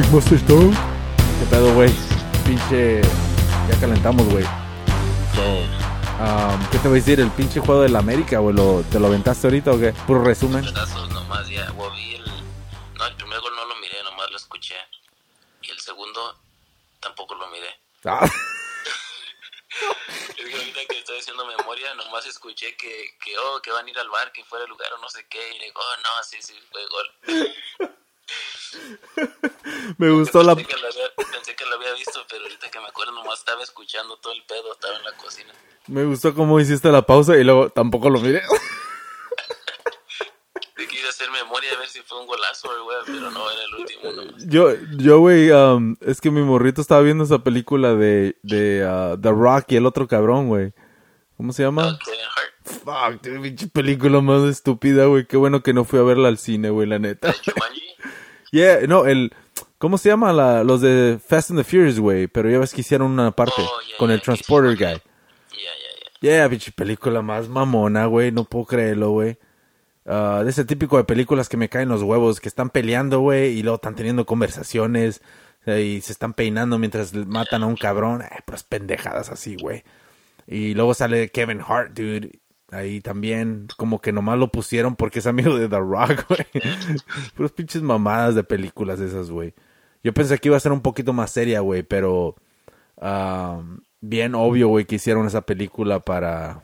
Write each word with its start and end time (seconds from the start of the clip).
Big 0.00 0.10
Mustache 0.12 0.42
Dog. 0.46 0.72
¿Qué 0.72 1.46
pedo, 1.50 1.74
güey? 1.74 1.90
Pinche. 2.46 3.02
Ya 3.68 3.80
calentamos, 3.80 4.26
güey. 4.30 4.44
So, 5.34 5.42
um, 6.24 6.70
¿Qué 6.70 6.78
te 6.78 6.88
voy 6.88 6.96
a 6.96 7.00
decir? 7.02 7.20
El 7.20 7.30
pinche 7.32 7.60
juego 7.60 7.82
del 7.82 7.94
América, 7.94 8.38
güey. 8.38 8.56
¿lo- 8.56 8.82
¿Te 8.90 8.98
lo 8.98 9.08
aventaste 9.08 9.46
ahorita 9.48 9.72
o 9.72 9.78
qué? 9.78 9.92
Puro 10.06 10.24
resumen. 10.24 10.64
pedazos 10.64 11.06
nomás 11.10 11.46
ya, 11.50 11.70
vi 11.94 12.14
el... 12.14 12.24
No, 12.94 13.06
el 13.06 13.14
primer 13.16 13.40
gol 13.40 13.54
no 13.54 13.66
lo 13.66 13.76
miré, 13.76 14.02
nomás 14.02 14.30
lo 14.30 14.38
escuché. 14.38 14.76
Y 15.60 15.70
el 15.70 15.78
segundo 15.80 16.34
tampoco 17.00 17.34
lo 17.34 17.46
miré. 17.48 17.68
Ah, 18.06 18.26
Es 20.28 20.34
que 20.46 20.54
ahorita 20.56 20.80
que 20.88 20.98
estoy 20.98 21.18
haciendo 21.18 21.44
memoria, 21.44 21.92
nomás 21.94 22.24
escuché 22.24 22.74
que, 22.76 23.04
que, 23.22 23.36
oh, 23.38 23.60
que 23.60 23.70
van 23.70 23.86
a 23.86 23.90
ir 23.90 23.98
al 23.98 24.08
bar, 24.08 24.32
que 24.32 24.44
fuera 24.44 24.64
el 24.64 24.70
lugar 24.70 24.90
o 24.94 24.98
no 24.98 25.10
sé 25.10 25.26
qué. 25.28 25.56
Y 25.56 25.58
le 25.58 25.66
digo, 25.66 25.80
oh, 25.80 25.96
no, 26.02 26.24
sí, 26.24 26.38
sí, 26.40 26.54
fue 26.72 26.80
gol. 26.88 27.50
me 29.98 30.10
gustó 30.10 30.42
la. 30.42 30.54
Pensé 30.54 30.68
que, 30.68 30.76
había, 30.76 31.30
pensé 31.32 31.56
que 31.56 31.64
lo 31.66 31.76
había 31.76 31.92
visto, 31.94 32.20
pero 32.28 32.42
ahorita 32.42 32.70
que 32.70 32.80
me 32.80 32.86
acuerdo, 32.86 33.12
nomás 33.12 33.38
estaba 33.38 33.62
escuchando 33.62 34.16
todo 34.18 34.32
el 34.32 34.42
pedo, 34.44 34.72
estaba 34.72 34.96
en 34.96 35.04
la 35.04 35.12
cocina. 35.12 35.52
Me 35.86 36.04
gustó 36.04 36.34
cómo 36.34 36.60
hiciste 36.60 36.90
la 36.90 37.02
pausa 37.02 37.36
y 37.36 37.44
luego 37.44 37.70
tampoco 37.70 38.10
lo 38.10 38.20
miré. 38.20 38.42
Y 40.78 40.86
quise 40.86 41.08
hacer 41.08 41.30
memoria 41.30 41.72
a 41.76 41.78
ver 41.78 41.88
si 41.90 42.00
fue 42.00 42.18
un 42.18 42.26
golazo, 42.26 42.70
güey, 42.84 42.96
pero 43.04 43.30
no, 43.30 43.50
era 43.50 43.64
el 43.64 43.74
último 43.74 44.12
nomás. 44.12 44.46
Yo, 44.46 44.72
yo, 44.96 45.18
güey, 45.18 45.50
um, 45.50 45.94
es 46.00 46.22
que 46.22 46.30
mi 46.30 46.40
morrito 46.40 46.80
estaba 46.80 47.02
viendo 47.02 47.24
esa 47.24 47.40
película 47.40 47.94
de, 47.94 48.38
de 48.42 48.86
uh, 48.86 49.20
The 49.20 49.30
Rock 49.30 49.72
y 49.72 49.76
el 49.76 49.84
otro 49.84 50.08
cabrón, 50.08 50.48
güey. 50.48 50.72
¿Cómo 51.36 51.52
se 51.52 51.64
llama? 51.64 51.84
Hart, 51.84 52.00
Fuck, 52.64 53.22
pinche 53.42 53.66
película 53.66 54.20
más 54.20 54.48
estúpida, 54.48 55.04
güey. 55.04 55.26
Qué 55.26 55.36
bueno 55.36 55.62
que 55.62 55.74
no 55.74 55.84
fui 55.84 55.98
a 55.98 56.02
verla 56.02 56.28
al 56.28 56.38
cine, 56.38 56.70
güey, 56.70 56.86
la 56.88 56.98
neta. 56.98 57.34
Yeah, 58.50 58.86
no, 58.86 59.06
el... 59.06 59.32
¿Cómo 59.78 59.96
se 59.96 60.10
llama? 60.10 60.32
La, 60.32 60.62
los 60.62 60.82
de 60.82 61.18
Fast 61.26 61.50
and 61.50 61.60
the 61.60 61.64
Furious, 61.64 61.98
güey. 61.98 62.26
Pero 62.26 62.50
ya 62.50 62.58
ves 62.58 62.74
que 62.74 62.82
hicieron 62.82 63.10
una 63.12 63.30
parte 63.30 63.54
Oh, 63.58 63.80
yeah, 63.86 63.96
con 63.98 64.08
yeah, 64.08 64.16
el 64.16 64.22
Transporter 64.22 64.76
Guy. 64.76 64.86
Ya, 64.86 65.00
ya. 66.20 66.20
Yeah, 66.20 66.48
pinche 66.50 66.70
película 66.72 67.22
más 67.22 67.48
mamona, 67.48 68.06
güey. 68.06 68.30
No 68.30 68.44
puedo 68.44 68.66
creerlo, 68.66 69.10
güey. 69.10 69.38
Ah, 70.06 70.42
de 70.44 70.50
ese 70.50 70.64
típico 70.64 70.96
de 70.96 71.04
películas 71.04 71.48
que 71.48 71.56
me 71.56 71.68
caen 71.68 71.88
los 71.88 72.02
huevos, 72.02 72.40
que 72.40 72.48
están 72.48 72.70
peleando, 72.70 73.20
güey, 73.20 73.58
y 73.58 73.62
luego 73.62 73.76
están 73.76 73.94
teniendo 73.94 74.26
conversaciones 74.26 75.22
y 75.66 76.00
se 76.00 76.12
están 76.12 76.32
peinando 76.32 76.78
mientras 76.78 77.14
matan 77.14 77.62
a 77.62 77.66
un 77.66 77.76
cabrón. 77.76 78.22
Eh, 78.22 78.28
puras 78.44 78.64
pendejadas 78.64 79.30
así, 79.30 79.56
güey. 79.56 79.84
Y 80.46 80.74
luego 80.74 80.94
sale 80.94 81.28
Kevin 81.30 81.60
Hart, 81.66 81.92
dude. 81.92 82.40
Ahí 82.72 83.00
también, 83.00 83.66
como 83.76 84.00
que 84.00 84.12
nomás 84.12 84.38
lo 84.38 84.48
pusieron 84.48 84.94
porque 84.94 85.18
es 85.18 85.26
amigo 85.26 85.56
de 85.56 85.68
The 85.68 85.78
Rock, 85.78 86.26
güey. 86.28 86.46
Puras 87.34 87.52
pinches 87.52 87.82
mamadas 87.82 88.34
de 88.34 88.44
películas 88.44 89.00
esas, 89.00 89.30
güey. 89.30 89.54
Yo 90.04 90.14
pensé 90.14 90.38
que 90.38 90.48
iba 90.48 90.56
a 90.56 90.60
ser 90.60 90.72
un 90.72 90.80
poquito 90.80 91.12
más 91.12 91.30
seria, 91.32 91.60
güey, 91.60 91.82
pero 91.82 92.36
ah, 93.00 93.60
bien 94.00 94.34
obvio, 94.34 94.68
güey, 94.68 94.84
que 94.86 94.94
hicieron 94.96 95.26
esa 95.26 95.42
película 95.42 96.00
para, 96.00 96.62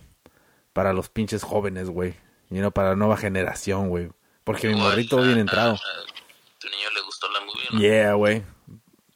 para 0.72 0.92
los 0.92 1.08
pinches 1.08 1.42
jóvenes, 1.42 1.90
güey. 1.90 2.14
Y 2.50 2.58
no 2.60 2.70
para 2.70 2.90
la 2.90 2.96
nueva 2.96 3.16
generación, 3.16 3.88
güey. 3.88 4.10
Porque 4.44 4.68
mi 4.68 4.76
morrito 4.76 5.20
bien 5.20 5.38
entrado. 5.38 5.74
a 5.74 5.78
tu 6.60 6.68
niño 6.68 6.88
le 6.94 7.02
gustó 7.02 7.26
la 7.32 7.40
movie, 7.40 7.64
¿no? 7.72 7.80
Yeah, 7.80 8.14
güey. 8.14 8.44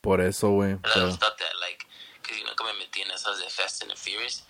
Por 0.00 0.20
eso, 0.20 0.50
güey. 0.50 0.77
Pero- 0.82 1.06
like, 1.06 1.86
que 2.22 2.44
nunca 2.44 2.64
me 2.64 2.72
metí 2.78 3.02
en 3.02 3.10
esas 3.12 3.38
de 3.38 3.48
Fast 3.48 3.82
and 3.82 3.92
the 3.92 3.97
Furious. 3.97 4.44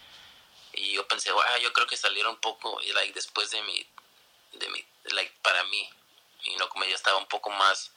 Y 0.80 0.94
yo 0.94 1.06
pensé, 1.06 1.30
wow, 1.30 1.42
yo 1.62 1.72
creo 1.72 1.86
que 1.86 1.96
salieron 1.96 2.32
un 2.32 2.40
poco, 2.40 2.80
y 2.82 2.92
like, 2.92 3.12
después 3.12 3.50
de 3.50 3.62
mi, 3.62 3.86
de 4.52 4.68
mi, 4.70 4.84
like, 5.12 5.32
para 5.42 5.62
mí, 5.64 5.88
y 6.44 6.56
no 6.56 6.68
como 6.70 6.84
ya 6.84 6.94
estaba 6.94 7.18
un 7.18 7.26
poco 7.26 7.50
más, 7.50 7.92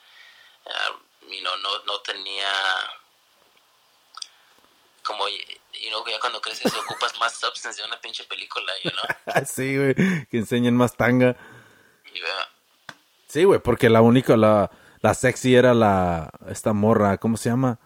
ah, 0.66 1.00
you 1.22 1.40
know, 1.40 1.56
no, 1.58 1.84
no 1.86 2.00
tenía, 2.02 2.52
como, 5.04 5.28
you 5.30 5.90
know, 5.90 6.06
ya 6.08 6.20
cuando 6.20 6.42
creces 6.42 6.74
ocupas 6.76 7.18
más 7.20 7.34
substance 7.34 7.82
de 7.82 7.88
una 7.88 8.00
pinche 8.02 8.26
película, 8.26 8.74
you 8.84 8.92
know, 8.92 9.46
sí, 9.46 9.78
güey. 9.78 9.96
Que 10.28 10.38
enseñen 10.38 10.76
más 10.76 10.98
tanga. 10.98 11.38
Sí, 13.28 13.46
güey, 13.46 13.60
porque 13.60 13.90
la 13.90 14.02
única, 14.02 14.36
la, 14.38 14.70
la 15.00 15.14
sexy 15.14 15.56
era 15.56 15.74
la, 15.74 16.30
esta 16.50 16.74
morra, 16.74 17.18
¿cómo 17.18 17.38
se 17.38 17.50
llama? 17.50 17.80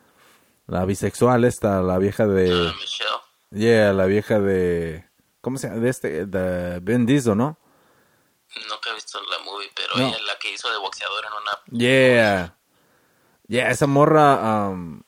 La 0.65 0.83
bisexual 0.85 1.45
esta, 1.45 1.81
la 1.81 1.97
vieja 1.97 2.27
de, 2.27 2.51
ah, 2.51 2.75
Michelle, 2.77 3.16
yeah, 3.51 3.93
la 3.93 4.05
vieja 4.05 4.39
de, 4.39 5.05
¿cómo 5.41 5.57
se 5.57 5.67
llama? 5.67 5.79
De 5.81 5.89
este, 5.89 6.25
de 6.25 6.79
Ben 6.79 7.05
Diesel, 7.05 7.37
¿no? 7.37 7.57
nunca 8.69 8.89
he 8.89 8.95
visto 8.95 9.19
la 9.21 9.43
movie, 9.45 9.69
pero 9.75 9.95
No. 9.97 10.07
ella 10.07 10.15
es 10.17 10.23
la 10.25 10.39
que 10.39 10.51
hizo 10.51 10.71
de 10.71 10.77
boxeador 10.79 11.25
en 11.25 11.31
una, 11.33 11.79
Yeah. 11.83 12.57
Yeah, 13.47 13.69
esa 13.69 13.87
morra 13.87 14.69
um, 14.69 15.03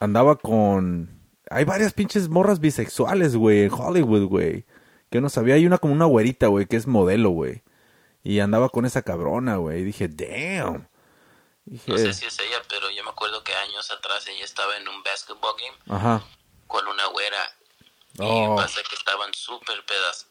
andaba 0.00 0.36
con... 0.36 1.20
Hay 1.50 1.64
varias 1.64 1.92
pinches 1.92 2.28
morras 2.28 2.58
bisexuales, 2.58 3.36
güey, 3.36 3.64
en 3.64 3.72
Hollywood, 3.72 4.28
güey. 4.28 4.64
Que 5.10 5.20
no 5.20 5.28
sabía, 5.28 5.54
hay 5.54 5.66
una 5.66 5.78
como 5.78 5.92
una 5.92 6.06
güerita, 6.06 6.46
güey, 6.48 6.66
que 6.66 6.76
es 6.76 6.86
modelo, 6.86 7.30
güey. 7.30 7.62
Y 8.24 8.40
andaba 8.40 8.70
con 8.70 8.86
esa 8.86 9.02
cabrona, 9.02 9.56
güey. 9.56 9.80
Y 9.80 9.84
dije, 9.84 10.08
damn. 10.08 10.88
Dije, 11.66 11.90
no 11.92 11.98
sé 11.98 12.12
si 12.14 12.26
es 12.26 12.38
ella, 12.40 12.60
pero 12.68 12.90
yo 12.90 13.04
me 13.04 13.10
acuerdo 13.10 13.44
que 13.44 13.52
años 13.54 13.90
atrás 13.90 14.26
ella 14.28 14.44
estaba 14.44 14.76
en 14.76 14.88
un 14.88 15.02
basketball 15.02 15.54
game 15.58 15.96
ajá. 15.96 16.22
Con 16.74 16.88
una 16.88 17.06
güera 17.06 17.56
y 18.14 18.22
Oh. 18.22 18.56
pasa 18.56 18.82
que 18.82 18.96
estaban 18.96 19.32
súper 19.32 19.84
pedas 19.86 20.26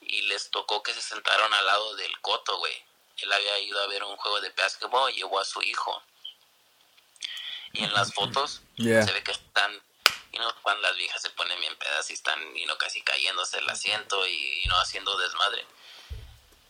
y 0.00 0.22
les 0.22 0.50
tocó 0.50 0.82
que 0.82 0.94
se 0.94 1.02
sentaron 1.02 1.52
al 1.52 1.66
lado 1.66 1.94
del 1.96 2.18
coto, 2.22 2.56
güey. 2.58 2.82
Él 3.18 3.30
había 3.30 3.58
ido 3.58 3.78
a 3.82 3.86
ver 3.86 4.02
un 4.04 4.16
juego 4.16 4.40
de 4.40 4.48
básquetbol 4.50 5.10
y 5.10 5.16
llevó 5.16 5.38
a 5.38 5.44
su 5.44 5.60
hijo. 5.62 6.02
Y 7.74 7.84
en 7.84 7.92
las 7.92 8.14
fotos 8.14 8.62
Yeah. 8.76 9.02
se 9.04 9.12
ve 9.12 9.22
que 9.22 9.32
están, 9.32 9.72
you 10.32 10.38
know, 10.38 10.50
cuando 10.62 10.80
las 10.82 10.96
viejas 10.96 11.20
se 11.20 11.28
ponen 11.30 11.60
bien 11.60 11.76
pedas 11.76 12.08
y 12.10 12.14
están, 12.14 12.38
you 12.54 12.64
know, 12.64 12.78
casi 12.78 13.02
cayéndose 13.02 13.58
el 13.58 13.68
asiento 13.68 14.26
y, 14.26 14.62
know, 14.64 14.78
haciendo 14.78 15.14
desmadre. 15.18 15.66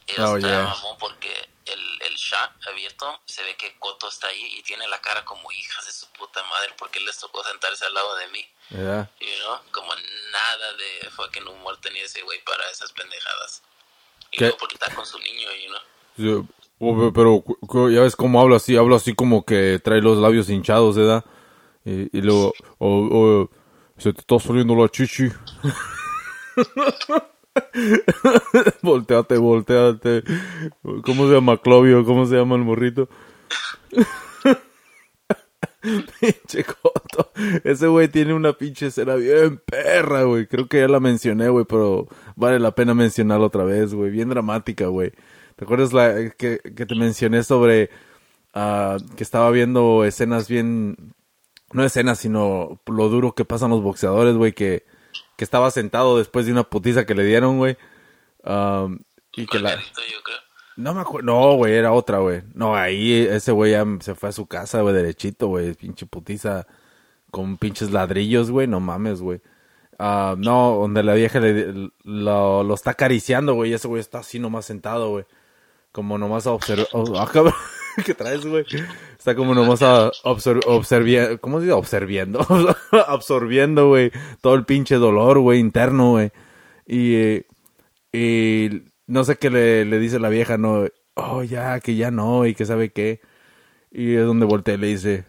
Y 0.06 0.20
Oh, 0.20 0.36
está 0.36 0.48
yeah. 0.48 0.62
mamón 0.64 0.96
porque 0.98 1.32
el, 1.66 2.02
el 2.02 2.14
shot 2.14 2.50
abierto 2.68 3.20
se 3.24 3.42
ve 3.42 3.56
que 3.56 3.76
Coto 3.78 4.08
está 4.08 4.28
ahí 4.28 4.56
y 4.58 4.62
tiene 4.62 4.86
la 4.88 5.00
cara 5.00 5.24
como 5.24 5.50
hijas 5.52 5.84
de 5.86 5.92
su 5.92 6.06
puta 6.12 6.42
madre 6.44 6.72
porque 6.78 7.00
les 7.00 7.18
tocó 7.18 7.42
sentarse 7.44 7.84
al 7.86 7.94
lado 7.94 8.14
de 8.16 8.28
mí. 8.28 8.46
Yeah. 8.70 9.10
You 9.20 9.28
know, 9.44 9.58
como 9.72 9.92
nada 10.32 10.72
de 10.74 11.10
fucking 11.10 11.46
humor 11.48 11.76
tenía 11.80 12.04
ese 12.04 12.22
güey 12.22 12.42
para 12.44 12.70
esas 12.70 12.92
pendejadas. 12.92 13.62
Y 14.30 14.38
¿Qué? 14.38 14.44
luego 14.44 14.58
porque 14.58 14.74
está 14.74 14.94
con 14.94 15.04
su 15.06 15.18
niño, 15.18 15.48
you 15.64 15.68
know. 15.70 15.80
Sí, 16.16 16.48
oh, 16.80 17.12
pero 17.12 17.90
ya 17.90 18.00
ves 18.02 18.16
cómo 18.16 18.40
habla 18.40 18.56
así, 18.56 18.76
habla 18.76 18.96
así 18.96 19.14
como 19.14 19.44
que 19.44 19.80
trae 19.82 20.00
los 20.00 20.18
labios 20.18 20.48
hinchados, 20.48 20.96
¿verdad? 20.96 21.24
Y, 21.84 22.16
y 22.16 22.22
luego, 22.22 22.52
oh, 22.78 23.48
se 23.98 24.12
te 24.12 24.20
está 24.20 24.38
saliendo 24.38 24.74
la 24.76 24.88
chichi. 24.88 25.28
volteate, 28.82 29.38
volteate. 29.38 30.22
¿Cómo 31.04 31.28
se 31.28 31.34
llama 31.34 31.58
Clovio? 31.58 32.04
¿Cómo 32.04 32.26
se 32.26 32.36
llama 32.36 32.56
el 32.56 32.62
morrito? 32.62 33.08
pinche 36.20 36.64
coto. 36.64 37.30
Ese 37.64 37.86
güey 37.86 38.08
tiene 38.08 38.34
una 38.34 38.52
pinche 38.52 38.86
escena 38.86 39.14
bien 39.14 39.60
perra, 39.64 40.24
güey. 40.24 40.46
Creo 40.46 40.68
que 40.68 40.80
ya 40.80 40.88
la 40.88 41.00
mencioné, 41.00 41.48
güey, 41.48 41.64
pero 41.64 42.08
vale 42.34 42.58
la 42.58 42.74
pena 42.74 42.94
mencionarla 42.94 43.46
otra 43.46 43.64
vez, 43.64 43.94
güey. 43.94 44.10
Bien 44.10 44.28
dramática, 44.28 44.86
güey. 44.86 45.12
¿Te 45.56 45.64
acuerdas 45.64 45.92
la 45.92 46.30
que, 46.30 46.58
que 46.58 46.86
te 46.86 46.94
mencioné 46.94 47.42
sobre 47.42 47.90
ah, 48.54 48.98
que 49.16 49.22
estaba 49.22 49.50
viendo 49.50 50.04
escenas 50.04 50.48
bien... 50.48 51.14
No 51.72 51.84
escenas, 51.84 52.18
sino 52.18 52.80
lo 52.86 53.08
duro 53.08 53.34
que 53.34 53.44
pasan 53.44 53.70
los 53.70 53.82
boxeadores, 53.82 54.36
güey, 54.36 54.52
que, 54.52 54.84
que 55.36 55.44
estaba 55.44 55.70
sentado 55.70 56.18
después 56.18 56.46
de 56.46 56.52
una 56.52 56.64
putiza 56.64 57.06
que 57.06 57.14
le 57.14 57.24
dieron, 57.24 57.58
güey. 57.58 57.76
Am, 58.44 59.00
y 59.34 59.46
que 59.46 59.58
la... 59.58 59.78
No 60.76 60.92
me 60.92 61.00
acuerdo. 61.00 61.26
No, 61.26 61.54
güey, 61.56 61.74
era 61.74 61.92
otra, 61.92 62.18
güey. 62.18 62.42
No, 62.54 62.76
ahí 62.76 63.12
ese 63.14 63.52
güey 63.52 63.72
ya 63.72 63.84
se 64.00 64.14
fue 64.14 64.28
a 64.28 64.32
su 64.32 64.46
casa, 64.46 64.82
güey, 64.82 64.94
derechito, 64.94 65.48
güey. 65.48 65.74
Pinche 65.74 66.04
putiza 66.06 66.66
con 67.30 67.56
pinches 67.56 67.90
ladrillos, 67.90 68.50
güey. 68.50 68.66
No 68.66 68.80
mames, 68.80 69.22
güey. 69.22 69.40
Ah, 69.98 70.34
no, 70.36 70.76
donde 70.80 71.02
la 71.02 71.14
vieja 71.14 71.40
le, 71.40 71.90
lo, 72.04 72.62
lo 72.62 72.74
está 72.74 72.90
acariciando, 72.90 73.54
güey. 73.54 73.70
Y 73.70 73.74
ese 73.74 73.88
güey 73.88 74.00
está 74.00 74.18
así 74.18 74.38
nomás 74.38 74.66
sentado, 74.66 75.10
güey. 75.10 75.24
Como 75.92 76.18
nomás 76.18 76.46
a 76.46 76.52
observar. 76.52 76.86
ah, 76.92 77.30
¿Qué 78.04 78.14
traes, 78.14 78.44
güey? 78.44 78.64
Está 79.18 79.34
como 79.34 79.54
nomás 79.54 79.82
a 79.82 80.10
obser 80.24 80.58
observi- 80.60 81.38
¿Cómo 81.40 81.58
se 81.58 81.66
dice? 81.66 81.72
Observiendo. 81.74 82.40
Absorbiendo, 83.08 83.88
güey. 83.88 84.10
Todo 84.40 84.54
el 84.54 84.64
pinche 84.64 84.96
dolor, 84.96 85.38
güey, 85.38 85.58
interno, 85.60 86.10
güey. 86.10 86.30
Y, 86.86 87.14
eh, 87.14 87.46
y 88.12 88.82
no 89.06 89.24
sé 89.24 89.36
qué 89.36 89.50
le, 89.50 89.84
le 89.84 89.98
dice 89.98 90.18
la 90.18 90.28
vieja, 90.28 90.58
no. 90.58 90.86
Oh, 91.14 91.42
ya, 91.42 91.80
que 91.80 91.96
ya 91.96 92.10
no, 92.10 92.46
y 92.46 92.54
que 92.54 92.66
sabe 92.66 92.90
qué. 92.90 93.20
Y 93.90 94.14
es 94.14 94.24
donde 94.26 94.44
voltea 94.46 94.74
y 94.74 94.78
le 94.78 94.86
dice: 94.88 95.24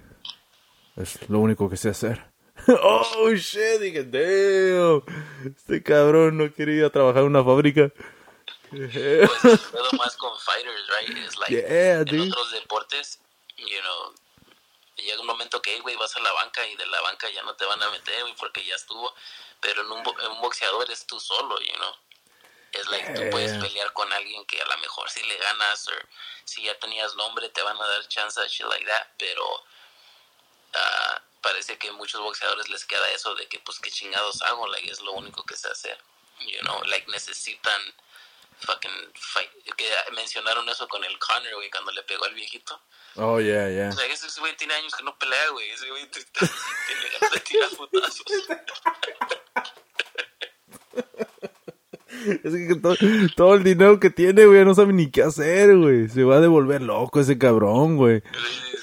Es 0.98 1.30
lo 1.30 1.40
único 1.40 1.70
que 1.70 1.78
sé 1.78 1.90
hacer. 1.90 2.26
oh, 2.68 3.32
shit, 3.34 3.80
dije, 3.82 4.04
damn. 4.04 5.02
Este 5.46 5.82
cabrón 5.84 6.38
no 6.38 6.52
quería 6.54 6.76
ir 6.76 6.84
a 6.86 6.90
trabajar 6.90 7.22
en 7.24 7.30
una 7.30 7.44
fábrica. 7.44 7.92
Pues 8.70 9.46
es 9.46 9.60
pedo 9.72 9.90
más 9.94 10.16
con 10.18 10.38
fighters, 10.40 10.88
right? 10.90 11.18
It's 11.18 11.38
like 11.38 11.52
Yeah, 11.52 12.00
en 12.02 12.06
dude. 12.06 12.30
otros 12.32 12.52
deportes, 12.52 13.20
you 13.58 13.80
know, 13.82 14.14
llega 14.98 15.20
un 15.22 15.28
momento 15.28 15.62
que, 15.62 15.80
güey, 15.80 15.96
vas 15.96 16.16
a 16.16 16.20
la 16.20 16.32
banca 16.34 16.66
y 16.68 16.76
de 16.76 16.86
la 16.88 17.00
banca 17.02 17.30
ya 17.30 17.44
no 17.44 17.56
te 17.56 17.66
van 17.66 17.82
a 17.82 17.90
meter, 17.92 18.22
güey, 18.24 18.36
porque 18.36 18.64
ya 18.66 18.76
estuvo. 18.76 19.14
Pero 19.62 19.82
en 19.82 19.92
un, 19.92 20.00
en 20.00 20.32
un 20.32 20.42
boxeador 20.42 20.90
es 20.92 21.06
tú 21.06 21.20
solo, 21.20 21.60
you 21.60 21.74
know. 21.76 21.96
Es 22.74 22.86
like, 22.88 23.14
tú 23.14 23.30
puedes 23.32 23.54
pelear 23.64 23.92
con 23.94 24.12
alguien 24.12 24.46
que 24.46 24.62
a 24.62 24.66
lo 24.66 24.78
mejor 24.80 25.10
si 25.10 25.24
le 25.24 25.38
ganas 25.38 25.88
o 25.88 25.92
si 26.44 26.64
ya 26.64 26.78
tenías 26.78 27.16
nombre 27.16 27.48
te 27.50 27.62
van 27.62 27.82
a 27.82 27.88
dar 27.88 28.08
chance, 28.08 28.46
shit 28.50 28.68
like 28.68 28.86
that, 28.86 29.08
pero 29.18 29.64
ah, 30.74 31.22
parece 31.42 31.78
que 31.78 31.88
a 31.88 31.94
muchos 31.94 32.20
boxeadores 32.22 32.68
les 32.70 32.86
queda 32.86 33.10
eso 33.12 33.34
de 33.36 33.48
que 33.48 33.60
pues 33.60 33.80
qué 33.80 33.90
chingados 33.90 34.42
hago, 34.44 34.68
like 34.68 34.92
es 34.92 35.00
lo 35.02 35.14
único 35.14 35.44
que 35.44 35.56
sé 35.56 35.70
hacer, 35.70 35.98
you 36.42 36.60
know, 36.60 36.84
like 36.84 37.10
necesitan 37.10 37.82
fucking 38.60 38.92
fight, 39.16 39.50
que 39.76 39.86
mencionaron 40.16 40.68
eso 40.70 40.88
con 40.88 41.04
el 41.04 41.18
Connor, 41.20 41.56
güey, 41.56 41.70
cuando 41.70 41.92
le 41.92 42.04
pegó 42.04 42.26
al 42.26 42.34
viejito, 42.34 42.80
Oh, 43.16 43.40
yeah, 43.40 43.70
yeah. 43.70 43.90
o 43.90 43.94
sea, 43.94 44.06
ese 44.06 44.40
güey 44.40 44.56
tiene 44.58 44.74
años 44.76 44.94
que 44.96 45.04
no 45.04 45.18
pelea, 45.18 45.50
güey, 45.50 45.70
ese 45.72 45.90
güey 45.90 46.08
tiene 46.10 47.10
ganas 47.20 47.32
de 47.34 47.40
tirar 47.42 47.70
putazos. 47.72 48.24
Es 52.10 52.54
que 52.54 52.76
todo, 52.82 52.96
todo 53.36 53.56
el 53.56 53.64
dinero 53.64 54.00
que 54.00 54.10
tiene, 54.10 54.46
güey, 54.46 54.66
no 54.66 54.74
sabe 54.74 54.94
ni 54.94 55.12
qué 55.12 55.24
hacer, 55.24 55.76
güey. 55.78 56.08
Se 56.10 56.24
va 56.24 56.38
a 56.38 56.42
devolver 56.42 56.82
loco 56.82 57.20
ese 57.20 57.38
cabrón, 57.38 57.98
güey. 57.98 58.24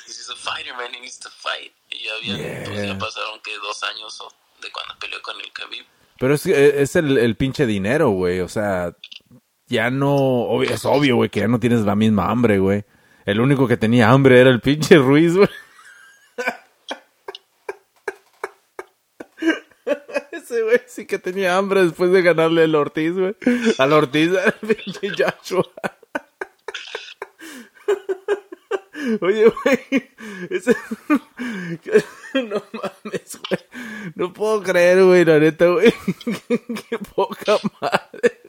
He's 0.07 0.29
a 0.31 0.37
fighter, 0.37 0.75
man, 0.75 0.95
he 0.95 1.01
needs 1.01 1.19
to 1.19 1.31
fight. 1.31 1.73
Y 1.91 2.05
ya 2.05 2.15
habían, 2.15 2.37
pues 2.65 2.77
Yeah. 2.77 2.87
ya 2.93 2.99
pasaron 2.99 3.41
que 3.43 3.55
dos 3.57 3.83
años 3.85 4.23
de 4.61 4.71
cuando 4.71 4.97
peleó 4.99 5.21
con 5.23 5.41
el 5.41 5.53
Khabib. 5.53 5.85
Pero 6.19 6.35
es, 6.35 6.47
es 6.47 6.97
el, 6.97 7.19
el 7.19 7.37
pinche 7.37 7.67
dinero, 7.67 8.11
güey. 8.11 8.41
O 8.41 8.49
sea, 8.49 8.95
ya 9.67 9.91
no... 9.91 10.63
es 10.63 10.85
obvio, 10.85 11.17
güey, 11.17 11.31
que 11.31 11.41
ya 11.41 11.49
no 11.49 11.61
tienes 11.61 11.81
la 11.81 11.95
misma 11.95 12.31
hambre, 12.31 12.59
güey. 12.59 12.85
El 13.25 13.41
único 13.41 13.67
que 13.67 13.77
tenía 13.77 14.11
hambre 14.11 14.41
era 14.41 14.51
el 14.51 14.61
pinche 14.61 14.99
Ruiz, 14.99 15.37
güey. 15.37 15.49
Ese 20.33 20.63
güey 20.63 20.81
sí 20.87 21.07
que 21.07 21.19
tenía 21.19 21.57
hambre 21.57 21.85
después 21.85 22.11
de 22.11 22.23
ganarle 22.23 22.65
al 22.65 22.75
Ortiz, 22.75 23.15
güey. 23.15 23.35
Al 23.79 23.93
Ortiz, 23.93 24.33
al 24.45 24.53
pinche 24.53 25.11
Joshua. 25.11 25.65
Oye, 29.21 29.45
güey, 29.45 30.11
ese... 30.51 30.77
No 32.35 32.63
mames, 32.73 33.41
güey. 33.49 33.61
No 34.15 34.33
puedo 34.33 34.63
creer, 34.63 35.05
güey, 35.05 35.25
la 35.25 35.39
neta, 35.39 35.67
güey. 35.67 35.93
Qué 36.89 36.99
poca 37.15 37.57
madre. 37.81 38.41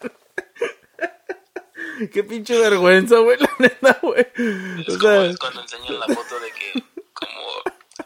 Qué 2.14 2.24
pinche 2.24 2.58
vergüenza, 2.60 3.18
güey, 3.20 3.38
la 3.40 3.50
neta, 3.60 4.00
güey. 4.02 4.28
Es 4.36 4.96
O 4.96 5.00
como 5.00 5.14
sea, 5.14 5.36
cuando 5.40 5.62
enseñan 5.62 6.00
la 6.00 6.08
foto 6.08 6.40
de 6.40 6.52
que, 6.52 6.84
como, 7.14 7.42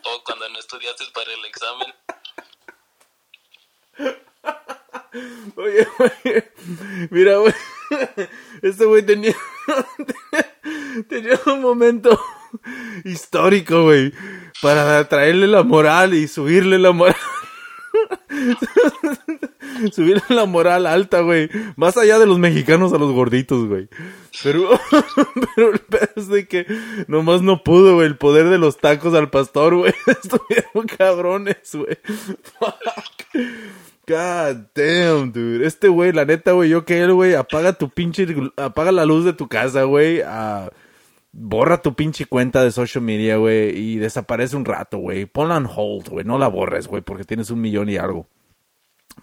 o 0.04 0.24
cuando 0.24 0.50
no 0.50 0.60
estudiaste 0.60 1.06
para 1.14 1.32
el 1.34 1.46
examen. 1.46 1.94
Oye, 5.56 5.88
güey. 5.98 6.44
Mira, 7.10 7.38
güey. 7.38 7.54
Este 8.62 8.86
güey 8.86 9.04
tenía. 9.04 9.36
tenía 11.08 11.40
un 11.48 11.62
momento 11.62 12.20
histórico, 13.04 13.84
güey. 13.84 14.14
Para 14.62 15.08
traerle 15.08 15.48
la 15.48 15.64
moral 15.64 16.14
y 16.14 16.28
subirle 16.28 16.78
la 16.78 16.92
moral. 16.92 17.16
subirle 19.92 20.24
la 20.30 20.46
moral 20.46 20.86
alta, 20.86 21.22
güey. 21.22 21.50
Más 21.76 21.98
allá 21.98 22.20
de 22.20 22.26
los 22.26 22.40
mexicanos 22.40 22.94
a 22.94 22.98
los 22.98 23.12
gorditos, 23.12 23.68
güey. 23.68 23.90
Pero, 24.44 24.70
pero 25.56 25.74
el 25.74 25.80
pedo 25.80 26.10
es 26.16 26.28
de 26.28 26.48
que 26.48 26.66
nomás 27.08 27.42
no 27.42 27.64
pudo, 27.64 27.96
güey. 27.96 28.08
El 28.08 28.18
poder 28.18 28.50
de 28.50 28.58
los 28.58 28.78
tacos 28.78 29.14
al 29.14 29.30
pastor, 29.30 29.76
güey. 29.76 29.94
Estuvieron 30.08 30.88
cabrones, 30.98 31.74
güey. 31.74 31.98
God 34.08 34.66
damn, 34.74 35.32
dude. 35.32 35.66
Este 35.66 35.88
güey, 35.88 36.12
la 36.12 36.26
neta, 36.26 36.54
güey, 36.54 36.70
yo 36.70 36.84
que 36.84 37.02
él, 37.02 37.14
güey, 37.14 37.36
apaga 37.36 37.74
tu 37.74 37.90
pinche, 37.90 38.26
apaga 38.58 38.92
la 38.92 39.06
luz 39.06 39.24
de 39.24 39.34
tu 39.34 39.48
casa, 39.48 39.84
güey. 39.84 40.22
Borra 41.32 41.82
tu 41.82 41.94
pinche 41.94 42.26
cuenta 42.26 42.64
de 42.64 42.72
social 42.72 43.04
media, 43.04 43.38
güey, 43.38 43.78
y 43.78 43.98
desaparece 43.98 44.56
un 44.56 44.66
rato, 44.66 44.98
güey. 44.98 45.26
Ponla 45.26 45.58
en 45.58 45.68
hold, 45.68 46.10
güey. 46.10 46.26
No 46.26 46.38
la 46.38 46.48
borres, 46.48 46.88
güey, 46.88 47.02
porque 47.02 47.24
tienes 47.24 47.50
un 47.50 47.62
millón 47.62 47.90
y 47.90 47.98
algo. 47.98 48.28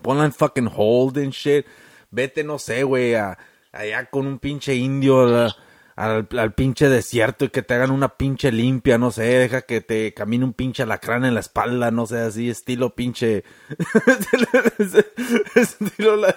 Ponla 0.03 0.25
en 0.25 0.32
fucking 0.32 0.70
hold 0.75 1.19
and 1.19 1.32
shit. 1.32 1.67
Vete, 2.11 2.44
no 2.44 2.58
sé, 2.58 2.85
güey, 2.85 3.14
allá 3.14 4.06
con 4.11 4.26
un 4.26 4.38
pinche 4.38 4.75
indio 4.75 5.50
al, 5.97 6.55
pinche 6.55 6.88
desierto 6.88 7.47
y 7.47 7.49
que 7.49 7.62
te 7.62 7.75
hagan 7.75 7.91
una 7.91 8.17
pinche 8.17 8.52
limpia, 8.52 8.99
no 8.99 9.11
sé, 9.11 9.23
deja 9.23 9.62
que 9.62 9.81
te 9.81 10.14
camine 10.14 10.44
un 10.44 10.52
pinche 10.52 10.82
alacrán 10.82 11.25
en 11.25 11.35
la 11.35 11.41
espalda, 11.41 11.91
no 11.91 12.06
sé, 12.06 12.19
así, 12.20 12.49
estilo 12.49 12.94
pinche... 12.94 13.44
estilo 15.55 16.17
la... 16.17 16.37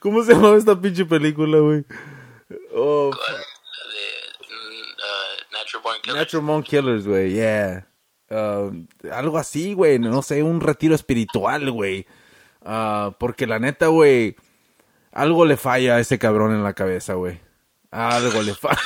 ¿Cómo 0.00 0.24
se 0.24 0.32
llamaba 0.32 0.56
esta 0.56 0.80
pinche 0.80 1.04
película, 1.04 1.58
güey? 1.58 1.84
Oh. 2.74 3.10
Natural 5.64 5.82
Born 5.82 6.00
Killers. 6.02 6.18
Natural 6.18 6.44
Born 6.44 6.62
Killers, 6.62 7.06
güey, 7.06 7.32
yeah. 7.32 7.86
Um, 8.30 8.86
algo 9.12 9.38
así, 9.38 9.74
güey, 9.74 9.98
no 9.98 10.22
sé, 10.22 10.42
un 10.42 10.60
retiro 10.60 10.94
espiritual, 10.94 11.70
güey. 11.70 12.06
Ah, 12.62 13.14
porque 13.18 13.46
la 13.46 13.58
neta, 13.58 13.88
güey, 13.88 14.36
algo 15.12 15.44
le 15.44 15.56
falla 15.56 15.96
a 15.96 16.00
ese 16.00 16.18
cabrón 16.18 16.52
en 16.52 16.64
la 16.64 16.74
cabeza, 16.74 17.14
güey. 17.14 17.40
Algo 17.90 18.42
le 18.42 18.54
falla. 18.54 18.80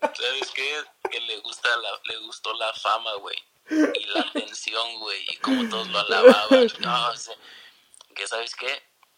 ¿Sabes 0.00 0.50
qué? 0.54 0.70
Que 1.10 1.20
le 1.20 1.38
gusta 1.40 1.68
la, 1.76 1.90
le 2.12 2.18
gustó 2.26 2.52
la 2.54 2.72
fama, 2.74 3.14
güey. 3.20 3.36
Y 3.70 4.06
la 4.14 4.20
atención, 4.20 4.98
güey. 5.00 5.18
Y 5.32 5.36
como 5.36 5.68
todos 5.68 5.88
lo 5.88 5.98
alababan. 5.98 6.68
No, 6.80 7.10
o 7.10 7.16
sea, 7.16 7.34
que 8.14 8.26
sabes 8.26 8.54
qué? 8.54 8.68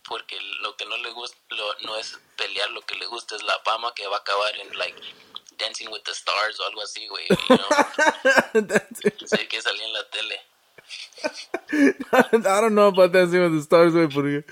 Porque 0.09 0.39
lo 0.61 0.77
que 0.77 0.87
no 0.87 0.97
le 0.99 1.11
gusta 1.11 1.37
lo, 1.51 1.75
no 1.81 1.97
es 1.97 2.19
pelear, 2.37 2.71
lo 2.71 2.83
que 2.83 2.95
le 2.95 3.07
gusta 3.07 3.37
es 3.37 3.43
la 3.43 3.59
fama 3.65 3.93
que 3.95 4.07
va 4.07 4.17
a 4.17 4.21
acabar 4.21 4.57
en, 4.61 4.79
like, 4.79 5.01
Dancing 5.59 5.89
with 5.89 6.03
the 6.05 6.13
Stars 6.13 6.61
o 6.61 6.67
algo 6.67 6.83
así, 6.83 7.07
güey. 7.09 7.27
you 7.29 7.37
know? 7.57 8.69
Que 9.49 9.63
salía 9.63 9.85
en 9.85 9.93
la 9.93 10.11
tele. 10.11 10.41
I 12.33 12.61
don't 12.61 12.75
know 12.75 12.89
about 12.89 13.13
Dancing 13.13 13.41
with 13.41 13.53
the 13.53 13.63
Stars, 13.63 13.93
güey, 13.93 14.09
porque 14.09 14.45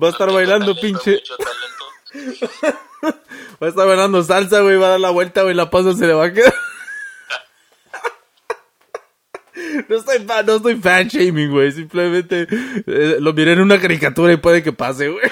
va 0.00 0.08
a 0.08 0.10
estar 0.10 0.28
Mucho 0.28 0.34
bailando 0.34 0.74
talento, 0.74 0.80
pinche... 0.80 1.22
Va 3.62 3.66
a 3.66 3.70
estar 3.70 3.86
bailando 3.86 4.22
salsa, 4.22 4.60
güey, 4.60 4.76
va 4.76 4.86
a 4.86 4.90
dar 4.90 5.00
la 5.00 5.10
vuelta, 5.10 5.42
güey, 5.42 5.54
la 5.54 5.70
pasa 5.70 5.94
se 5.94 6.06
le 6.06 6.14
va 6.14 6.26
a 6.26 6.32
quedar. 6.32 6.54
No 9.88 9.96
estoy, 9.96 10.18
fan, 10.26 10.46
no 10.46 10.56
estoy 10.56 10.76
fan 10.76 11.08
shaming, 11.08 11.50
güey. 11.50 11.70
Simplemente 11.72 12.46
eh, 12.50 13.16
lo 13.20 13.32
miré 13.32 13.52
en 13.52 13.60
una 13.60 13.80
caricatura 13.80 14.32
y 14.32 14.36
puede 14.36 14.62
que 14.62 14.72
pase, 14.72 15.08
güey. 15.08 15.24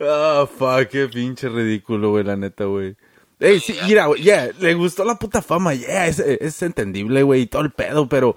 Ah, 0.00 0.46
fuck, 0.46 0.88
qué 0.88 1.08
pinche 1.08 1.48
ridículo, 1.48 2.10
güey, 2.10 2.24
la 2.24 2.36
neta, 2.36 2.64
güey. 2.64 2.96
Ey, 3.40 3.60
sí, 3.60 3.76
mira, 3.86 4.06
güey, 4.06 4.22
yeah, 4.22 4.50
le 4.58 4.74
gustó 4.74 5.04
la 5.04 5.16
puta 5.16 5.42
fama, 5.42 5.74
yeah, 5.74 6.06
es, 6.06 6.18
es 6.18 6.60
entendible, 6.62 7.22
güey, 7.22 7.42
y 7.42 7.46
todo 7.46 7.62
el 7.62 7.70
pedo, 7.72 8.08
pero... 8.08 8.36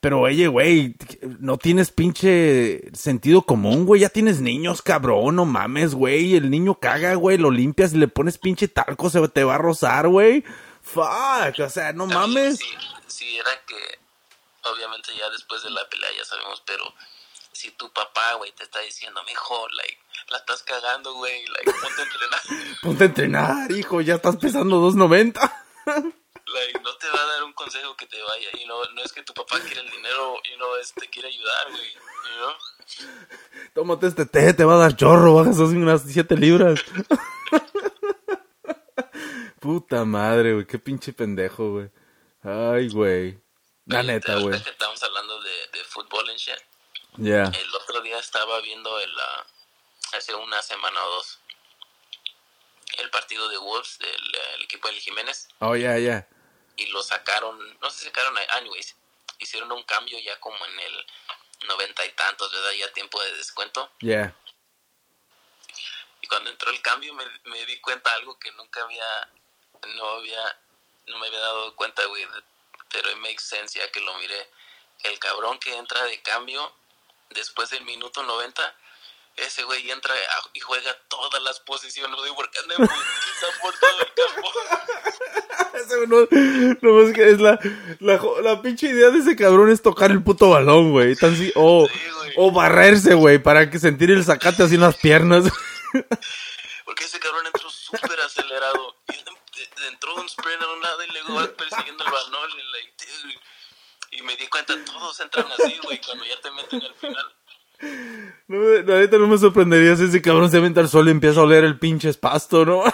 Pero, 0.00 0.20
oye, 0.20 0.46
güey, 0.46 0.94
no 1.40 1.56
tienes 1.56 1.90
pinche 1.90 2.82
sentido 2.94 3.42
común, 3.42 3.86
güey. 3.86 4.02
Ya 4.02 4.08
tienes 4.08 4.40
niños, 4.40 4.82
cabrón, 4.82 5.36
no 5.36 5.46
mames, 5.46 5.94
güey. 5.94 6.36
El 6.36 6.50
niño 6.50 6.78
caga, 6.78 7.14
güey, 7.14 7.38
lo 7.38 7.50
limpias 7.50 7.92
y 7.92 7.98
le 7.98 8.08
pones 8.08 8.38
pinche 8.38 8.68
talco, 8.68 9.10
se 9.10 9.26
te 9.28 9.44
va 9.44 9.54
a 9.54 9.58
rozar, 9.58 10.08
güey. 10.08 10.44
Fuck, 10.82 11.58
o 11.58 11.70
sea, 11.70 11.92
no 11.92 12.06
mames. 12.06 12.58
Sí, 12.58 12.74
sí, 13.06 13.36
era 13.36 13.50
que, 13.66 13.98
obviamente 14.70 15.10
ya 15.18 15.28
después 15.30 15.62
de 15.62 15.70
la 15.70 15.88
pelea 15.88 16.10
ya 16.16 16.24
sabemos, 16.24 16.62
pero 16.64 16.84
si 17.52 17.70
tu 17.72 17.90
papá, 17.92 18.34
güey, 18.34 18.52
te 18.52 18.64
está 18.64 18.80
diciendo, 18.80 19.20
mijo, 19.26 19.66
like, 19.70 19.98
la 20.28 20.38
estás 20.38 20.62
cagando, 20.62 21.14
güey, 21.14 21.44
like, 21.46 21.72
ponte 21.72 22.00
a 22.00 22.04
entrenar, 22.04 22.40
Ponte 22.82 23.02
a 23.02 23.06
entrenar, 23.06 23.72
hijo, 23.72 24.00
ya 24.00 24.16
estás 24.16 24.36
pesando 24.36 24.80
2.90. 24.80 26.14
like, 26.46 26.80
no 26.80 26.96
te 26.96 27.08
va 27.08 27.22
a 27.22 27.26
dar 27.26 27.42
un 27.44 27.52
consejo 27.52 27.96
que 27.96 28.06
te 28.06 28.20
vaya, 28.22 28.48
y 28.60 28.66
no, 28.66 28.82
no 28.94 29.02
es 29.02 29.12
que 29.12 29.22
tu 29.22 29.32
papá 29.34 29.58
quiere 29.60 29.80
el 29.80 29.90
dinero, 29.90 30.36
y 30.52 30.56
no 30.58 30.76
es, 30.76 30.92
te 30.92 31.08
quiere 31.08 31.28
ayudar, 31.28 31.70
güey, 31.70 31.92
you 31.94 32.00
know? 32.38 32.52
Tómate 33.74 34.06
este 34.06 34.26
té, 34.26 34.52
te 34.54 34.64
va 34.64 34.74
a 34.74 34.78
dar 34.78 34.96
chorro, 34.96 35.34
bajas 35.34 35.58
unas 35.58 36.02
7 36.06 36.36
libras. 36.36 36.80
Puta 39.60 40.04
madre, 40.04 40.52
güey, 40.54 40.66
qué 40.66 40.78
pinche 40.78 41.12
pendejo, 41.12 41.70
güey. 41.72 41.90
Ay, 42.42 42.88
güey. 42.90 43.38
La 43.86 44.02
neta, 44.02 44.36
güey. 44.38 44.54
estamos 44.56 45.02
hablando 45.02 45.40
de, 45.42 45.50
de 45.72 45.84
fútbol 45.84 46.28
en 46.30 46.36
shit, 46.36 46.58
Ya. 47.16 47.44
el 47.44 47.74
otro 47.74 48.00
día 48.02 48.18
estaba 48.18 48.60
viendo 48.60 48.98
el, 49.00 49.10
ah, 49.20 49.46
hace 50.16 50.34
una 50.34 50.60
semana 50.62 51.02
o 51.04 51.10
dos, 51.16 51.40
el 52.98 53.10
partido 53.10 53.48
de 53.48 53.58
Wolves, 53.58 53.98
del 53.98 54.34
el 54.58 54.64
equipo 54.64 54.88
del 54.88 54.98
Jiménez, 54.98 55.48
Oh, 55.60 55.74
ya, 55.76 55.98
ya. 55.98 56.28
Y 56.76 56.86
lo 56.88 57.02
sacaron, 57.02 57.78
no 57.80 57.90
sé 57.90 57.98
si 57.98 58.04
sacaron, 58.06 58.36
anyways, 58.50 58.94
hicieron 59.38 59.72
un 59.72 59.82
cambio 59.84 60.18
ya 60.18 60.38
como 60.40 60.64
en 60.66 60.80
el 60.80 61.06
noventa 61.66 62.04
y 62.04 62.12
tantos, 62.12 62.52
¿verdad? 62.52 62.72
Ya 62.72 62.92
tiempo 62.92 63.22
de 63.22 63.34
descuento. 63.36 63.90
Ya. 64.00 64.34
Y 66.20 66.26
cuando 66.28 66.50
entró 66.50 66.70
el 66.70 66.82
cambio 66.82 67.14
me, 67.14 67.24
me 67.44 67.64
di 67.66 67.78
cuenta 67.80 68.12
algo 68.14 68.38
que 68.38 68.52
nunca 68.52 68.82
había, 68.82 69.30
no 69.94 70.08
había, 70.10 70.60
no 71.06 71.18
me 71.18 71.28
había 71.28 71.40
dado 71.40 71.74
cuenta, 71.76 72.04
güey. 72.06 72.26
Pero 72.90 73.10
it 73.10 73.16
makes 73.18 73.42
sense 73.42 73.78
ya 73.78 73.90
que 73.90 74.00
lo 74.00 74.16
miré. 74.18 74.50
El 75.04 75.18
cabrón 75.18 75.58
que 75.58 75.74
entra 75.74 76.04
de 76.04 76.20
cambio 76.22 76.74
después 77.30 77.70
del 77.70 77.84
minuto 77.84 78.22
90 78.22 78.76
ese 79.36 79.62
güey 79.64 79.90
entra 79.90 80.14
y 80.54 80.60
juega 80.60 80.96
todas 81.08 81.42
las 81.42 81.60
posiciones, 81.60 82.18
güey, 82.18 82.32
porque 82.34 82.58
anda 82.58 82.74
en 82.78 82.86
por 83.60 83.74
todo 83.78 84.00
el 84.00 84.06
campo. 84.14 84.52
Ese 85.74 86.06
no, 86.06 86.26
no 86.80 87.00
es 87.02 87.14
que 87.14 87.30
es 87.30 87.38
la, 87.38 87.58
la, 88.00 88.20
la, 88.42 88.62
pinche 88.62 88.86
idea 88.86 89.10
de 89.10 89.18
ese 89.18 89.36
cabrón 89.36 89.70
es 89.70 89.82
tocar 89.82 90.10
el 90.10 90.22
puto 90.22 90.48
balón, 90.48 90.90
güey. 90.90 91.14
Tan 91.16 91.32
o, 91.54 91.86
sí, 91.86 92.02
o 92.36 92.50
barrerse, 92.50 93.14
güey, 93.14 93.38
para 93.38 93.70
que 93.70 93.78
sentir 93.78 94.10
el 94.10 94.24
sacate 94.24 94.62
así 94.62 94.76
en 94.76 94.80
las 94.80 94.96
piernas. 94.96 95.44
Porque 96.84 97.04
ese 97.04 97.20
cabrón 97.20 97.46
entró 97.46 97.68
súper 97.68 98.18
acelerado. 98.20 98.96
Y 99.08 99.86
entró 99.86 100.14
un 100.14 100.26
sprint 100.26 100.62
a 100.62 100.72
un 100.72 100.80
lado 100.80 101.04
y 101.04 101.12
luego 101.12 101.34
va 101.34 101.46
persiguiendo 101.48 102.04
el 102.04 102.10
balón. 102.10 102.50
Y, 102.52 102.72
like, 102.72 103.40
y 104.12 104.22
me 104.22 104.36
di 104.36 104.46
cuenta, 104.46 104.74
todos 104.84 105.20
entran 105.20 105.46
así, 105.52 105.78
güey, 105.82 106.00
cuando 106.00 106.24
ya 106.24 106.40
te 106.40 106.50
meten 106.50 106.82
al 106.82 106.94
final. 106.94 107.35
No, 108.48 108.58
la 108.58 109.06
no 109.06 109.26
me 109.26 109.38
sorprendería 109.38 109.96
si 109.96 110.04
ese 110.04 110.22
cabrón 110.22 110.50
se 110.50 110.58
aventa 110.58 110.80
al 110.80 110.88
sol 110.88 111.08
y 111.08 111.10
empieza 111.10 111.40
a 111.40 111.44
oler 111.44 111.64
el 111.64 111.78
pinche 111.78 112.12
pasto, 112.14 112.64
¿no? 112.64 112.82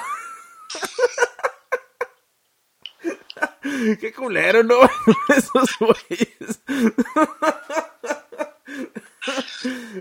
Qué 4.00 4.12
culero, 4.12 4.62
¿no? 4.62 4.76
Esos 5.28 5.76
güeyes. 5.78 6.62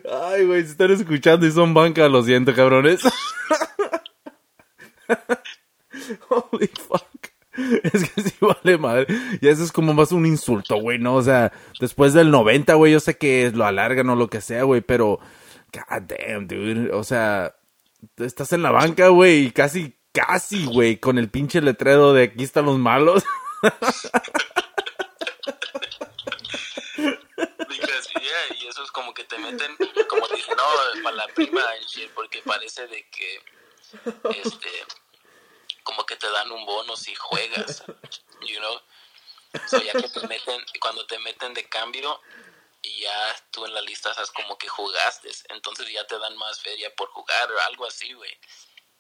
Ay, 0.10 0.46
güey, 0.46 0.64
si 0.64 0.72
están 0.72 0.92
escuchando 0.92 1.46
y 1.46 1.52
son 1.52 1.74
banca, 1.74 2.08
lo 2.08 2.24
siento, 2.24 2.56
cabrones. 2.56 3.02
Holy 6.30 6.68
fuck. 6.68 7.31
Es 7.84 8.10
que 8.10 8.22
sí 8.22 8.36
vale 8.40 8.78
madre. 8.78 9.08
Y 9.42 9.48
eso 9.48 9.64
es 9.64 9.72
como 9.72 9.94
más 9.94 10.12
un 10.12 10.26
insulto, 10.26 10.76
güey, 10.78 11.00
¿no? 11.00 11.16
O 11.16 11.22
sea, 11.22 11.52
después 11.80 12.14
del 12.14 12.32
90, 12.32 12.74
güey, 12.76 12.94
yo 12.94 13.00
sé 13.00 13.18
que 13.18 13.52
lo 13.54 13.66
alargan 13.66 14.10
o 14.10 14.16
lo 14.16 14.30
que 14.30 14.42
sea, 14.42 14.64
güey, 14.64 14.82
pero... 14.82 15.20
God 15.74 16.02
damn, 16.02 16.48
dude. 16.48 16.92
O 16.92 17.04
sea, 17.04 17.56
estás 18.18 18.52
en 18.52 18.62
la 18.62 18.72
banca, 18.72 19.08
güey, 19.08 19.46
y 19.46 19.52
casi, 19.52 19.98
casi, 20.12 20.66
güey, 20.66 20.98
con 20.98 21.18
el 21.18 21.30
pinche 21.30 21.62
letrero 21.62 22.12
de 22.14 22.24
aquí 22.24 22.44
están 22.44 22.66
los 22.66 22.78
malos. 22.78 23.24
y 28.60 28.68
eso 28.68 28.84
es 28.84 28.92
como 28.92 29.14
que 29.14 29.24
te 29.24 29.38
meten, 29.38 29.72
como 30.10 30.28
dicen, 30.28 30.56
no, 30.58 30.64
para 31.04 31.16
la 31.16 31.28
prima, 31.28 31.62
porque 32.14 32.42
parece 32.46 32.86
de 32.88 33.06
que, 33.10 33.40
este 34.42 34.68
como 35.84 36.06
que 36.06 36.16
te 36.16 36.30
dan 36.30 36.52
un 36.52 36.66
bono 36.66 36.96
si 36.96 37.14
juegas, 37.16 37.84
you 38.48 38.60
know. 38.60 38.82
So 39.68 39.82
ya 39.82 39.94
que 39.94 40.08
te 40.08 40.28
meten, 40.28 40.64
cuando 40.80 41.06
te 41.06 41.20
meten 41.20 41.54
de 41.54 41.68
cambio, 41.68 42.22
y 42.82 43.02
ya 43.02 43.36
tú 43.52 43.66
en 43.66 43.74
la 43.74 43.82
lista 43.82 44.14
sabes 44.14 44.32
como 44.32 44.58
que 44.58 44.68
jugaste, 44.68 45.30
entonces 45.50 45.88
ya 45.92 46.06
te 46.08 46.18
dan 46.18 46.36
más 46.38 46.60
feria 46.62 46.94
por 46.96 47.10
jugar 47.10 47.52
o 47.52 47.60
algo 47.62 47.86
así, 47.86 48.14
güey. 48.14 48.38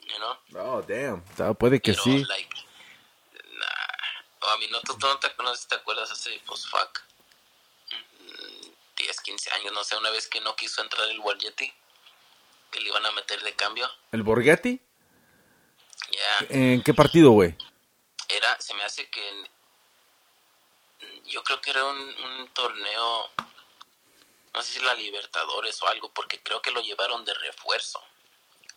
You 0.01 0.17
know? 0.17 0.37
Oh, 0.55 0.81
damn. 0.81 1.23
puede 1.55 1.79
que 1.79 1.93
sí. 1.93 2.23
Like, 2.25 2.49
nah. 3.53 4.55
I 4.55 4.59
mean, 4.59 4.71
no, 4.71 4.81
tú, 4.81 4.97
no, 4.99 5.19
te, 5.19 5.31
no 5.37 5.53
te 5.55 5.75
acuerdas 5.75 6.11
hace, 6.11 6.41
pues, 6.45 6.67
fuck, 6.67 7.01
10, 8.97 9.17
mm, 9.19 9.23
15 9.23 9.51
años, 9.51 9.73
no 9.73 9.83
sé, 9.83 9.95
una 9.97 10.09
vez 10.09 10.27
que 10.27 10.41
no 10.41 10.55
quiso 10.55 10.81
entrar 10.81 11.07
el 11.09 11.19
Borghetti, 11.19 11.71
que 12.71 12.81
le 12.81 12.89
iban 12.89 13.05
a 13.05 13.11
meter 13.11 13.41
de 13.41 13.53
cambio. 13.53 13.89
¿El 14.11 14.23
Borghetti? 14.23 14.81
¿En 16.49 16.83
qué 16.83 16.93
partido, 16.93 17.31
güey? 17.31 17.55
Era, 18.27 18.59
se 18.59 18.73
me 18.73 18.83
hace 18.83 19.09
que. 19.09 19.43
Yo 21.25 21.43
creo 21.43 21.61
que 21.61 21.69
era 21.69 21.83
un, 21.85 22.49
torneo. 22.53 23.29
No 24.53 24.61
sé 24.61 24.73
si 24.73 24.79
la 24.79 24.93
Libertadores 24.95 25.81
o 25.81 25.87
algo, 25.87 26.11
porque 26.13 26.41
creo 26.41 26.61
que 26.61 26.71
lo 26.71 26.81
llevaron 26.81 27.23
de 27.23 27.33
refuerzo. 27.33 28.03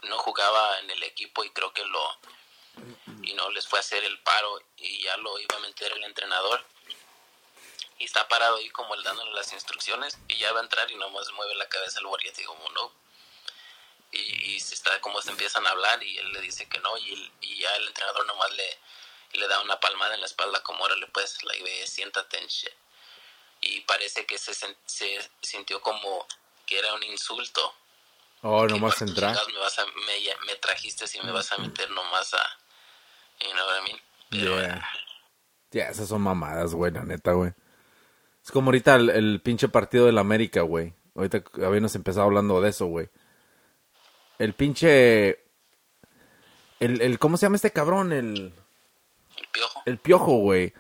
No 0.03 0.19
jugaba 0.19 0.79
en 0.81 0.91
el 0.91 1.03
equipo 1.03 1.45
y 1.45 1.51
creo 1.51 1.73
que 1.73 1.85
lo. 1.85 2.19
Y 3.23 3.35
no 3.35 3.51
les 3.51 3.67
fue 3.67 3.79
a 3.79 3.81
hacer 3.81 4.05
el 4.05 4.19
paro 4.21 4.61
y 4.77 5.03
ya 5.03 5.17
lo 5.17 5.39
iba 5.39 5.57
a 5.57 5.61
meter 5.61 5.93
el 5.93 6.05
entrenador. 6.05 6.65
Y 7.99 8.05
está 8.05 8.27
parado 8.29 8.57
ahí 8.57 8.69
como 8.71 8.95
él 8.95 9.03
dándole 9.03 9.33
las 9.33 9.53
instrucciones 9.53 10.19
y 10.29 10.37
ya 10.37 10.53
va 10.53 10.61
a 10.61 10.65
entrar 10.65 10.91
y 10.91 10.97
nomás 10.97 11.31
mueve 11.33 11.55
la 11.55 11.69
cabeza 11.69 12.01
el 12.01 12.07
guardia 12.07 12.33
y 12.37 12.45
como 12.45 12.69
no 12.71 13.04
y, 14.15 14.61
se 14.61 14.75
está 14.75 15.01
como 15.01 15.21
se 15.21 15.31
empiezan 15.31 15.67
a 15.67 15.71
hablar 15.71 16.03
y 16.03 16.17
él 16.19 16.33
le 16.33 16.41
dice 16.41 16.67
que 16.69 16.79
no 16.81 16.97
y, 16.99 17.33
y 17.41 17.59
ya 17.59 17.75
el 17.77 17.89
entrenador 17.89 18.27
nomás 18.27 18.51
le, 18.53 19.39
le 19.39 19.49
da 19.49 19.61
una 19.63 19.79
palmada 19.81 20.15
en 20.15 20.21
la 20.21 20.27
espalda 20.27 20.63
como 20.63 20.85
órale 20.85 21.07
pues 21.09 21.43
la 21.45 21.53
ve 21.53 21.87
siéntate 21.87 22.39
en 22.39 22.47
shit. 22.47 22.73
y 23.61 23.81
parece 23.81 24.25
que 24.27 24.39
se, 24.39 24.55
se 24.55 25.31
sintió 25.43 25.81
como 25.81 26.27
que 26.67 26.79
era 26.79 26.95
un 26.95 27.03
insulto. 27.03 27.75
Oh 28.43 28.67
nomás 28.67 29.01
entrar 29.01 29.35
me, 29.47 29.59
vas 29.59 29.79
a, 29.79 29.87
me, 29.87 30.47
me, 30.47 30.55
trajiste 30.57 31.07
y 31.15 31.25
me 31.25 31.33
vas 31.33 31.51
a 31.53 31.59
meter 31.59 31.91
nomás 31.91 32.35
a 32.35 32.43
you 33.41 33.51
know 33.53 33.67
what 33.67 33.79
I 33.79 33.83
mean? 33.85 34.01
Pero, 34.31 34.61
ya. 35.71 35.89
Esas 35.89 36.09
son 36.09 36.21
mamadas 36.21 36.75
güey 36.75 36.93
la 36.93 37.05
neta 37.05 37.33
güey. 37.33 37.53
Es 38.43 38.51
como 38.51 38.69
ahorita 38.69 38.97
el, 38.97 39.11
el 39.11 39.41
pinche 39.41 39.69
partido 39.69 40.07
del 40.07 40.19
América 40.19 40.61
güey. 40.61 40.93
Ahorita 41.15 41.43
habíamos 41.65 41.95
empezado 41.95 42.27
hablando 42.27 42.61
de 42.61 42.69
eso 42.69 42.87
güey 42.87 43.09
el 44.39 44.55
pinche. 44.55 45.39
El, 46.81 47.01
el, 47.01 47.19
¿Cómo 47.19 47.37
se 47.37 47.47
llama 47.47 47.57
este 47.57 47.71
cabrón? 47.71 48.13
El. 48.13 48.53
El 49.37 49.47
piojo. 49.53 49.83
El 49.87 49.99
piojo, 49.99 50.37
güey. 50.39 50.73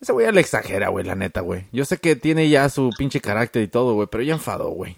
Ese 0.00 0.12
güey 0.12 0.26
ya 0.26 0.32
le 0.32 0.40
exagera, 0.40 0.88
güey, 0.88 1.04
la 1.04 1.14
neta, 1.14 1.40
güey. 1.40 1.66
Yo 1.70 1.84
sé 1.84 1.98
que 1.98 2.16
tiene 2.16 2.48
ya 2.48 2.68
su 2.68 2.90
pinche 2.98 3.20
carácter 3.20 3.62
y 3.62 3.68
todo, 3.68 3.94
güey, 3.94 4.08
pero 4.10 4.24
ya 4.24 4.34
enfadó, 4.34 4.70
güey. 4.70 4.96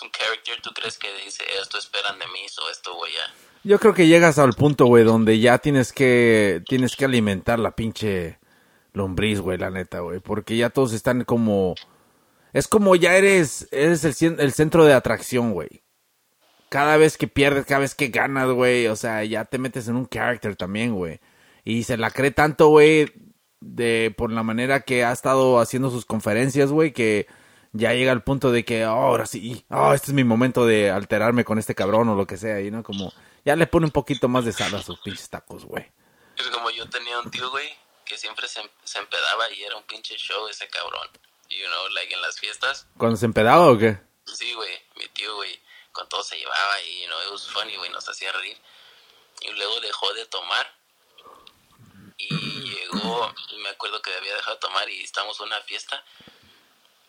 ¿Un 0.00 0.10
character 0.12 0.62
tú 0.62 0.70
crees 0.72 0.96
que 0.96 1.08
dice 1.24 1.42
esto 1.60 1.76
esperan 1.76 2.18
de 2.20 2.26
mí 2.26 2.46
o 2.64 2.70
esto, 2.70 2.94
güey, 2.94 3.12
ya? 3.12 3.34
Yo 3.64 3.80
creo 3.80 3.94
que 3.94 4.06
llegas 4.06 4.38
al 4.38 4.52
punto, 4.52 4.86
güey, 4.86 5.02
donde 5.02 5.40
ya 5.40 5.58
tienes 5.58 5.92
que. 5.92 6.62
Tienes 6.68 6.94
que 6.94 7.04
alimentar 7.04 7.58
la 7.58 7.72
pinche 7.72 8.38
lombriz, 8.92 9.40
güey, 9.40 9.58
la 9.58 9.70
neta, 9.70 10.00
güey. 10.00 10.20
Porque 10.20 10.56
ya 10.56 10.70
todos 10.70 10.92
están 10.92 11.24
como. 11.24 11.74
Es 12.52 12.68
como 12.68 12.94
ya 12.94 13.16
eres. 13.16 13.66
Eres 13.72 14.04
el, 14.04 14.40
el 14.40 14.52
centro 14.52 14.84
de 14.84 14.94
atracción, 14.94 15.52
güey 15.52 15.82
cada 16.68 16.96
vez 16.96 17.16
que 17.16 17.28
pierdes, 17.28 17.66
cada 17.66 17.80
vez 17.80 17.94
que 17.94 18.08
ganas, 18.08 18.48
güey, 18.50 18.86
o 18.88 18.96
sea, 18.96 19.24
ya 19.24 19.44
te 19.44 19.58
metes 19.58 19.88
en 19.88 19.96
un 19.96 20.08
character 20.08 20.56
también, 20.56 20.94
güey. 20.94 21.20
Y 21.64 21.84
se 21.84 21.96
la 21.96 22.10
cree 22.10 22.30
tanto, 22.30 22.68
güey, 22.68 23.12
de 23.60 24.14
por 24.16 24.30
la 24.32 24.42
manera 24.42 24.80
que 24.80 25.04
ha 25.04 25.12
estado 25.12 25.60
haciendo 25.60 25.90
sus 25.90 26.04
conferencias, 26.04 26.70
güey, 26.70 26.92
que 26.92 27.26
ya 27.72 27.92
llega 27.92 28.12
al 28.12 28.22
punto 28.22 28.50
de 28.50 28.64
que 28.64 28.86
oh, 28.86 28.90
ahora 28.90 29.26
sí, 29.26 29.64
oh, 29.70 29.92
este 29.92 30.08
es 30.08 30.14
mi 30.14 30.24
momento 30.24 30.66
de 30.66 30.90
alterarme 30.90 31.44
con 31.44 31.58
este 31.58 31.74
cabrón 31.74 32.08
o 32.08 32.14
lo 32.14 32.26
que 32.26 32.36
sea, 32.36 32.60
y 32.60 32.70
no 32.70 32.82
como 32.82 33.12
ya 33.44 33.56
le 33.56 33.66
pone 33.66 33.86
un 33.86 33.92
poquito 33.92 34.28
más 34.28 34.44
de 34.44 34.52
sal 34.52 34.74
a 34.74 34.82
sus 34.82 34.98
pinches 35.00 35.28
tacos, 35.28 35.64
güey. 35.64 35.90
Es 36.36 36.46
como 36.48 36.70
yo 36.70 36.88
tenía 36.88 37.18
un 37.20 37.30
tío, 37.30 37.50
güey, 37.50 37.68
que 38.04 38.16
siempre 38.16 38.46
se, 38.48 38.60
se 38.84 38.98
empedaba 38.98 39.50
y 39.52 39.62
era 39.62 39.76
un 39.76 39.84
pinche 39.84 40.16
show 40.16 40.48
ese 40.48 40.68
cabrón. 40.68 41.08
You 41.50 41.66
know, 41.66 41.88
like 41.94 42.14
en 42.14 42.20
las 42.20 42.38
fiestas. 42.38 42.86
¿Cuando 42.98 43.16
se 43.16 43.24
empedaba 43.24 43.70
o 43.70 43.78
qué? 43.78 43.98
Sí, 44.26 44.52
güey, 44.52 44.70
mi 44.96 45.08
tío, 45.14 45.34
güey 45.36 45.58
con 45.98 46.08
todo 46.08 46.22
se 46.22 46.38
llevaba 46.38 46.80
y, 46.82 47.06
know, 47.06 47.20
it 47.22 47.30
was 47.32 47.48
funny, 47.48 47.74
güey, 47.76 47.90
nos 47.90 48.08
hacía 48.08 48.30
reír. 48.30 48.56
Y 49.40 49.50
luego 49.50 49.80
dejó 49.80 50.12
de 50.14 50.26
tomar 50.26 50.72
y 52.16 52.28
llegó, 52.70 53.34
me 53.58 53.68
acuerdo 53.70 54.00
que 54.00 54.14
había 54.14 54.36
dejado 54.36 54.54
de 54.54 54.60
tomar 54.60 54.88
y 54.88 55.02
estábamos 55.02 55.40
en 55.40 55.46
una 55.46 55.60
fiesta 55.62 56.04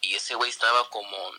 y 0.02 0.16
ese 0.16 0.34
güey 0.36 0.50
estaba 0.50 0.90
como 0.90 1.34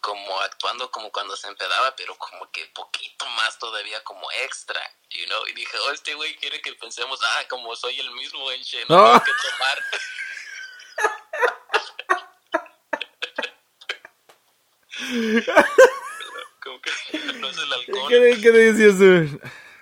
como 0.00 0.40
actuando 0.40 0.90
como 0.90 1.12
cuando 1.12 1.36
se 1.36 1.48
empedaba, 1.48 1.94
pero 1.96 2.16
como 2.16 2.50
que 2.50 2.66
poquito 2.68 3.26
más 3.26 3.58
todavía 3.58 4.02
como 4.02 4.30
extra, 4.44 4.80
you 5.10 5.26
know, 5.26 5.46
y 5.46 5.52
dije, 5.52 5.78
oh, 5.78 5.92
este 5.92 6.14
güey 6.14 6.36
quiere 6.36 6.62
que 6.62 6.74
pensemos, 6.74 7.20
ah, 7.22 7.44
como 7.48 7.76
soy 7.76 8.00
el 8.00 8.10
mismo 8.12 8.50
en 8.50 8.60
no 8.88 8.96
tengo 8.96 9.24
que 9.24 9.32
tomar. 9.50 9.84
Como 16.62 16.80
que 16.80 16.90
no 17.38 17.48
es 17.48 17.58
el 17.58 17.72
alcohol. 17.72 18.08
¿Qué, 18.08 18.38
qué 18.40 18.50
decías? 18.50 19.40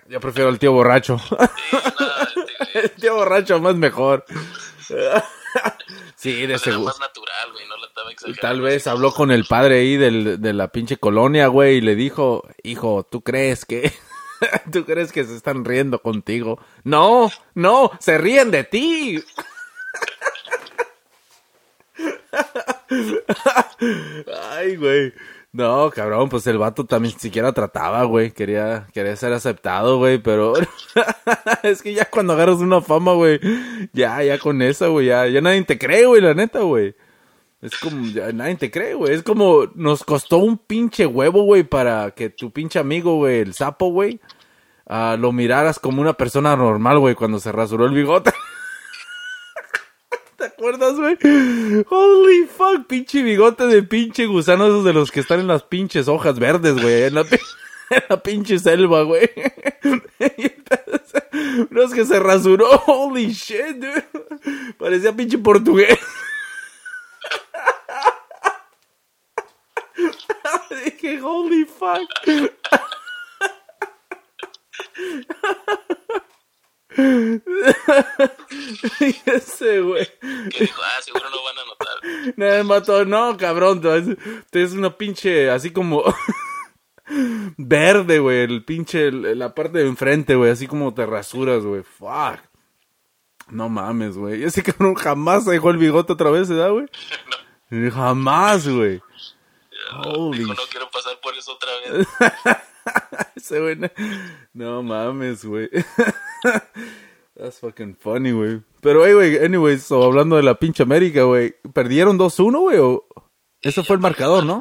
Yo 0.08 0.20
prefiero 0.20 0.48
al 0.48 0.58
tío 0.58 0.72
borracho. 0.72 1.20
el 2.74 2.90
tío 2.92 3.14
borracho 3.14 3.60
más 3.60 3.74
mejor. 3.76 4.24
sí, 6.16 6.46
de 6.46 6.58
seguro. 6.58 6.86
más 6.86 7.00
natural, 7.00 7.52
güey, 7.52 7.68
no 7.68 7.76
lo 7.76 7.86
estaba 7.86 8.10
exagerando. 8.10 8.40
Tal 8.40 8.60
vez 8.62 8.86
habló 8.86 9.12
con 9.12 9.30
el 9.30 9.44
padre 9.44 9.80
ahí 9.80 9.96
del, 9.96 10.40
de 10.40 10.52
la 10.54 10.68
pinche 10.68 10.96
colonia, 10.96 11.48
güey, 11.48 11.76
y 11.76 11.80
le 11.80 11.94
dijo, 11.94 12.48
hijo, 12.62 13.06
¿tú 13.08 13.22
crees 13.22 13.64
que... 13.64 13.92
¿Tú 14.72 14.84
crees 14.84 15.12
que 15.12 15.24
se 15.24 15.34
están 15.34 15.64
riendo 15.64 16.00
contigo? 16.00 16.60
No, 16.84 17.30
no, 17.54 17.90
se 17.98 18.18
ríen 18.18 18.50
de 18.50 18.64
ti. 18.64 19.22
Ay, 24.52 24.76
güey. 24.76 25.12
No, 25.50 25.90
cabrón, 25.90 26.28
pues 26.28 26.46
el 26.46 26.58
vato 26.58 26.84
también 26.84 27.18
siquiera 27.18 27.52
trataba, 27.52 28.04
güey. 28.04 28.30
Quería, 28.32 28.86
quería 28.92 29.16
ser 29.16 29.32
aceptado, 29.32 29.96
güey, 29.96 30.18
pero 30.18 30.54
es 31.62 31.82
que 31.82 31.94
ya 31.94 32.04
cuando 32.04 32.34
agarras 32.34 32.58
una 32.58 32.82
fama, 32.82 33.14
güey, 33.14 33.40
ya, 33.92 34.22
ya 34.22 34.38
con 34.38 34.60
esa, 34.60 34.88
güey, 34.88 35.06
ya, 35.06 35.26
ya 35.26 35.40
nadie 35.40 35.64
te 35.64 35.78
cree, 35.78 36.06
güey, 36.06 36.20
la 36.20 36.34
neta, 36.34 36.60
güey. 36.60 36.94
Es 37.60 37.76
como, 37.78 38.06
ya 38.06 38.30
nadie 38.32 38.56
te 38.56 38.70
cree, 38.70 38.94
güey. 38.94 39.14
Es 39.14 39.22
como, 39.22 39.66
nos 39.74 40.04
costó 40.04 40.38
un 40.38 40.58
pinche 40.58 41.06
huevo, 41.06 41.42
güey, 41.42 41.64
para 41.64 42.10
que 42.12 42.30
tu 42.30 42.52
pinche 42.52 42.78
amigo, 42.78 43.16
güey, 43.16 43.40
el 43.40 43.54
sapo, 43.54 43.90
güey, 43.90 44.20
ah, 44.86 45.16
lo 45.18 45.32
miraras 45.32 45.78
como 45.78 46.02
una 46.02 46.12
persona 46.12 46.54
normal, 46.56 46.98
güey, 46.98 47.14
cuando 47.14 47.40
se 47.40 47.52
rasuró 47.52 47.86
el 47.86 47.94
bigote. 47.94 48.32
¿Te 50.38 50.44
acuerdas, 50.44 50.94
güey? 50.94 51.18
Holy 51.88 52.46
fuck, 52.46 52.86
pinche 52.86 53.22
bigote 53.24 53.66
de 53.66 53.82
pinche 53.82 54.26
gusano 54.26 54.68
esos 54.68 54.84
de 54.84 54.92
los 54.92 55.10
que 55.10 55.18
están 55.18 55.40
en 55.40 55.48
las 55.48 55.64
pinches 55.64 56.06
hojas 56.06 56.38
verdes, 56.38 56.80
güey. 56.80 57.02
En 57.02 57.14
la, 57.14 57.24
pinche 58.22 58.58
selva, 58.60 59.02
güey. 59.02 59.28
No 61.70 61.82
es 61.82 61.92
que 61.92 62.04
se 62.04 62.20
rasuró. 62.20 62.68
Holy 62.86 63.32
shit, 63.32 63.78
dude. 63.78 64.04
Parecía 64.78 65.12
pinche 65.12 65.38
portugués. 65.38 65.98
Dije, 70.84 71.20
holy 71.20 71.64
fuck. 71.64 72.08
Ese, 79.26 79.80
güey. 79.80 80.04
Que 80.50 80.64
ah, 80.64 81.00
seguro 81.02 81.30
no 81.30 81.44
van 81.44 81.58
a 81.58 81.64
notar. 81.64 81.96
No, 82.36 82.64
mató, 82.64 83.04
no, 83.04 83.36
cabrón, 83.36 83.80
tú 83.80 83.88
es, 84.52 84.72
una 84.72 84.96
pinche, 84.96 85.48
así 85.48 85.70
como 85.70 86.02
verde, 87.56 88.18
güey, 88.18 88.40
el 88.40 88.64
pinche, 88.64 89.12
la 89.12 89.54
parte 89.54 89.78
de 89.78 89.86
enfrente, 89.86 90.34
güey, 90.34 90.50
así 90.50 90.66
como 90.66 90.92
te 90.92 91.06
rasuras, 91.06 91.62
güey, 91.62 91.84
fuck. 91.84 92.40
No 93.48 93.68
mames, 93.68 94.18
güey, 94.18 94.42
ese 94.44 94.64
cabrón 94.64 94.96
jamás 94.96 95.44
se 95.44 95.52
dejó 95.52 95.70
el 95.70 95.76
bigote 95.76 96.14
otra 96.14 96.30
vez, 96.30 96.48
¿verdad, 96.48 96.72
güey? 96.72 96.88
Jamás, 97.92 98.66
güey. 98.66 99.00
Holy 100.04 100.38
Dijo, 100.38 100.54
no 100.54 100.62
quiero 100.68 100.90
pasar 100.90 101.20
por 101.20 101.36
eso 101.36 101.52
otra 101.52 101.70
vez. 101.80 102.08
Ese 103.36 103.60
güey, 103.60 103.78
no, 104.54 104.82
mames, 104.82 105.44
güey. 105.44 105.68
That's 107.36 107.60
fucking 107.60 107.94
funny, 107.96 108.32
güey. 108.32 108.62
Pero, 108.80 109.04
hey, 109.06 109.12
güey, 109.12 109.38
anyways, 109.44 109.82
so, 109.84 110.02
hablando 110.04 110.36
de 110.36 110.42
la 110.42 110.54
pinche 110.58 110.82
América, 110.82 111.22
güey, 111.22 111.54
¿perdieron 111.72 112.18
2-1, 112.18 112.60
güey? 112.60 112.78
o- 112.78 113.06
Ese 113.62 113.82
fue 113.84 113.96
el 113.96 114.02
marcador, 114.02 114.44
¿no? 114.44 114.60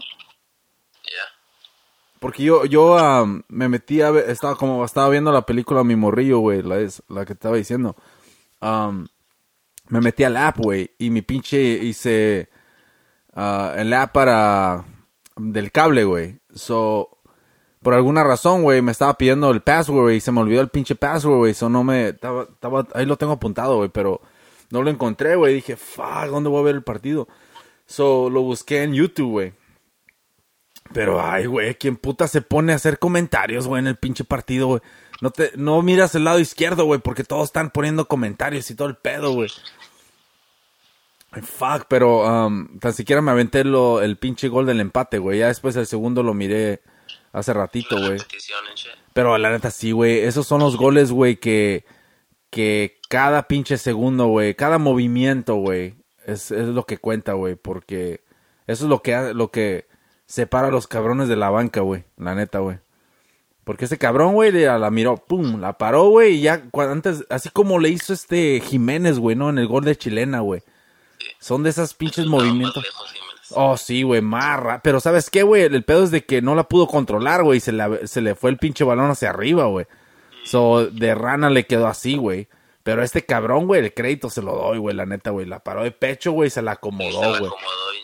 Porque 2.20 2.44
yo, 2.44 2.66
yo 2.66 2.98
am, 2.98 3.44
me 3.48 3.70
metí 3.70 4.02
a 4.02 4.10
ver, 4.10 4.30
estaba 4.30 4.56
como, 4.56 4.84
estaba 4.84 5.08
viendo 5.10 5.32
la 5.32 5.46
película 5.46 5.84
Mi 5.84 5.96
Morrillo, 5.96 6.40
güey, 6.40 6.64
la, 6.64 6.80
es, 6.80 7.04
la 7.10 7.26
que 7.26 7.34
estaba 7.34 7.58
diciendo. 7.58 7.96
Am, 8.60 9.08
me 9.90 10.02
metí 10.02 10.24
al 10.24 10.36
app, 10.36 10.58
güey, 10.58 10.92
y 10.98 11.12
mi 11.12 11.22
pinche 11.22 11.60
hice 11.60 12.50
ah, 13.36 13.76
el 13.78 13.94
app 13.94 14.14
para, 14.14 14.84
del 15.36 15.72
cable, 15.72 16.06
güey. 16.06 16.40
So, 16.56 17.17
por 17.82 17.94
alguna 17.94 18.24
razón, 18.24 18.64
güey, 18.64 18.82
me 18.82 18.92
estaba 18.92 19.18
pidiendo 19.18 19.52
el 19.52 19.62
password, 19.62 20.02
güey, 20.02 20.18
y 20.18 20.22
se 20.22 20.32
me 20.32 20.42
olvidó 20.42 20.62
el 20.62 20.70
pinche 20.70 20.96
password, 20.96 21.38
güey. 21.38 21.54
So, 21.54 21.70
no 21.70 21.84
me, 21.84 22.10
estaba, 22.10 22.44
estaba, 22.44 22.88
ahí 22.94 23.06
lo 23.06 23.18
tengo 23.18 23.34
apuntado, 23.34 23.78
güey, 23.78 23.90
pero 23.90 24.22
no 24.72 24.82
lo 24.82 24.90
encontré, 24.90 25.36
güey. 25.36 25.56
Dije, 25.56 25.76
fuck, 25.76 26.26
¿dónde 26.30 26.50
voy 26.50 26.62
a 26.62 26.66
ver 26.66 26.76
el 26.76 26.84
partido? 26.84 27.28
So, 27.86 28.30
lo 28.30 28.42
busqué 28.42 28.84
en 28.84 28.94
YouTube, 28.94 29.32
güey. 29.32 29.54
Pero, 30.94 31.22
ay, 31.22 31.46
güey, 31.46 31.76
¿quién 31.76 31.98
puta 31.98 32.28
se 32.28 32.42
pone 32.42 32.74
a 32.74 32.78
hacer 32.78 32.98
comentarios, 32.98 33.68
güey, 33.68 33.80
en 33.80 33.88
el 33.88 33.98
pinche 33.98 34.24
partido, 34.24 34.68
güey? 34.68 34.82
No 35.22 35.32
te, 35.32 35.52
no 35.56 35.82
miras 35.82 36.16
el 36.16 36.24
lado 36.24 36.40
izquierdo, 36.40 36.86
güey, 36.86 37.00
porque 37.00 37.24
todos 37.24 37.46
están 37.46 37.72
poniendo 37.72 38.08
comentarios 38.08 38.70
y 38.72 38.76
todo 38.76 38.88
el 38.88 38.96
pedo, 38.96 39.34
güey. 39.34 39.50
Fuck, 41.42 41.86
pero 41.88 42.24
um, 42.48 42.80
tan 42.80 42.94
siquiera 42.94 43.22
me 43.22 43.32
aventé 43.32 43.64
lo, 43.64 44.02
el 44.02 44.18
pinche 44.18 44.48
gol 44.48 44.66
del 44.66 44.80
empate, 44.80 45.20
güey. 45.20 45.40
Ya 45.40 45.48
después 45.48 45.76
el 45.76 45.86
segundo 45.86 46.24
lo 46.24 46.34
miré 46.34 46.82
hace 47.38 47.54
ratito, 47.54 47.98
güey. 48.00 48.18
Pero 49.14 49.38
la 49.38 49.52
neta 49.52 49.72
sí, 49.72 49.92
güey. 49.92 50.20
Esos 50.20 50.48
son 50.48 50.62
los 50.62 50.78
goles, 50.78 51.12
güey, 51.12 51.38
que, 51.38 51.86
que 52.50 53.00
cada 53.10 53.48
pinche 53.48 53.78
segundo, 53.78 54.28
güey, 54.28 54.56
cada 54.56 54.78
movimiento, 54.78 55.56
güey, 55.56 55.96
es, 56.26 56.52
es 56.52 56.68
lo 56.68 56.86
que 56.86 56.98
cuenta, 56.98 57.34
güey. 57.34 57.56
Porque 57.56 58.22
eso 58.66 58.86
es 58.86 58.90
lo 58.90 59.02
que, 59.02 59.34
lo 59.34 59.52
que 59.52 59.88
separa 60.26 60.68
a 60.68 60.72
los 60.72 60.88
cabrones 60.88 61.28
de 61.28 61.36
la 61.36 61.50
banca, 61.50 61.82
güey. 61.82 62.06
La 62.18 62.36
neta, 62.36 62.60
güey. 62.60 62.80
Porque 63.64 63.86
ese 63.86 63.98
cabrón, 63.98 64.34
güey, 64.34 64.52
la, 64.52 64.80
la 64.80 64.92
miró, 64.92 65.18
pum, 65.18 65.60
la 65.60 65.78
paró, 65.78 66.08
güey, 66.08 66.36
y 66.36 66.42
ya 66.42 66.64
antes, 66.74 67.26
así 67.30 67.50
como 67.50 67.80
le 67.80 67.90
hizo 67.90 68.14
este 68.14 68.62
Jiménez, 68.62 69.20
güey, 69.20 69.36
¿no? 69.36 69.50
En 69.50 69.58
el 69.58 69.68
gol 69.68 69.84
de 69.84 69.98
chilena, 69.98 70.40
güey. 70.40 70.64
Son 71.40 71.64
de 71.64 71.72
esas 71.72 71.94
pinches 71.94 72.28
movimientos. 72.28 72.82
lejos. 72.82 73.14
Oh, 73.52 73.78
sí, 73.78 74.04
güey, 74.04 74.22
marra. 74.22 74.82
Pero 74.84 75.00
¿sabes 75.00 75.30
qué, 75.30 75.44
güey? 75.44 75.64
El 75.64 75.84
pedo 75.84 76.04
es 76.04 76.12
de 76.12 76.26
que 76.26 76.42
no 76.42 76.56
la 76.56 76.64
pudo 76.64 76.88
controlar, 76.88 77.44
güey. 77.44 77.60
Se, 77.60 77.72
la- 77.72 78.06
se 78.06 78.22
le 78.22 78.36
fue 78.36 78.50
el 78.50 78.58
pinche 78.58 78.84
balón 78.84 79.10
hacia 79.10 79.30
arriba, 79.30 79.66
güey. 79.66 79.86
So, 80.44 80.86
de 80.88 81.14
rana 81.16 81.50
le 81.50 81.66
quedó 81.66 81.88
así, 81.88 82.16
güey. 82.18 82.48
Pero 82.84 83.04
este 83.04 83.26
cabrón, 83.26 83.68
güey, 83.68 83.82
el 83.84 83.94
crédito 83.94 84.30
se 84.30 84.42
lo 84.42 84.54
doy, 84.56 84.78
güey, 84.78 84.96
la 84.96 85.06
neta, 85.06 85.32
güey. 85.32 85.46
La 85.46 85.60
paró 85.60 85.84
de 85.84 85.92
pecho, 85.92 86.32
güey, 86.32 86.50
se 86.50 86.62
la 86.62 86.74
acomodó, 86.74 87.38
güey. 87.40 87.52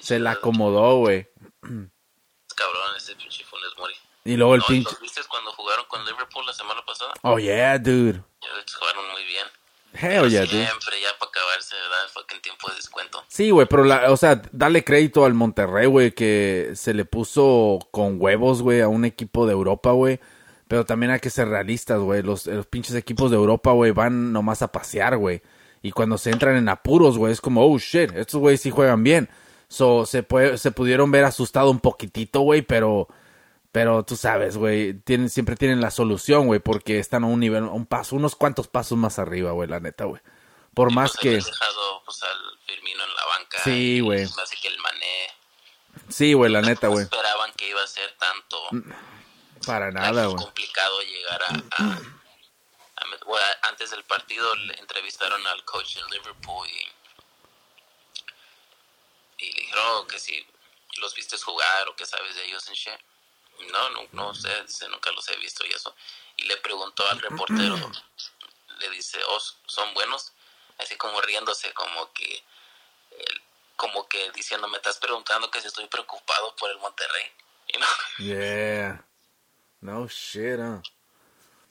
Se 0.01 0.19
la 0.19 0.31
acomodó, 0.31 0.97
güey. 0.97 1.27
Cabrón, 1.61 2.95
ese 2.97 3.15
pinche 3.15 3.43
Funes 3.45 3.69
Mori. 3.77 3.93
Y 4.25 4.35
luego 4.35 4.55
el 4.55 4.59
No, 4.59 4.65
¿y 4.67 4.71
pinche... 4.73 4.91
¿Los 4.91 5.01
viste 5.01 5.21
cuando 5.29 5.51
jugaron 5.53 5.85
con 5.87 6.03
Liverpool 6.05 6.45
la 6.45 6.53
semana 6.53 6.81
pasada? 6.85 7.13
Oh, 7.23 7.39
yeah, 7.39 7.77
dude. 7.79 8.21
Ya 8.41 8.49
jugaron 8.79 9.03
muy 9.11 9.23
bien. 9.25 9.45
Hell 9.93 10.29
yeah, 10.29 10.41
dude. 10.41 10.65
Siempre 10.65 11.01
ya 11.01 11.17
para 11.19 11.29
acabarse, 11.29 11.75
¿verdad? 11.75 12.09
Fucking 12.13 12.41
tiempo 12.41 12.69
de 12.69 12.75
descuento. 12.75 13.23
Sí, 13.27 13.51
güey, 13.51 13.67
pero 13.67 13.83
la, 13.83 14.11
o 14.11 14.17
sea, 14.17 14.41
dale 14.51 14.83
crédito 14.83 15.25
al 15.25 15.33
Monterrey, 15.33 15.87
güey, 15.87 16.11
que 16.11 16.71
se 16.75 16.93
le 16.93 17.05
puso 17.05 17.79
con 17.91 18.17
huevos, 18.19 18.61
güey, 18.61 18.81
a 18.81 18.87
un 18.87 19.05
equipo 19.05 19.45
de 19.45 19.53
Europa, 19.53 19.91
güey. 19.91 20.19
Pero 20.67 20.85
también 20.85 21.11
hay 21.11 21.19
que 21.19 21.29
ser 21.29 21.49
realistas, 21.49 21.99
güey. 21.99 22.23
Los, 22.23 22.47
los 22.47 22.65
pinches 22.65 22.95
equipos 22.95 23.29
de 23.29 23.37
Europa, 23.37 23.71
güey, 23.71 23.91
van 23.91 24.33
nomás 24.33 24.61
a 24.61 24.71
pasear, 24.71 25.17
güey. 25.17 25.41
Y 25.81 25.91
cuando 25.91 26.17
se 26.17 26.31
entran 26.31 26.55
en 26.55 26.69
apuros, 26.69 27.17
güey, 27.17 27.33
es 27.33 27.41
como, 27.41 27.65
oh 27.65 27.77
shit, 27.77 28.11
estos 28.15 28.39
güeyes 28.39 28.61
sí 28.61 28.71
juegan 28.71 29.03
bien. 29.03 29.29
So, 29.67 30.05
se, 30.05 30.23
puede, 30.23 30.57
se 30.57 30.71
pudieron 30.71 31.11
ver 31.11 31.25
asustado 31.25 31.69
un 31.69 31.79
poquitito, 31.79 32.41
güey, 32.41 32.61
pero, 32.61 33.07
pero 33.73 34.05
tú 34.05 34.15
sabes, 34.15 34.55
güey, 34.55 34.93
tienen, 34.93 35.29
siempre 35.29 35.55
tienen 35.57 35.81
la 35.81 35.91
solución, 35.91 36.45
güey, 36.47 36.61
porque 36.61 36.99
están 36.99 37.23
a 37.25 37.27
un 37.27 37.39
nivel, 37.41 37.63
a 37.63 37.71
un 37.71 37.85
paso, 37.87 38.15
unos 38.15 38.35
cuantos 38.35 38.67
pasos 38.69 38.97
más 38.97 39.17
arriba, 39.19 39.51
güey, 39.51 39.67
la 39.67 39.79
neta, 39.81 40.05
güey. 40.05 40.21
Por 40.73 40.91
más 40.93 41.11
Pues 41.11 41.19
que, 41.21 41.29
dejado 41.51 42.03
pues, 42.05 42.23
al 42.23 42.59
Firmino 42.65 43.03
en 43.03 43.15
la 43.15 43.25
banca. 43.25 43.59
Sí, 43.63 43.95
y 43.97 43.99
güey. 43.99 44.23
Así 44.23 44.57
que 44.61 44.67
el 44.69 44.77
Mané. 44.79 45.27
sí, 46.07 46.33
güey, 46.33 46.51
la 46.51 46.61
neta, 46.61 46.87
no 46.87 46.93
güey. 46.93 47.03
esperaban 47.03 47.51
que 47.53 47.67
iba 47.69 47.83
a 47.83 47.87
ser 47.87 48.11
tanto 48.17 48.57
Para 49.65 49.87
like, 49.91 49.99
nada, 49.99 50.25
güey. 50.27 50.37
complicado 50.37 51.01
llegar 51.01 51.41
a... 51.43 51.53
a- 51.83 51.93
a 51.97 53.25
bueno, 53.25 53.45
antes 53.63 53.89
del 53.91 54.03
partido 54.03 54.53
le 54.55 54.75
entrevistaron 54.79 55.45
al 55.47 55.63
coach 55.65 55.95
de 55.95 56.01
Liverpool 56.17 56.67
y, 59.39 59.45
y 59.45 59.51
le 59.53 59.61
dijeron 59.61 59.83
"Oh, 59.95 60.07
que 60.07 60.19
si 60.19 60.45
los 61.01 61.13
viste 61.15 61.37
jugar 61.37 61.87
o 61.89 61.95
que 61.95 62.05
sabes 62.05 62.35
de 62.35 62.45
ellos 62.45 62.67
en 62.67 62.73
shit. 62.75 62.93
No, 63.71 63.89
no, 63.91 64.07
no 64.11 64.33
sé, 64.35 64.49
dice, 64.63 64.87
nunca 64.89 65.11
los 65.11 65.27
he 65.29 65.35
visto 65.37 65.65
y 65.65 65.71
eso. 65.71 65.95
Y 66.37 66.43
le 66.45 66.57
preguntó 66.57 67.07
al 67.07 67.19
reportero, 67.19 67.75
le 68.79 68.89
dice, 68.89 69.19
oh, 69.29 69.39
son 69.67 69.93
buenos, 69.93 70.31
así 70.79 70.95
como 70.97 71.21
riéndose, 71.21 71.71
como 71.73 72.11
que, 72.13 72.43
como 73.75 74.07
que 74.07 74.31
diciendo, 74.31 74.67
me 74.67 74.77
estás 74.77 74.97
preguntando 74.97 75.49
que 75.51 75.61
si 75.61 75.67
estoy 75.67 75.87
preocupado 75.87 76.55
por 76.55 76.69
el 76.71 76.77
Monterrey. 76.79 77.31
No, 77.79 77.85
Yeah. 78.19 79.05
No 79.81 80.07
shit, 80.07 80.57
huh? 80.59 80.81
no, 80.81 80.83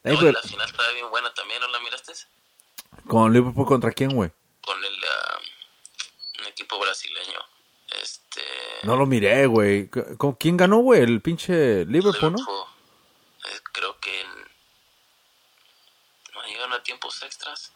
Ey, 0.05 0.15
y 0.15 0.17
pero- 0.19 0.33
la 0.33 0.43
final 0.43 0.69
estaba 0.69 0.91
bien 0.91 1.09
buena 1.11 1.33
también, 1.35 1.61
¿no 1.61 1.69
la 1.69 1.79
miraste? 1.81 2.13
¿Con 3.09 3.33
Liverpool 3.33 3.67
contra 3.67 3.91
quién, 3.93 4.11
güey? 4.15 4.31
Con 4.65 4.83
el 4.85 4.97
un 6.41 6.47
equipo 6.47 6.79
brasileño. 6.79 7.39
Este. 8.01 8.43
No 8.85 8.97
lo 8.97 9.07
miré, 9.07 9.47
güey. 9.47 9.89
C- 9.93 10.17
¿Con 10.17 10.35
quién 10.35 10.57
ganó, 10.57 10.79
güey? 10.79 11.03
El 11.03 11.21
pinche 11.21 11.85
Liverpool, 11.85 12.33
¿no? 12.33 12.39
Eh, 13.49 13.61
creo 13.73 13.99
que. 14.01 14.21
en- 14.21 14.49
No 16.35 16.43
llegaron 16.47 16.73
a 16.73 16.83
tiempos 16.83 17.23
extras. 17.23 17.73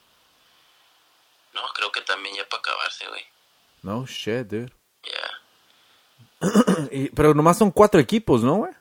No, 1.53 1.63
creo 1.75 1.91
que 1.93 2.01
también 2.03 2.35
ya 2.37 2.49
para 2.49 2.61
acabarse, 2.61 3.07
güey. 3.09 3.25
No 3.83 4.07
shit, 4.07 4.47
dude. 4.47 4.73
Ya. 5.05 6.49
Y- 6.91 7.09
pero 7.11 7.35
nomás 7.35 7.59
son 7.59 7.71
cuatro 7.71 8.01
equipos, 8.01 8.43
¿no, 8.43 8.55
güey? 8.57 8.73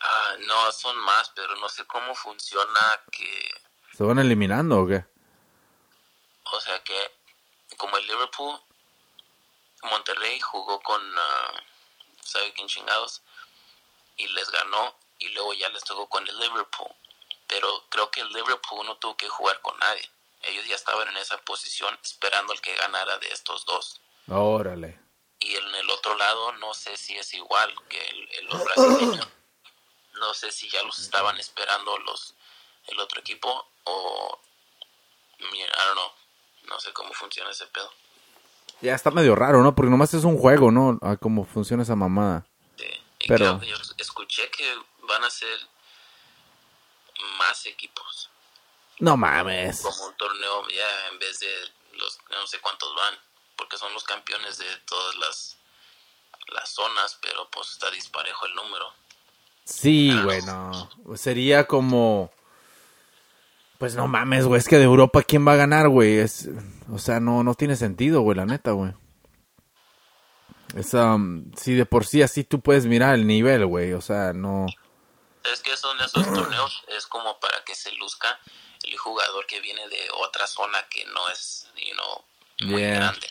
Ah, 0.00 0.34
no, 0.46 0.72
son 0.72 0.96
más, 0.98 1.30
pero 1.34 1.56
no 1.56 1.68
sé 1.68 1.84
cómo 1.86 2.14
funciona 2.14 2.80
que. 3.10 3.50
¿Se 3.96 4.02
van 4.04 4.18
eliminando 4.18 4.80
o 4.80 4.86
qué? 4.86 5.04
O 6.52 6.60
sea 6.60 6.78
que, 6.84 6.94
como 7.76 7.96
el 7.96 8.06
Liverpool, 8.06 8.60
Monterrey 9.84 10.40
jugó 10.40 10.80
con, 10.82 11.02
ah, 11.18 11.62
sabe 12.22 12.52
quién 12.54 12.68
chingados, 12.68 13.22
y 14.16 14.26
les 14.28 14.50
ganó, 14.50 14.96
y 15.18 15.28
luego 15.30 15.52
ya 15.54 15.68
les 15.70 15.84
tocó 15.84 16.08
con 16.08 16.26
el 16.26 16.38
Liverpool. 16.38 16.90
Pero 17.46 17.84
creo 17.90 18.10
que 18.10 18.20
el 18.20 18.28
Liverpool 18.32 18.86
no 18.86 18.96
tuvo 18.96 19.16
que 19.16 19.28
jugar 19.28 19.60
con 19.60 19.78
nadie. 19.78 20.08
Ellos 20.42 20.66
ya 20.66 20.74
estaban 20.74 21.08
en 21.08 21.16
esa 21.16 21.38
posición 21.38 21.98
esperando 22.02 22.52
el 22.52 22.60
que 22.60 22.74
ganara 22.74 23.18
de 23.18 23.28
estos 23.28 23.64
dos. 23.66 24.00
Órale. 24.28 24.98
Y 25.40 25.56
en 25.56 25.74
el 25.74 25.90
otro 25.90 26.14
lado, 26.16 26.52
no 26.52 26.72
sé 26.74 26.96
si 26.96 27.16
es 27.16 27.32
igual 27.34 27.74
que 27.88 28.00
el, 28.08 28.28
el- 28.32 28.44
los 28.46 28.64
brasileños. 28.64 29.28
No 30.14 30.32
sé 30.32 30.52
si 30.52 30.68
ya 30.70 30.82
los 30.82 30.98
estaban 31.00 31.38
esperando 31.38 31.98
los 31.98 32.34
el 32.86 32.98
otro 33.00 33.20
equipo 33.20 33.66
o. 33.84 34.38
Mira, 35.50 35.72
I 35.72 35.86
don't 35.86 35.94
know. 35.94 36.12
No 36.64 36.80
sé 36.80 36.92
cómo 36.92 37.12
funciona 37.14 37.50
ese 37.50 37.66
pedo. 37.66 37.92
Ya 38.84 38.94
está 38.94 39.10
medio 39.10 39.34
raro, 39.34 39.62
¿no? 39.62 39.74
Porque 39.74 39.90
nomás 39.90 40.12
es 40.14 40.24
un 40.24 40.36
juego, 40.36 40.70
¿no? 40.70 40.98
A 41.02 41.16
cómo 41.16 41.44
funciona 41.44 41.82
esa 41.82 41.96
mamada. 41.96 42.46
Sí. 42.76 42.84
Y 43.20 43.28
Pero- 43.28 43.58
creo 43.58 43.70
yo 43.70 43.76
escuché 43.98 44.50
que 44.50 44.64
van 45.08 45.24
a 45.24 45.30
ser 45.30 45.56
más 47.38 47.64
equipos. 47.66 48.30
No 48.98 49.16
mames. 49.16 49.80
Como 49.80 50.06
un 50.06 50.14
torneo 50.16 50.68
ya 50.68 51.08
en 51.12 51.18
vez 51.18 51.40
de 51.40 51.48
los 51.98 52.18
no 52.30 52.46
sé 52.46 52.60
cuántos 52.60 52.94
van. 52.94 53.14
Porque 53.56 53.78
son 53.78 53.92
los 53.94 54.04
campeones 54.04 54.58
de 54.58 54.66
todas 54.86 55.16
las 55.16 55.56
las 56.48 56.68
zonas, 56.68 57.18
pero 57.22 57.48
pues 57.50 57.70
está 57.70 57.90
disparejo 57.90 58.44
el 58.46 58.54
número. 58.54 58.92
Sí, 59.64 60.14
güey, 60.24 60.42
no. 60.42 60.90
Sería 61.16 61.66
como... 61.66 62.30
Pues 63.78 63.94
no 63.94 64.06
mames, 64.06 64.44
güey. 64.44 64.58
Es 64.60 64.68
que 64.68 64.76
de 64.76 64.84
Europa, 64.84 65.22
¿quién 65.22 65.46
va 65.46 65.52
a 65.52 65.56
ganar, 65.56 65.88
güey? 65.88 66.18
Es... 66.18 66.48
O 66.92 66.98
sea, 66.98 67.20
no, 67.20 67.42
no 67.42 67.54
tiene 67.54 67.76
sentido, 67.76 68.20
güey, 68.20 68.36
la 68.36 68.46
neta, 68.46 68.72
güey. 68.72 68.92
Es, 70.76 70.92
um, 70.94 71.50
si 71.56 71.74
de 71.74 71.86
por 71.86 72.04
sí 72.06 72.22
así 72.22 72.44
tú 72.44 72.60
puedes 72.60 72.86
mirar 72.86 73.14
el 73.14 73.26
nivel, 73.26 73.64
güey. 73.66 73.92
O 73.92 74.00
sea, 74.00 74.32
no... 74.32 74.66
Es 75.52 75.60
que 75.60 75.76
son 75.76 76.00
esos 76.00 76.24
torneos, 76.32 76.82
es 76.88 77.06
como 77.06 77.38
para 77.38 77.62
que 77.64 77.74
se 77.74 77.92
luzca 77.92 78.38
el 78.82 78.96
jugador 78.96 79.46
que 79.46 79.60
viene 79.60 79.86
de 79.88 80.08
otra 80.14 80.46
zona 80.46 80.78
que 80.88 81.04
no 81.06 81.28
es, 81.28 81.68
you 81.76 81.92
know, 81.94 82.24
muy 82.70 82.80
Yeah. 82.80 82.94
grande. 82.96 83.28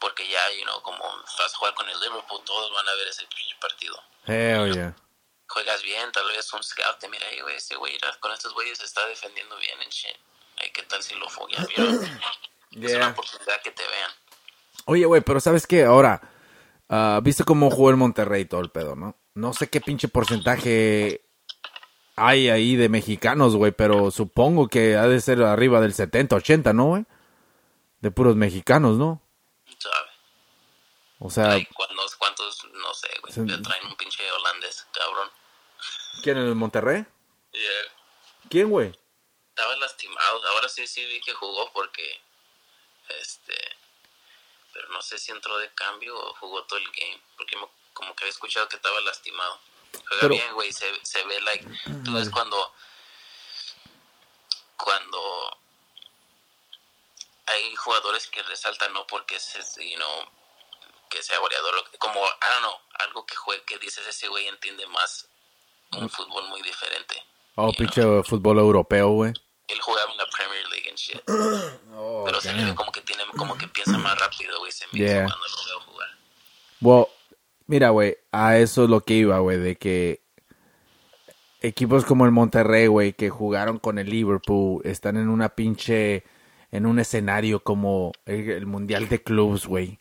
Porque 0.00 0.26
ya, 0.28 0.40
you 0.52 0.62
know, 0.64 0.80
como 0.82 1.04
vas 1.04 1.54
a 1.54 1.56
jugar 1.58 1.74
con 1.74 1.88
el 1.88 2.00
Liverpool, 2.00 2.40
todos 2.44 2.72
van 2.72 2.88
a 2.88 2.94
ver 2.94 3.08
ese 3.08 3.26
partido. 3.60 4.00
Hell 4.26 4.72
yeah. 4.72 4.96
Juegas 5.48 5.82
bien, 5.82 6.10
tal 6.12 6.26
vez 6.28 6.52
un 6.52 6.62
scout 6.62 6.98
te 6.98 7.08
mira 7.08 7.26
ahí, 7.26 7.40
güey, 7.40 7.56
ese 7.56 7.74
güey, 7.76 7.98
con 8.20 8.32
estos 8.32 8.52
güeyes 8.54 8.78
se 8.78 8.84
está 8.84 9.04
defendiendo 9.06 9.56
bien 9.56 9.80
en 9.82 9.88
shit. 9.90 10.16
Ay, 10.58 10.70
¿qué 10.72 10.82
tal 10.82 11.02
si 11.02 11.14
lo 11.14 11.28
foguea? 11.28 11.66
Es 12.72 12.94
una 12.94 13.08
oportunidad 13.08 13.60
que 13.62 13.70
te 13.70 13.82
vean. 13.82 14.10
Oye, 14.86 15.04
güey, 15.04 15.20
pero 15.22 15.40
¿sabes 15.40 15.66
qué? 15.66 15.84
Ahora, 15.84 16.20
ah, 16.88 17.20
¿viste 17.22 17.44
cómo 17.44 17.70
jugó 17.70 17.90
el 17.90 17.96
Monterrey 17.96 18.44
todo 18.44 18.60
el 18.60 18.70
pedo, 18.70 18.96
no? 18.96 19.16
No 19.34 19.52
sé 19.52 19.68
qué 19.68 19.80
pinche 19.80 20.08
porcentaje 20.08 21.24
hay 22.16 22.48
ahí 22.48 22.74
de 22.76 22.88
mexicanos, 22.88 23.54
güey, 23.54 23.72
pero 23.72 24.10
supongo 24.10 24.68
que 24.68 24.96
ha 24.96 25.06
de 25.06 25.20
ser 25.20 25.42
arriba 25.42 25.80
del 25.80 25.94
70, 25.94 26.36
80, 26.36 26.72
¿no, 26.72 26.86
güey? 26.86 27.04
De 28.00 28.10
puros 28.10 28.34
mexicanos, 28.36 28.96
¿no? 28.96 29.22
¿Sabes? 29.78 29.98
O 31.20 31.30
sea, 31.30 31.66
¿cuántos, 31.74 32.16
¿Cuántos? 32.16 32.64
No 32.72 32.94
sé, 32.94 33.08
güey. 33.22 33.32
Sí. 33.32 33.46
te 33.46 33.62
Traen 33.62 33.86
un 33.86 33.96
pinche 33.96 34.22
holandés, 34.30 34.86
cabrón. 34.92 35.28
¿quién 36.22 36.38
en 36.38 36.46
el 36.46 36.54
Monterrey? 36.54 37.04
Yeah. 37.52 37.62
¿Quién, 38.48 38.70
güey? 38.70 38.92
estaba 39.58 39.76
lastimado. 39.76 40.46
Ahora 40.54 40.68
sí, 40.68 40.86
sí 40.86 41.04
vi 41.04 41.20
que 41.20 41.32
jugó 41.32 41.72
porque, 41.72 42.20
este, 43.48 43.76
pero 44.72 44.88
no 44.90 45.02
sé 45.02 45.18
si 45.18 45.30
entró 45.32 45.56
de 45.58 45.70
cambio 45.74 46.16
o 46.18 46.34
jugó 46.34 46.64
todo 46.64 46.78
el 46.78 46.90
game, 46.92 47.20
porque 47.36 47.56
mo- 47.56 47.70
como 47.92 48.14
que 48.14 48.24
había 48.24 48.32
escuchado 48.32 48.68
que 48.68 48.76
estaba 48.76 49.00
lastimado. 49.00 49.60
Juega 49.92 50.20
Pero- 50.20 50.34
bien, 50.34 50.52
güey, 50.54 50.72
se, 50.72 51.04
se 51.04 51.24
ve 51.24 51.40
like, 51.40 51.66
tú 52.04 52.12
ves 52.14 52.28
cuando, 52.30 52.72
cuando 54.76 55.58
hay 57.46 57.74
jugadores 57.76 58.26
que 58.28 58.42
resaltan 58.42 58.92
no 58.92 59.06
porque 59.06 59.36
es, 59.36 59.54
you 59.76 59.96
know, 59.96 60.28
que 61.08 61.22
sea 61.22 61.38
goleador, 61.38 61.90
como, 61.98 62.20
I 62.24 62.30
don't 62.52 62.60
know, 62.60 62.80
algo 63.00 63.24
que 63.26 63.34
juegue, 63.36 63.64
que 63.64 63.78
dices 63.78 64.06
ese 64.06 64.28
güey 64.28 64.46
entiende 64.46 64.86
más 64.88 65.26
un 65.92 66.10
fútbol 66.10 66.46
muy 66.48 66.60
diferente. 66.62 67.24
Oh, 67.56 67.72
pinche 67.72 68.02
fútbol 68.24 68.58
europeo, 68.58 69.08
güey. 69.08 69.32
Él 69.68 69.78
jugaba 69.80 70.10
en 70.12 70.18
la 70.18 70.24
Premier 70.26 70.68
League 70.70 70.88
and 70.88 70.98
shit. 70.98 71.20
Oh, 72.00 72.22
Pero 72.24 72.40
se 72.40 72.52
le 72.52 72.64
ve 72.64 72.74
como 72.74 72.92
que 72.92 73.00
tiene, 73.00 73.22
como 73.36 73.56
que 73.58 73.66
piensa 73.68 73.98
más 73.98 74.18
rápido, 74.18 74.58
güey, 74.60 74.70
se 74.72 74.84
me 74.92 74.98
Yeah. 75.00 75.24
cuando 75.26 75.36
lo 75.36 75.66
veo 75.66 75.80
jugar. 75.92 76.08
Well, 76.80 77.06
mira, 77.66 77.88
güey, 77.90 78.16
a 78.30 78.56
eso 78.58 78.84
es 78.84 78.90
lo 78.90 79.00
que 79.00 79.14
iba, 79.14 79.38
güey, 79.40 79.58
de 79.58 79.76
que 79.76 80.20
equipos 81.60 82.04
como 82.04 82.24
el 82.24 82.30
Monterrey, 82.30 82.86
güey, 82.86 83.12
que 83.14 83.30
jugaron 83.30 83.78
con 83.78 83.98
el 83.98 84.08
Liverpool, 84.08 84.80
están 84.84 85.16
en 85.16 85.28
una 85.28 85.48
pinche, 85.50 86.22
en 86.70 86.86
un 86.86 86.98
escenario 87.00 87.64
como 87.64 88.12
el, 88.26 88.48
el 88.50 88.66
Mundial 88.66 89.08
de 89.08 89.22
Clubs, 89.22 89.66
güey. 89.66 89.98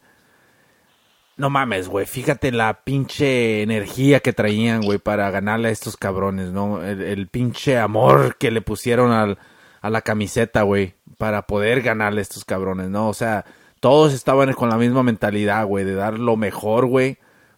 No 1.36 1.50
mames, 1.50 1.88
güey, 1.88 2.06
fíjate 2.06 2.52
la 2.52 2.84
pinche 2.84 3.62
energía 3.64 4.20
que 4.20 4.34
traían, 4.34 4.82
güey, 4.82 4.98
para 5.00 5.30
ganarle 5.32 5.70
a 5.70 5.72
estos 5.72 5.98
cabrones, 5.98 6.52
¿no? 6.52 6.84
El, 6.84 7.02
el 7.02 7.28
pinche 7.28 7.78
amor 7.78 8.38
que 8.38 8.50
le 8.52 8.62
pusieron 8.62 9.12
al, 9.12 9.38
a 9.82 9.90
la 9.90 10.02
camiseta, 10.02 10.64
güey, 10.64 10.96
para 11.18 11.48
poder 11.48 11.82
ganarle 11.82 12.20
a 12.20 12.24
estos 12.24 12.46
cabrones, 12.46 12.90
¿no? 12.90 13.10
O 13.10 13.14
sea, 13.14 13.46
todos 13.80 14.14
estaban 14.14 14.54
con 14.54 14.70
la 14.70 14.78
misma 14.78 15.04
mentalidad, 15.04 15.66
güey, 15.66 15.86
de 15.86 15.96
dar 15.96 16.20
lo 16.20 16.36
mejor, 16.36 16.88
güey, 16.88 17.18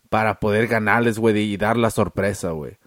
para 0.10 0.40
poder 0.40 0.68
ganarles, 0.68 1.20
güey, 1.20 1.38
y 1.38 1.58
dar 1.58 1.78
la 1.78 1.92
sorpresa, 1.92 2.52
güey. 2.52 2.78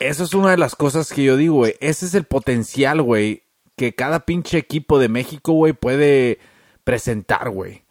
Eso 0.00 0.24
es 0.24 0.34
una 0.34 0.52
de 0.52 0.58
las 0.58 0.76
cosas 0.76 1.12
que 1.12 1.24
yo 1.24 1.36
digo, 1.36 1.56
güey. 1.56 1.74
Ese 1.80 2.06
es 2.06 2.14
el 2.14 2.24
potencial, 2.24 3.02
güey, 3.02 3.42
que 3.76 3.94
cada 3.94 4.20
pinche 4.20 4.58
equipo 4.58 4.98
de 4.98 5.08
México, 5.08 5.52
güey, 5.52 5.72
puede 5.72 6.38
presentar, 6.84 7.50
güey. 7.50 7.84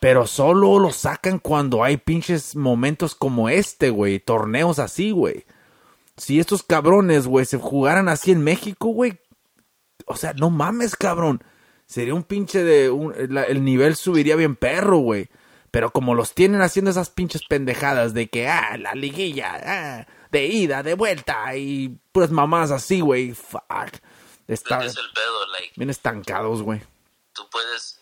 Pero 0.00 0.26
solo 0.26 0.78
lo 0.78 0.92
sacan 0.92 1.38
cuando 1.38 1.82
hay 1.82 1.96
pinches 1.96 2.54
momentos 2.54 3.14
como 3.14 3.48
este, 3.48 3.90
güey. 3.90 4.20
Torneos 4.20 4.78
así, 4.78 5.10
güey. 5.10 5.44
Si 6.16 6.40
estos 6.40 6.62
cabrones, 6.62 7.26
güey, 7.26 7.44
se 7.46 7.58
jugaran 7.58 8.08
así 8.08 8.32
en 8.32 8.42
México, 8.42 8.88
güey. 8.88 9.20
O 10.06 10.16
sea, 10.16 10.32
no 10.34 10.50
mames, 10.50 10.96
cabrón. 10.96 11.42
Sería 11.86 12.14
un 12.14 12.22
pinche 12.24 12.62
de... 12.64 12.90
un- 12.90 13.14
la- 13.28 13.44
el 13.44 13.64
nivel 13.64 13.96
subiría 13.96 14.34
bien 14.36 14.56
perro, 14.56 14.98
güey. 14.98 15.28
Pero 15.70 15.90
como 15.90 16.14
los 16.14 16.32
tienen 16.32 16.62
haciendo 16.62 16.90
esas 16.90 17.10
pinches 17.10 17.42
pendejadas 17.46 18.14
de 18.14 18.28
que, 18.28 18.48
ah, 18.48 18.76
la 18.78 18.94
liguilla, 18.94 19.60
ah, 19.64 20.06
de 20.30 20.46
ida, 20.46 20.82
de 20.82 20.94
vuelta 20.94 21.54
y 21.56 21.88
puras 22.12 22.30
mamás 22.30 22.70
así, 22.70 23.00
güey. 23.00 23.32
Fuck. 23.34 23.60
Está 24.48 24.84
es 24.84 24.96
el 24.96 25.12
pedo, 25.12 25.46
like, 25.48 25.72
bien 25.76 25.90
estancados, 25.90 26.62
güey. 26.62 26.80
tú 27.32 27.46
puedes, 27.50 28.00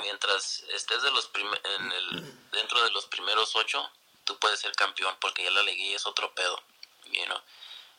mientras 0.00 0.64
estés 0.74 1.02
de 1.02 1.10
los 1.10 1.30
en 1.34 1.92
el, 1.92 2.24
dentro 2.52 2.82
de 2.84 2.90
los 2.92 3.06
primeros 3.06 3.54
ocho, 3.56 3.82
tú 4.28 4.38
puedes 4.38 4.60
ser 4.60 4.72
campeón, 4.72 5.16
porque 5.20 5.42
ya 5.42 5.50
la 5.50 5.62
liguilla 5.62 5.96
es 5.96 6.06
otro 6.06 6.34
pedo, 6.34 6.62
you 7.06 7.24
know. 7.24 7.40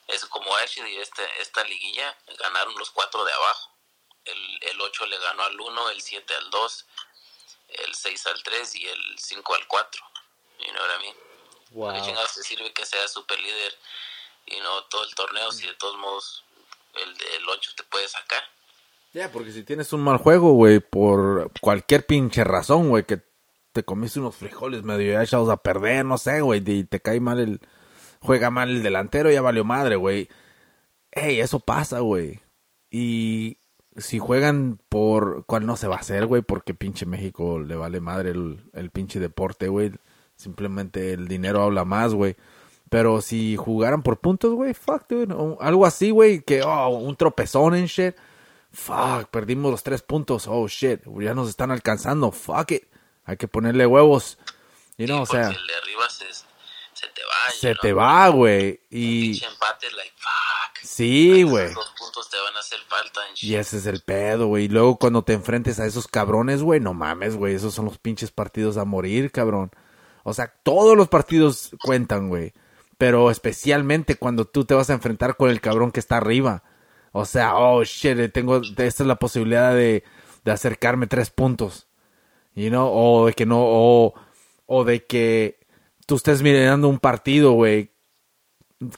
Es 0.07 0.23
como 0.25 0.55
actually 0.57 0.95
este, 0.97 1.23
esta 1.41 1.63
liguilla, 1.63 2.15
ganaron 2.37 2.77
los 2.77 2.91
cuatro 2.91 3.25
de 3.25 3.33
abajo. 3.33 3.71
El, 4.25 4.59
el 4.61 4.79
8 4.81 5.07
le 5.07 5.17
ganó 5.17 5.43
al 5.43 5.59
1, 5.59 5.89
el 5.89 6.01
7 6.01 6.35
al 6.35 6.49
2, 6.51 6.85
el 7.69 7.95
6 7.95 8.27
al 8.27 8.43
3 8.43 8.75
y 8.75 8.87
el 8.87 9.17
5 9.17 9.55
al 9.55 9.67
4. 9.67 10.05
You 10.59 10.71
know 10.71 10.83
what 10.83 10.99
I 10.99 11.01
mean? 11.01 11.93
¿De 11.93 11.99
qué 11.99 12.05
chingados 12.05 12.33
te 12.35 12.43
sirve 12.43 12.73
que 12.73 12.85
seas 12.85 13.11
super 13.11 13.39
líder 13.39 13.77
y 14.45 14.59
no 14.59 14.83
todo 14.85 15.03
el 15.03 15.15
torneo 15.15 15.51
si 15.51 15.65
de 15.65 15.73
todos 15.75 15.97
modos 15.97 16.43
el 16.93 17.17
del 17.17 17.49
8 17.49 17.71
te 17.75 17.83
puede 17.83 18.07
sacar? 18.07 18.43
Ya, 19.13 19.31
porque 19.31 19.51
si 19.51 19.63
tienes 19.63 19.93
un 19.93 20.03
mal 20.03 20.17
juego, 20.17 20.51
güey, 20.51 20.79
por 20.79 21.51
cualquier 21.59 22.05
pinche 22.05 22.43
razón, 22.43 22.89
güey, 22.89 23.05
que 23.05 23.28
te 23.71 23.83
comiste 23.83 24.19
unos 24.19 24.35
frijoles 24.35 24.83
medio 24.83 25.19
echados 25.21 25.49
a 25.49 25.57
perder, 25.57 26.05
no 26.05 26.17
sé, 26.17 26.41
güey, 26.41 26.63
y 26.65 26.83
te 26.83 26.99
cae 26.99 27.19
mal 27.19 27.39
el... 27.39 27.61
Juega 28.21 28.49
mal 28.49 28.69
el 28.69 28.83
delantero, 28.83 29.31
ya 29.31 29.41
valió 29.41 29.63
madre, 29.63 29.95
güey. 29.95 30.27
Ey, 31.11 31.39
eso 31.39 31.59
pasa, 31.59 31.99
güey. 31.99 32.41
Y 32.91 33.57
si 33.95 34.19
juegan 34.19 34.79
por... 34.89 35.45
¿Cuál 35.45 35.65
no 35.65 35.77
se 35.77 35.87
va 35.87 35.95
a 35.95 35.99
hacer, 35.99 36.25
güey? 36.25 36.41
Porque 36.41 36.73
pinche 36.73 37.05
México 37.05 37.59
le 37.59 37.75
vale 37.75 38.01
madre 38.01 38.31
el, 38.31 38.63
el 38.73 38.89
pinche 38.89 39.19
deporte, 39.19 39.69
güey. 39.69 39.93
Simplemente 40.35 41.13
el 41.13 41.27
dinero 41.27 41.61
habla 41.63 41.85
más, 41.85 42.13
güey. 42.13 42.35
Pero 42.89 43.21
si 43.21 43.55
jugaran 43.55 44.01
por 44.01 44.19
puntos, 44.19 44.53
güey, 44.53 44.73
fuck, 44.73 45.07
dude. 45.07 45.33
Algo 45.61 45.85
así, 45.85 46.09
güey, 46.09 46.41
que, 46.41 46.61
oh, 46.63 46.89
un 46.89 47.15
tropezón 47.15 47.75
en 47.75 47.85
shit. 47.85 48.15
Fuck, 48.71 49.29
perdimos 49.31 49.71
los 49.71 49.83
tres 49.83 50.01
puntos. 50.01 50.47
Oh, 50.47 50.67
shit. 50.67 51.01
Ya 51.19 51.33
nos 51.33 51.49
están 51.49 51.71
alcanzando. 51.71 52.31
Fuck 52.31 52.71
it. 52.71 52.83
Hay 53.29 53.37
que 53.37 53.47
ponerle 53.47 53.85
huevos. 53.85 54.39
Y 54.97 55.05
no, 55.05 55.21
o 55.21 55.25
sea, 55.27 55.49
el 55.49 55.67
de 55.67 55.75
arriba 55.75 56.09
se, 56.09 56.25
se 56.33 57.07
te 57.13 57.21
va. 57.21 57.51
se 57.53 57.75
te 57.75 57.93
va, 57.93 58.27
güey. 58.29 58.81
Y 58.89 59.43
empate, 59.43 59.91
like, 59.91 60.13
fuck. 60.17 60.79
sí, 60.81 61.43
güey. 61.43 61.71
Dos 61.71 61.93
puntos 61.95 62.27
te 62.27 62.37
van 62.39 62.55
a 62.55 62.59
hacer 62.59 62.79
falta. 62.87 63.21
En 63.27 63.35
y 63.39 63.53
ese 63.53 63.77
es 63.77 63.85
el 63.85 64.01
pedo, 64.01 64.47
güey. 64.47 64.65
Y 64.65 64.67
luego 64.67 64.97
cuando 64.97 65.21
te 65.23 65.33
enfrentes 65.33 65.79
a 65.79 65.85
esos 65.85 66.07
cabrones, 66.07 66.63
güey, 66.63 66.79
no 66.79 66.95
mames, 66.95 67.35
güey. 67.35 67.53
Esos 67.53 67.75
son 67.75 67.85
los 67.85 67.99
pinches 67.99 68.31
partidos 68.31 68.77
a 68.77 68.85
morir, 68.85 69.31
cabrón. 69.31 69.69
O 70.23 70.33
sea, 70.33 70.47
todos 70.63 70.97
los 70.97 71.07
partidos 71.07 71.69
cuentan, 71.83 72.29
güey. 72.29 72.53
Pero 72.97 73.29
especialmente 73.29 74.15
cuando 74.15 74.45
tú 74.45 74.65
te 74.65 74.73
vas 74.73 74.89
a 74.89 74.93
enfrentar 74.93 75.37
con 75.37 75.51
el 75.51 75.61
cabrón 75.61 75.91
que 75.91 75.99
está 75.99 76.17
arriba. 76.17 76.63
O 77.11 77.25
sea, 77.25 77.55
oh 77.57 77.83
shit, 77.83 78.33
tengo, 78.33 78.57
esta 78.57 78.83
es 78.85 78.99
la 79.01 79.17
posibilidad 79.17 79.75
de, 79.75 80.03
de 80.43 80.51
acercarme 80.51 81.05
tres 81.05 81.29
puntos. 81.29 81.85
You 82.59 82.69
know, 82.69 82.89
o 82.91 83.27
de 83.27 83.33
que 83.33 83.45
no, 83.45 83.61
o, 83.61 84.13
o 84.65 84.83
de 84.83 85.05
que 85.05 85.59
tú 86.05 86.17
estés 86.17 86.41
mirando 86.41 86.89
un 86.89 86.99
partido, 86.99 87.53
güey, 87.53 87.91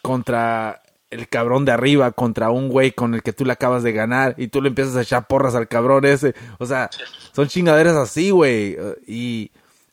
contra 0.01 0.81
el 1.11 1.27
cabrón 1.29 1.65
de 1.65 1.71
arriba, 1.71 2.11
contra 2.11 2.49
un 2.49 2.69
güey 2.69 2.91
con 2.91 3.13
el 3.13 3.21
que 3.21 3.33
tú 3.33 3.45
le 3.45 3.53
acabas 3.53 3.83
de 3.83 3.91
ganar 3.91 4.33
y 4.37 4.47
tú 4.47 4.63
le 4.63 4.69
empiezas 4.69 4.95
a 4.95 5.03
echar 5.03 5.27
porras 5.27 5.53
al 5.53 5.67
cabrón 5.67 6.05
ese. 6.05 6.33
O 6.57 6.65
sea, 6.65 6.89
son 7.33 7.49
chingaderas 7.49 7.95
así, 7.97 8.31
güey. 8.31 8.77
Y 9.05 9.51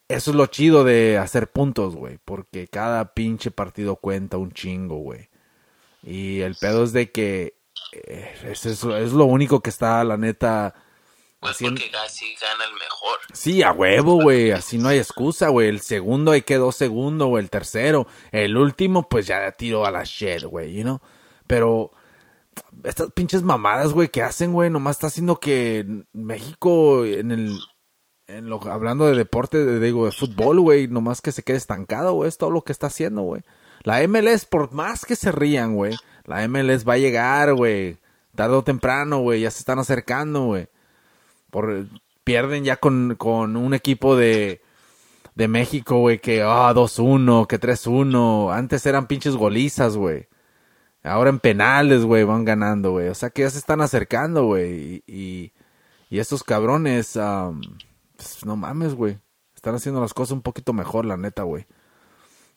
eso 0.09 0.31
es 0.31 0.37
lo 0.37 0.47
chido 0.47 0.83
de 0.83 1.19
hacer 1.19 1.49
puntos, 1.49 1.95
güey, 1.95 2.19
porque 2.25 2.69
cada 2.69 3.13
pinche 3.13 3.51
partido 3.51 3.97
cuenta 3.97 4.39
un 4.39 4.53
chingo, 4.53 4.97
güey. 4.97 5.29
Y 6.03 6.41
el 6.41 6.55
pedo 6.55 6.85
es 6.85 6.95
de 6.95 7.11
que 7.11 7.55
eh, 7.93 8.35
es, 8.45 8.65
es, 8.65 8.83
es 8.83 9.13
lo 9.13 9.27
único 9.27 9.61
que 9.61 9.69
está, 9.69 10.03
la 10.05 10.17
neta, 10.17 10.75
pues 11.41 11.53
haciendo- 11.53 11.81
porque 11.81 11.97
así 11.99 12.35
gana 12.41 12.65
el 12.65 12.73
mejor. 12.75 13.19
Sí, 13.33 13.63
a 13.63 13.73
huevo, 13.73 14.21
güey. 14.23 14.51
Así 14.51 14.79
no 14.79 14.89
hay 14.89 14.99
excusa, 14.99 15.49
güey. 15.49 15.69
El 15.69 15.81
segundo 15.81 16.33
ahí 16.33 16.43
quedó 16.43 16.73
segundo, 16.73 17.27
güey. 17.27 17.45
El 17.45 17.51
tercero. 17.51 18.07
El 18.33 18.57
último, 18.57 19.09
pues 19.09 19.27
ya 19.27 19.51
tiró 19.53 19.87
a 19.87 19.91
la 19.91 20.03
shit, 20.05 20.45
güey, 20.45 20.75
you 20.75 20.83
know. 20.83 21.01
Pero 21.47 21.93
estas 22.85 23.13
pinches 23.13 23.43
mamadas, 23.43 23.93
güey, 23.93 24.09
que 24.09 24.23
hacen, 24.23 24.53
güey, 24.53 24.69
nomás 24.71 24.97
está 24.97 25.07
haciendo 25.09 25.39
que 25.41 25.87
México 26.13 27.05
en 27.05 27.31
el... 27.31 27.59
En 28.27 28.51
lo, 28.51 28.61
hablando 28.71 29.07
de 29.07 29.15
deporte, 29.15 29.65
de, 29.65 29.81
digo, 29.81 30.05
de 30.05 30.13
fútbol, 30.13 30.61
güey, 30.61 30.87
nomás 30.87 31.23
que 31.23 31.33
se 31.33 31.43
quede 31.43 31.57
estancado, 31.57 32.13
güey, 32.13 32.29
es 32.29 32.37
todo 32.37 32.51
lo 32.51 32.61
que 32.61 32.73
está 32.73 32.89
haciendo, 32.89 33.23
güey. 33.23 33.41
La 33.85 34.07
MLS, 34.07 34.45
por 34.45 34.71
más 34.75 35.07
que 35.07 35.17
se 35.17 35.33
rían, 35.33 35.77
güey, 35.77 35.95
la 36.25 36.47
MLS 36.47 36.87
va 36.87 36.95
a 36.95 36.99
llegar, 36.99 37.55
güey, 37.55 37.97
tarde 38.35 38.57
o 38.57 38.63
temprano, 38.63 39.21
güey, 39.21 39.41
ya 39.41 39.51
se 39.51 39.61
están 39.61 39.79
acercando, 39.79 40.45
güey 40.45 40.69
por 41.51 41.87
pierden 42.25 42.65
ya 42.65 42.77
con, 42.77 43.15
con 43.17 43.57
un 43.57 43.75
equipo 43.75 44.17
de 44.17 44.61
de 45.39 45.47
México, 45.47 46.01
güey, 46.01 46.19
que 46.21 46.43
ah 46.43 46.73
2-1, 46.75 47.47
que 47.47 47.61
3-1, 47.61 48.53
antes 48.53 48.85
eran 48.87 49.07
pinches 49.07 49.37
golizas, 49.37 49.97
güey. 49.97 50.27
Ahora 51.05 51.31
en 51.31 51.39
penales, 51.39 52.05
güey, 52.05 52.25
van 52.25 52.45
ganando, 52.45 52.91
güey. 52.91 53.09
O 53.09 53.15
sea 53.15 53.31
que 53.31 53.43
ya 53.43 53.51
se 53.51 53.59
están 53.59 53.81
acercando, 53.81 54.47
güey. 54.47 55.03
Y, 55.07 55.15
y, 55.15 55.53
y 56.11 56.19
estos 56.19 56.43
cabrones, 56.43 57.17
am, 57.17 57.61
pues, 58.17 58.45
no 58.45 58.57
mames, 58.57 58.95
güey. 58.95 59.19
Están 59.55 59.77
haciendo 59.77 60.01
las 60.01 60.13
cosas 60.13 60.33
un 60.33 60.43
poquito 60.43 60.73
mejor, 60.73 61.05
la 61.05 61.17
neta, 61.17 61.45
güey. 61.45 61.67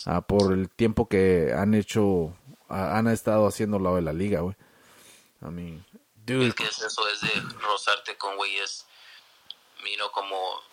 Ah, 0.08 0.22
por 0.22 0.52
el 0.52 0.70
tiempo 0.70 1.08
que 1.08 1.54
han 1.56 1.76
hecho, 1.76 2.36
han 2.68 3.08
estado 3.08 3.46
haciendo 3.46 3.78
lo 3.78 3.96
de 3.96 4.02
la 4.02 4.14
liga, 4.14 4.42
güey. 4.42 4.56
I 5.44 5.52
mean, 5.52 5.86
Es 6.28 6.56
que 6.56 6.64
es 6.64 6.82
eso, 6.82 7.08
es 7.08 7.22
de 7.22 7.42
rozarte 7.60 8.18
con 8.18 8.38
güeyes, 8.38 8.86
miro 9.84 10.12
como 10.12 10.64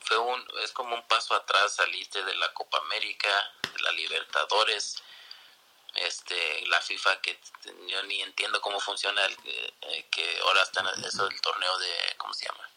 fue 0.00 0.16
un, 0.18 0.46
es 0.62 0.72
como 0.72 0.94
un 0.94 1.02
paso 1.06 1.34
atrás, 1.34 1.74
saliste 1.74 2.22
de 2.24 2.34
la 2.36 2.52
Copa 2.54 2.78
América, 2.78 3.28
de 3.74 3.82
la 3.82 3.92
Libertadores, 3.92 5.02
este, 5.94 6.66
la 6.66 6.80
FIFA 6.80 7.20
que 7.20 7.38
yo 7.88 8.02
ni 8.04 8.22
entiendo 8.22 8.60
cómo 8.60 8.80
funciona 8.80 9.24
el 9.24 9.36
que, 9.38 9.74
eh, 9.82 10.40
ahora 10.44 10.62
están 10.62 10.86
eso 11.04 11.28
del 11.28 11.40
torneo 11.40 11.78
de, 11.78 12.14
¿cómo 12.16 12.32
se 12.32 12.46
llama? 12.46 12.70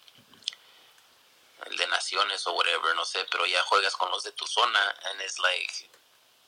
El 1.67 1.77
de 1.77 1.87
naciones 1.87 2.45
o 2.47 2.53
whatever, 2.53 2.95
no 2.95 3.05
sé, 3.05 3.25
pero 3.29 3.45
ya 3.45 3.61
juegas 3.63 3.95
con 3.95 4.09
los 4.09 4.23
de 4.23 4.31
tu 4.31 4.47
zona 4.47 4.95
and 5.05 5.21
it's 5.21 5.37
like 5.39 5.91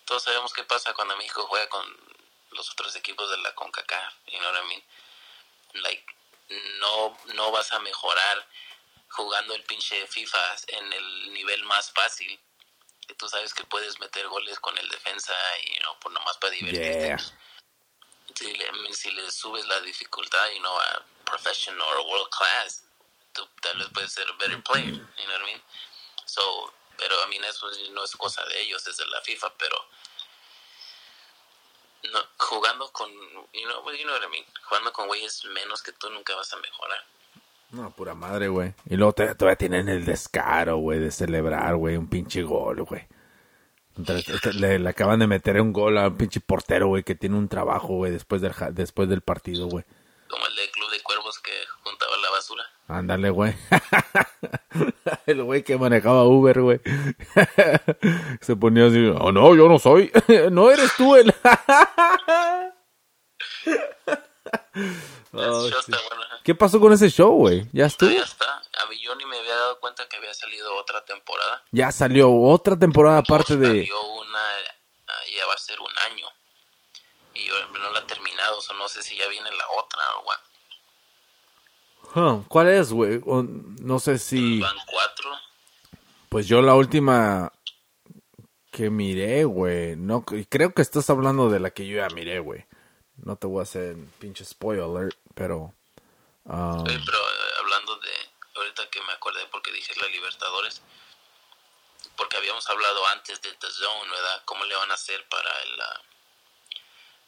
todos 0.06 0.23
sabemos 0.23 0.54
qué 0.54 0.63
pasa 0.63 0.93
cuando 0.93 1.15
México 1.15 1.45
juega 1.47 1.67
con 1.69 1.86
los 2.53 2.69
otros 2.71 2.95
equipos 2.95 3.29
de 3.29 3.37
la 3.37 3.53
CONCACAF, 3.55 4.13
you 4.27 4.39
know 4.39 4.51
what 4.51 4.63
I 4.63 4.67
mean? 4.67 4.83
Like, 5.83 6.05
no, 6.79 7.17
no 7.33 7.51
vas 7.51 7.71
a 7.71 7.79
mejorar 7.79 8.47
jugando 9.09 9.53
el 9.53 9.63
pinche 9.63 10.05
FIFA 10.07 10.55
en 10.67 10.93
el 10.93 11.33
nivel 11.33 11.63
más 11.63 11.91
fácil. 11.91 12.39
Que 13.07 13.15
tú 13.15 13.27
sabes 13.27 13.53
que 13.53 13.63
puedes 13.65 13.99
meter 13.99 14.27
goles 14.27 14.59
con 14.59 14.77
el 14.77 14.87
defensa 14.89 15.35
y 15.65 15.79
no 15.79 15.99
por 15.99 16.11
nomás 16.11 16.37
para 16.37 16.53
divertirte. 16.53 17.07
Yeah. 17.07 17.17
Si 18.35 18.53
le, 18.53 18.93
si 18.93 19.11
le 19.11 19.29
subes 19.29 19.65
la 19.67 19.79
dificultad, 19.81 20.49
you 20.51 20.59
know, 20.59 20.79
a 20.79 21.05
professional 21.25 21.85
or 21.87 22.05
world 22.07 22.29
class, 22.29 22.83
tú 23.33 23.47
tal 23.61 23.77
vez 23.77 23.89
puedes 23.93 24.13
ser 24.13 24.27
a 24.29 24.33
better 24.33 24.61
player, 24.63 24.93
you 24.93 25.25
know 25.25 25.33
what 25.33 25.41
I 25.41 25.45
mean? 25.45 25.61
So, 26.25 26.73
pero 26.97 27.15
I 27.25 27.29
mean, 27.29 27.43
eso 27.43 27.69
no 27.91 28.03
es 28.03 28.15
cosa 28.15 28.43
de 28.45 28.61
ellos, 28.61 28.87
es 28.87 28.97
de 28.97 29.05
la 29.07 29.21
FIFA, 29.21 29.53
pero 29.57 29.89
no, 32.11 32.19
jugando 32.37 32.91
con, 32.91 33.09
you 33.11 33.65
know, 33.65 33.91
you 33.91 34.03
know 34.03 34.13
what 34.13 34.23
I 34.23 34.29
mean, 34.31 34.45
jugando 34.67 34.91
con 34.91 35.07
güeyes 35.07 35.45
menos 35.45 35.81
que 35.81 35.91
tú 35.93 36.09
nunca 36.09 36.35
vas 36.35 36.51
a 36.53 36.57
mejorar. 36.57 36.99
No, 37.71 37.89
pura 37.91 38.13
madre, 38.13 38.49
güey. 38.49 38.73
Y 38.87 38.95
luego 38.97 39.13
todavía 39.13 39.55
tienen 39.55 39.89
el 39.89 40.05
descaro, 40.05 40.77
güey, 40.77 40.99
de 40.99 41.11
celebrar, 41.11 41.75
güey, 41.75 41.97
un 41.97 42.07
pinche 42.07 42.43
gol, 42.43 42.83
güey. 42.83 43.07
Este, 44.07 44.53
le, 44.53 44.79
le 44.79 44.89
acaban 44.89 45.19
de 45.19 45.27
meter 45.27 45.59
un 45.61 45.71
gol 45.73 45.97
a 45.97 46.07
un 46.07 46.17
pinche 46.17 46.39
portero, 46.39 46.87
güey, 46.87 47.03
que 47.03 47.15
tiene 47.15 47.35
un 47.35 47.47
trabajo, 47.47 47.95
güey, 47.95 48.11
después 48.11 48.41
del, 48.41 48.53
después 48.71 49.09
del 49.09 49.21
partido, 49.21 49.67
güey. 49.67 49.85
Como 50.27 50.45
el 50.45 50.55
del 50.55 50.69
Club 50.71 50.91
de 50.91 51.01
Cuervos 51.01 51.39
que 51.39 51.51
juntaba 51.83 52.17
la 52.17 52.29
basura. 52.31 52.63
Ándale, 52.87 53.29
güey. 53.29 53.55
el 55.25 55.43
güey 55.43 55.63
que 55.63 55.77
manejaba 55.77 56.23
Uber, 56.23 56.62
güey. 56.62 56.81
Se 58.41 58.55
ponía 58.55 58.88
así, 58.88 59.05
oh, 59.19 59.31
no, 59.31 59.55
yo 59.55 59.67
no 59.67 59.79
soy. 59.79 60.12
no 60.51 60.71
eres 60.71 60.95
tú 60.95 61.15
el... 61.15 61.33
Oh, 65.36 65.67
sí. 65.67 65.73
bueno. 65.88 66.23
¿Qué 66.43 66.53
pasó 66.53 66.79
con 66.79 66.93
ese 66.93 67.09
show, 67.09 67.31
güey? 67.31 67.67
¿Ya 67.71 67.86
estuvo? 67.86 68.12
Ya 68.12 68.21
está. 68.23 68.62
A 68.81 68.86
mí 68.88 68.99
yo 69.01 69.15
ni 69.15 69.25
me 69.25 69.38
había 69.39 69.55
dado 69.55 69.79
cuenta 69.79 70.07
que 70.07 70.17
había 70.17 70.33
salido 70.33 70.75
otra 70.75 71.03
temporada. 71.05 71.63
Ya 71.71 71.91
salió 71.91 72.31
otra 72.31 72.77
temporada 72.77 73.19
aparte 73.19 73.57
de... 73.57 73.67
Salió 73.67 74.01
una, 74.01 74.39
ah, 75.07 75.21
ya 75.36 75.45
va 75.47 75.53
a 75.53 75.57
ser 75.57 75.79
un 75.79 76.12
año. 76.12 76.27
Y 77.33 77.45
yo 77.45 77.53
no 77.67 77.91
la 77.91 77.99
he 77.99 78.03
terminado, 78.03 78.59
o 78.59 78.62
sea, 78.62 78.75
no 78.77 78.88
sé 78.88 79.01
si 79.01 79.15
ya 79.15 79.27
viene 79.27 79.49
la 79.49 79.65
otra 79.79 80.03
o. 80.17 80.52
Huh, 82.15 82.43
¿Cuál 82.47 82.69
es, 82.69 82.91
güey? 82.91 83.21
No 83.26 83.99
sé 83.99 84.17
si... 84.19 84.60
Van 84.60 84.76
cuatro. 84.86 85.32
Pues 86.30 86.47
yo 86.47 86.62
la 86.62 86.76
última 86.76 87.52
que 88.71 88.89
miré, 88.89 89.45
güey. 89.45 89.95
No, 89.95 90.23
creo 90.26 90.73
que 90.73 90.82
estás 90.82 91.10
hablando 91.10 91.49
de 91.49 91.60
la 91.60 91.71
que 91.71 91.88
yo 91.88 91.97
ya 91.97 92.10
miré, 92.10 92.39
güey. 92.39 92.65
No 93.17 93.36
te 93.36 93.47
voy 93.47 93.60
a 93.60 93.63
hacer 93.63 93.95
pinche 94.19 94.45
spoiler, 94.45 95.15
pero... 95.36 95.73
ah, 96.45 96.78
Oye, 96.84 96.99
pero 97.06 97.17
eh, 97.17 97.54
hablando 97.60 97.95
de, 97.97 98.12
ahorita 98.56 98.89
que 98.89 99.02
me 99.02 99.13
acordé 99.13 99.41
porque 99.52 99.71
dije 99.71 99.93
la 100.02 100.08
Libertadores, 100.08 100.82
porque 102.17 102.38
habíamos 102.38 102.67
hablado 102.69 103.08
antes 103.08 103.41
de 103.41 103.52
The 103.54 103.69
Zone, 103.69 104.10
¿verdad? 104.10 104.41
¿Cómo 104.45 104.65
le 104.65 104.76
van 104.76 104.91
a 104.91 104.95
hacer 104.95 105.28
para 105.30 105.49
el... 105.63 105.71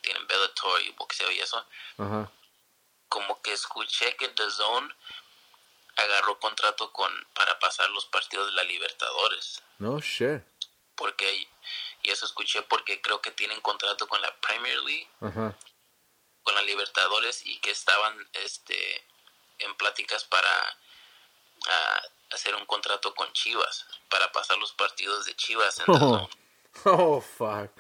tienen 0.02 0.28
Bellator 0.28 0.82
y 0.82 0.92
boxeo 0.92 1.32
y 1.32 1.40
eso. 1.40 1.64
ajá. 1.98 2.32
Como 3.10 3.42
que 3.42 3.54
escuché 3.54 4.16
que 4.18 4.28
The 4.30 4.50
Zone 4.52 4.94
agarró 5.98 6.40
contrato 6.40 6.92
con 6.92 7.12
para 7.34 7.58
pasar 7.60 7.90
los 7.92 8.06
partidos 8.08 8.48
de 8.48 8.54
la 8.54 8.64
Libertadores. 8.64 9.62
No 9.80 10.00
shit. 10.00 10.42
Porque, 10.96 11.48
y 12.04 12.10
eso 12.12 12.26
escuché 12.26 12.62
porque 12.64 13.02
creo 13.02 13.22
que 13.22 13.32
tienen 13.32 13.60
contrato 13.62 14.08
con 14.08 14.22
la 14.22 14.34
Premier 14.42 14.80
League 14.82 15.08
con 16.44 16.54
la 16.56 16.62
Libertadores 16.62 17.46
y 17.46 17.60
que 17.60 17.72
estaban 17.72 18.14
este 18.34 19.04
en 19.60 19.74
pláticas 19.76 20.24
para 20.26 20.50
hacer 22.32 22.56
un 22.56 22.66
contrato 22.66 23.14
con 23.16 23.32
Chivas 23.34 23.86
para 24.10 24.32
pasar 24.32 24.58
los 24.58 24.74
partidos 24.74 25.26
de 25.26 25.36
Chivas 25.36 25.80
en 25.80 25.86
The 25.86 25.92
Oh, 25.94 25.98
Zone. 26.84 26.96
oh, 27.04 27.22
fuck. 27.22 27.72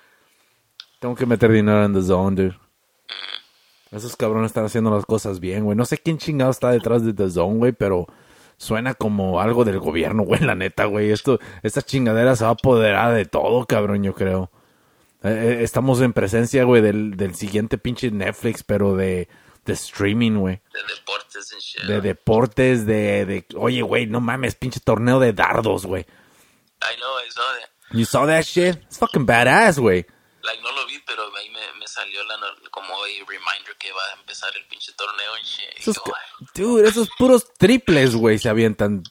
Tengo 0.99 1.15
que 1.15 1.25
meter 1.25 1.51
dinero 1.51 1.83
en 1.83 1.93
The 1.93 2.01
Zone, 2.01 2.35
dude. 2.35 2.59
Esos 3.95 4.15
cabrones 4.17 4.49
están 4.49 4.65
haciendo 4.65 4.91
las 4.91 5.05
cosas 5.05 5.39
bien, 5.39 5.63
güey. 5.63 5.77
No 5.77 5.85
sé 5.85 5.97
quién 5.97 6.17
chingado 6.17 6.51
está 6.51 6.69
detrás 6.71 7.05
de 7.05 7.13
The 7.13 7.29
Zone, 7.29 7.55
güey, 7.57 7.71
pero 7.71 8.07
suena 8.57 8.93
como 8.93 9.39
algo 9.39 9.63
del 9.63 9.79
gobierno, 9.79 10.23
güey, 10.23 10.41
la 10.41 10.55
neta, 10.55 10.85
güey. 10.85 11.11
Esto, 11.11 11.39
esta 11.63 11.81
chingadera 11.81 12.35
se 12.35 12.43
va 12.43 12.49
a 12.49 12.53
apoderar 12.53 13.13
de 13.13 13.25
todo, 13.25 13.65
cabrón, 13.65 14.03
yo 14.03 14.13
creo. 14.13 14.51
Eh, 15.23 15.29
eh, 15.29 15.63
estamos 15.63 16.01
en 16.01 16.13
presencia, 16.13 16.65
güey, 16.65 16.81
del, 16.81 17.15
del 17.15 17.35
siguiente 17.35 17.77
pinche 17.77 18.11
Netflix, 18.11 18.63
pero 18.63 18.95
de, 18.95 19.29
de 19.65 19.73
streaming, 19.73 20.39
güey. 20.39 20.61
de 20.73 20.95
deportes 20.95 21.53
and 21.53 21.61
shit. 21.61 21.83
De 21.83 22.01
deportes, 22.01 22.85
de, 22.85 23.25
de... 23.25 23.45
Oye, 23.55 23.81
güey, 23.81 24.07
no 24.07 24.19
mames, 24.19 24.55
pinche 24.55 24.79
torneo 24.81 25.19
de 25.19 25.31
dardos, 25.33 25.85
güey. 25.85 26.01
I 26.81 26.97
know, 26.97 27.17
I 27.25 27.31
saw 27.31 27.43
that. 27.59 27.97
You 27.97 28.05
saw 28.05 28.27
that 28.27 28.43
shit? 28.43 28.75
It's 28.83 28.97
fucking 28.97 29.25
badass, 29.25 29.79
güey. 29.79 30.05
Like, 30.45 30.61
no 30.61 30.71
lo 30.71 30.85
vi, 30.87 30.99
pero 31.05 31.23
ahí 31.35 31.49
me, 31.49 31.79
me 31.79 31.87
salió 31.87 32.23
la, 32.25 32.35
como 32.71 32.93
hoy 32.95 33.19
reminder 33.27 33.75
que 33.79 33.91
va 33.91 34.01
a 34.15 34.19
empezar 34.19 34.49
el 34.55 34.65
pinche 34.67 34.93
torneo 34.93 35.31
y 35.37 35.79
Esos, 35.79 35.95
yo, 35.95 36.01
ca- 36.03 36.11
"Ay, 36.39 36.47
dude, 36.55 36.87
esos 36.87 37.09
puros 37.17 37.53
triples, 37.57 38.15
güey, 38.15 38.37
se 38.39 38.49
avientan. 38.49 39.03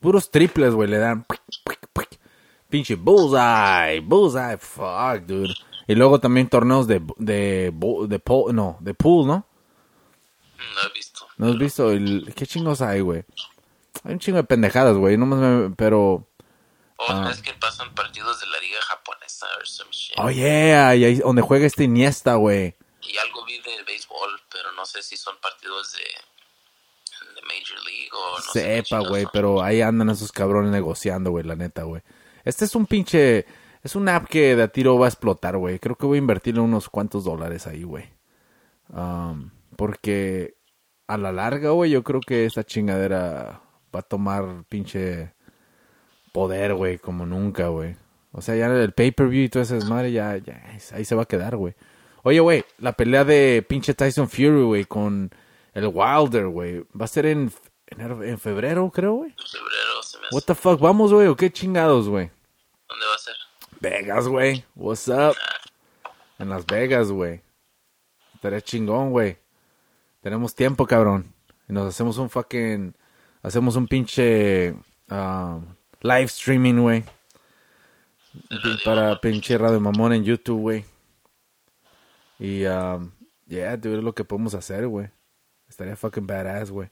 Puros 0.00 0.30
triples, 0.30 0.74
güey, 0.74 0.88
le 0.88 0.98
dan. 0.98 1.26
Pinche 2.68 2.96
bullseye, 2.96 4.00
bullseye, 4.00 4.58
fuck, 4.58 5.22
dude. 5.26 5.54
Y 5.86 5.94
luego 5.94 6.20
también 6.20 6.48
torneos 6.50 6.86
de, 6.86 7.00
de, 7.16 7.72
de, 8.06 8.18
po- 8.18 8.52
no, 8.52 8.76
de 8.80 8.92
pool, 8.92 9.26
¿no? 9.26 9.46
no 10.58 10.88
he 10.88 10.92
visto. 10.92 11.26
¿No 11.38 11.46
has 11.48 11.56
visto? 11.58 11.90
El, 11.90 12.30
¿Qué 12.36 12.46
chingos 12.46 12.82
hay, 12.82 13.00
güey? 13.00 13.24
Hay 14.04 14.12
un 14.12 14.18
chingo 14.18 14.36
de 14.36 14.44
pendejadas, 14.44 14.96
güey, 14.98 15.16
no 15.16 15.24
me, 15.24 15.74
pero... 15.76 16.27
O 16.98 17.04
Ah. 17.08 17.30
es 17.30 17.40
que 17.42 17.52
pasan 17.54 17.94
partidos 17.94 18.40
de 18.40 18.46
la 18.48 18.58
liga 18.60 18.80
japonesa 18.82 19.46
or 19.56 19.66
some 19.66 19.90
shit. 19.92 20.16
Oh, 20.18 20.30
yeah, 20.30 20.94
y 20.96 21.04
ahí 21.04 21.14
donde 21.16 21.42
juega 21.42 21.66
este 21.66 21.84
Iniesta, 21.84 22.34
güey. 22.34 22.74
Y 23.02 23.16
algo 23.18 23.44
vi 23.44 23.58
de 23.60 23.82
béisbol, 23.84 24.40
pero 24.50 24.72
no 24.72 24.84
sé 24.84 25.02
si 25.02 25.16
son 25.16 25.36
partidos 25.40 25.92
de, 25.92 27.34
de 27.34 27.42
Major 27.42 27.78
League 27.84 28.10
o 28.12 28.38
no 28.38 28.52
Sepa, 28.52 28.98
güey, 29.00 29.26
pero 29.32 29.62
ahí 29.62 29.80
andan 29.80 30.10
esos 30.10 30.32
cabrones 30.32 30.72
negociando, 30.72 31.30
güey, 31.30 31.44
la 31.44 31.54
neta, 31.56 31.84
güey. 31.84 32.02
Este 32.44 32.64
es 32.64 32.74
un 32.74 32.86
pinche... 32.86 33.46
Es 33.84 33.94
una 33.94 34.16
app 34.16 34.28
que 34.28 34.56
de 34.56 34.64
a 34.64 34.68
tiro 34.68 34.98
va 34.98 35.06
a 35.06 35.08
explotar, 35.08 35.56
güey. 35.56 35.78
Creo 35.78 35.94
que 35.96 36.04
voy 36.04 36.16
a 36.16 36.18
invertirle 36.18 36.60
unos 36.60 36.88
cuantos 36.88 37.24
dólares 37.24 37.68
ahí, 37.68 37.84
güey. 37.84 38.10
Um, 38.88 39.50
porque 39.76 40.56
a 41.06 41.16
la 41.16 41.30
larga, 41.30 41.70
güey, 41.70 41.92
yo 41.92 42.02
creo 42.02 42.20
que 42.20 42.44
esta 42.44 42.64
chingadera 42.64 43.62
va 43.94 44.00
a 44.00 44.02
tomar 44.02 44.64
pinche 44.68 45.32
poder, 46.38 46.72
güey, 46.74 46.98
como 46.98 47.26
nunca, 47.26 47.66
güey. 47.66 47.96
O 48.30 48.40
sea, 48.40 48.54
ya 48.54 48.66
el 48.66 48.92
pay-per-view 48.92 49.46
y 49.46 49.48
todo 49.48 49.60
ese 49.64 49.74
desmadre 49.74 50.12
ya, 50.12 50.36
ya, 50.36 50.62
ahí 50.92 51.04
se 51.04 51.16
va 51.16 51.22
a 51.22 51.26
quedar, 51.26 51.56
güey. 51.56 51.74
Oye, 52.22 52.38
güey, 52.38 52.64
la 52.78 52.92
pelea 52.92 53.24
de 53.24 53.66
pinche 53.68 53.92
Tyson 53.92 54.28
Fury, 54.28 54.62
güey, 54.62 54.84
con 54.84 55.32
el 55.74 55.88
Wilder, 55.92 56.46
güey. 56.46 56.84
Va 56.94 57.06
a 57.06 57.08
ser 57.08 57.26
en, 57.26 57.50
en 57.88 58.38
febrero, 58.38 58.88
creo, 58.94 59.14
güey. 59.14 59.30
En 59.30 59.46
febrero 59.48 60.02
se 60.04 60.18
me 60.18 60.26
hace. 60.26 60.34
What 60.36 60.42
the 60.42 60.54
fuck, 60.54 60.78
vamos, 60.78 61.12
güey, 61.12 61.26
o 61.26 61.34
qué 61.34 61.50
chingados, 61.50 62.08
güey. 62.08 62.30
¿Dónde 62.88 63.06
va 63.06 63.14
a 63.16 63.18
ser? 63.18 63.34
Vegas, 63.80 64.28
güey. 64.28 64.64
What's 64.76 65.08
up? 65.08 65.34
En 66.38 66.50
Las 66.50 66.64
Vegas, 66.66 67.10
güey. 67.10 67.40
Estaría 68.36 68.60
chingón, 68.60 69.10
güey. 69.10 69.38
Tenemos 70.20 70.54
tiempo, 70.54 70.86
cabrón. 70.86 71.34
Y 71.68 71.72
nos 71.72 71.88
hacemos 71.88 72.16
un 72.18 72.30
fucking... 72.30 72.94
Hacemos 73.42 73.74
un 73.74 73.88
pinche... 73.88 74.76
um, 75.10 75.77
live 76.02 76.26
streaming, 76.26 76.80
güey. 76.80 77.04
Para 78.84 79.20
pinche 79.20 79.58
Radio 79.58 79.80
Mamón 79.80 80.12
en 80.12 80.24
YouTube, 80.24 80.60
güey. 80.60 80.84
Y, 82.38 82.64
um, 82.66 83.10
yeah, 83.46 83.76
dude, 83.76 83.98
es 83.98 84.04
lo 84.04 84.14
que 84.14 84.24
podemos 84.24 84.54
hacer, 84.54 84.86
güey. 84.86 85.08
Estaría 85.68 85.96
fucking 85.96 86.26
badass, 86.26 86.70
güey. 86.70 86.90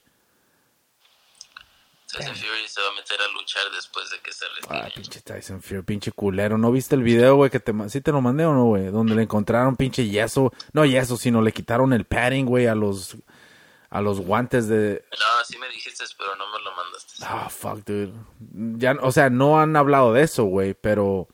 Tyson 2.09 2.35
Fury 2.35 2.69
se 2.69 2.81
va 2.81 2.89
a 2.89 2.95
meter 2.95 3.19
a 3.21 3.33
luchar 3.33 3.63
después 3.75 4.11
de 4.11 4.19
que 4.21 4.33
se 4.33 4.45
retire. 4.49 4.79
Ah, 4.79 4.89
pinche 4.95 5.21
Tyson 5.21 5.61
Fury, 5.61 5.83
pinche 5.83 6.13
culero. 6.13 6.57
¿No 6.57 6.71
viste 6.71 6.95
el 6.95 7.03
video, 7.03 7.37
güey? 7.37 7.51
Que 7.51 7.61
te, 7.61 7.73
¿Sí 7.89 8.01
te 8.01 8.13
lo 8.13 8.21
mandé 8.21 8.45
o 8.45 8.55
no, 8.55 8.65
güey? 8.65 8.87
Donde 8.87 9.15
le 9.15 9.23
encontraron 9.23 9.77
pinche 9.77 10.09
yeso. 10.09 10.53
No 10.73 10.85
yeso, 10.85 11.17
sino 11.17 11.43
le 11.43 11.53
quitaron 11.53 11.93
el 11.93 12.05
padding, 12.05 12.47
güey, 12.47 12.67
a 12.67 12.75
los, 12.75 13.17
a 13.97 14.03
los 14.03 14.21
guantes 14.21 14.69
de... 14.69 15.03
No, 15.11 15.45
sí 15.47 15.57
me 15.57 15.71
dijiste, 15.71 16.05
pero 16.19 16.37
no 16.37 16.47
me 16.53 16.63
lo 16.63 16.71
mandaste. 16.77 17.15
Ah, 17.23 17.49
fuck, 17.49 17.83
dude. 17.83 18.13
Ya, 18.79 18.95
o 19.01 19.11
sea, 19.11 19.31
no 19.31 19.59
han 19.59 19.75
hablado 19.75 20.13
de 20.13 20.23
eso, 20.23 20.45
güey, 20.45 20.75
pero... 20.75 21.29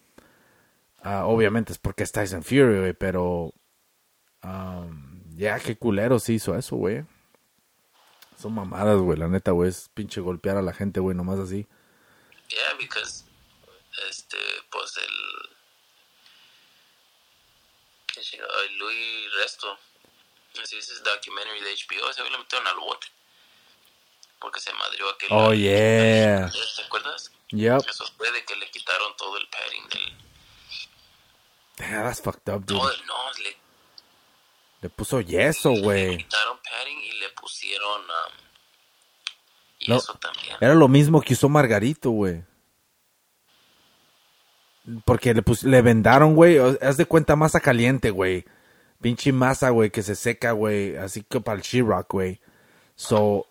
ah, 1.02 1.24
obviamente 1.26 1.72
es 1.72 1.78
porque 1.78 2.04
es 2.04 2.12
Tyson 2.12 2.44
Fury, 2.44 2.78
güey, 2.78 2.92
pero... 2.92 3.52
um, 4.44 5.24
ya, 5.34 5.58
qué 5.58 5.76
culero 5.76 6.20
sí 6.20 6.34
hizo 6.34 6.56
eso, 6.56 6.76
güey. 6.76 7.04
Son 8.40 8.54
mamadas, 8.54 8.98
güey, 8.98 9.18
la 9.18 9.26
neta, 9.26 9.50
güey. 9.50 9.68
Es 9.68 9.88
pinche 9.92 10.20
golpear 10.20 10.56
a 10.56 10.62
la 10.62 10.72
gente, 10.72 11.00
güey, 11.00 11.16
nomás 11.16 11.40
así. 11.40 11.66
Yeah, 12.48 12.74
because 12.78 13.24
este, 14.08 14.38
pues 14.70 14.96
el, 14.98 15.14
el 18.68 18.78
Louis 18.78 19.34
Resto, 19.42 19.76
así 20.62 20.76
es 20.76 20.90
ese 20.90 21.02
documentary 21.02 21.60
de 21.60 21.70
HBO, 21.74 22.10
ese 22.10 22.20
güey 22.22 22.32
lo 22.32 22.38
metieron 22.40 22.66
al 22.66 22.76
bote 22.76 23.06
porque 24.40 24.58
se 24.60 24.72
madrió 24.74 25.08
aquel. 25.10 25.28
Oh, 25.30 25.52
yeah. 25.54 26.50
¿Te 26.76 26.82
acuerdas? 26.82 27.30
Yep. 27.50 27.88
Eso 27.88 28.04
fue 28.16 28.30
de 28.32 28.44
que 28.44 28.56
le 28.56 28.68
quitaron 28.70 29.16
todo 29.16 29.36
el 29.38 29.46
padding 29.48 29.88
del. 29.88 30.16
Damn, 31.76 32.02
that's 32.04 32.20
fucked 32.20 32.52
up, 32.52 32.64
dude. 32.66 32.78
No, 32.80 32.84
no, 33.06 33.32
le 33.42 33.56
Le 34.82 34.88
puso 34.90 35.20
yeso, 35.20 35.70
güey. 35.70 36.16
quitaron 36.18 36.58
padding 36.58 36.98
y 37.02 37.12
le 37.12 37.28
pusieron. 37.30 38.00
um, 38.02 38.32
y 39.78 39.88
No. 39.90 39.96
eso 39.98 40.14
también. 40.14 40.56
Era 40.60 40.74
lo 40.74 40.88
mismo 40.88 41.20
que 41.22 41.34
usó 41.34 41.48
Margarito, 41.48 42.10
güey. 42.10 42.42
Porque 45.04 45.32
le, 45.34 45.42
pus- 45.42 45.62
le 45.62 45.80
vendaron, 45.82 46.34
güey. 46.34 46.58
Haz 46.80 46.96
de 46.96 47.06
cuenta 47.06 47.36
masa 47.36 47.60
caliente, 47.60 48.10
güey. 48.10 48.44
Pinche 49.02 49.32
masa, 49.32 49.70
güey, 49.70 49.90
que 49.90 50.02
se 50.02 50.14
seca, 50.14 50.52
güey. 50.52 50.96
Así 50.96 51.22
que 51.28 51.40
para 51.40 51.56
el 51.56 51.62
She-Rock, 51.62 52.12
güey. 52.12 52.40
So, 52.94 53.46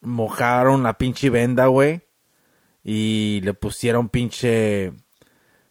mojaron 0.00 0.82
la 0.82 0.98
pinche 0.98 1.30
venda, 1.30 1.66
güey. 1.66 2.02
Y 2.82 3.40
le 3.44 3.54
pusieron 3.54 4.08
pinche... 4.08 4.92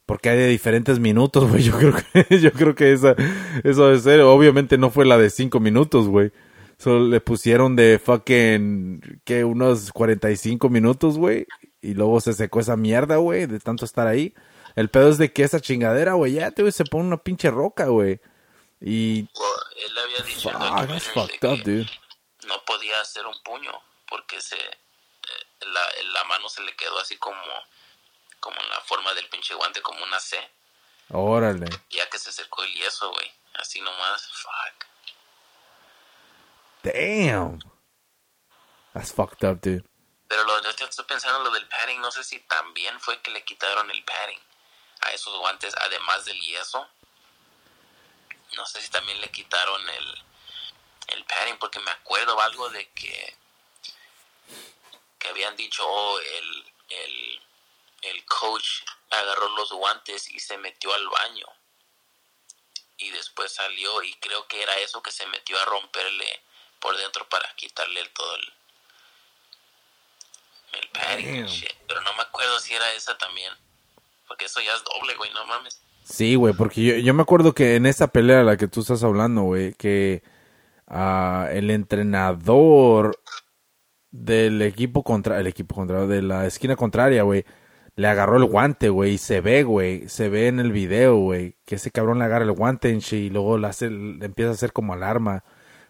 Porque 0.06 0.30
hay 0.30 0.38
de 0.38 0.48
diferentes 0.48 1.00
minutos, 1.00 1.50
güey. 1.50 1.64
Yo 1.64 1.78
creo 1.78 1.94
que, 1.96 2.40
yo 2.40 2.52
creo 2.52 2.76
que 2.76 2.94
esa, 2.94 3.16
eso 3.64 3.88
debe 3.88 4.00
ser. 4.00 4.22
Obviamente 4.22 4.78
no 4.78 4.92
fue 4.92 5.04
la 5.06 5.18
de 5.18 5.32
cinco 5.32 5.60
minutos, 5.60 6.08
güey. 6.08 6.32
Solo 6.78 7.08
le 7.08 7.22
pusieron 7.22 7.76
de 7.76 8.00
fucking, 8.04 9.22
que 9.24 9.44
unos 9.46 9.92
45 9.92 10.70
minutos, 10.70 11.18
güey. 11.18 11.48
Y 11.82 11.94
luego 11.94 12.20
se 12.20 12.34
secó 12.34 12.60
esa 12.60 12.76
mierda, 12.76 13.18
güey, 13.18 13.46
de 13.46 13.60
tanto 13.60 13.86
estar 13.86 14.08
ahí. 14.08 14.34
El 14.76 14.90
pedo 14.90 15.10
es 15.10 15.18
de 15.18 15.32
que 15.32 15.44
esa 15.44 15.62
chingadera, 15.62 16.14
güey, 16.14 16.34
ya 16.34 16.52
te 16.52 16.70
se 16.72 16.84
pone 16.84 17.08
una 17.08 17.18
pinche 17.18 17.50
roca, 17.50 17.86
güey. 17.88 18.20
Y, 18.82 19.28
Well, 19.34 19.52
él 19.78 19.98
había 19.98 20.18
dicho 20.20 20.50
fuck, 20.52 20.88
that's 20.88 21.08
fucked 21.10 21.44
up, 21.50 21.58
que 21.64 21.64
dude. 21.64 21.92
no 22.44 22.64
podía 22.66 23.00
hacer 23.02 23.26
un 23.26 23.42
puño 23.44 23.72
porque 24.08 24.40
se 24.42 24.58
eh, 24.58 25.48
la, 25.62 25.82
la 26.12 26.24
mano 26.26 26.48
se 26.50 26.62
le 26.62 26.76
quedó 26.76 27.00
así 27.00 27.18
como 27.18 27.42
como 28.40 28.62
en 28.62 28.70
la 28.70 28.80
forma 28.82 29.14
del 29.16 29.28
pinche 29.30 29.54
guante 29.56 29.82
como 29.82 30.04
una 30.04 30.20
C 30.20 30.38
Órale. 31.10 31.68
ya 31.90 32.08
que 32.10 32.20
se 32.20 32.30
acercó 32.30 32.64
el 32.64 32.74
yeso 32.74 33.12
güey 33.12 33.32
así 33.56 33.80
nomás 33.82 34.28
fuck 34.34 34.86
Damn. 36.84 37.60
That's 38.94 39.12
fucked 39.12 39.44
up, 39.44 39.60
dude. 39.62 39.84
pero 40.28 40.44
lo 40.44 40.62
yo 40.62 40.86
estoy 40.86 41.06
pensando 41.06 41.40
en 41.40 41.44
lo 41.46 41.52
del 41.52 41.68
padding 41.68 42.02
no 42.02 42.12
sé 42.12 42.24
si 42.24 42.40
también 42.42 43.00
fue 43.00 43.22
que 43.22 43.32
le 43.32 43.44
quitaron 43.44 43.90
el 43.90 44.04
padding 44.04 44.40
a 45.02 45.12
esos 45.12 45.38
guantes 45.40 45.74
además 45.82 46.26
del 46.26 46.40
yeso 46.42 46.88
no 48.56 48.66
sé 48.66 48.82
si 48.82 48.90
también 48.90 49.20
le 49.22 49.30
quitaron 49.30 49.90
el 49.90 50.24
el 51.08 51.24
padding 51.26 51.58
porque 51.58 51.80
me 51.80 51.92
acuerdo 51.92 52.40
algo 52.42 52.70
de 52.70 52.90
que 52.92 53.38
que 55.20 55.28
habían 55.30 55.56
dicho 55.56 55.84
oh, 55.88 56.20
el, 56.20 56.74
el, 56.90 57.42
el 58.04 58.26
coach 58.26 58.82
agarró 59.10 59.50
los 59.50 59.72
guantes 59.72 60.30
y 60.30 60.40
se 60.40 60.58
metió 60.58 60.94
al 60.94 61.08
baño. 61.10 61.48
Y 62.98 63.10
después 63.10 63.52
salió 63.52 64.04
y 64.04 64.14
creo 64.16 64.48
que 64.48 64.62
era 64.62 64.78
eso 64.80 65.02
que 65.02 65.12
se 65.12 65.26
metió 65.28 65.60
a 65.60 65.66
romperle 65.66 66.42
por 66.80 66.96
dentro 66.98 67.28
para 67.28 67.54
quitarle 67.56 68.00
el, 68.02 68.10
todo 68.12 68.36
el 68.36 68.54
el 70.74 70.90
padding 70.90 71.46
shit. 71.46 71.74
pero 71.88 72.02
no 72.02 72.14
me 72.14 72.24
acuerdo 72.24 72.60
si 72.60 72.74
era 72.74 72.92
esa 72.94 73.18
también 73.18 73.54
porque 74.28 74.46
eso 74.46 74.60
ya 74.60 74.74
es 74.74 74.84
doble 74.84 75.16
güey 75.16 75.32
no 75.32 75.46
mames 75.46 75.80
Sí, 76.06 76.36
güey, 76.36 76.54
porque 76.54 76.84
yo, 76.84 76.96
yo 76.98 77.14
me 77.16 77.24
acuerdo 77.24 77.54
que 77.56 77.76
en 77.76 77.88
esa 77.88 78.08
pelea 78.10 78.38
de 78.38 78.44
la 78.44 78.58
que 78.58 78.68
tú 78.68 78.82
estás 78.82 79.04
hablando, 79.04 79.42
güey, 79.42 79.74
que 79.74 80.22
ah, 80.88 81.50
el 81.52 81.72
entrenador 81.72 83.18
del 84.12 84.62
equipo 84.62 85.04
contra 85.04 85.40
el 85.40 85.48
equipo 85.48 85.74
contra 85.74 86.06
de 86.06 86.22
la 86.22 86.46
esquina 86.46 86.76
contraria, 86.76 87.24
güey, 87.24 87.44
le 87.96 88.08
agarró 88.08 88.38
el 88.38 88.46
guante, 88.46 88.90
güey, 88.90 89.14
y 89.14 89.18
se 89.18 89.42
ve, 89.42 89.64
güey, 89.64 90.08
se 90.08 90.30
ve 90.30 90.48
en 90.48 90.60
el 90.60 90.72
video, 90.72 91.18
güey, 91.18 91.58
que 91.66 91.76
ese 91.76 91.90
cabrón 91.90 92.20
le 92.20 92.26
agarra 92.26 92.46
el 92.46 92.52
guante 92.52 92.96
y 93.12 93.30
luego 93.32 93.58
le, 93.58 93.68
hace, 93.68 93.90
le 93.90 94.26
empieza 94.26 94.52
a 94.52 94.54
hacer 94.54 94.74
como 94.74 94.94
alarma, 94.94 95.44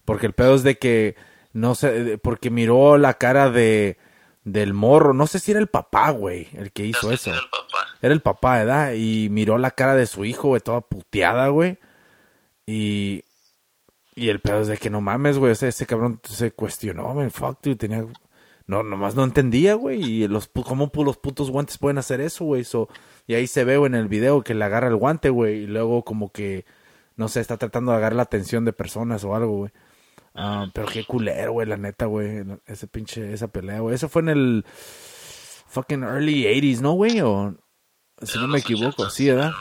porque 0.05 0.28
el 0.28 0.34
pedo 0.34 0.55
es 0.55 0.63
de 0.63 0.78
que 0.78 1.18
no 1.51 1.76
sé, 1.76 2.20
porque 2.20 2.49
miró 2.49 2.97
la 2.97 3.16
cara 3.16 3.49
de 3.49 3.97
del 4.45 4.74
morro, 4.74 5.13
no 5.13 5.28
sé 5.28 5.39
si 5.39 5.51
era 5.51 5.59
el 5.59 5.68
papá, 5.68 6.11
güey, 6.11 6.47
el 6.53 6.72
que 6.72 6.86
hizo 6.86 7.11
eso. 7.11 7.32
era 7.32 7.39
el 7.39 7.49
papá 7.49 7.64
Era 8.06 8.14
el 8.14 8.22
papá, 8.22 8.60
¿verdad? 8.60 8.93
Y 8.93 9.30
miró 9.32 9.58
la 9.58 9.72
cara 9.72 9.95
de 9.95 10.06
su 10.06 10.26
hijo, 10.26 10.49
güey, 10.49 10.62
toda 10.62 10.82
puteada, 10.82 11.47
güey. 11.47 11.80
Y. 12.68 13.24
Y 14.16 14.30
el 14.30 14.41
pedo 14.41 14.62
es 14.62 14.68
de 14.68 14.78
que 14.78 14.91
no 14.91 15.01
mames, 15.01 15.39
güey. 15.39 15.53
Ese 15.53 15.86
cabrón 15.88 16.20
se 16.24 16.51
cuestionó, 16.51 17.16
man. 17.16 17.32
Fuck, 17.32 17.64
dude. 17.64 17.78
Tenía. 17.78 18.06
no, 18.68 18.84
nomás 18.84 19.16
no 19.16 19.24
entendía, 19.24 19.74
güey. 19.74 20.03
Y 20.03 20.28
los, 20.28 20.47
cómo 20.49 20.91
los 21.03 21.18
putos 21.18 21.49
guantes 21.49 21.80
pueden 21.80 21.97
hacer 21.97 22.22
eso, 22.22 22.45
güey. 22.45 22.64
So, 22.64 22.89
y 23.26 23.34
ahí 23.34 23.47
se 23.47 23.64
ve, 23.64 23.78
güey, 23.78 23.89
en 23.89 23.95
el 23.95 24.08
video 24.08 24.43
que 24.43 24.53
le 24.53 24.66
agarra 24.66 24.89
el 24.89 24.97
guante, 24.97 25.32
güey. 25.32 25.64
Y 25.64 25.66
luego 25.66 26.03
como 26.06 26.32
que, 26.32 26.64
no 27.16 27.28
sé, 27.28 27.39
está 27.39 27.58
tratando 27.58 27.91
de 27.91 27.97
agarrar 27.97 28.18
la 28.18 28.24
atención 28.24 28.66
de 28.66 28.74
personas 28.74 29.24
o 29.24 29.36
algo, 29.36 29.58
güey. 29.58 29.72
Ah, 30.36 30.68
pero 30.76 30.86
qué 30.86 31.06
culero, 31.06 31.53
güey, 31.53 31.68
la 31.68 31.78
neta, 31.78 32.06
güey. 32.06 32.43
Ese 32.68 32.86
pinche, 32.86 33.34
esa 33.34 33.47
pelea, 33.47 33.80
güey. 33.80 33.95
Eso 33.95 34.10
fue 34.10 34.22
en 34.22 34.30
el 34.30 34.66
fucking 35.70 36.03
early 36.03 36.43
80s, 36.43 36.82
¿no, 36.82 36.93
güey? 36.93 37.20
Si 38.22 38.38
no 38.38 38.47
me 38.47 38.59
equivoco, 38.59 39.09
sí, 39.09 39.30
¿verdad? 39.30 39.53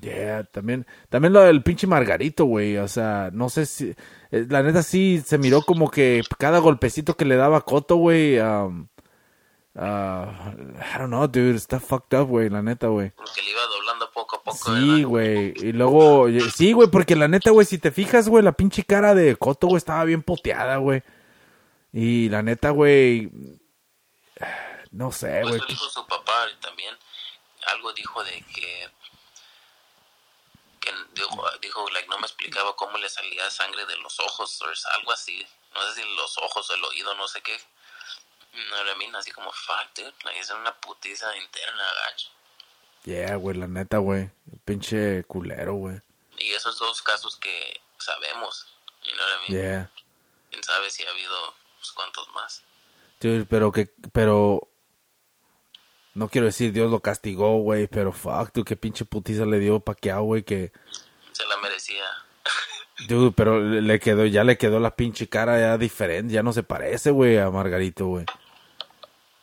Yeah, 0.00 0.44
también, 0.44 0.86
también 1.08 1.32
lo 1.32 1.40
del 1.40 1.62
pinche 1.62 1.86
Margarito, 1.86 2.44
güey, 2.44 2.76
o 2.76 2.88
sea, 2.88 3.30
no 3.32 3.48
sé 3.48 3.66
si, 3.66 3.94
eh, 4.30 4.46
la 4.48 4.62
neta 4.62 4.82
sí 4.82 5.22
se 5.24 5.38
miró 5.38 5.62
como 5.62 5.90
que 5.90 6.22
cada 6.38 6.58
golpecito 6.58 7.16
que 7.16 7.24
le 7.24 7.36
daba 7.36 7.62
Coto, 7.62 7.96
güey, 7.96 8.38
um, 8.38 8.88
uh, 9.74 9.78
I 9.80 10.98
don't 10.98 11.08
know, 11.08 11.26
dude, 11.26 11.56
está 11.56 11.80
fucked 11.80 12.18
up, 12.18 12.28
güey, 12.28 12.50
la 12.50 12.62
neta, 12.62 12.88
güey. 12.88 13.12
Que 13.34 13.42
le 13.42 13.50
iba 13.50 13.62
doblando 13.62 14.10
poco 14.12 14.36
a 14.36 14.42
poco. 14.42 14.76
Sí, 14.76 15.02
güey, 15.02 15.54
y 15.56 15.72
luego, 15.72 16.26
sí, 16.54 16.72
güey, 16.72 16.90
porque 16.90 17.16
la 17.16 17.28
neta, 17.28 17.50
güey, 17.50 17.66
si 17.66 17.78
te 17.78 17.90
fijas, 17.90 18.28
güey, 18.28 18.44
la 18.44 18.52
pinche 18.52 18.84
cara 18.84 19.14
de 19.14 19.36
Coto, 19.36 19.66
güey, 19.68 19.78
estaba 19.78 20.04
bien 20.04 20.22
poteada, 20.22 20.76
güey. 20.76 21.02
Y 21.92 22.28
la 22.28 22.42
neta, 22.42 22.70
güey, 22.70 23.30
no 24.90 25.10
sé, 25.10 25.40
güey. 25.42 25.58
Pues 25.58 25.68
dijo 25.68 25.88
su 25.88 26.06
papá 26.06 26.44
también, 26.60 26.94
algo 27.66 27.92
dijo 27.92 28.22
de 28.24 28.42
que 28.54 28.90
dijo, 31.14 31.50
dijo 31.60 31.90
like, 31.90 32.08
no 32.08 32.18
me 32.18 32.26
explicaba 32.26 32.76
cómo 32.76 32.98
le 32.98 33.08
salía 33.08 33.50
sangre 33.50 33.86
de 33.86 33.96
los 33.96 34.18
ojos 34.20 34.60
o 34.62 34.66
algo 34.96 35.12
así. 35.12 35.46
No 35.74 35.82
sé 35.82 36.00
si 36.00 36.14
los 36.16 36.38
ojos 36.38 36.70
o 36.70 36.74
el 36.74 36.84
oído, 36.84 37.14
no 37.14 37.26
sé 37.28 37.42
qué. 37.42 37.58
No 38.70 38.84
le 38.84 38.94
mina 38.96 39.18
así 39.18 39.30
como, 39.32 39.52
fuck, 39.52 39.94
dude. 39.94 40.14
Like, 40.24 40.40
es 40.40 40.50
una 40.50 40.74
putiza 40.80 41.36
interna, 41.36 41.82
gacho. 42.04 42.28
Yeah, 43.04 43.36
güey, 43.36 43.56
la 43.56 43.66
neta, 43.66 43.98
güey. 43.98 44.30
Pinche 44.64 45.24
culero, 45.24 45.74
güey. 45.74 46.00
Y 46.38 46.52
esos 46.52 46.78
dos 46.78 47.02
casos 47.02 47.36
que 47.36 47.80
sabemos, 47.98 48.66
you 49.04 49.12
know 49.12 49.26
what 49.26 49.46
I 49.48 49.52
mean? 49.52 49.62
Yeah. 49.62 49.90
Quién 50.50 50.64
sabe 50.64 50.90
si 50.90 51.04
ha 51.04 51.10
habido 51.10 51.54
pues, 51.78 51.92
cuantos 51.92 52.28
más. 52.30 52.62
Dude, 53.20 53.46
pero 53.46 53.72
que, 53.72 53.90
pero 54.12 54.68
no 56.16 56.28
quiero 56.28 56.46
decir 56.46 56.72
Dios 56.72 56.90
lo 56.90 57.00
castigó, 57.00 57.58
güey, 57.58 57.88
pero 57.88 58.10
fuck, 58.10 58.50
tú 58.50 58.64
qué 58.64 58.74
pinche 58.74 59.04
putiza 59.04 59.44
le 59.44 59.58
dio 59.58 59.80
Paquiao, 59.80 60.24
güey, 60.24 60.42
que... 60.42 60.72
Se 61.32 61.46
la 61.46 61.58
merecía. 61.58 62.04
Dude, 63.06 63.32
pero 63.36 63.60
le 63.60 64.00
quedó, 64.00 64.24
ya 64.24 64.42
le 64.42 64.56
quedó 64.56 64.80
la 64.80 64.96
pinche 64.96 65.28
cara 65.28 65.60
ya 65.60 65.76
diferente, 65.76 66.32
ya 66.32 66.42
no 66.42 66.54
se 66.54 66.62
parece, 66.62 67.10
güey, 67.10 67.36
a 67.36 67.50
Margarito, 67.50 68.06
güey. 68.06 68.24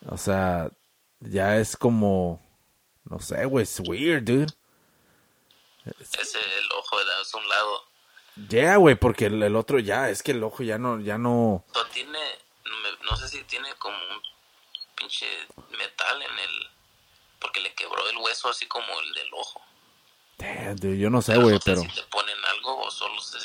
O 0.09 0.17
sea, 0.17 0.71
ya 1.19 1.59
es 1.59 1.77
como, 1.77 2.41
no 3.05 3.19
sé, 3.19 3.45
güey, 3.45 3.63
es 3.63 3.79
weird, 3.79 4.23
dude. 4.23 4.47
Es 5.85 6.35
el 6.35 6.71
ojo 6.75 6.97
de 6.97 7.37
un 7.37 7.49
lado. 7.49 7.83
Ya, 8.35 8.47
yeah, 8.49 8.77
güey, 8.77 8.95
porque 8.95 9.27
el, 9.27 9.43
el, 9.43 9.55
otro 9.55 9.77
ya, 9.77 10.09
es 10.09 10.23
que 10.23 10.31
el 10.31 10.43
ojo 10.43 10.63
ya 10.63 10.79
no, 10.79 10.99
ya 10.99 11.19
no... 11.19 11.63
No 11.75 11.85
tiene, 11.93 12.19
no, 12.65 13.11
no 13.11 13.17
sé 13.17 13.27
si 13.27 13.43
tiene 13.43 13.69
como 13.77 13.95
un 13.95 14.32
pinche 15.03 15.25
metal 15.71 16.21
en 16.21 16.39
el. 16.39 16.69
Porque 17.39 17.59
le 17.59 17.73
quebró 17.73 18.09
el 18.09 18.17
hueso 18.17 18.49
así 18.49 18.65
como 18.67 18.85
el 18.85 19.13
del 19.13 19.33
ojo. 19.33 19.61
Damn, 20.37 20.75
dude, 20.77 20.97
yo 20.97 21.09
no 21.09 21.21
sé, 21.21 21.37
güey, 21.37 21.59
pero. 21.63 21.81
Si 21.81 21.87
te 21.87 22.03
ponen 22.09 22.37
algo 22.55 22.81
o 22.81 22.91
solo 22.91 23.19
se. 23.19 23.37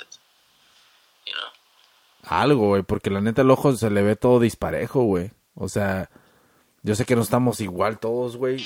You 1.26 1.34
know? 1.34 2.38
Algo, 2.40 2.68
güey, 2.68 2.82
porque 2.82 3.10
la 3.10 3.20
neta 3.20 3.42
el 3.42 3.50
ojo 3.50 3.74
se 3.74 3.90
le 3.90 4.02
ve 4.02 4.16
todo 4.16 4.40
disparejo, 4.40 5.02
güey. 5.02 5.30
O 5.54 5.68
sea, 5.68 6.10
yo 6.82 6.94
sé 6.94 7.04
que 7.04 7.16
no 7.16 7.22
estamos 7.22 7.60
igual 7.60 7.98
todos, 7.98 8.36
güey. 8.36 8.64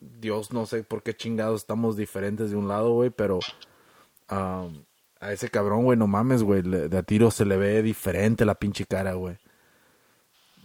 Dios 0.00 0.52
no 0.52 0.66
sé 0.66 0.82
por 0.82 1.02
qué 1.02 1.16
chingados 1.16 1.62
estamos 1.62 1.96
diferentes 1.96 2.50
de 2.50 2.56
un 2.56 2.68
lado, 2.68 2.90
güey, 2.90 3.10
pero. 3.10 3.40
Um, 4.30 4.84
a 5.20 5.32
ese 5.32 5.48
cabrón, 5.48 5.84
güey, 5.84 5.96
no 5.96 6.06
mames, 6.06 6.42
güey. 6.42 6.62
De 6.62 6.98
a 6.98 7.02
tiro 7.02 7.30
se 7.30 7.46
le 7.46 7.56
ve 7.56 7.82
diferente 7.82 8.44
la 8.44 8.56
pinche 8.56 8.84
cara, 8.84 9.14
güey. 9.14 9.38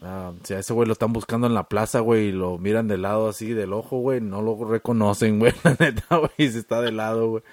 Ah, 0.01 0.33
si 0.43 0.53
a 0.53 0.59
ese 0.59 0.73
güey 0.73 0.87
lo 0.87 0.93
están 0.93 1.11
buscando 1.11 1.47
en 1.47 1.53
la 1.53 1.67
plaza, 1.67 1.99
güey, 1.99 2.27
y 2.27 2.31
lo 2.31 2.57
miran 2.57 2.87
del 2.87 3.01
lado 3.01 3.27
así 3.27 3.53
del 3.53 3.73
ojo, 3.73 3.97
güey, 3.97 4.21
no 4.21 4.41
lo 4.41 4.55
reconocen, 4.63 5.39
güey, 5.39 5.53
la 5.63 5.75
neta, 5.77 6.17
güey, 6.17 6.31
si 6.37 6.57
está 6.57 6.81
de 6.81 6.91
lado, 6.91 7.27
güey. 7.27 7.43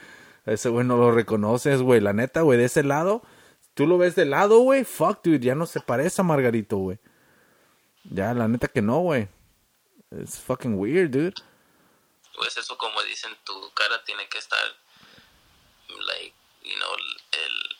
A 0.47 0.53
ese 0.53 0.69
güey 0.69 0.87
no 0.87 0.97
lo 0.97 1.11
reconoces, 1.11 1.83
güey, 1.83 2.01
la 2.01 2.13
neta, 2.13 2.43
güey, 2.43 2.59
de 2.59 2.67
ese 2.67 2.85
lado, 2.85 3.23
tú 3.75 3.87
lo 3.87 3.99
ves 3.99 4.15
de 4.15 4.27
lado, 4.27 4.61
güey, 4.61 4.85
fuck, 4.85 5.25
dude, 5.25 5.41
ya 5.41 5.57
no 5.57 5.67
se 5.67 5.81
parece 5.81 6.21
a 6.21 6.25
Margarito, 6.25 6.77
güey. 6.77 6.99
Ya, 8.05 8.33
la 8.33 8.47
neta 8.47 8.69
que 8.69 8.83
no, 8.83 9.01
güey. 9.01 9.29
Es 10.11 10.39
fucking 10.39 10.79
weird, 10.79 11.11
dude. 11.11 11.35
Pues 12.37 12.57
eso, 12.57 12.79
como 12.79 13.03
dicen, 13.03 13.37
tu 13.45 13.53
cara 13.75 14.05
tiene 14.05 14.29
que 14.29 14.39
estar, 14.39 14.65
like, 15.89 16.35
you 16.63 16.77
know, 16.77 16.95
el, 17.33 17.77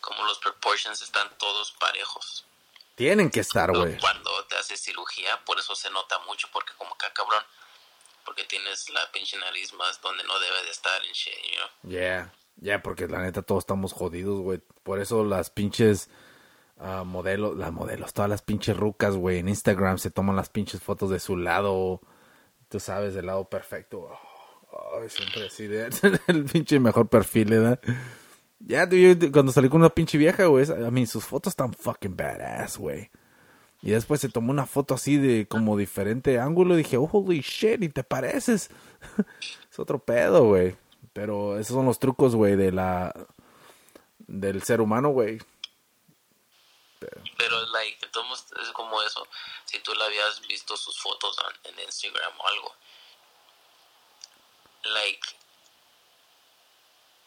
como 0.00 0.24
los 0.24 0.38
proportions 0.38 1.02
están 1.02 1.28
todos 1.38 1.72
parejos. 1.80 2.45
Tienen 2.96 3.30
que 3.30 3.40
estar, 3.40 3.70
güey. 3.70 3.98
Cuando 3.98 4.30
te 4.46 4.56
haces 4.56 4.80
cirugía, 4.80 5.38
por 5.44 5.58
eso 5.58 5.76
se 5.76 5.90
nota 5.90 6.18
mucho, 6.26 6.48
porque 6.50 6.72
como 6.78 6.96
que 6.96 7.06
cabrón, 7.12 7.42
porque 8.24 8.44
tienes 8.44 8.88
la 8.88 9.12
pinche 9.12 9.38
nariz 9.38 9.72
más 9.74 10.00
donde 10.00 10.24
no 10.24 10.38
debe 10.40 10.64
de 10.64 10.70
estar 10.70 11.04
en 11.04 11.12
shit, 11.12 11.34
you 11.44 11.58
know? 11.58 11.92
Yeah, 11.92 12.32
yeah, 12.60 12.82
porque 12.82 13.06
la 13.06 13.20
neta 13.20 13.42
todos 13.42 13.64
estamos 13.64 13.92
jodidos, 13.92 14.40
güey. 14.40 14.62
Por 14.82 14.98
eso 14.98 15.24
las 15.26 15.50
pinches 15.50 16.08
uh, 16.78 17.04
modelos, 17.04 17.54
las 17.58 17.70
modelos, 17.70 18.14
todas 18.14 18.30
las 18.30 18.40
pinches 18.40 18.74
rucas, 18.74 19.14
güey, 19.14 19.40
en 19.40 19.50
Instagram 19.50 19.98
se 19.98 20.10
toman 20.10 20.34
las 20.34 20.48
pinches 20.48 20.80
fotos 20.82 21.10
de 21.10 21.20
su 21.20 21.36
lado, 21.36 22.00
tú 22.70 22.80
sabes, 22.80 23.12
del 23.12 23.26
lado 23.26 23.44
perfecto. 23.44 24.08
Oh, 24.70 25.08
siempre 25.08 25.48
así, 25.48 25.66
de, 25.66 25.90
el 26.28 26.44
pinche 26.46 26.80
mejor 26.80 27.08
perfil, 27.08 27.50
¿verdad? 27.50 27.78
Ya, 28.68 28.88
yeah, 28.88 29.30
cuando 29.30 29.52
salí 29.52 29.68
con 29.68 29.80
una 29.80 29.90
pinche 29.90 30.18
vieja, 30.18 30.46
güey, 30.46 30.66
a 30.68 30.90
mí 30.90 31.06
sus 31.06 31.24
fotos 31.24 31.52
están 31.52 31.72
fucking 31.72 32.16
badass, 32.16 32.78
güey. 32.78 33.10
Y 33.80 33.92
después 33.92 34.20
se 34.20 34.28
tomó 34.28 34.50
una 34.50 34.66
foto 34.66 34.94
así 34.94 35.18
de 35.18 35.46
como 35.46 35.76
diferente 35.76 36.40
ángulo 36.40 36.74
y 36.74 36.78
dije, 36.78 36.96
holy 36.96 37.42
shit, 37.42 37.80
y 37.84 37.88
te 37.88 38.02
pareces. 38.02 38.70
es 39.70 39.78
otro 39.78 40.00
pedo, 40.00 40.46
güey. 40.46 40.76
Pero 41.12 41.60
esos 41.60 41.76
son 41.76 41.86
los 41.86 42.00
trucos, 42.00 42.34
güey, 42.34 42.56
de 42.56 42.72
la 42.72 43.14
del 44.26 44.60
ser 44.64 44.80
humano, 44.80 45.10
güey. 45.10 45.38
Pero, 46.98 47.66
like, 47.66 48.04
es 48.04 48.70
como 48.72 49.00
eso. 49.02 49.28
Si 49.64 49.78
tú 49.80 49.94
le 49.94 50.02
habías 50.02 50.40
visto 50.48 50.76
sus 50.76 50.98
fotos 50.98 51.36
en 51.62 51.78
Instagram 51.78 52.32
o 52.36 52.48
algo, 52.48 52.74
like, 54.82 55.28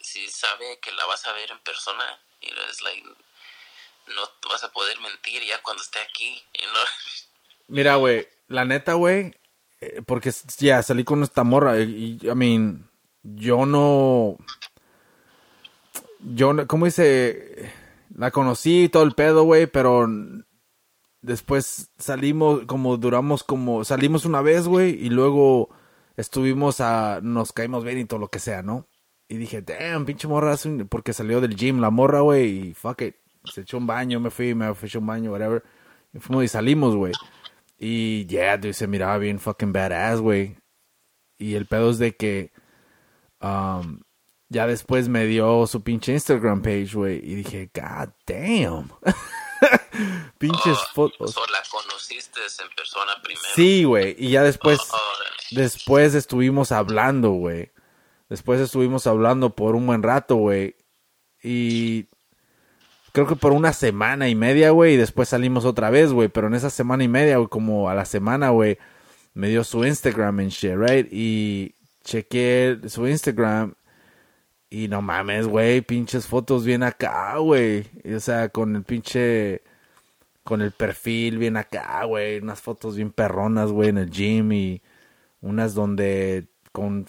si 0.09 0.27
sabe 0.27 0.79
que 0.81 0.91
la 0.91 1.05
vas 1.05 1.25
a 1.27 1.33
ver 1.33 1.51
en 1.51 1.59
persona 1.59 2.03
y 2.41 2.47
es 2.47 2.81
like 2.81 3.03
no 3.03 4.49
vas 4.49 4.63
a 4.63 4.71
poder 4.71 4.99
mentir 5.01 5.43
ya 5.43 5.61
cuando 5.61 5.83
esté 5.83 5.99
aquí 5.99 6.43
mira 7.67 7.95
güey 7.95 8.27
la 8.47 8.65
neta 8.65 8.93
güey 8.93 9.35
eh, 9.81 10.01
porque 10.05 10.33
ya 10.57 10.81
salí 10.81 11.03
con 11.03 11.21
esta 11.21 11.43
morra 11.43 11.79
y 11.79 12.17
I 12.23 12.33
mean 12.33 12.89
yo 13.21 13.67
no 13.67 14.37
yo 16.19 16.67
cómo 16.67 16.85
dice 16.85 17.71
la 18.15 18.31
conocí 18.31 18.89
todo 18.89 19.03
el 19.03 19.13
pedo 19.13 19.43
güey 19.43 19.67
pero 19.67 20.07
después 21.21 21.91
salimos 21.99 22.65
como 22.65 22.97
duramos 22.97 23.43
como 23.43 23.85
salimos 23.85 24.25
una 24.25 24.41
vez 24.41 24.65
güey 24.65 24.89
y 25.05 25.09
luego 25.11 25.69
estuvimos 26.17 26.81
a 26.81 27.19
nos 27.21 27.53
caímos 27.53 27.83
bien 27.83 27.99
y 27.99 28.05
todo 28.05 28.19
lo 28.19 28.29
que 28.29 28.39
sea 28.39 28.63
no 28.63 28.88
y 29.31 29.37
dije, 29.37 29.61
damn, 29.61 30.05
pinche 30.05 30.27
morra, 30.27 30.55
porque 30.89 31.13
salió 31.13 31.39
del 31.39 31.55
gym 31.55 31.79
la 31.79 31.91
morra, 31.91 32.21
güey, 32.21 32.69
y 32.69 32.73
fuck 32.73 33.03
it. 33.03 33.15
Se 33.45 33.61
echó 33.61 33.77
un 33.77 33.85
baño, 33.85 34.19
me 34.19 34.31
fui, 34.31 34.55
me 34.55 34.73
fui 34.73 34.89
a 34.91 34.97
un 34.97 35.05
baño, 35.05 35.31
whatever. 35.31 35.63
Y 36.11 36.19
fuimos 36.19 36.45
y 36.45 36.47
salimos, 36.47 36.95
güey. 36.95 37.13
Y 37.77 38.25
yeah, 38.25 38.57
dude, 38.57 38.73
se 38.73 38.87
miraba 38.87 39.19
bien 39.19 39.39
fucking 39.39 39.71
badass, 39.71 40.19
güey. 40.19 40.57
Y 41.37 41.53
el 41.53 41.67
pedo 41.67 41.91
es 41.91 41.99
de 41.99 42.15
que 42.15 42.51
um, 43.39 44.01
ya 44.49 44.65
después 44.65 45.07
me 45.07 45.27
dio 45.27 45.67
su 45.67 45.83
pinche 45.83 46.11
Instagram 46.11 46.63
page, 46.63 46.89
güey. 46.93 47.17
Y 47.17 47.35
dije, 47.35 47.69
god 47.71 48.09
damn. 48.25 48.89
Pinches 50.39 50.77
oh, 50.77 50.93
fotos. 50.95 51.35
La 51.35 51.61
conociste 51.69 52.39
en 52.63 52.75
persona 52.75 53.11
primero. 53.21 53.47
Sí, 53.53 53.83
güey. 53.83 54.15
Y 54.17 54.31
ya 54.31 54.41
después, 54.41 54.79
oh, 54.91 54.97
después 55.51 56.15
estuvimos 56.15 56.71
hablando, 56.71 57.29
güey. 57.29 57.71
Después 58.29 58.61
estuvimos 58.61 59.07
hablando 59.07 59.55
por 59.55 59.75
un 59.75 59.87
buen 59.87 60.03
rato, 60.03 60.35
güey. 60.35 60.75
Y 61.43 62.07
creo 63.11 63.27
que 63.27 63.35
por 63.35 63.51
una 63.51 63.73
semana 63.73 64.29
y 64.29 64.35
media, 64.35 64.71
güey. 64.71 64.93
Y 64.93 64.97
después 64.97 65.29
salimos 65.29 65.65
otra 65.65 65.89
vez, 65.89 66.13
güey. 66.13 66.29
Pero 66.29 66.47
en 66.47 66.53
esa 66.55 66.69
semana 66.69 67.03
y 67.03 67.07
media, 67.07 67.37
güey, 67.37 67.49
como 67.49 67.89
a 67.89 67.95
la 67.95 68.05
semana, 68.05 68.49
güey, 68.49 68.77
me 69.33 69.49
dio 69.49 69.63
su 69.63 69.85
Instagram 69.85 70.41
en 70.41 70.49
shit, 70.49 70.75
right? 70.75 71.07
Y 71.11 71.75
chequé 72.03 72.79
su 72.87 73.07
Instagram. 73.07 73.73
Y 74.69 74.87
no 74.87 75.01
mames, 75.01 75.47
güey, 75.47 75.81
pinches 75.81 76.27
fotos 76.27 76.63
bien 76.63 76.83
acá, 76.83 77.37
güey. 77.37 77.85
O 78.15 78.19
sea, 78.19 78.49
con 78.49 78.75
el 78.75 78.83
pinche 78.83 79.63
con 80.49 80.61
el 80.61 80.71
perfil 80.71 81.37
bien 81.37 81.57
acá, 81.57 82.03
güey, 82.05 82.39
unas 82.39 82.59
fotos 82.59 82.95
bien 82.95 83.11
perronas, 83.11 83.71
güey, 83.71 83.89
en 83.89 83.99
el 83.99 84.09
gym 84.09 84.51
y 84.51 84.81
unas 85.41 85.75
donde 85.75 86.47
con 86.71 87.05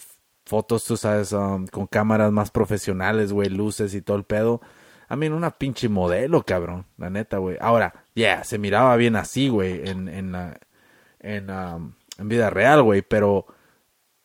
fotos, 0.51 0.85
tú 0.85 0.97
sabes, 0.97 1.33
um, 1.33 1.69
con 1.69 1.87
cámaras 1.87 2.33
más 2.33 2.51
profesionales, 2.51 3.33
güey, 3.33 3.49
luces 3.49 3.95
y 3.95 4.03
todo 4.03 4.17
el 4.17 4.25
pedo. 4.25 4.61
A 5.09 5.15
mí, 5.15 5.29
una 5.29 5.53
pinche 5.53 5.89
modelo, 5.89 6.45
cabrón, 6.45 6.87
la 6.99 7.09
neta, 7.09 7.39
güey. 7.39 7.57
Ahora, 7.61 8.05
yeah, 8.15 8.43
se 8.43 8.59
miraba 8.59 8.97
bien 8.97 9.15
así, 9.15 9.49
güey, 9.49 9.89
en, 9.89 10.09
en, 10.09 11.51
um, 11.51 11.93
en 12.19 12.29
vida 12.29 12.51
real, 12.51 12.83
güey, 12.83 13.03
pero 13.03 13.47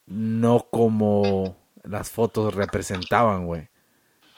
no 0.08 0.68
como 0.72 1.58
las 1.84 2.10
fotos 2.10 2.56
representaban, 2.56 3.46
güey. 3.46 3.70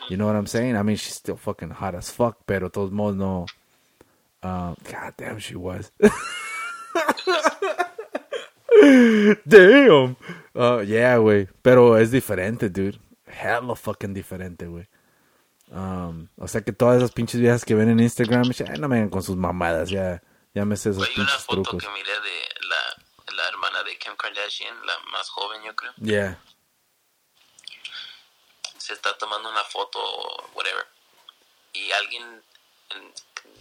You 0.10 0.18
know 0.18 0.28
what 0.28 0.36
I'm 0.36 0.48
saying? 0.48 0.76
I 0.76 0.84
mean, 0.84 0.98
she's 0.98 1.16
still 1.16 1.38
fucking 1.38 1.72
hot 1.72 1.96
as 1.96 2.12
fuck, 2.12 2.40
pero 2.46 2.70
todos 2.70 2.92
modos 2.92 3.16
no. 3.16 3.46
Uh, 4.44 4.76
God 4.84 5.14
damn, 5.18 5.40
she 5.40 5.56
was. 5.56 5.94
damn. 9.48 10.18
Uh, 10.58 10.82
yeah, 10.82 11.18
güey. 11.18 11.48
Pero 11.62 11.98
es 11.98 12.10
diferente, 12.10 12.70
dude. 12.70 13.00
Hella 13.28 13.62
fucking 13.76 14.14
diferente, 14.14 14.66
güey. 14.66 14.88
Um, 15.70 16.30
o 16.38 16.48
sea 16.48 16.62
que 16.62 16.72
todas 16.72 16.98
esas 16.98 17.12
pinches 17.12 17.40
viejas 17.40 17.64
que 17.64 17.76
ven 17.76 17.90
en 17.90 18.00
Instagram, 18.00 18.50
ya 18.52 18.66
no 18.78 18.88
me 18.88 18.96
vengan 18.96 19.10
con 19.10 19.22
sus 19.22 19.36
mamadas, 19.36 19.90
ya, 19.90 20.24
ya 20.54 20.64
me 20.66 20.78
sé 20.78 20.92
esos 20.92 21.04
Hay 21.04 21.14
una 21.16 21.26
pinches 21.26 21.44
foto 21.44 21.62
trucos. 21.62 21.84
que 21.84 21.90
miré 21.92 22.12
de 22.22 22.50
la, 22.68 23.36
la 23.36 23.48
hermana 23.50 23.84
de 23.84 23.98
Kim 24.00 24.16
Kardashian, 24.16 24.86
la 24.86 24.98
más 25.12 25.30
joven, 25.30 25.62
yo 25.64 25.76
creo. 25.76 25.94
Yeah. 25.98 26.42
Se 28.78 28.94
está 28.94 29.16
tomando 29.18 29.50
una 29.50 29.64
foto, 29.66 30.00
whatever. 30.56 30.88
Y 31.74 31.92
alguien 31.92 32.42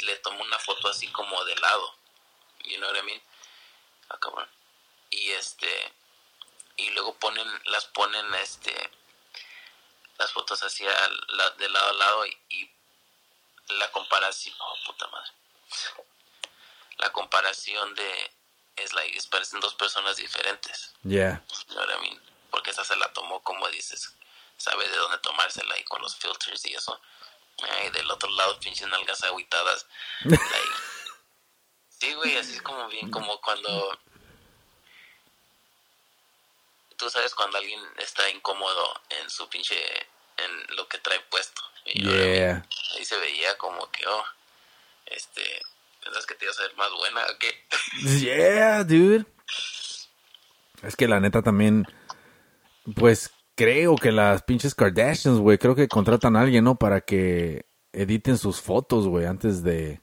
le 0.01 0.17
tomó 0.19 0.43
una 0.43 0.59
foto 0.59 0.89
así 0.89 1.09
como 1.09 1.45
de 1.45 1.57
lado. 1.57 1.91
You 2.65 2.77
know 2.79 2.89
what 2.89 3.03
I 3.03 3.05
mean? 3.05 3.21
Ah, 4.09 4.19
cabrón. 4.21 4.49
Y 5.11 5.31
este. 5.31 5.67
Y 6.77 6.91
luego 6.91 7.15
ponen, 7.19 7.47
las 7.67 7.87
ponen, 7.87 8.35
este. 8.37 8.91
Las 10.19 10.33
fotos 10.33 10.63
así 10.63 10.87
al- 10.87 11.25
la- 11.29 11.51
de 11.51 11.69
lado 11.69 11.89
a 11.89 11.93
lado 11.95 12.27
y, 12.27 12.39
y 12.51 12.71
la 13.75 13.91
comparación. 13.93 14.55
Oh, 14.59 14.75
puta 14.87 15.07
madre. 15.09 15.31
La 16.99 17.11
comparación 17.13 17.95
de. 17.95 18.33
Es 18.77 18.93
like, 18.93 19.19
parecen 19.31 19.61
dos 19.61 19.75
personas 19.75 20.17
diferentes. 20.17 20.95
Yeah. 21.03 21.43
I 21.71 22.01
mean? 22.03 22.23
Porque 22.51 22.71
esa 22.71 22.85
se 22.85 22.97
la 22.97 23.11
tomó, 23.15 23.43
como 23.43 23.67
dices, 23.69 24.15
sabe 24.59 24.87
de 24.89 24.97
dónde 24.97 25.19
tomársela 25.19 25.79
y 25.79 25.85
con 25.85 26.03
los 26.03 26.15
filters 26.17 26.65
y 26.67 26.75
eso. 26.75 27.01
Ay, 27.63 27.89
del 27.91 28.11
otro 28.11 28.29
lado, 28.31 28.59
pinches 28.61 28.87
nalgas 28.89 29.23
agüitadas. 29.25 29.87
Like, 30.25 30.73
sí, 31.89 32.13
güey, 32.15 32.37
así 32.37 32.57
es 32.57 32.63
como 32.63 32.87
bien, 32.89 33.11
como 33.11 33.41
cuando. 33.41 33.99
Tú 36.97 37.11
sabes 37.11 37.35
cuando 37.35 37.59
alguien 37.59 37.81
está 37.99 38.29
incómodo 38.31 39.01
en 39.21 39.29
su 39.31 39.49
pinche. 39.49 39.77
en 40.39 40.77
lo 40.77 40.89
que 40.89 40.99
trae 40.99 41.21
puesto. 41.31 41.63
Yeah. 41.95 42.67
Ahí 42.97 43.05
se 43.05 43.19
veía 43.19 43.57
como 43.59 43.91
que, 43.91 44.07
oh, 44.07 44.25
este. 45.07 45.43
¿Pensás 46.03 46.27
que 46.27 46.35
te 46.35 46.45
ibas 46.45 46.59
a 46.61 46.63
ver 46.63 46.77
más 46.77 46.91
buena 46.93 47.23
o 47.23 47.39
qué? 47.39 47.55
Yeah, 48.21 48.85
dude. 48.85 49.27
Es 50.83 50.95
que 50.95 51.09
la 51.09 51.21
neta 51.21 51.43
también, 51.43 51.85
pues 52.95 53.31
creo 53.57 53.97
que 53.97 54.13
las 54.13 54.43
pinches 54.43 54.75
Kardashians, 54.75 55.39
güey, 55.39 55.59
creo 55.59 55.75
que 55.75 55.89
contratan 55.89 56.37
a 56.37 56.43
alguien, 56.43 56.65
¿no? 56.65 56.77
Para 56.77 57.01
que 57.01 57.67
editen 57.93 58.39
sus 58.39 58.61
fotos, 58.61 59.09
güey, 59.09 59.27
antes 59.27 59.63
de, 59.63 60.01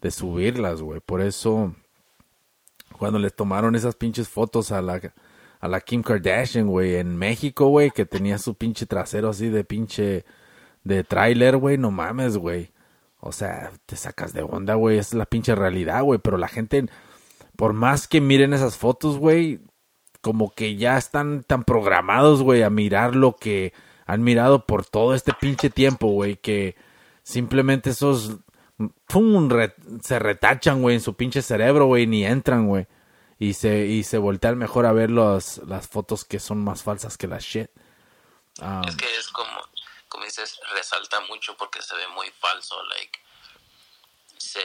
de 0.00 0.10
subirlas, 0.10 0.82
güey. 0.82 1.00
Por 1.00 1.22
eso, 1.22 1.74
cuando 2.98 3.18
les 3.18 3.34
tomaron 3.34 3.74
esas 3.74 3.96
pinches 3.96 4.28
fotos 4.28 4.70
a 4.70 4.82
la, 4.82 5.00
a 5.62 5.68
la 5.68 5.80
Kim 5.80 6.02
Kardashian, 6.02 6.66
güey, 6.66 6.96
en 6.96 7.16
México, 7.16 7.68
güey, 7.68 7.92
que 7.92 8.04
tenía 8.04 8.38
su 8.38 8.56
pinche 8.56 8.84
trasero 8.84 9.28
así 9.30 9.48
de 9.48 9.62
pinche, 9.62 10.24
de 10.82 11.04
tráiler, 11.04 11.56
güey, 11.56 11.78
no 11.78 11.92
mames, 11.92 12.36
güey. 12.36 12.72
O 13.20 13.30
sea, 13.30 13.70
te 13.86 13.94
sacas 13.94 14.32
de 14.32 14.42
onda, 14.42 14.74
güey. 14.74 14.98
Es 14.98 15.14
la 15.14 15.24
pinche 15.24 15.54
realidad, 15.54 16.02
güey. 16.02 16.18
Pero 16.18 16.36
la 16.36 16.48
gente, 16.48 16.86
por 17.54 17.74
más 17.74 18.08
que 18.08 18.20
miren 18.20 18.54
esas 18.54 18.76
fotos, 18.76 19.18
güey, 19.18 19.60
como 20.20 20.50
que 20.50 20.74
ya 20.74 20.98
están 20.98 21.44
tan 21.44 21.62
programados, 21.62 22.42
güey, 22.42 22.64
a 22.64 22.70
mirar 22.70 23.14
lo 23.14 23.36
que 23.36 23.72
han 24.04 24.24
mirado 24.24 24.66
por 24.66 24.84
todo 24.84 25.14
este 25.14 25.32
pinche 25.40 25.70
tiempo, 25.70 26.08
güey, 26.08 26.38
que 26.38 26.74
simplemente 27.22 27.90
esos, 27.90 28.40
pum, 29.06 29.48
se 30.02 30.18
retachan, 30.18 30.82
güey, 30.82 30.96
en 30.96 31.00
su 31.00 31.14
pinche 31.14 31.40
cerebro, 31.40 31.86
güey, 31.86 32.08
ni 32.08 32.26
entran, 32.26 32.66
güey. 32.66 32.88
Y 33.42 33.54
se, 33.54 33.86
y 33.86 34.04
se 34.04 34.18
voltean 34.18 34.56
mejor 34.56 34.86
a 34.86 34.92
ver 34.92 35.10
los, 35.10 35.58
las 35.66 35.88
fotos 35.88 36.24
que 36.24 36.38
son 36.38 36.62
más 36.62 36.84
falsas 36.84 37.16
que 37.18 37.26
la 37.26 37.38
shit. 37.40 37.68
Um, 38.60 38.84
Es 38.86 38.94
que 38.94 39.16
es 39.16 39.26
como, 39.28 39.68
como 40.08 40.24
dices, 40.24 40.60
resalta 40.72 41.18
mucho 41.20 41.56
porque 41.56 41.82
se 41.82 41.96
ve 41.96 42.06
muy 42.08 42.30
falso, 42.30 42.80
like, 42.84 43.18
se, 44.38 44.62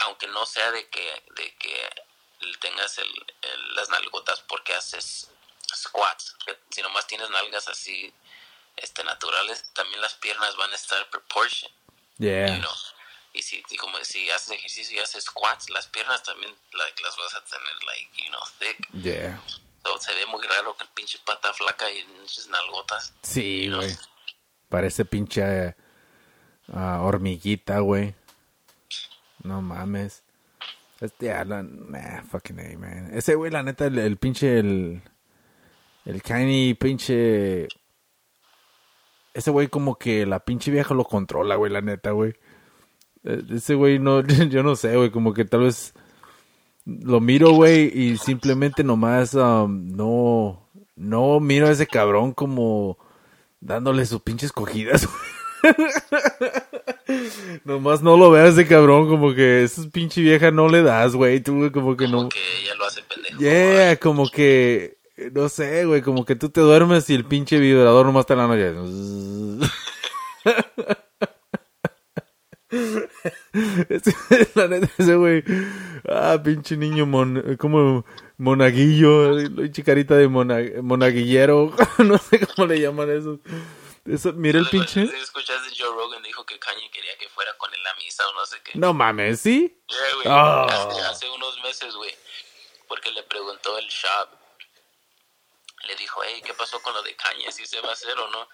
aunque 0.00 0.26
no 0.28 0.44
sea 0.46 0.72
de 0.72 0.88
que, 0.88 1.22
de 1.36 1.54
que 1.56 1.90
tengas 2.60 2.98
el, 2.98 3.08
el- 3.42 3.74
las 3.76 3.88
nalgotas 3.90 4.40
porque 4.48 4.74
haces 4.74 5.30
squats, 5.72 6.34
si 6.70 6.82
nomás 6.82 7.06
tienes 7.06 7.30
nalgas 7.30 7.68
así, 7.68 8.12
este, 8.76 9.04
naturales, 9.04 9.70
también 9.74 10.00
las 10.00 10.14
piernas 10.14 10.56
van 10.56 10.72
a 10.72 10.74
estar 10.74 11.08
proportion, 11.10 11.70
yeah. 12.18 12.48
you 12.56 12.60
know? 12.60 12.74
Y 13.32 13.42
si, 13.42 13.62
y 13.70 13.76
como 13.76 13.96
si 14.02 14.28
haces 14.30 14.50
ejercicio 14.50 14.96
y 14.96 15.00
haces 15.00 15.24
squats, 15.24 15.70
las 15.70 15.86
piernas 15.86 16.22
también, 16.22 16.52
like, 16.72 17.02
las 17.02 17.16
vas 17.16 17.34
a 17.36 17.44
tener, 17.44 17.84
like, 17.86 18.22
you 18.22 18.28
know, 18.30 18.40
thick. 18.58 18.88
Yeah. 18.92 19.40
So, 19.84 19.98
se 19.98 20.14
ve 20.14 20.26
muy 20.26 20.42
raro 20.46 20.76
que 20.76 20.84
el 20.84 20.90
pinche 20.90 21.18
pata 21.24 21.52
flaca 21.52 21.90
y 21.90 22.02
pinches 22.02 22.48
nalgotas. 22.48 23.14
Sí, 23.22 23.70
güey. 23.70 23.96
Parece 24.68 25.04
pinche 25.04 25.74
ah, 26.72 27.00
hormiguita, 27.02 27.78
güey. 27.78 28.14
No 29.42 29.62
mames. 29.62 30.22
Este, 31.00 31.26
ya, 31.26 31.44
la, 31.44 31.62
nah, 31.62 32.22
fucking 32.24 32.60
A, 32.60 32.78
man. 32.78 33.10
Ese 33.14 33.36
güey, 33.36 33.50
la 33.50 33.62
neta, 33.62 33.86
el, 33.86 33.98
el 33.98 34.16
pinche, 34.18 34.58
el, 34.58 35.02
el 36.04 36.22
Kanye, 36.22 36.74
pinche... 36.74 37.68
Ese 39.32 39.50
güey 39.52 39.68
como 39.68 39.96
que 39.96 40.26
la 40.26 40.40
pinche 40.40 40.72
vieja 40.72 40.92
lo 40.92 41.04
controla, 41.04 41.54
güey, 41.54 41.72
la 41.72 41.80
neta, 41.80 42.10
güey. 42.10 42.34
Eh, 43.24 43.42
Ese 43.54 43.74
güey 43.74 43.98
no, 43.98 44.22
yo 44.50 44.62
no 44.62 44.76
sé, 44.76 44.96
güey, 44.96 45.10
como 45.10 45.34
que 45.34 45.44
tal 45.44 45.60
vez 45.60 45.92
lo 46.86 47.20
miro, 47.20 47.50
güey, 47.52 47.90
y 47.94 48.16
simplemente 48.16 48.82
nomás 48.82 49.34
um, 49.34 49.94
no, 49.94 50.66
no 50.96 51.38
miro 51.40 51.68
a 51.68 51.72
ese 51.72 51.86
cabrón 51.86 52.32
como 52.32 52.96
dándole 53.60 54.06
sus 54.06 54.22
pinches 54.22 54.52
cogidas. 54.52 55.06
nomás 57.64 58.02
no 58.02 58.16
lo 58.16 58.30
veas 58.30 58.54
ese 58.54 58.66
cabrón, 58.66 59.08
como 59.08 59.34
que 59.34 59.64
esa 59.64 59.82
pinche 59.90 60.20
vieja 60.22 60.50
no 60.50 60.68
le 60.68 60.82
das, 60.82 61.14
güey, 61.14 61.40
tú, 61.40 61.70
como 61.72 61.96
que 61.96 62.06
Como 62.06 62.24
no. 62.24 62.28
que 62.28 62.38
ella 62.62 62.74
lo 62.76 62.84
hace 62.86 63.02
pendejo. 63.02 63.38
Yeah, 63.38 63.96
como 63.96 64.28
que, 64.28 64.98
no 65.32 65.48
sé, 65.48 65.84
güey, 65.84 66.02
como 66.02 66.24
que 66.24 66.36
tú 66.36 66.48
te 66.48 66.60
duermes 66.60 67.08
y 67.10 67.14
el 67.14 67.24
pinche 67.26 67.58
vibrador 67.58 68.06
nomás 68.06 68.22
está 68.22 68.34
en 68.34 68.38
la 68.38 68.48
noche. 68.48 69.68
La 74.54 74.68
neta, 74.68 74.88
ese 74.98 75.16
güey, 75.16 75.42
ah, 76.08 76.38
pinche 76.42 76.76
niño 76.76 77.04
mon, 77.06 77.56
como 77.56 78.04
monaguillo, 78.38 79.36
pinche 79.56 79.82
carita 79.82 80.16
de 80.16 80.28
mona, 80.28 80.58
monaguillero, 80.82 81.74
no 81.98 82.18
sé 82.18 82.46
cómo 82.46 82.66
le 82.68 82.80
llaman 82.80 83.10
eso. 83.10 83.40
Eso, 84.06 84.32
mira 84.32 84.58
el 84.58 84.64
Luego, 84.64 84.86
pinche. 84.86 85.06
si 85.06 85.16
escuchaste 85.16 85.70
Joe 85.76 85.94
Rogan 85.94 86.22
dijo 86.22 86.44
que 86.46 86.58
Kanye 86.58 86.90
quería 86.90 87.16
que 87.18 87.28
fuera 87.28 87.52
con 87.58 87.72
él 87.74 87.86
a 87.86 87.94
misa 87.96 88.26
o 88.28 88.32
no 88.34 88.46
sé 88.46 88.56
qué. 88.64 88.78
No 88.78 88.94
mames, 88.94 89.40
¿sí? 89.40 89.76
Yeah, 89.88 89.98
güey. 90.16 90.28
Oh. 90.28 90.66
Hace, 90.70 91.00
hace 91.02 91.30
unos 91.30 91.62
meses, 91.62 91.94
güey. 91.94 92.10
Porque 92.88 93.10
le 93.12 93.22
preguntó 93.24 93.76
el 93.78 93.86
shop. 93.88 94.39
Le 95.86 95.96
dijo, 95.96 96.20
hey, 96.24 96.42
¿qué 96.44 96.54
pasó 96.54 96.80
con 96.82 96.92
lo 96.94 97.02
de 97.02 97.16
Kanye? 97.16 97.50
¿Si 97.52 97.66
se 97.66 97.80
va 97.80 97.90
a 97.90 97.92
hacer 97.92 98.18
o 98.18 98.28
no? 98.28 98.48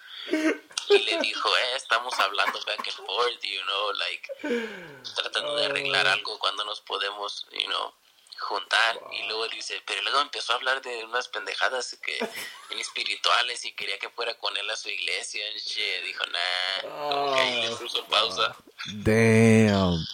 Y 0.89 0.99
le 0.99 1.19
dijo, 1.19 1.49
eh, 1.49 1.75
estamos 1.75 2.17
hablando 2.19 2.59
back 2.65 2.79
and 2.79 3.05
forth, 3.05 3.41
you 3.43 3.61
know, 3.63 3.91
like, 3.93 5.01
tratando 5.15 5.55
de 5.57 5.65
arreglar 5.65 6.07
algo 6.07 6.39
cuando 6.39 6.63
nos 6.63 6.79
podemos, 6.81 7.45
you 7.51 7.67
know, 7.67 7.93
juntar. 8.39 8.99
Y 9.11 9.27
luego 9.27 9.47
dice, 9.49 9.81
pero 9.85 10.01
luego 10.03 10.21
empezó 10.21 10.53
a 10.53 10.55
hablar 10.55 10.81
de 10.81 11.03
unas 11.03 11.27
pendejadas 11.27 11.97
que, 12.01 12.17
espirituales 12.79 13.65
y 13.65 13.73
quería 13.73 13.97
que 13.99 14.09
fuera 14.09 14.37
con 14.37 14.55
él 14.55 14.69
a 14.69 14.75
su 14.75 14.89
iglesia. 14.89 15.43
Y. 15.51 16.07
Dijo, 16.07 16.23
nah, 16.27 17.35
ahí 17.35 17.67
le 17.67 17.75
puso 17.75 18.05
pausa. 18.05 18.55
Damn. 18.93 20.05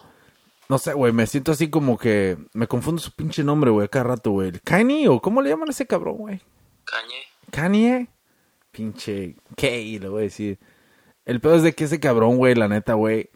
No 0.69 0.79
sé, 0.79 0.93
güey, 0.93 1.11
me 1.11 1.27
siento 1.27 1.51
así 1.51 1.69
como 1.69 1.97
que 1.97 2.37
me 2.53 2.67
confundo 2.67 3.01
su 3.01 3.11
pinche 3.11 3.43
nombre, 3.43 3.69
güey, 3.69 3.89
cada 3.89 4.05
rato, 4.05 4.31
güey. 4.31 4.51
¿Kanye 4.63 5.07
o 5.09 5.21
cómo 5.21 5.41
le 5.41 5.49
llaman 5.49 5.69
a 5.69 5.71
ese 5.71 5.85
cabrón, 5.85 6.17
güey? 6.17 6.41
Kanye. 7.51 8.07
Pinche 8.71 9.35
K, 9.55 9.67
le 9.67 10.09
voy 10.09 10.21
a 10.21 10.23
decir. 10.23 10.59
El 11.25 11.39
peor 11.39 11.57
es 11.57 11.63
de 11.63 11.73
que 11.73 11.85
ese 11.85 11.99
cabrón, 11.99 12.37
güey, 12.37 12.55
la 12.55 12.67
neta, 12.67 12.93
güey. 12.93 13.29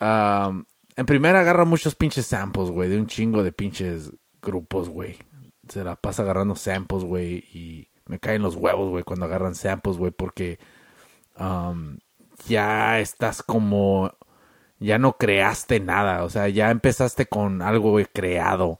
en 0.00 1.06
primera 1.06 1.40
agarra 1.40 1.64
muchos 1.64 1.94
pinches 1.94 2.26
samples, 2.26 2.70
güey, 2.70 2.88
de 2.88 2.98
un 2.98 3.06
chingo 3.06 3.42
de 3.42 3.52
pinches 3.52 4.12
grupos, 4.42 4.88
güey. 4.88 5.16
Se 5.68 5.82
la 5.84 5.96
pasa 5.96 6.22
agarrando 6.22 6.56
samples, 6.56 7.04
güey, 7.04 7.36
y 7.54 7.88
me 8.06 8.18
caen 8.18 8.42
los 8.42 8.56
huevos, 8.56 8.90
güey, 8.90 9.04
cuando 9.04 9.24
agarran 9.26 9.54
samples, 9.54 9.96
güey, 9.96 10.10
porque 10.10 10.58
ya 12.46 13.00
estás 13.00 13.42
como, 13.42 14.12
ya 14.78 14.98
no 14.98 15.16
creaste 15.16 15.80
nada, 15.80 16.24
o 16.24 16.30
sea, 16.30 16.48
ya 16.48 16.70
empezaste 16.70 17.26
con 17.26 17.62
algo, 17.62 17.90
güey, 17.90 18.06
creado 18.12 18.78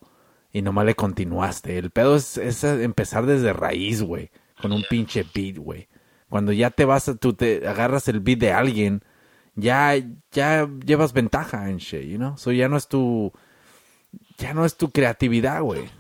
y 0.55 0.63
nomás 0.63 0.87
le 0.87 0.95
continuaste. 0.95 1.77
El 1.77 1.91
pedo 1.91 2.15
es, 2.15 2.39
empezar 2.63 3.27
desde 3.27 3.53
raíz, 3.53 4.03
güey, 4.03 4.31
con 4.63 4.71
un 4.71 4.85
pinche 4.89 5.27
beat, 5.35 5.59
güey. 5.59 5.89
Cuando 6.29 6.53
ya 6.53 6.71
te 6.71 6.85
vas, 6.85 7.11
tú 7.21 7.35
te 7.35 7.67
agarras 7.67 8.07
el 8.07 8.21
beat 8.21 8.39
de 8.39 8.53
alguien, 8.53 9.03
ya, 9.57 9.95
ya 10.31 10.71
llevas 10.87 11.13
ventaja 11.13 11.69
en 11.69 11.79
shit, 11.79 12.05
you 12.05 12.19
know? 12.19 12.39
So 12.39 12.53
ya 12.53 12.69
no 12.69 12.77
es 12.77 12.87
tu, 12.87 13.33
ya 14.39 14.55
no 14.55 14.65
es 14.65 14.77
tu 14.77 14.93
creatividad, 14.93 15.61
güey. 15.61 15.91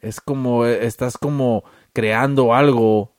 Es 0.00 0.20
como, 0.20 0.66
estás 0.66 1.16
como 1.16 1.62
creando 1.92 2.52
algo 2.52 3.14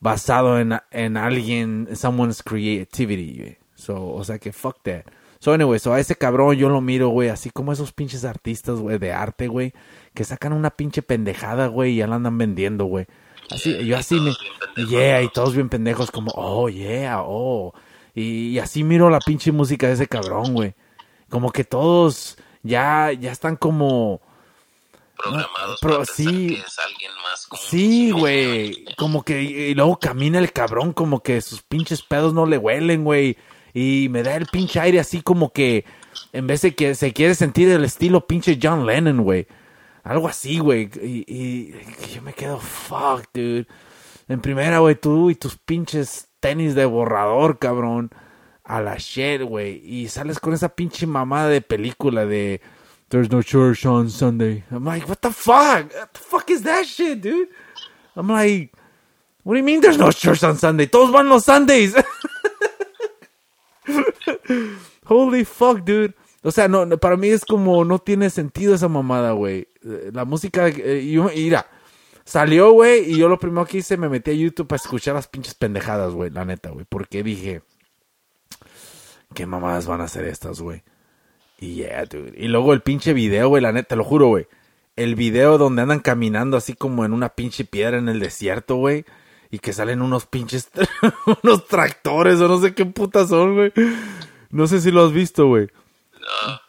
basado 0.00 0.58
en, 0.58 0.76
en 0.90 1.16
alguien, 1.16 1.88
someone's 1.94 2.42
creativity, 2.42 3.38
güey. 3.38 3.58
So, 3.76 4.12
o 4.12 4.24
sea 4.24 4.40
que 4.40 4.52
fuck 4.52 4.82
that. 4.82 5.04
So, 5.40 5.54
anyway, 5.54 5.78
so 5.78 5.94
a 5.94 6.00
ese 6.00 6.16
cabrón 6.16 6.56
yo 6.56 6.68
lo 6.68 6.82
miro, 6.82 7.08
güey, 7.08 7.30
así 7.30 7.48
como 7.48 7.72
esos 7.72 7.92
pinches 7.92 8.26
artistas, 8.26 8.78
güey, 8.78 8.98
de 8.98 9.12
arte, 9.12 9.48
güey, 9.48 9.72
que 10.14 10.24
sacan 10.24 10.52
una 10.52 10.70
pinche 10.70 11.02
pendejada, 11.02 11.66
güey, 11.66 11.92
y 11.92 11.96
ya 11.96 12.06
la 12.06 12.16
andan 12.16 12.36
vendiendo, 12.38 12.84
güey. 12.84 13.06
Así, 13.50 13.84
yo 13.84 13.96
así 13.96 14.20
me, 14.20 14.32
yeah, 14.86 15.22
y 15.22 15.28
todos 15.28 15.54
bien 15.54 15.68
pendejos, 15.68 16.10
como, 16.10 16.30
oh, 16.34 16.68
yeah, 16.68 17.22
oh. 17.22 17.74
Y, 18.14 18.58
así 18.58 18.84
miro 18.84 19.10
la 19.10 19.20
pinche 19.20 19.52
música 19.52 19.86
de 19.86 19.94
ese 19.94 20.06
cabrón, 20.06 20.54
güey. 20.54 20.74
Como 21.28 21.52
que 21.52 21.64
todos 21.64 22.36
ya, 22.62 23.12
ya 23.12 23.32
están 23.32 23.56
como... 23.56 24.20
Programados 25.16 26.08
sí, 26.14 26.48
que 26.48 26.54
es 26.54 26.78
alguien 26.78 27.10
más 27.22 27.48
sí, 27.60 28.10
güey. 28.10 28.86
Como 28.96 29.22
que, 29.22 29.42
y 29.42 29.74
luego 29.74 29.98
camina 29.98 30.38
el 30.38 30.50
cabrón, 30.50 30.94
como 30.94 31.22
que 31.22 31.42
sus 31.42 31.62
pinches 31.62 32.02
pedos 32.02 32.32
no 32.32 32.46
le 32.46 32.56
huelen, 32.56 33.04
güey. 33.04 33.36
Y 33.74 34.08
me 34.10 34.22
da 34.22 34.34
el 34.36 34.46
pinche 34.46 34.80
aire 34.80 34.98
así 34.98 35.20
como 35.20 35.52
que, 35.52 35.84
en 36.32 36.46
vez 36.46 36.62
de 36.62 36.74
que 36.74 36.94
se 36.94 37.12
quiere 37.12 37.34
sentir 37.34 37.68
el 37.68 37.84
estilo 37.84 38.26
pinche 38.26 38.58
John 38.60 38.86
Lennon, 38.86 39.22
güey. 39.22 39.46
Algo 40.02 40.28
así, 40.28 40.58
güey. 40.58 40.90
Y, 41.02 41.74
yo 42.14 42.22
me 42.22 42.32
quedo, 42.32 42.58
fuck, 42.58 43.26
dude. 43.34 43.66
En 44.28 44.40
primera, 44.40 44.78
güey, 44.78 44.94
tú 44.94 45.30
y 45.30 45.34
tus 45.34 45.56
pinches 45.56 46.28
tenis 46.40 46.74
de 46.74 46.84
borrador, 46.84 47.58
cabrón. 47.58 48.10
A 48.64 48.80
la 48.80 48.96
shit, 48.96 49.42
güey. 49.42 49.82
Y 49.84 50.08
sales 50.08 50.38
con 50.38 50.54
esa 50.54 50.68
pinche 50.68 51.06
mamada 51.06 51.48
de 51.48 51.60
película 51.60 52.24
de 52.24 52.60
There's 53.10 53.28
no 53.28 53.42
church 53.42 53.84
on 53.84 54.08
Sunday. 54.08 54.62
I'm 54.70 54.84
like, 54.84 55.08
what 55.08 55.20
the 55.20 55.32
fuck? 55.32 55.92
What 55.92 56.14
the 56.14 56.20
fuck 56.20 56.48
is 56.48 56.62
that 56.62 56.86
shit, 56.86 57.20
dude? 57.20 57.48
I'm 58.14 58.28
like, 58.28 58.72
what 59.42 59.54
do 59.54 59.58
you 59.58 59.64
mean 59.64 59.80
there's 59.80 59.98
no 59.98 60.12
church 60.12 60.44
on 60.44 60.56
Sunday? 60.56 60.86
Todos 60.86 61.10
van 61.10 61.28
los 61.28 61.44
Sundays. 61.44 61.92
Holy 65.06 65.42
fuck, 65.42 65.84
dude. 65.84 66.14
O 66.42 66.50
sea, 66.50 66.68
no, 66.68 66.88
para 66.98 67.16
mí 67.16 67.28
es 67.28 67.44
como 67.44 67.84
no 67.84 67.98
tiene 67.98 68.30
sentido 68.30 68.74
esa 68.74 68.88
mamada, 68.88 69.32
güey. 69.32 69.68
Eh, 69.84 70.10
la 70.12 70.24
música, 70.24 70.68
eh, 70.68 71.30
mira, 71.36 71.66
salió, 72.24 72.72
güey, 72.72 73.12
y 73.12 73.18
yo 73.18 73.28
lo 73.28 73.38
primero 73.38 73.66
que 73.66 73.78
hice 73.78 73.96
me 73.96 74.08
metí 74.08 74.30
a 74.30 74.34
YouTube 74.34 74.68
para 74.68 74.80
escuchar 74.82 75.14
las 75.14 75.28
pinches 75.28 75.54
pendejadas, 75.54 76.12
güey, 76.14 76.30
la 76.30 76.44
neta, 76.44 76.70
güey, 76.70 76.86
porque 76.88 77.22
dije, 77.22 77.62
¿qué 79.34 79.46
mamadas 79.46 79.86
van 79.86 80.00
a 80.00 80.04
hacer 80.04 80.24
estas, 80.24 80.60
güey? 80.60 80.82
Y 81.60 81.74
yeah, 81.74 82.06
dude. 82.06 82.32
Y 82.36 82.48
luego 82.48 82.72
el 82.72 82.80
pinche 82.80 83.12
video, 83.12 83.48
güey, 83.48 83.62
la 83.62 83.72
neta, 83.72 83.88
te 83.88 83.96
lo 83.96 84.04
juro, 84.04 84.28
güey. 84.28 84.46
El 84.96 85.14
video 85.14 85.58
donde 85.58 85.82
andan 85.82 86.00
caminando 86.00 86.56
así 86.56 86.72
como 86.74 87.04
en 87.04 87.12
una 87.12 87.30
pinche 87.30 87.64
piedra 87.64 87.98
en 87.98 88.08
el 88.08 88.18
desierto, 88.18 88.76
güey. 88.76 89.04
Y 89.50 89.58
que 89.58 89.72
salen 89.72 90.00
unos 90.00 90.26
pinches, 90.26 90.70
unos 91.42 91.66
tractores 91.66 92.40
o 92.40 92.48
no 92.48 92.60
sé 92.60 92.74
qué 92.74 92.86
putas 92.86 93.28
son, 93.28 93.54
güey. 93.54 93.72
No 94.50 94.66
sé 94.66 94.80
si 94.80 94.90
lo 94.90 95.04
has 95.04 95.12
visto, 95.12 95.46
güey. 95.48 95.68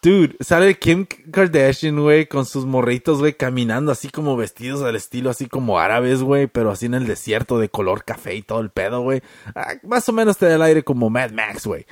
Dude, 0.02 0.36
sale 0.39 0.78
Kim 0.78 1.06
Kardashian, 1.06 1.99
güey, 1.99 2.28
con 2.28 2.45
sus 2.45 2.66
morritos, 2.66 3.20
güey, 3.20 3.34
caminando 3.34 3.91
así 3.91 4.10
como 4.10 4.36
vestidos 4.36 4.82
al 4.82 4.95
estilo, 4.95 5.30
así 5.30 5.47
como 5.47 5.80
árabes, 5.80 6.22
güey, 6.24 6.47
pero 6.47 6.72
así 6.72 6.88
en 6.88 6.93
el 6.95 7.08
desierto 7.08 7.60
de 7.60 7.70
color 7.70 8.04
café 8.04 8.36
y 8.36 8.41
todo 8.41 8.60
el 8.62 8.70
pedo, 8.70 9.02
güey. 9.02 9.22
Ah, 9.56 9.74
más 9.84 10.08
o 10.10 10.14
menos 10.14 10.38
te 10.38 10.47
da 10.47 10.56
el 10.56 10.62
aire 10.62 10.84
como 10.84 11.10
Mad 11.10 11.32
Max, 11.32 11.68
güey. 11.68 11.86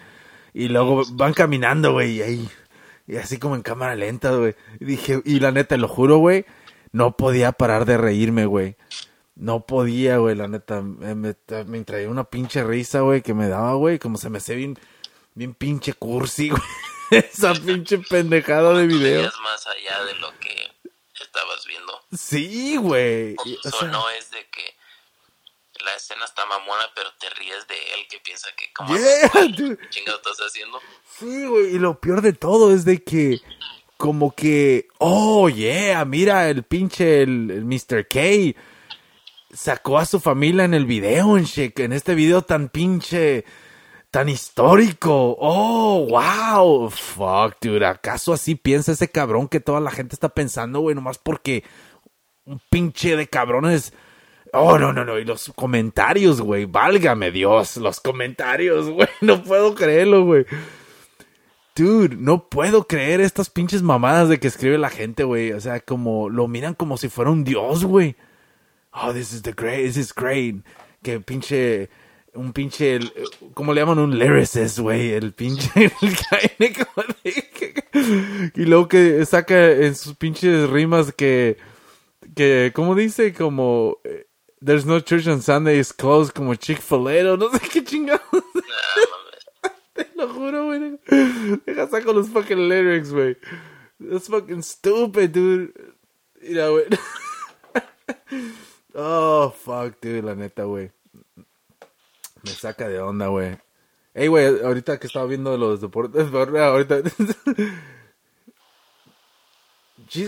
Y 0.54 0.70
luego 0.70 1.04
van 1.12 1.34
caminando, 1.34 1.94
güey, 1.94 2.18
y 2.18 2.22
ahí, 2.22 2.50
y 3.08 3.18
así 3.18 3.38
como 3.38 3.56
en 3.56 3.62
cámara 3.62 3.96
lenta, 3.96 4.32
güey. 4.36 4.56
Y 4.80 4.86
dije, 4.86 5.22
y 5.26 5.40
la 5.40 5.52
neta, 5.52 5.78
lo 5.78 5.88
juro, 5.88 6.18
güey, 6.18 6.46
no 6.92 7.16
podía 7.18 7.52
parar 7.52 7.86
de 7.86 7.98
reírme, 7.98 8.46
güey. 8.46 8.76
No 9.36 9.66
podía, 9.66 10.18
güey, 10.18 10.36
la 10.36 10.48
neta, 10.48 10.82
me, 10.82 11.16
me, 11.16 11.36
me 11.66 11.84
traía 11.86 12.10
una 12.10 12.26
pinche 12.26 12.64
risa, 12.64 13.02
güey, 13.02 13.22
que 13.22 13.34
me 13.34 13.48
daba, 13.48 13.74
güey, 13.76 14.00
como 14.00 14.18
se 14.18 14.30
me 14.30 14.40
hacía 14.40 14.56
bien, 14.56 14.78
bien 15.36 15.54
pinche 15.54 15.94
cursi, 15.94 16.50
güey. 16.50 16.62
esa 17.32 17.54
pinche 17.54 17.98
pendejada 18.00 18.74
de 18.74 18.88
video. 18.88 19.32
más 19.42 19.68
allá 19.68 20.04
de 20.06 20.16
lo 20.16 20.38
que 20.40 20.72
estabas 21.20 21.66
viendo. 21.66 22.00
Sí, 22.16 22.78
güey. 22.78 23.36
O, 23.38 23.86
no 23.86 24.10
es 24.12 24.32
de 24.32 24.46
que 24.50 24.76
la 25.84 25.96
escena 25.96 26.26
está 26.26 26.46
mamona, 26.46 26.90
pero 26.96 27.10
te 27.20 27.30
ríes 27.32 27.68
de 27.68 27.76
él 27.76 28.08
que 28.10 28.20
piensa 28.20 28.50
que 28.56 28.72
como 28.74 28.96
chingado 29.90 30.18
estás 30.18 30.38
haciendo. 30.40 30.82
Sí, 31.18 31.46
güey, 31.46 31.76
y 31.76 31.80
lo 31.80 32.00
peor 32.00 32.22
de 32.22 32.34
todo 32.34 32.74
es 32.74 32.86
de 32.86 33.04
que 33.04 33.42
como 33.98 34.34
que, 34.34 34.88
oh, 34.98 35.50
yeah, 35.50 36.06
mira 36.06 36.50
el 36.50 36.64
pinche 36.64 37.22
el, 37.22 37.66
Mr. 37.66 38.08
K 38.08 38.58
sacó 39.54 39.98
a 39.98 40.06
su 40.06 40.20
familia 40.20 40.64
en 40.64 40.74
el 40.74 40.86
video, 40.86 41.38
en, 41.38 41.46
en 41.56 41.94
este 41.94 42.16
video 42.16 42.42
tan 42.42 42.70
pinche 42.70 43.44
tan 44.12 44.30
histórico. 44.30 45.36
Oh, 45.40 46.08
wow. 46.10 46.90
Fuck, 46.90 47.58
dude. 47.62 47.86
¿Acaso 47.86 48.34
así 48.34 48.56
piensa 48.56 48.92
ese 48.92 49.10
cabrón 49.10 49.48
que 49.48 49.60
toda 49.60 49.80
la 49.80 49.92
gente 49.92 50.16
está 50.16 50.30
pensando, 50.30 50.80
güey? 50.80 50.96
Nomás 50.96 51.18
porque 51.18 51.64
un 52.46 52.62
pinche 52.70 53.16
de 53.16 53.28
cabrones. 53.28 53.94
Oh, 54.54 54.80
no, 54.80 54.92
no, 54.94 55.06
no. 55.06 55.20
Y 55.20 55.26
los 55.26 55.52
comentarios, 55.56 56.42
güey. 56.42 56.66
Válgame 56.66 57.32
Dios. 57.32 57.78
Los 57.78 58.00
comentarios, 58.00 58.90
güey. 58.90 59.08
No 59.22 59.44
puedo 59.44 59.76
creerlo, 59.76 60.26
güey. 60.26 60.46
Dude, 61.76 62.18
no 62.18 62.50
puedo 62.50 62.88
creer 62.88 63.22
estas 63.22 63.50
pinches 63.50 63.82
mamadas 63.82 64.28
de 64.28 64.40
que 64.40 64.48
escribe 64.48 64.78
la 64.78 64.90
gente, 64.90 65.24
güey. 65.24 65.54
O 65.54 65.62
sea, 65.62 65.80
como 65.80 66.30
lo 66.30 66.48
miran 66.48 66.74
como 66.74 66.98
si 66.98 67.08
fuera 67.08 67.32
un 67.32 67.44
dios, 67.44 67.86
güey. 67.86 68.18
Oh, 68.92 69.14
this 69.14 69.32
is 69.32 69.44
the 69.44 69.54
great, 69.54 69.86
this 69.86 69.98
is 69.98 70.14
great. 70.14 70.56
Que 71.04 71.22
pinche 71.22 71.90
un 72.34 72.54
pinche, 72.54 73.00
¿cómo 73.54 73.74
le 73.74 73.82
llaman? 73.82 74.00
Un 74.00 74.18
lyricist, 74.18 74.80
güey, 74.80 75.12
el 75.12 75.34
pinche, 75.34 75.70
y 78.56 78.66
luego 78.66 78.88
que 78.88 79.26
saca 79.26 79.72
en 79.72 79.96
sus 79.96 80.16
pinches 80.16 80.70
rimas 80.70 81.14
que, 81.14 81.58
que, 82.36 82.72
¿cómo 82.74 82.96
dice? 82.96 83.34
Como, 83.34 83.98
eh, 84.04 84.28
there's 84.64 84.86
no 84.86 85.00
church 85.00 85.28
on 85.28 85.42
Sunday, 85.42 85.80
it's 85.80 85.94
closed, 85.94 86.34
como 86.34 86.56
Chick-fil-A, 86.56 87.38
no 87.38 87.50
sé 87.50 87.60
qué 87.72 87.84
chingados. 87.84 88.22
Te 89.94 90.08
lo 90.16 90.30
juro, 90.30 90.66
güey. 90.66 91.00
Deja 91.66 91.88
saco 91.88 92.14
los 92.14 92.30
fucking 92.30 92.70
lyrics, 92.70 93.12
güey. 93.12 93.38
That's 94.00 94.30
fucking 94.30 94.64
stupid, 94.64 95.32
dude. 95.32 95.74
Mira, 96.42 96.70
güey. 96.70 96.86
oh, 98.96 99.52
fuck, 99.52 100.00
dude, 100.02 100.22
la 100.22 100.36
neta, 100.36 100.64
güey. 100.64 100.92
Me 102.44 102.52
saca 102.52 102.88
de 102.88 103.00
onda, 103.00 103.28
güey. 103.28 103.58
Ey, 104.14 104.28
güey, 104.28 104.46
ahorita 104.64 105.00
que 105.00 105.08
estaba 105.08 105.26
viendo 105.26 105.58
los 105.58 105.82
deportes, 105.82 106.28
ahorita... 106.34 107.02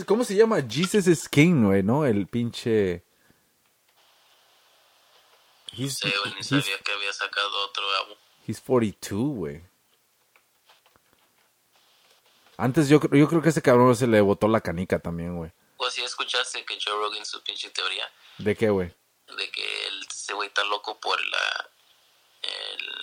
¿Cómo 0.05 0.23
se 0.23 0.35
llama? 0.35 0.61
Jesus 0.61 1.07
is 1.07 1.27
King, 1.27 1.65
güey, 1.65 1.83
¿no? 1.83 2.05
El 2.05 2.27
pinche... 2.27 3.03
He's, 5.73 5.97
sí, 5.97 6.13
güey, 6.23 6.35
ni 6.35 6.43
sabía 6.43 6.77
que 6.83 6.91
había 6.91 7.13
sacado 7.13 7.65
otro 7.65 7.83
álbum. 8.01 8.17
He's 8.45 8.59
42, 8.59 9.35
güey. 9.35 9.63
Antes 12.57 12.89
yo, 12.89 12.99
yo 12.99 13.27
creo 13.27 13.41
que 13.41 13.49
ese 13.49 13.61
cabrón 13.61 13.95
se 13.95 14.05
le 14.05 14.21
botó 14.21 14.47
la 14.47 14.61
canica 14.61 14.99
también, 14.99 15.37
güey. 15.37 15.51
Pues 15.77 15.93
si 15.93 16.03
escuchaste 16.03 16.63
que 16.65 16.77
Joe 16.83 16.93
Rogan 16.93 17.25
su 17.25 17.41
pinche 17.41 17.69
teoría. 17.71 18.03
¿De 18.37 18.55
qué, 18.55 18.69
güey? 18.69 18.93
De 19.35 19.49
que 19.49 19.87
ese 20.11 20.33
güey 20.33 20.47
está 20.49 20.63
loco 20.65 20.99
por 20.99 21.19
la 21.25 21.69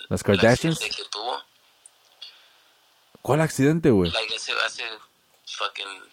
¿Las 0.09 0.23
Kardashians? 0.23 0.79
que 0.79 1.05
tuvo. 1.05 1.43
¿Cuál 3.21 3.41
accidente, 3.41 3.91
güey? 3.91 4.11
Like 4.11 4.35
ese 4.35 4.53
hace 4.53 4.89
fucking... 5.45 6.11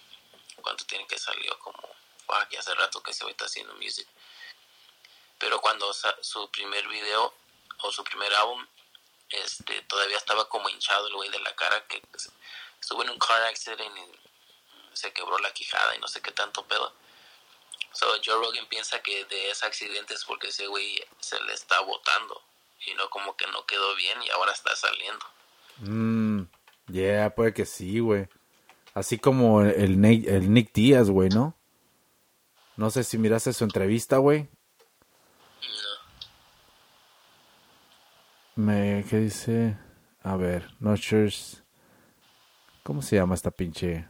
¿Cuánto 0.62 0.84
tiene 0.84 1.06
que 1.06 1.18
salió? 1.18 1.58
Como... 1.60 1.78
Fuck, 2.26 2.58
hace 2.58 2.74
rato 2.74 3.02
que 3.02 3.14
se 3.14 3.28
está 3.30 3.46
haciendo 3.46 3.74
music. 3.74 4.06
Pero 5.38 5.60
cuando 5.60 5.92
su 6.20 6.50
primer 6.50 6.86
video 6.88 7.32
o 7.78 7.92
su 7.92 8.02
primer 8.04 8.32
álbum 8.34 8.66
este, 9.30 9.82
todavía 9.82 10.16
estaba 10.16 10.48
como 10.48 10.68
hinchado 10.68 11.08
el 11.08 11.14
güey 11.14 11.30
de 11.30 11.40
la 11.40 11.54
cara 11.54 11.86
que 11.86 12.02
estuvo 12.80 13.02
en 13.02 13.10
un 13.10 13.18
car 13.18 13.42
accident 13.44 13.96
y 13.96 14.96
se 14.96 15.12
quebró 15.12 15.38
la 15.38 15.52
quijada 15.52 15.94
y 15.94 15.98
no 15.98 16.08
sé 16.08 16.20
qué 16.20 16.32
tanto 16.32 16.66
pedo. 16.66 16.92
So, 17.92 18.06
Joe 18.24 18.34
Rogan 18.34 18.66
piensa 18.66 19.02
que 19.02 19.24
de 19.24 19.50
ese 19.50 19.64
accidente 19.66 20.14
es 20.14 20.24
porque 20.24 20.48
ese 20.48 20.66
güey 20.66 21.02
se 21.20 21.40
le 21.42 21.54
está 21.54 21.80
botando 21.80 22.42
y 22.84 22.94
no 22.94 23.08
como 23.10 23.36
que 23.36 23.46
no 23.46 23.64
quedó 23.66 23.94
bien 23.96 24.18
y 24.22 24.30
ahora 24.30 24.52
está 24.52 24.74
saliendo. 24.76 25.24
Mmm, 25.78 26.42
yeah, 26.88 27.34
puede 27.34 27.52
que 27.52 27.64
sí, 27.66 28.00
güey. 28.00 28.28
Así 28.94 29.18
como 29.18 29.62
el, 29.62 30.00
Nick, 30.00 30.26
el 30.26 30.52
Nick 30.52 30.72
Díaz, 30.72 31.10
güey, 31.10 31.28
¿no? 31.28 31.54
No 32.76 32.90
sé 32.90 33.04
si 33.04 33.18
miraste 33.18 33.52
su 33.52 33.64
entrevista, 33.64 34.18
güey. 34.18 34.48
No. 38.56 38.62
Me, 38.64 39.04
¿qué 39.08 39.18
dice? 39.18 39.76
A 40.22 40.36
ver, 40.36 40.70
no 40.80 40.96
sure. 40.96 41.32
¿Cómo 42.82 43.02
se 43.02 43.16
llama 43.16 43.34
esta 43.34 43.50
pinche? 43.50 44.06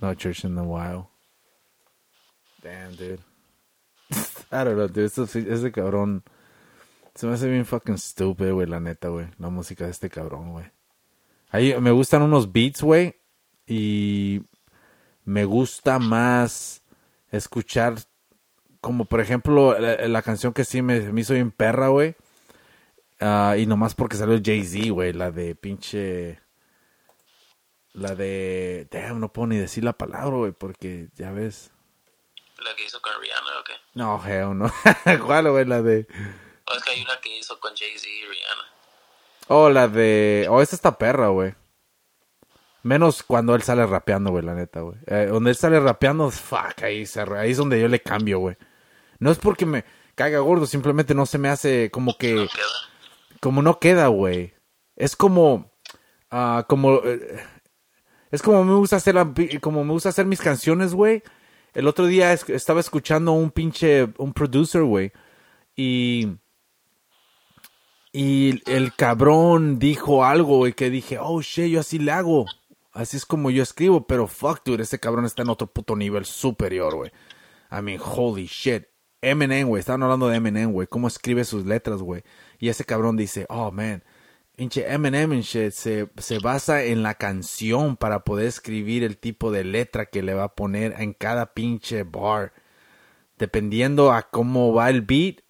No 0.00 0.14
church 0.14 0.44
in 0.44 0.56
a 0.58 0.62
while. 0.62 1.08
Damn, 2.68 2.96
dude. 2.96 3.20
I 4.52 4.64
don't 4.64 4.76
know, 4.76 4.88
dude. 4.88 5.06
Ese, 5.06 5.72
cabrón. 5.72 6.22
Se 7.14 7.26
me 7.26 7.32
hace 7.32 7.48
bien 7.48 7.64
fucking 7.64 7.96
stupid, 7.96 8.52
güey, 8.52 8.66
la 8.66 8.78
neta, 8.78 9.08
güey. 9.08 9.26
La 9.38 9.48
música 9.48 9.84
de 9.84 9.90
este 9.90 10.10
cabrón, 10.10 10.52
güey. 10.52 10.66
Ahí 11.50 11.74
me 11.80 11.90
gustan 11.90 12.22
unos 12.22 12.52
beats, 12.52 12.82
güey. 12.82 13.16
Y 13.66 14.42
me 15.24 15.44
gusta 15.44 15.98
más 15.98 16.82
escuchar, 17.30 17.94
como 18.80 19.06
por 19.06 19.20
ejemplo, 19.20 19.78
la, 19.78 20.22
canción 20.22 20.52
que 20.52 20.64
sí 20.64 20.82
me, 20.82 21.00
me 21.12 21.22
hizo 21.22 21.34
bien 21.34 21.50
perra, 21.50 21.88
güey. 21.88 22.14
Uh, 23.20 23.54
y 23.56 23.66
nomás 23.66 23.94
porque 23.94 24.16
salió 24.16 24.40
Jay-Z, 24.42 24.90
güey, 24.90 25.12
la 25.12 25.30
de 25.30 25.54
pinche 25.54 26.38
la 27.94 28.14
de. 28.14 28.86
Damn, 28.90 29.20
no 29.20 29.32
puedo 29.32 29.48
ni 29.48 29.56
decir 29.56 29.84
la 29.84 29.94
palabra, 29.94 30.36
güey, 30.36 30.52
porque 30.52 31.08
ya 31.16 31.32
ves. 31.32 31.72
¿La 32.58 32.74
que 32.74 32.84
hizo 32.84 33.00
con 33.00 33.12
Rihanna 33.20 33.60
o 33.60 33.64
qué? 33.64 33.72
No, 33.94 34.22
hell 34.24 34.58
no. 34.58 34.72
¿Cuál, 35.26 35.50
güey? 35.50 35.64
La 35.64 35.80
de. 35.82 36.06
Oh, 36.66 36.74
es 36.74 36.82
que 36.82 36.90
hay 36.90 37.02
una 37.02 37.20
que 37.20 37.38
hizo 37.38 37.58
con 37.60 37.74
Jay-Z 37.74 38.08
y 38.08 38.22
Rihanna. 38.22 38.64
Oh, 39.48 39.70
la 39.70 39.88
de. 39.88 40.46
Oh, 40.50 40.60
esta 40.60 40.74
está 40.74 40.98
perra, 40.98 41.28
güey. 41.28 41.54
Menos 42.82 43.22
cuando 43.22 43.54
él 43.54 43.62
sale 43.62 43.86
rapeando, 43.86 44.30
güey, 44.30 44.44
la 44.44 44.54
neta, 44.54 44.80
güey. 44.80 44.98
Eh, 45.06 45.26
donde 45.30 45.50
él 45.50 45.56
sale 45.56 45.78
rapeando, 45.80 46.30
fuck, 46.30 46.82
ahí, 46.82 47.06
se, 47.06 47.20
ahí 47.20 47.50
es 47.50 47.56
donde 47.56 47.80
yo 47.80 47.88
le 47.88 48.00
cambio, 48.00 48.38
güey. 48.38 48.56
No 49.18 49.30
es 49.30 49.38
porque 49.38 49.66
me 49.66 49.84
caiga 50.14 50.38
gordo, 50.40 50.66
simplemente 50.66 51.14
no 51.14 51.26
se 51.26 51.38
me 51.38 51.48
hace 51.48 51.90
como 51.90 52.16
que. 52.16 52.34
No 52.34 52.48
queda. 52.48 52.66
Como 53.40 53.62
no 53.62 53.78
queda, 53.78 54.08
güey. 54.08 54.54
Es 54.96 55.16
como. 55.16 55.70
Ah, 56.30 56.66
como. 56.68 56.96
Eh, 57.04 57.40
es 58.30 58.42
como 58.42 58.64
me 58.64 58.74
gusta 58.74 58.96
hacer, 58.96 59.14
como 59.60 59.84
me 59.84 59.92
gusta 59.92 60.10
hacer 60.10 60.26
mis 60.26 60.40
canciones, 60.40 60.92
güey. 60.92 61.22
El 61.78 61.86
otro 61.86 62.06
día 62.06 62.32
estaba 62.32 62.80
escuchando 62.80 63.30
un 63.30 63.52
pinche, 63.52 64.08
un 64.18 64.32
producer, 64.32 64.82
güey. 64.82 65.12
Y, 65.76 66.26
y 68.12 68.60
el 68.68 68.92
cabrón 68.96 69.78
dijo 69.78 70.24
algo, 70.24 70.56
güey, 70.56 70.72
que 70.72 70.90
dije, 70.90 71.18
oh, 71.20 71.40
shit, 71.40 71.70
yo 71.70 71.78
así 71.78 72.00
le 72.00 72.10
hago. 72.10 72.46
Así 72.90 73.16
es 73.16 73.24
como 73.24 73.48
yo 73.52 73.62
escribo, 73.62 74.08
pero 74.08 74.26
fuck, 74.26 74.64
dude, 74.64 74.82
ese 74.82 74.98
cabrón 74.98 75.24
está 75.24 75.42
en 75.42 75.50
otro 75.50 75.68
puto 75.68 75.94
nivel 75.94 76.24
superior, 76.24 76.96
güey. 76.96 77.12
I 77.70 77.80
mean, 77.80 78.00
holy 78.04 78.46
shit. 78.46 78.88
Eminem, 79.22 79.68
güey, 79.68 79.78
estaban 79.78 80.02
hablando 80.02 80.26
de 80.26 80.34
Eminem, 80.34 80.72
güey, 80.72 80.88
cómo 80.88 81.06
escribe 81.06 81.44
sus 81.44 81.64
letras, 81.64 82.02
güey. 82.02 82.24
Y 82.58 82.70
ese 82.70 82.84
cabrón 82.84 83.16
dice, 83.16 83.46
oh, 83.50 83.70
man, 83.70 84.02
pinche 84.58 84.92
Eminem 84.92 85.44
se, 85.44 85.70
se 85.70 86.38
basa 86.40 86.82
en 86.82 87.04
la 87.04 87.14
canción 87.14 87.96
para 87.96 88.24
poder 88.24 88.48
escribir 88.48 89.04
el 89.04 89.16
tipo 89.16 89.52
de 89.52 89.62
letra 89.62 90.06
que 90.06 90.20
le 90.20 90.34
va 90.34 90.44
a 90.44 90.54
poner 90.56 90.96
en 90.98 91.12
cada 91.12 91.54
pinche 91.54 92.02
bar. 92.02 92.52
Dependiendo 93.38 94.10
a 94.12 94.22
cómo 94.22 94.74
va 94.74 94.90
el 94.90 95.02
beat, 95.02 95.42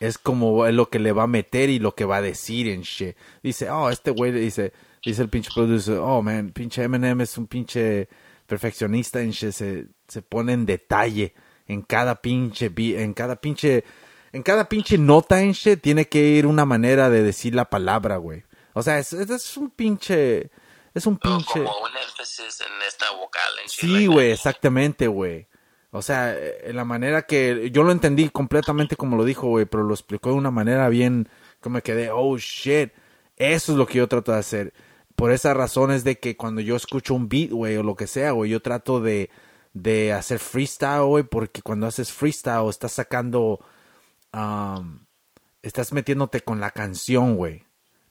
es 0.00 0.16
como 0.16 0.66
lo 0.68 0.88
que 0.88 0.98
le 0.98 1.12
va 1.12 1.24
a 1.24 1.26
meter 1.26 1.68
y 1.68 1.78
lo 1.78 1.94
que 1.94 2.06
va 2.06 2.16
a 2.16 2.22
decir 2.22 2.68
en 2.68 2.80
shit. 2.80 3.14
Dice, 3.42 3.68
oh, 3.68 3.90
este 3.90 4.10
güey 4.10 4.32
dice, 4.32 4.72
dice 5.04 5.20
el 5.20 5.28
pinche 5.28 5.50
producer, 5.54 5.98
oh 5.98 6.22
man, 6.22 6.50
pinche 6.50 6.82
Eminem 6.82 7.20
es 7.20 7.36
un 7.36 7.46
pinche 7.48 8.08
perfeccionista 8.46 9.20
en 9.20 9.32
shit, 9.32 9.52
se, 9.52 9.86
se 10.08 10.22
pone 10.22 10.54
en 10.54 10.64
detalle 10.64 11.34
en 11.66 11.82
cada 11.82 12.22
pinche 12.22 12.70
beat, 12.70 13.00
en 13.00 13.12
cada 13.12 13.36
pinche 13.36 13.84
en 14.36 14.42
cada 14.42 14.68
pinche 14.68 14.98
nota 14.98 15.40
en 15.40 15.52
shit 15.52 15.80
tiene 15.80 16.08
que 16.08 16.18
ir 16.18 16.46
una 16.46 16.66
manera 16.66 17.08
de 17.08 17.22
decir 17.22 17.54
la 17.54 17.70
palabra, 17.70 18.18
güey. 18.18 18.44
O 18.74 18.82
sea, 18.82 18.98
es, 18.98 19.14
es 19.14 19.56
un 19.56 19.70
pinche. 19.70 20.50
Es 20.92 21.06
un 21.06 21.16
pinche. 21.16 21.64
Como 21.64 21.84
un 21.84 21.96
énfasis 21.96 22.60
en 22.60 22.86
esta 22.86 23.10
vocal. 23.12 23.50
En 23.62 23.68
sí, 23.70 24.06
güey, 24.06 24.32
exactamente, 24.32 25.06
güey. 25.06 25.46
O 25.90 26.02
sea, 26.02 26.36
en 26.38 26.76
la 26.76 26.84
manera 26.84 27.22
que. 27.22 27.70
Yo 27.72 27.82
lo 27.82 27.92
entendí 27.92 28.28
completamente 28.28 28.94
como 28.96 29.16
lo 29.16 29.24
dijo, 29.24 29.48
güey, 29.48 29.64
pero 29.64 29.84
lo 29.84 29.94
explicó 29.94 30.28
de 30.28 30.36
una 30.36 30.50
manera 30.50 30.90
bien. 30.90 31.30
Que 31.62 31.70
me 31.70 31.80
quedé, 31.80 32.10
oh 32.10 32.36
shit. 32.36 32.92
Eso 33.36 33.72
es 33.72 33.78
lo 33.78 33.86
que 33.86 33.98
yo 33.98 34.06
trato 34.06 34.32
de 34.32 34.38
hacer. 34.38 34.74
Por 35.14 35.32
esa 35.32 35.54
razón 35.54 35.92
es 35.92 36.04
de 36.04 36.18
que 36.18 36.36
cuando 36.36 36.60
yo 36.60 36.76
escucho 36.76 37.14
un 37.14 37.30
beat, 37.30 37.52
güey, 37.52 37.78
o 37.78 37.82
lo 37.82 37.94
que 37.94 38.06
sea, 38.06 38.32
güey, 38.32 38.50
yo 38.50 38.60
trato 38.60 39.00
de, 39.00 39.30
de 39.72 40.12
hacer 40.12 40.40
freestyle, 40.40 41.06
güey, 41.06 41.24
porque 41.24 41.62
cuando 41.62 41.86
haces 41.86 42.12
freestyle 42.12 42.68
estás 42.68 42.92
sacando. 42.92 43.64
Um, 44.36 45.06
estás 45.62 45.92
metiéndote 45.92 46.42
con 46.42 46.60
la 46.60 46.70
canción, 46.70 47.36
güey 47.36 47.66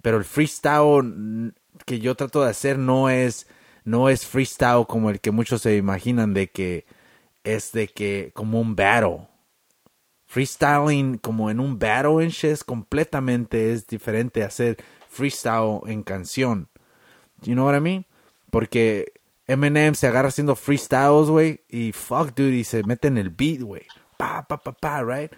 pero 0.05 0.17
el 0.17 0.23
freestyle 0.23 1.51
que 1.83 1.97
yo 1.97 2.13
trato 2.13 2.43
de 2.43 2.51
hacer 2.51 2.77
no 2.77 3.09
es 3.09 3.47
no 3.85 4.07
es 4.07 4.27
freestyle 4.27 4.85
como 4.87 5.09
el 5.09 5.19
que 5.19 5.31
muchos 5.31 5.63
se 5.63 5.77
imaginan 5.77 6.35
de 6.35 6.51
que 6.51 6.85
es 7.43 7.71
de 7.71 7.87
que 7.87 8.29
como 8.35 8.61
un 8.61 8.75
battle. 8.75 9.27
Freestyling 10.27 11.17
como 11.17 11.49
en 11.49 11.59
un 11.59 11.79
battle 11.79 12.23
en 12.23 12.31
es 12.39 12.63
completamente 12.63 13.73
es 13.73 13.87
diferente 13.87 14.43
a 14.43 14.45
hacer 14.45 14.77
freestyle 15.09 15.79
en 15.87 16.03
canción. 16.03 16.69
You 17.41 17.53
know 17.55 17.65
what 17.65 17.75
I 17.75 17.79
mean? 17.79 18.05
Porque 18.51 19.11
Eminem 19.47 19.95
se 19.95 20.05
agarra 20.05 20.27
haciendo 20.27 20.55
freestyles, 20.55 21.29
güey, 21.29 21.61
y 21.67 21.93
fuck 21.93 22.35
dude, 22.35 22.57
y 22.57 22.63
se 22.63 22.83
mete 22.83 23.07
en 23.07 23.17
el 23.17 23.31
beat, 23.31 23.61
güey. 23.61 23.87
Pa, 24.17 24.45
pa, 24.47 24.57
pa, 24.57 24.71
pa, 24.71 25.01
right? 25.01 25.31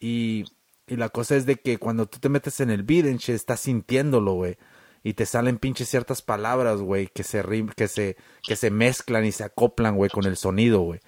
Y 0.00 0.44
y 0.86 0.96
la 0.96 1.08
cosa 1.08 1.36
es 1.36 1.46
de 1.46 1.56
que 1.56 1.78
cuando 1.78 2.06
tú 2.06 2.18
te 2.18 2.28
metes 2.28 2.60
en 2.60 2.70
el 2.70 2.82
beat, 2.82 3.06
estás 3.28 3.60
sintiéndolo, 3.60 4.34
güey. 4.34 4.56
Y 5.02 5.14
te 5.14 5.26
salen 5.26 5.58
pinches 5.58 5.88
ciertas 5.88 6.22
palabras, 6.22 6.80
güey, 6.80 7.08
que 7.08 7.22
se, 7.22 7.42
que, 7.76 7.88
se, 7.88 8.16
que 8.42 8.56
se 8.56 8.70
mezclan 8.70 9.24
y 9.24 9.32
se 9.32 9.44
acoplan, 9.44 9.96
güey, 9.96 10.10
con 10.10 10.24
el 10.24 10.36
sonido, 10.36 10.80
güey. 10.80 11.00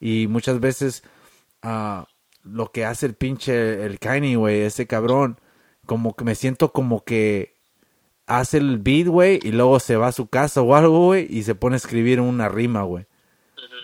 Y 0.00 0.26
muchas 0.28 0.60
veces 0.60 1.02
uh, 1.64 2.04
lo 2.42 2.72
que 2.72 2.84
hace 2.84 3.06
el 3.06 3.14
pinche, 3.14 3.84
el 3.84 3.98
Kanye, 3.98 4.36
güey, 4.36 4.62
ese 4.62 4.86
cabrón, 4.86 5.40
como 5.86 6.14
que 6.14 6.24
me 6.24 6.34
siento 6.34 6.72
como 6.72 7.04
que 7.04 7.56
hace 8.26 8.58
el 8.58 8.78
beat, 8.78 9.08
güey, 9.08 9.40
y 9.42 9.52
luego 9.52 9.80
se 9.80 9.96
va 9.96 10.08
a 10.08 10.12
su 10.12 10.28
casa 10.28 10.62
o 10.62 10.74
algo, 10.74 11.06
güey, 11.06 11.26
y 11.28 11.42
se 11.42 11.56
pone 11.56 11.74
a 11.74 11.78
escribir 11.78 12.20
una 12.20 12.48
rima, 12.48 12.82
güey. 12.82 13.06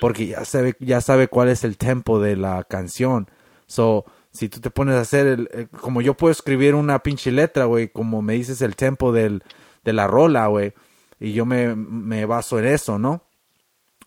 Porque 0.01 0.27
ya 0.27 0.45
sabe, 0.45 0.77
ya 0.81 1.01
sabe 1.01 1.29
cuál 1.29 1.49
es 1.49 1.65
el 1.65 1.77
tempo 1.77 2.21
de 2.21 2.37
la 2.37 2.65
canción. 2.65 3.29
So, 3.67 4.05
si 4.37 4.49
tú 4.49 4.61
te 4.61 4.71
pones 4.71 4.95
a 4.95 5.01
hacer 5.01 5.27
el, 5.27 5.69
como 5.81 6.01
yo 6.01 6.15
puedo 6.15 6.31
escribir 6.31 6.75
una 6.75 7.01
pinche 7.01 7.33
letra, 7.33 7.65
güey, 7.65 7.89
como 7.89 8.23
me 8.23 8.35
dices 8.35 8.63
el 8.63 8.77
tempo 8.77 9.13
del, 9.13 9.43
de 9.85 9.93
la 9.93 10.07
rola, 10.07 10.47
güey, 10.47 10.75
y 11.19 11.33
yo 11.33 11.47
me, 11.47 11.75
me 11.75 12.27
baso 12.27 12.59
en 12.59 12.67
eso, 12.67 12.99
¿no? 12.99 13.25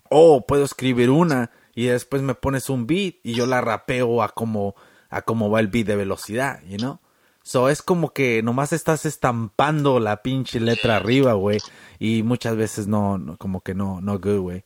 O 0.10 0.46
puedo 0.46 0.64
escribir 0.64 1.10
una 1.10 1.52
y 1.76 1.86
después 1.86 2.22
me 2.22 2.36
pones 2.36 2.70
un 2.70 2.88
beat 2.88 3.16
y 3.24 3.34
yo 3.34 3.46
la 3.46 3.62
rapeo 3.62 4.22
a 4.22 4.30
como, 4.30 4.76
a 5.10 5.22
como 5.24 5.50
va 5.50 5.60
el 5.60 5.68
beat 5.68 5.88
de 5.88 5.96
velocidad, 5.96 6.62
you 6.64 6.78
know? 6.78 7.00
So 7.42 7.70
es 7.70 7.82
como 7.82 8.14
que 8.14 8.44
nomás 8.44 8.74
estás 8.74 9.06
estampando 9.06 10.00
la 10.00 10.22
pinche 10.22 10.60
letra 10.60 10.98
arriba, 10.98 11.34
güey, 11.34 11.60
y 11.98 12.22
muchas 12.22 12.56
veces 12.56 12.88
no, 12.88 13.36
como 13.40 13.62
que 13.62 13.74
no, 13.74 14.02
no 14.02 14.20
good, 14.20 14.40
güey. 14.40 14.64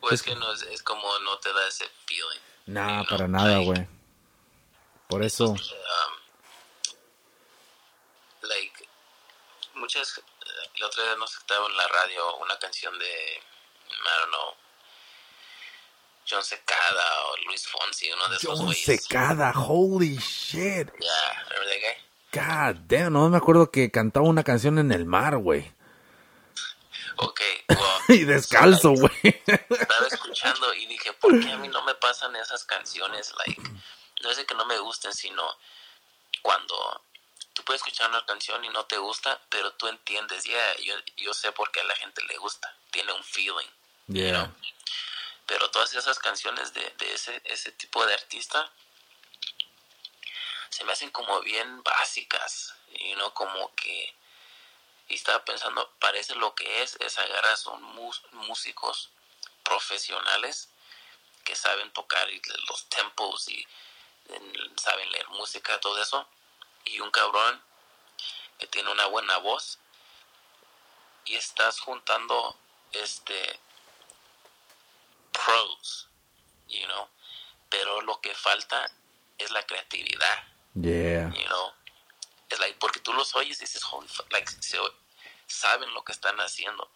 Pues 0.00 0.14
es, 0.14 0.22
que 0.22 0.34
no 0.34 0.52
es, 0.52 0.82
como 0.82 1.02
no 1.24 1.38
te 1.38 1.50
da 1.50 1.68
ese 1.68 1.84
feeling. 2.06 2.40
Nah, 2.66 3.04
para 3.04 3.28
nada, 3.28 3.58
güey. 3.58 3.86
Por 5.08 5.22
eso. 5.22 5.50
Um, 5.50 5.58
like, 8.42 8.88
muchas. 9.74 10.20
La 10.78 10.86
otra 10.86 11.04
vez 11.04 11.18
nos 11.18 11.36
estaba 11.36 11.66
en 11.66 11.76
la 11.76 11.88
radio 11.88 12.36
una 12.36 12.58
canción 12.58 12.98
de. 12.98 13.06
I 13.06 14.20
don't 14.20 14.30
know. 14.30 14.54
John 16.28 16.42
Secada 16.42 17.04
o 17.30 17.36
Luis 17.46 17.68
Fonsi, 17.68 18.10
uno 18.10 18.28
de 18.28 18.36
esos 18.36 18.58
John 18.58 18.74
Secada, 18.74 19.52
holy 19.54 20.16
shit. 20.16 20.90
Yeah, 20.98 21.44
remember 21.50 21.68
that 21.68 21.80
guy? 21.80 22.06
God 22.32 22.88
damn, 22.88 23.12
no 23.12 23.28
me 23.28 23.36
acuerdo 23.36 23.70
que 23.70 23.90
cantaba 23.90 24.26
una 24.26 24.42
canción 24.42 24.78
en 24.78 24.90
el 24.90 25.06
mar, 25.06 25.36
güey. 25.38 25.72
Ok, 27.18 27.40
well, 27.68 28.18
y 28.20 28.24
descalzo, 28.24 28.90
güey. 28.90 29.42
estaba 29.46 30.06
escuchando 30.10 30.74
y 30.74 30.86
dije, 30.86 31.12
¿por 31.14 31.40
qué 31.40 31.50
a 31.52 31.56
mí 31.58 31.68
no 31.68 31.82
me 31.84 31.94
pasan 31.94 32.34
esas 32.36 32.64
canciones? 32.64 33.32
Like, 33.46 33.62
no 34.22 34.30
es 34.30 34.36
de 34.36 34.46
que 34.46 34.54
no 34.54 34.64
me 34.64 34.78
gusten, 34.78 35.12
sino 35.12 35.56
cuando 36.42 37.02
tú 37.52 37.64
puedes 37.64 37.80
escuchar 37.80 38.10
una 38.10 38.24
canción 38.26 38.64
y 38.64 38.68
no 38.68 38.84
te 38.86 38.98
gusta, 38.98 39.40
pero 39.48 39.72
tú 39.72 39.88
entiendes, 39.88 40.44
yeah, 40.44 40.76
yo, 40.78 40.94
yo 41.16 41.32
sé 41.34 41.52
por 41.52 41.70
qué 41.72 41.80
a 41.80 41.84
la 41.84 41.96
gente 41.96 42.22
le 42.24 42.36
gusta, 42.36 42.74
tiene 42.90 43.12
un 43.12 43.24
feeling. 43.24 43.68
you 44.08 44.22
Yeah. 44.22 44.32
know? 44.44 44.54
Pero 45.46 45.70
todas 45.70 45.94
esas 45.94 46.18
canciones 46.18 46.72
de, 46.74 46.88
de 46.98 47.12
ese, 47.14 47.40
ese 47.44 47.72
tipo 47.72 48.04
de 48.06 48.14
artista 48.14 48.70
se 50.70 50.84
me 50.84 50.92
hacen 50.92 51.10
como 51.10 51.40
bien 51.40 51.82
básicas, 51.82 52.74
y 52.92 53.14
no 53.14 53.32
como 53.34 53.74
que 53.74 54.14
y 55.08 55.14
estaba 55.14 55.44
pensando, 55.44 55.88
parece 56.00 56.34
lo 56.34 56.54
que 56.54 56.82
es, 56.82 56.96
es 57.00 57.18
agarrar 57.18 57.56
son 57.56 57.80
músicos 58.32 59.10
profesionales 59.62 60.68
que 61.44 61.54
saben 61.54 61.92
tocar 61.92 62.28
y 62.30 62.40
los 62.68 62.88
tempos 62.88 63.48
y 63.48 63.66
saben 64.76 65.10
leer 65.12 65.28
música, 65.28 65.78
todo 65.80 66.00
eso, 66.00 66.26
y 66.84 67.00
un 67.00 67.10
cabrón 67.10 67.62
que 68.58 68.66
tiene 68.66 68.90
una 68.90 69.06
buena 69.06 69.36
voz 69.38 69.78
y 71.24 71.34
estás 71.34 71.80
juntando 71.80 72.56
este 72.92 73.60
pros, 75.32 76.08
you 76.68 76.84
know, 76.86 77.08
pero 77.68 78.00
lo 78.02 78.20
que 78.20 78.34
falta 78.34 78.90
es 79.38 79.50
la 79.50 79.62
creatividad 79.66 80.44
Yeah. 80.78 81.30
you 81.30 81.46
know 81.46 81.72
es 82.50 82.58
like 82.60 82.76
porque 82.78 83.00
tú 83.00 83.14
los 83.14 83.34
oyes 83.34 83.56
y 83.58 83.64
dices 83.64 83.82
holy 83.82 84.06
fuck, 84.08 84.30
like 84.30 84.50
se 84.60 84.78
saben 85.46 85.92
lo 85.94 86.04
que 86.04 86.12
están 86.12 86.38
haciendo 86.38 86.90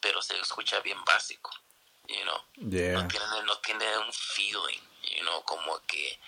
pero 0.00 0.22
se 0.22 0.38
escucha 0.38 0.78
bien 0.80 1.04
básico 1.04 1.50
you 2.06 2.22
know 2.22 2.44
Yeah. 2.54 2.92
no 2.92 3.08
tiene 3.08 3.42
no 3.44 3.58
tiene 3.58 3.98
un 3.98 4.12
feeling 4.12 4.80
you 5.02 5.22
know 5.24 5.42
como 5.44 5.78
que 5.86 6.18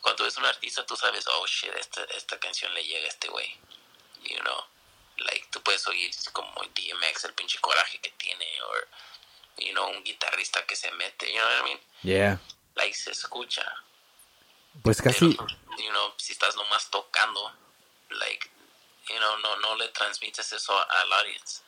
cuando 0.00 0.24
ves 0.24 0.36
un 0.36 0.44
artista 0.44 0.84
tú 0.86 0.96
sabes 0.96 1.24
oh 1.28 1.46
shit 1.46 1.72
esta 1.78 2.04
esta 2.16 2.38
canción 2.40 2.72
le 2.74 2.82
llega 2.84 3.06
a 3.06 3.08
este 3.08 3.28
güey 3.28 3.48
you 4.24 4.38
know 4.40 4.64
like 5.18 5.46
tú 5.50 5.62
puedes 5.62 5.86
oír 5.88 6.10
como 6.32 6.52
DMX 6.74 7.24
el 7.24 7.34
pinche 7.34 7.58
coraje 7.60 7.98
que 8.00 8.10
tiene 8.12 8.46
o 8.62 9.60
you 9.62 9.72
know 9.72 9.88
un 9.90 10.02
guitarrista 10.02 10.64
que 10.66 10.74
se 10.76 10.90
mete 10.92 11.30
you 11.32 11.38
know 11.38 11.48
what 11.48 11.60
I 11.60 11.64
mean 11.64 11.80
Yeah. 12.02 12.40
like 12.74 12.94
se 12.94 13.12
escucha 13.12 13.64
Pues 14.82 15.00
casi, 15.02 15.34
pero, 15.36 15.46
you 15.78 15.90
know, 15.90 16.14
si 16.16 16.32
estás 16.32 16.56
nomás 16.56 16.88
tocando, 16.90 17.52
like, 18.08 18.48
you 19.08 19.16
know, 19.18 19.36
no, 19.38 19.56
no 19.60 19.76
le 19.76 19.88
transmites 19.90 20.50
eso 20.52 20.72
al 20.72 21.12
audience. 21.12 21.60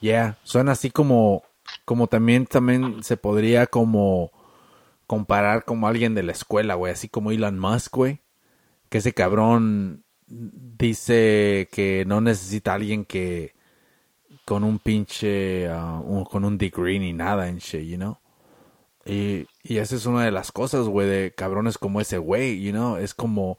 yeah, 0.00 0.36
suena 0.44 0.72
así 0.72 0.90
como, 0.90 1.42
como 1.86 2.06
también, 2.06 2.46
también 2.46 3.02
se 3.02 3.16
podría 3.16 3.66
como 3.66 4.30
comparar 5.10 5.64
como 5.64 5.88
alguien 5.88 6.14
de 6.14 6.22
la 6.22 6.30
escuela, 6.32 6.76
güey, 6.76 6.92
así 6.92 7.08
como 7.08 7.32
Elon 7.32 7.58
Musk, 7.58 7.96
güey, 7.96 8.20
que 8.90 8.98
ese 8.98 9.12
cabrón 9.14 10.04
dice 10.28 11.68
que 11.72 12.04
no 12.06 12.20
necesita 12.20 12.72
a 12.72 12.76
alguien 12.76 13.04
que 13.04 13.54
con 14.46 14.64
un 14.64 14.78
pinche, 14.78 15.68
un- 16.04 16.24
con 16.24 16.44
un 16.44 16.58
degree 16.58 16.98
ni 17.00 17.12
nada 17.12 17.48
en 17.48 17.58
shit, 17.58 17.82
you 17.88 17.96
know. 17.96 18.18
Y, 19.06 19.46
y 19.64 19.78
esa 19.78 19.96
es 19.96 20.06
una 20.06 20.24
de 20.24 20.32
las 20.32 20.52
cosas, 20.52 20.86
güey, 20.88 21.08
de 21.08 21.34
cabrones 21.36 21.78
como 21.78 22.00
ese 22.00 22.18
güey, 22.18 22.62
you 22.62 22.72
know, 22.72 22.96
es 22.98 23.14
como, 23.14 23.58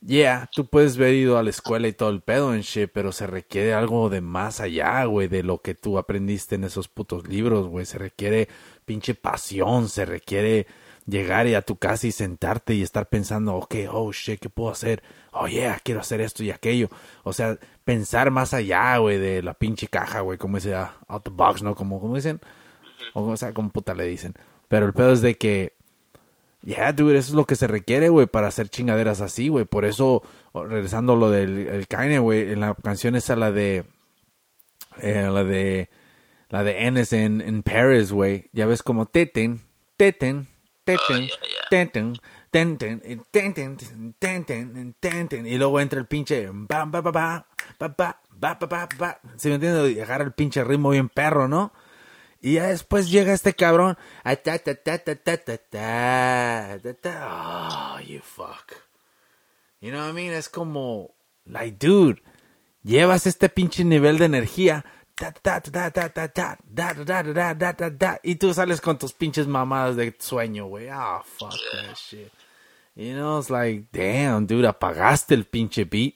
yeah, 0.00 0.48
tú 0.54 0.66
puedes 0.66 0.96
haber 0.96 1.14
ido 1.14 1.38
a 1.38 1.42
la 1.42 1.50
escuela 1.50 1.88
y 1.88 1.92
todo 1.92 2.10
el 2.10 2.22
pedo 2.22 2.54
en 2.54 2.62
shit, 2.62 2.90
pero 2.92 3.12
se 3.12 3.26
requiere 3.26 3.74
algo 3.74 4.08
de 4.10 4.20
más 4.20 4.60
allá, 4.60 5.04
güey, 5.04 5.28
de 5.28 5.42
lo 5.42 5.60
que 5.62 5.74
tú 5.74 5.98
aprendiste 5.98 6.56
en 6.56 6.64
esos 6.64 6.88
putos 6.88 7.28
libros, 7.28 7.68
güey, 7.68 7.86
se 7.86 7.98
requiere 7.98 8.48
pinche 8.84 9.14
pasión, 9.14 9.88
se 9.88 10.04
requiere 10.04 10.66
llegar 11.06 11.46
y 11.46 11.54
a 11.54 11.62
tu 11.62 11.76
casa 11.76 12.06
y 12.06 12.12
sentarte 12.12 12.74
y 12.74 12.82
estar 12.82 13.08
pensando, 13.08 13.54
ok, 13.56 13.74
oh 13.90 14.12
shit, 14.12 14.40
¿qué 14.40 14.48
puedo 14.48 14.70
hacer? 14.70 15.02
Oh 15.32 15.48
yeah, 15.48 15.80
quiero 15.82 16.00
hacer 16.00 16.20
esto 16.20 16.44
y 16.44 16.50
aquello. 16.50 16.88
O 17.24 17.32
sea, 17.32 17.58
pensar 17.84 18.30
más 18.30 18.54
allá, 18.54 18.96
güey, 18.98 19.18
de 19.18 19.42
la 19.42 19.54
pinche 19.54 19.88
caja, 19.88 20.20
güey, 20.20 20.38
como 20.38 20.56
dice, 20.56 20.74
ah, 20.74 20.96
out 21.08 21.24
the 21.24 21.30
box, 21.30 21.62
¿no? 21.62 21.74
Como, 21.74 22.00
como 22.00 22.16
dicen, 22.16 22.40
o, 23.14 23.22
o 23.24 23.36
sea, 23.36 23.52
como 23.52 23.70
puta 23.70 23.94
le 23.94 24.06
dicen. 24.06 24.34
Pero 24.68 24.86
el 24.86 24.92
pedo 24.92 25.12
es 25.12 25.20
de 25.20 25.36
que, 25.36 25.74
yeah, 26.62 26.92
dude, 26.92 27.18
eso 27.18 27.30
es 27.30 27.34
lo 27.34 27.46
que 27.46 27.56
se 27.56 27.66
requiere, 27.66 28.08
güey, 28.08 28.26
para 28.26 28.48
hacer 28.48 28.68
chingaderas 28.68 29.20
así, 29.20 29.48
güey. 29.48 29.64
Por 29.64 29.84
eso, 29.84 30.22
regresando 30.54 31.14
a 31.14 31.16
lo 31.16 31.30
del 31.30 31.68
el 31.68 31.88
Kanye, 31.88 32.18
güey, 32.18 32.52
en 32.52 32.60
la 32.60 32.74
canción 32.74 33.16
esa, 33.16 33.36
la 33.36 33.52
de, 33.52 33.84
eh, 35.00 35.28
la 35.30 35.44
de, 35.44 35.90
la 36.52 36.62
de 36.62 36.86
Ennis 36.86 37.14
en, 37.14 37.40
en 37.40 37.62
Paris, 37.62 38.12
güey. 38.12 38.50
Ya 38.52 38.66
ves 38.66 38.82
como 38.82 39.06
teten, 39.06 39.62
teten, 39.96 40.48
teten, 40.84 41.30
Oh, 41.70 42.18
teten, 42.50 43.00
tenten, 43.00 43.24
tenten, 43.30 44.14
tenten, 44.18 44.94
tenten, 45.00 45.46
y 45.46 45.56
luego 45.56 45.80
entra 45.80 45.98
el 45.98 46.06
pinche, 46.06 46.50
ba, 46.52 46.84
ba, 46.84 47.00
ba, 47.00 47.10
ba, 47.10 47.46
ba, 47.78 47.88
ba, 47.88 48.18
ba, 48.30 48.58
ba, 48.58 48.88
ba. 48.98 49.20
¿Sí 49.38 49.48
me 49.48 49.54
entiendes? 49.54 49.96
Y 49.96 50.00
agarra 50.00 50.24
el 50.24 50.32
pinche 50.32 50.62
ritmo 50.62 50.90
bien 50.90 51.08
perro, 51.08 51.48
¿no? 51.48 51.72
Y 52.42 52.54
ya 52.54 52.66
después 52.66 53.10
llega 53.10 53.32
este 53.32 53.54
cabrón. 53.54 53.96
ta, 54.22 54.36
ta, 54.36 54.58
ta, 54.58 54.74
ta, 54.74 54.98
ta, 54.98 55.16
ta, 55.16 55.56
ta, 55.56 56.78
ta, 56.82 56.94
ta. 57.00 57.94
Oh, 57.96 58.00
you 58.00 58.20
fuck. 58.20 58.74
You 59.80 59.90
know 59.90 60.00
what 60.00 60.10
I 60.10 60.12
mean? 60.12 60.34
Es 60.34 60.50
como, 60.50 61.14
like, 61.46 61.78
dude, 61.78 62.22
llevas 62.82 63.26
este 63.26 63.48
pinche 63.48 63.84
nivel 63.84 64.18
de 64.18 64.26
energía. 64.26 64.84
Y 68.22 68.34
tú 68.36 68.54
sales 68.54 68.80
con 68.80 68.98
tus 68.98 69.12
pinches 69.12 69.46
mamadas 69.46 69.96
de 69.96 70.14
sueño, 70.18 70.66
güey. 70.66 70.88
Ah, 70.88 71.22
fuck 71.24 71.50
that 71.50 71.94
shit. 71.94 72.32
You 72.94 73.14
know, 73.14 73.38
it's 73.38 73.50
like, 73.50 73.86
damn, 73.92 74.46
dude, 74.46 74.66
apagaste 74.66 75.34
el 75.34 75.44
pinche 75.44 75.84
beat. 75.84 76.14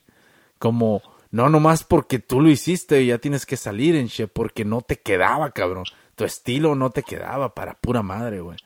Como, 0.58 1.02
no 1.30 1.48
nomás 1.48 1.84
porque 1.84 2.18
tú 2.18 2.40
lo 2.40 2.50
hiciste 2.50 3.02
y 3.02 3.06
ya 3.06 3.18
tienes 3.18 3.46
que 3.46 3.56
salir 3.56 3.96
en 3.96 4.06
shit, 4.06 4.30
porque 4.32 4.64
no 4.64 4.82
te 4.82 4.96
quedaba, 4.96 5.50
cabrón. 5.50 5.84
Tu 6.14 6.24
estilo 6.24 6.74
no 6.74 6.90
te 6.90 7.02
quedaba 7.02 7.54
para 7.54 7.74
pura 7.74 8.02
madre, 8.02 8.40
güey. 8.40 8.58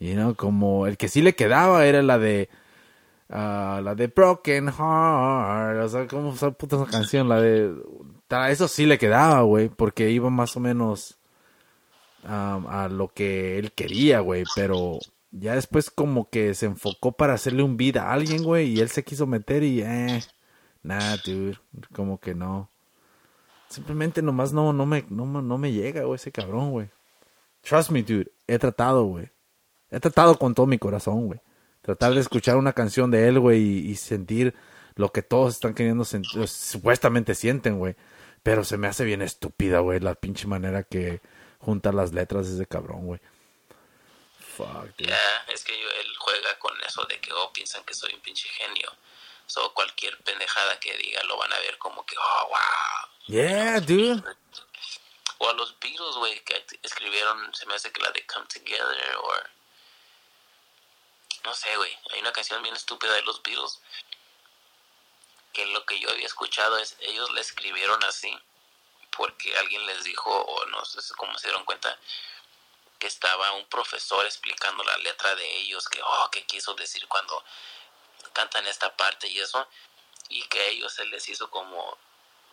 You 0.00 0.14
know, 0.14 0.34
como 0.34 0.86
el 0.86 0.96
que 0.96 1.08
sí 1.08 1.22
le 1.22 1.34
quedaba 1.34 1.86
era 1.86 2.02
la 2.02 2.18
de. 2.18 2.48
La 3.28 3.94
de 3.94 4.06
Broken 4.06 4.68
Heart, 4.68 5.84
o 5.84 5.88
sea, 5.88 6.06
¿cómo 6.06 6.32
esa 6.32 6.50
puta 6.50 6.76
esa 6.76 6.86
canción? 6.86 7.28
La 7.28 7.38
de 7.40 7.74
eso 8.50 8.68
sí 8.68 8.86
le 8.86 8.98
quedaba, 8.98 9.42
güey, 9.42 9.68
porque 9.68 10.10
iba 10.10 10.30
más 10.30 10.56
o 10.56 10.60
menos 10.60 11.18
a 12.24 12.88
lo 12.90 13.08
que 13.08 13.58
él 13.58 13.72
quería, 13.72 14.20
güey, 14.20 14.44
pero 14.54 14.98
ya 15.30 15.54
después 15.54 15.90
como 15.90 16.28
que 16.30 16.54
se 16.54 16.66
enfocó 16.66 17.12
para 17.12 17.34
hacerle 17.34 17.62
un 17.62 17.76
beat 17.76 17.96
a 17.96 18.12
alguien, 18.12 18.42
güey, 18.42 18.68
y 18.68 18.80
él 18.80 18.88
se 18.90 19.04
quiso 19.04 19.26
meter 19.26 19.62
y, 19.62 19.82
eh, 19.82 20.22
nah, 20.82 21.16
dude, 21.24 21.58
como 21.94 22.18
que 22.18 22.34
no. 22.34 22.70
Simplemente 23.68 24.22
nomás 24.22 24.52
no, 24.52 24.72
no 24.72 24.86
me, 24.86 25.04
no, 25.10 25.26
me- 25.58 25.72
llega, 25.72 26.02
güey, 26.04 26.16
ese 26.16 26.32
cabrón, 26.32 26.70
güey. 26.70 26.88
Trust 27.62 27.90
me, 27.90 28.02
dude, 28.02 28.32
he 28.46 28.58
tratado, 28.58 29.04
güey. 29.04 29.30
He 29.90 30.00
tratado 30.00 30.38
con 30.38 30.54
todo 30.54 30.66
mi 30.66 30.78
corazón, 30.78 31.26
güey. 31.26 31.40
Tratar 31.82 32.14
de 32.14 32.20
escuchar 32.20 32.56
una 32.56 32.72
canción 32.72 33.10
de 33.10 33.28
él, 33.28 33.40
güey, 33.40 33.60
y, 33.62 33.90
y 33.90 33.96
sentir 33.96 34.54
lo 34.96 35.12
que 35.12 35.22
todos 35.22 35.54
están 35.54 35.74
queriendo 35.74 36.04
sentir, 36.04 36.48
supuestamente 36.48 37.34
sienten, 37.34 37.78
güey. 37.78 37.96
Pero 38.48 38.64
se 38.64 38.78
me 38.78 38.88
hace 38.88 39.04
bien 39.04 39.20
estúpida, 39.20 39.80
güey, 39.80 40.00
la 40.00 40.14
pinche 40.14 40.46
manera 40.46 40.82
que 40.82 41.20
junta 41.58 41.92
las 41.92 42.14
letras 42.14 42.48
de 42.48 42.54
ese 42.54 42.66
cabrón, 42.66 43.04
güey. 43.04 43.20
Fuck, 44.56 44.86
dude. 44.96 45.04
Yeah, 45.06 45.44
es 45.48 45.62
que 45.64 45.78
yo- 45.78 45.90
él 46.00 46.16
juega 46.18 46.58
con 46.58 46.72
eso 46.82 47.04
de 47.04 47.20
que, 47.20 47.30
oh, 47.30 47.52
piensan 47.52 47.84
que 47.84 47.92
soy 47.92 48.14
un 48.14 48.20
pinche 48.20 48.48
genio. 48.48 48.90
So, 49.46 49.74
cualquier 49.74 50.16
pendejada 50.22 50.80
que 50.80 50.96
diga 50.96 51.22
lo 51.24 51.36
van 51.36 51.52
a 51.52 51.58
ver 51.58 51.76
como 51.76 52.06
que, 52.06 52.16
oh, 52.16 52.48
wow. 52.48 53.26
Yeah, 53.26 53.80
dude. 53.80 54.22
O 55.36 55.50
a 55.50 55.52
los 55.52 55.78
Beatles, 55.78 56.16
güey, 56.16 56.42
que 56.42 56.64
escribieron, 56.82 57.54
se 57.54 57.66
me 57.66 57.74
hace 57.74 57.92
que 57.92 58.00
la 58.00 58.10
de 58.12 58.24
Come 58.26 58.46
Together, 58.46 59.16
o... 59.24 59.30
No 61.44 61.54
sé, 61.54 61.76
güey, 61.76 61.94
hay 62.14 62.20
una 62.20 62.32
canción 62.32 62.62
bien 62.62 62.74
estúpida 62.74 63.12
de 63.12 63.22
los 63.22 63.42
Beatles. 63.42 63.78
Que 65.58 65.66
lo 65.66 65.84
que 65.84 65.98
yo 65.98 66.08
había 66.08 66.26
escuchado 66.26 66.78
es, 66.78 66.96
ellos 67.00 67.32
la 67.32 67.40
escribieron 67.40 68.02
así, 68.04 68.32
porque 69.10 69.56
alguien 69.58 69.84
les 69.86 70.04
dijo, 70.04 70.30
o 70.30 70.66
no 70.66 70.84
sé 70.84 71.00
cómo 71.16 71.36
se 71.36 71.48
dieron 71.48 71.64
cuenta, 71.64 71.98
que 73.00 73.08
estaba 73.08 73.50
un 73.54 73.66
profesor 73.66 74.24
explicando 74.24 74.84
la 74.84 74.96
letra 74.98 75.34
de 75.34 75.58
ellos, 75.58 75.88
que, 75.88 76.00
oh, 76.00 76.28
qué 76.30 76.44
quiso 76.46 76.74
decir 76.74 77.08
cuando 77.08 77.44
cantan 78.32 78.68
esta 78.68 78.96
parte 78.96 79.26
y 79.26 79.40
eso, 79.40 79.66
y 80.28 80.42
que 80.44 80.60
a 80.60 80.66
ellos 80.66 80.92
se 80.92 81.06
les 81.06 81.28
hizo 81.28 81.50
como, 81.50 81.98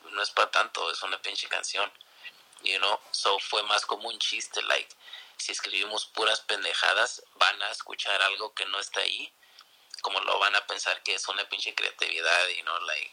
no 0.09 0.21
es 0.23 0.31
para 0.31 0.49
tanto, 0.49 0.89
es 0.89 1.03
una 1.03 1.21
pinche 1.21 1.47
canción 1.47 1.91
you 2.63 2.79
know, 2.79 2.99
so 3.11 3.37
fue 3.39 3.61
más 3.63 3.85
como 3.85 4.09
un 4.09 4.17
chiste, 4.19 4.61
like, 4.63 4.89
si 5.37 5.51
escribimos 5.51 6.05
puras 6.07 6.41
pendejadas, 6.41 7.23
van 7.35 7.61
a 7.61 7.69
escuchar 7.69 8.21
algo 8.21 8.53
que 8.53 8.65
no 8.65 8.79
está 8.79 9.01
ahí, 9.01 9.31
como 10.05 10.19
lo 10.19 10.37
van 10.37 10.55
a 10.55 10.61
pensar 10.67 11.01
que 11.01 11.15
es 11.15 11.27
una 11.27 11.43
pinche 11.49 11.73
creatividad, 11.73 12.47
you 12.55 12.63
know, 12.63 12.79
like, 12.85 13.09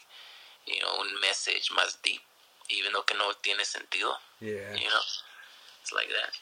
you 0.67 0.79
know, 0.79 1.01
un 1.01 1.19
message 1.21 1.71
más 1.73 1.99
deep, 2.03 2.21
even 2.69 2.93
though 2.93 3.03
que 3.03 3.15
no 3.15 3.33
tiene 3.41 3.65
sentido. 3.65 4.15
Yeah. 4.39 4.75
You 4.75 4.89
know, 4.89 5.01
it's 5.81 5.91
like 5.91 6.09
that. 6.09 6.33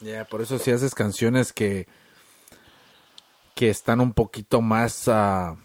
Yeah, 0.00 0.24
por 0.24 0.40
eso 0.40 0.58
si 0.58 0.70
haces 0.70 0.94
canciones 0.94 1.52
que 1.52 1.86
que 3.54 3.68
están 3.68 4.00
un 4.00 4.14
poquito 4.14 4.62
más 4.62 5.08
ah, 5.08 5.56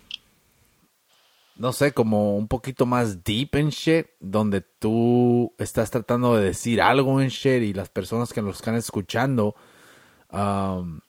no 1.55 1.72
sé, 1.72 1.93
como 1.93 2.36
un 2.36 2.49
poquito 2.49 2.86
más 2.86 3.24
deep 3.24 3.55
en 3.55 3.70
shit, 3.70 4.07
donde 4.20 4.59
tú 4.59 5.55
estás 5.57 5.89
tratando 5.89 6.36
de 6.36 6.43
decir 6.47 6.82
algo 6.82 7.22
en 7.22 7.30
shit 7.30 7.64
y 7.64 7.74
las 7.74 7.88
personas 7.88 8.34
que 8.34 8.41
lo 8.41 8.51
están 8.51 8.76
escuchando 8.76 9.55
um, 10.32 10.99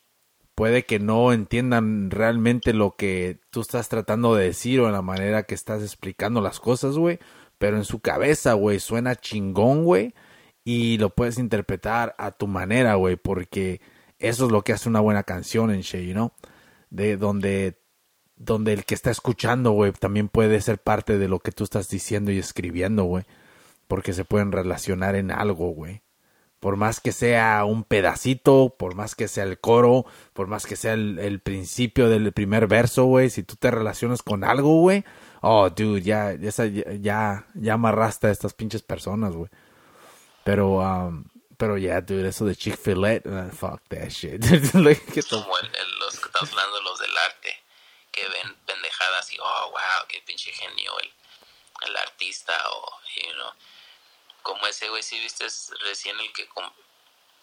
puede 0.54 0.84
que 0.84 0.98
no 0.98 1.32
entiendan 1.32 2.10
realmente 2.10 2.72
lo 2.72 2.96
que 2.96 3.40
tú 3.50 3.60
estás 3.60 3.88
tratando 3.88 4.34
de 4.34 4.46
decir 4.46 4.80
o 4.80 4.86
en 4.86 4.92
la 4.92 5.02
manera 5.02 5.44
que 5.44 5.54
estás 5.54 5.82
explicando 5.82 6.40
las 6.40 6.60
cosas, 6.60 6.96
güey, 6.96 7.18
pero 7.58 7.76
en 7.76 7.84
su 7.84 8.00
cabeza, 8.00 8.54
güey, 8.54 8.80
suena 8.80 9.16
chingón, 9.16 9.84
güey, 9.84 10.14
y 10.64 10.98
lo 10.98 11.10
puedes 11.10 11.38
interpretar 11.38 12.14
a 12.18 12.30
tu 12.30 12.46
manera, 12.46 12.94
güey, 12.94 13.16
porque 13.16 13.80
eso 14.18 14.46
es 14.46 14.52
lo 14.52 14.62
que 14.62 14.72
hace 14.72 14.88
una 14.88 15.00
buena 15.00 15.22
canción 15.24 15.70
en 15.70 15.82
you 15.82 16.12
know? 16.12 16.32
De 16.90 17.16
donde 17.16 17.78
donde 18.36 18.72
el 18.72 18.84
que 18.84 18.94
está 18.94 19.10
escuchando, 19.10 19.72
güey, 19.72 19.92
también 19.92 20.28
puede 20.28 20.60
ser 20.60 20.78
parte 20.78 21.18
de 21.18 21.28
lo 21.28 21.40
que 21.40 21.52
tú 21.52 21.64
estás 21.64 21.88
diciendo 21.88 22.32
y 22.32 22.38
escribiendo, 22.38 23.04
güey. 23.04 23.24
Porque 23.86 24.12
se 24.12 24.24
pueden 24.24 24.52
relacionar 24.52 25.14
en 25.14 25.30
algo, 25.30 25.70
güey. 25.70 26.02
Por 26.64 26.76
más 26.76 26.98
que 26.98 27.12
sea 27.12 27.66
un 27.66 27.84
pedacito, 27.84 28.74
por 28.78 28.94
más 28.94 29.14
que 29.14 29.28
sea 29.28 29.44
el 29.44 29.60
coro, 29.60 30.06
por 30.32 30.46
más 30.46 30.64
que 30.64 30.76
sea 30.76 30.94
el, 30.94 31.40
principio 31.40 32.08
del 32.08 32.32
primer 32.32 32.68
verso, 32.68 33.04
güey, 33.04 33.28
si 33.28 33.42
tú 33.42 33.54
te 33.56 33.70
relacionas 33.70 34.22
con 34.22 34.44
algo, 34.44 34.80
güey, 34.80 35.04
oh, 35.42 35.68
dude, 35.68 36.00
ya, 36.00 36.32
ya, 36.32 37.46
ya 37.52 37.72
amarraste 37.74 38.28
a 38.28 38.30
estas 38.30 38.54
pinches 38.54 38.80
personas, 38.80 39.34
güey. 39.34 39.50
Pero, 40.42 40.78
um, 40.78 41.26
pero 41.58 41.76
ya, 41.76 42.00
dude, 42.00 42.30
eso 42.30 42.46
de 42.46 42.56
Chick-fil-A, 42.56 43.20
uh, 43.28 43.50
fuck 43.50 43.82
that 43.90 44.08
shit. 44.08 44.42
like, 44.72 45.22
Como 45.28 45.54
los 46.00 46.18
que 46.18 46.28
estás 46.28 46.50
hablando, 46.50 46.80
los 46.80 46.98
del 46.98 47.14
arte 47.30 47.62
que 48.10 48.22
ven 48.22 48.56
pendejadas 48.64 49.30
y, 49.34 49.36
oh, 49.38 49.70
wow, 49.70 50.06
qué 50.08 50.22
pinche 50.24 50.50
genio 50.50 50.98
el, 50.98 51.12
el 51.90 51.96
artista 51.98 52.54
o, 52.70 53.00
you 53.16 53.34
know, 53.34 53.52
como 54.44 54.66
ese 54.66 54.88
güey, 54.90 55.02
si 55.02 55.18
viste 55.18 55.46
recién 55.80 56.20
el 56.20 56.32
que 56.32 56.46
com 56.48 56.70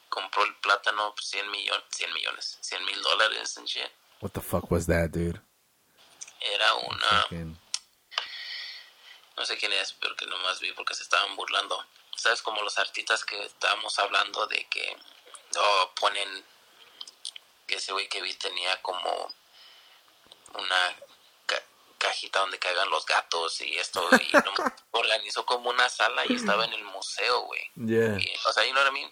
compró 0.07 0.43
el 0.43 0.55
plátano 0.57 1.15
100 1.19 1.49
millones, 1.49 1.83
100 1.89 2.13
millones, 2.13 2.57
100 2.61 2.85
mil 2.85 3.01
dólares 3.01 3.57
and 3.57 3.67
shit. 3.67 3.91
What 4.21 4.31
the 4.31 4.41
fuck 4.41 4.69
was 4.69 4.85
that, 4.85 5.09
dude? 5.09 5.41
Era 6.39 6.73
una... 6.75 7.27
No 9.37 9.45
sé 9.45 9.57
quién 9.57 9.73
es, 9.73 9.93
pero 9.93 10.15
que 10.15 10.27
nomás 10.27 10.59
vi 10.59 10.71
porque 10.73 10.93
se 10.93 11.03
estaban 11.03 11.35
burlando. 11.35 11.83
¿Sabes? 12.15 12.41
Como 12.43 12.61
los 12.61 12.77
artistas 12.77 13.25
que 13.25 13.41
estábamos 13.43 13.97
hablando 13.97 14.45
de 14.45 14.67
que 14.69 14.95
oh, 15.57 15.91
ponen 15.99 16.45
que 17.65 17.75
ese 17.75 17.93
güey 17.93 18.07
que 18.09 18.21
vi 18.21 18.33
tenía 18.35 18.79
como 18.81 19.33
una 20.53 20.95
cajita 22.01 22.39
donde 22.39 22.57
caigan 22.57 22.89
los 22.89 23.05
gatos 23.05 23.61
y 23.61 23.77
esto 23.77 24.09
y 24.11 24.33
no, 24.33 24.73
organizó 24.91 25.45
como 25.45 25.69
una 25.69 25.87
sala 25.87 26.23
y 26.27 26.35
estaba 26.35 26.65
en 26.65 26.73
el 26.73 26.83
museo, 26.83 27.41
güey. 27.41 27.61
Yeah. 27.75 28.17
o 28.47 28.53
sea, 28.53 28.65
you 28.65 28.71
know 28.71 28.83
what 28.83 28.91
I 28.91 28.93
mean? 28.93 29.11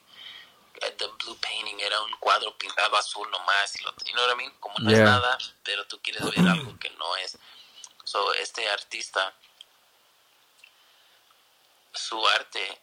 The 0.97 1.07
blue 1.23 1.37
painting 1.41 1.79
era 1.81 2.01
un 2.01 2.11
cuadro 2.19 2.57
pintado 2.57 2.95
azul 2.97 3.29
nomás 3.29 3.75
y 3.79 3.83
lo, 3.83 3.91
you 4.05 4.13
know 4.13 4.25
what 4.25 4.33
I 4.33 4.37
mean? 4.37 4.51
Como 4.59 4.75
no 4.79 4.89
yeah. 4.89 4.99
es 4.99 5.05
nada, 5.05 5.37
pero 5.63 5.85
tú 5.85 6.01
quieres 6.01 6.23
ver 6.23 6.39
algo 6.49 6.77
que 6.79 6.89
no 6.91 7.15
es. 7.17 7.37
So, 8.03 8.33
este 8.33 8.67
artista 8.67 9.35
su 11.93 12.27
arte 12.27 12.81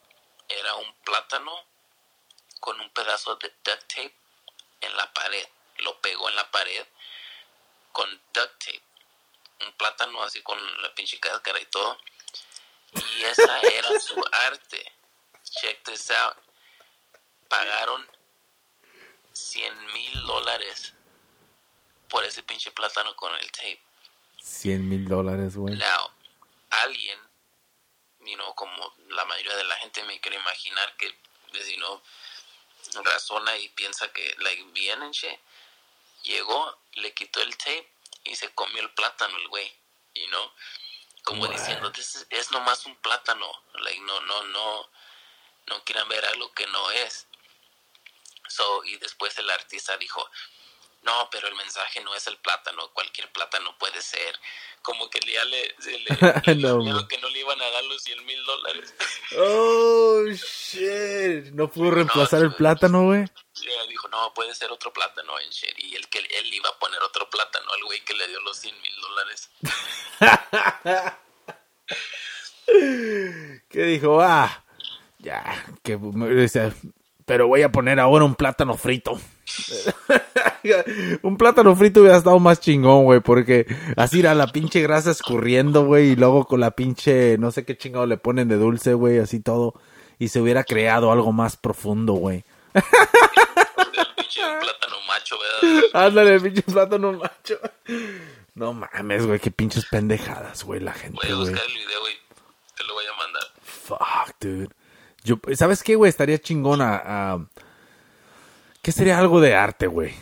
era 0.48 0.74
un 0.76 0.94
plátano 1.04 1.52
con 2.60 2.80
un 2.80 2.90
pedazo 2.90 3.34
de 3.36 3.48
duct 3.64 3.88
tape 3.88 4.14
en 4.82 4.96
la 4.96 5.12
pared. 5.12 5.48
Lo 5.78 6.00
pegó 6.00 6.28
en 6.28 6.36
la 6.36 6.48
pared 6.50 6.86
con 7.92 8.08
duct 8.32 8.64
tape. 8.64 8.85
Un 9.64 9.72
plátano 9.72 10.22
así 10.22 10.42
con 10.42 10.58
la 10.82 10.94
pinche 10.94 11.18
cáscara 11.18 11.60
y 11.60 11.66
todo. 11.66 11.98
Y 12.92 13.22
esa 13.24 13.60
era 13.60 13.98
su 14.00 14.22
arte. 14.32 14.92
Check 15.44 15.82
this 15.84 16.10
out. 16.10 16.36
Pagaron 17.48 18.06
100 19.32 19.92
mil 19.92 20.22
dólares 20.26 20.94
por 22.08 22.24
ese 22.24 22.42
pinche 22.42 22.70
plátano 22.72 23.14
con 23.16 23.34
el 23.34 23.50
tape. 23.52 23.80
100 24.40 24.88
mil 24.88 25.08
dólares, 25.08 25.56
güey. 25.56 25.76
Now, 25.76 26.10
alguien, 26.70 27.18
you 28.20 28.36
know, 28.36 28.54
como 28.54 28.94
la 29.08 29.24
mayoría 29.24 29.56
de 29.56 29.64
la 29.64 29.76
gente 29.76 30.02
me 30.04 30.20
quiere 30.20 30.36
imaginar 30.36 30.96
que, 30.96 31.08
you 31.52 31.76
know, 31.76 32.02
razona 33.02 33.56
y 33.58 33.68
piensa 33.70 34.12
que, 34.12 34.34
like, 34.38 34.62
vienen, 34.72 35.12
che, 35.12 35.40
llegó, 36.22 36.78
le 36.92 37.12
quitó 37.14 37.40
el 37.42 37.56
tape 37.56 37.95
y 38.26 38.36
se 38.36 38.52
comió 38.54 38.82
el 38.82 38.90
plátano 38.94 39.36
el 39.38 39.48
güey, 39.48 39.72
you 40.14 40.26
know, 40.28 40.52
como 41.24 41.46
diciendo, 41.48 41.90
es, 41.96 42.26
es 42.30 42.50
nomás 42.52 42.86
un 42.86 42.96
plátano, 42.96 43.50
like, 43.80 44.00
no, 44.00 44.20
no, 44.20 44.44
no, 44.44 44.90
no 45.66 45.84
quieran 45.84 46.08
ver 46.08 46.24
algo 46.24 46.52
que 46.52 46.66
no 46.68 46.90
es. 46.92 47.26
So, 48.48 48.84
y 48.84 48.96
después 48.98 49.36
el 49.38 49.50
artista 49.50 49.96
dijo, 49.96 50.30
no, 51.06 51.28
pero 51.30 51.46
el 51.46 51.54
mensaje 51.54 52.02
no 52.02 52.12
es 52.16 52.26
el 52.26 52.36
plátano, 52.38 52.90
cualquier 52.92 53.30
plátano 53.30 53.78
puede 53.78 54.02
ser. 54.02 54.34
Como 54.82 55.08
que 55.08 55.20
ya 55.20 55.44
le, 55.44 55.74
se 55.78 55.98
le, 55.98 56.06
no, 56.56 56.78
miedo 56.78 57.06
que 57.06 57.18
no 57.18 57.28
le 57.28 57.38
iban 57.40 57.60
a 57.60 57.70
dar 57.70 57.84
los 57.84 58.02
100 58.02 58.26
mil 58.26 58.44
dólares. 58.44 58.94
Oh, 59.38 60.24
shit. 60.26 61.52
No 61.52 61.70
pudo 61.70 61.92
reemplazar 61.92 62.40
no, 62.40 62.46
el 62.46 62.54
plátano, 62.54 63.04
güey. 63.04 63.24
Dijo, 63.88 64.08
no, 64.08 64.34
puede 64.34 64.54
ser 64.54 64.72
otro 64.72 64.92
plátano 64.92 65.38
en 65.38 65.48
shit. 65.50 65.78
Y 65.78 65.94
el 65.94 66.08
que 66.08 66.18
él 66.18 66.54
iba 66.54 66.68
a 66.68 66.78
poner 66.78 67.00
otro 67.02 67.30
plátano 67.30 67.72
al 67.72 67.84
güey 67.84 68.00
que 68.04 68.14
le 68.14 68.26
dio 68.26 68.40
los 68.40 68.58
100 68.58 68.74
mil 68.82 69.00
dólares. 69.00 69.50
¿Qué 73.68 73.82
dijo? 73.82 74.20
Ah, 74.20 74.64
ya, 75.18 75.64
que 75.84 75.98
pero 77.24 77.48
voy 77.48 77.62
a 77.62 77.72
poner 77.72 78.00
ahora 78.00 78.24
un 78.24 78.34
plátano 78.34 78.76
frito. 78.76 79.20
un 81.22 81.36
plátano 81.36 81.74
frito 81.76 82.00
hubiera 82.00 82.16
estado 82.16 82.38
más 82.38 82.60
chingón, 82.60 83.04
güey, 83.04 83.20
porque 83.20 83.66
así 83.96 84.20
era 84.20 84.34
la 84.34 84.48
pinche 84.48 84.82
grasa 84.82 85.10
escurriendo, 85.10 85.84
güey, 85.84 86.10
y 86.10 86.16
luego 86.16 86.46
con 86.46 86.60
la 86.60 86.72
pinche, 86.72 87.38
no 87.38 87.50
sé 87.50 87.64
qué 87.64 87.76
chingado 87.76 88.06
le 88.06 88.16
ponen 88.16 88.48
de 88.48 88.56
dulce, 88.56 88.94
güey, 88.94 89.18
así 89.18 89.40
todo, 89.40 89.74
y 90.18 90.28
se 90.28 90.40
hubiera 90.40 90.64
creado 90.64 91.12
algo 91.12 91.32
más 91.32 91.56
profundo, 91.56 92.14
güey. 92.14 92.44
el 92.74 92.82
pinche 94.16 94.40
plátano 94.40 94.96
macho, 95.06 95.36
¿verdad? 95.62 96.06
Ándale, 96.06 96.34
el 96.34 96.40
pinche 96.42 96.62
plátano 96.62 97.12
macho. 97.12 97.58
No 98.54 98.72
mames, 98.72 99.26
güey, 99.26 99.38
qué 99.38 99.50
pinches 99.50 99.86
pendejadas, 99.86 100.64
güey, 100.64 100.80
la 100.80 100.92
gente, 100.92 101.18
Voy 101.22 101.32
a 101.32 101.38
buscar 101.38 101.62
el 101.66 101.74
video, 101.74 102.00
güey, 102.00 102.14
te 102.76 102.84
lo 102.84 102.94
voy 102.94 103.04
a 103.04 103.16
mandar. 103.16 103.42
Fuck, 103.62 104.36
dude. 104.40 104.68
Yo, 105.22 105.38
¿Sabes 105.54 105.82
qué, 105.82 105.96
güey? 105.96 106.08
Estaría 106.08 106.38
chingona. 106.38 107.36
Uh, 107.36 107.46
¿Qué 108.86 108.92
sería 108.92 109.18
algo 109.18 109.40
de 109.40 109.56
arte, 109.56 109.88
güey? 109.88 110.12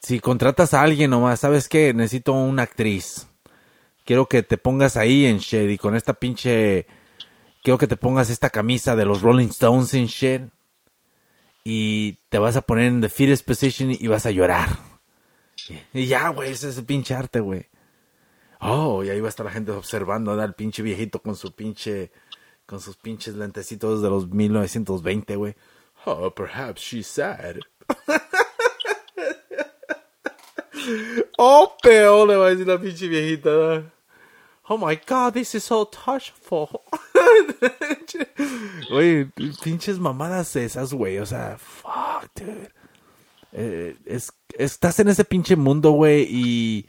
Si 0.00 0.18
contratas 0.18 0.72
a 0.72 0.80
alguien 0.80 1.10
nomás, 1.10 1.40
¿sabes 1.40 1.68
qué? 1.68 1.92
Necesito 1.92 2.32
una 2.32 2.62
actriz. 2.62 3.26
Quiero 4.06 4.24
que 4.24 4.42
te 4.42 4.56
pongas 4.56 4.96
ahí 4.96 5.26
en 5.26 5.40
shit 5.40 5.68
y 5.68 5.76
con 5.76 5.94
esta 5.94 6.14
pinche... 6.14 6.86
Quiero 7.62 7.76
que 7.76 7.86
te 7.86 7.98
pongas 7.98 8.30
esta 8.30 8.48
camisa 8.48 8.96
de 8.96 9.04
los 9.04 9.20
Rolling 9.20 9.48
Stones 9.48 9.92
en 9.92 10.06
shit. 10.06 10.40
Y 11.62 12.12
te 12.30 12.38
vas 12.38 12.56
a 12.56 12.62
poner 12.62 12.86
en 12.86 13.02
the 13.02 13.10
fetus 13.10 13.42
position 13.42 13.90
y 13.90 14.06
vas 14.06 14.24
a 14.24 14.30
llorar. 14.30 14.78
Y 15.92 16.06
ya, 16.06 16.30
güey, 16.30 16.52
ese 16.52 16.70
es 16.70 16.78
el 16.78 16.86
pinche 16.86 17.12
arte, 17.12 17.40
güey. 17.40 17.66
Oh, 18.60 19.04
y 19.04 19.10
ahí 19.10 19.20
va 19.20 19.26
a 19.26 19.28
estar 19.28 19.44
la 19.44 19.52
gente 19.52 19.72
observando 19.72 20.32
al 20.32 20.54
pinche 20.54 20.82
viejito 20.82 21.20
con 21.20 21.36
su 21.36 21.52
pinche 21.52 22.10
con 22.64 22.80
sus 22.80 22.96
pinches 22.96 23.34
lentecitos 23.34 24.00
de 24.00 24.08
los 24.08 24.30
1920, 24.30 25.36
güey. 25.36 25.56
Oh, 26.06 26.30
perhaps 26.30 26.80
she's 26.82 27.06
sad. 27.06 27.60
oh, 31.38 31.76
peor 31.82 32.26
le 32.26 32.36
va 32.36 32.46
a 32.46 32.50
decir 32.54 32.66
la 32.66 32.78
pinche 32.78 33.08
viejita. 33.08 33.84
Oh 34.68 34.78
my 34.78 34.94
god, 35.06 35.34
this 35.34 35.54
is 35.54 35.64
so 35.64 35.84
touchful. 35.84 36.82
Güey, 38.90 39.26
pinches 39.62 39.98
mamadas 39.98 40.56
esas, 40.56 40.92
güey. 40.92 41.18
O 41.18 41.26
sea, 41.26 41.56
fuck, 41.58 42.28
dude. 42.34 42.70
Eh, 43.52 43.96
es, 44.06 44.32
estás 44.56 45.00
en 45.00 45.08
ese 45.08 45.24
pinche 45.24 45.56
mundo, 45.56 45.90
güey, 45.92 46.26
y 46.28 46.86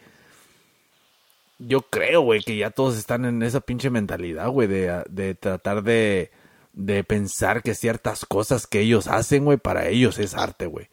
yo 1.58 1.82
creo, 1.82 2.22
güey, 2.22 2.42
que 2.42 2.56
ya 2.56 2.70
todos 2.70 2.96
están 2.96 3.24
en 3.24 3.42
esa 3.42 3.60
pinche 3.60 3.90
mentalidad, 3.90 4.48
güey, 4.48 4.68
de, 4.68 5.04
de 5.08 5.34
tratar 5.34 5.82
de, 5.82 6.30
de 6.72 7.04
pensar 7.04 7.62
que 7.62 7.74
ciertas 7.74 8.24
cosas 8.24 8.66
que 8.66 8.80
ellos 8.80 9.06
hacen, 9.08 9.44
güey, 9.44 9.58
para 9.58 9.88
ellos 9.88 10.18
es 10.18 10.34
arte, 10.34 10.66
güey. 10.66 10.88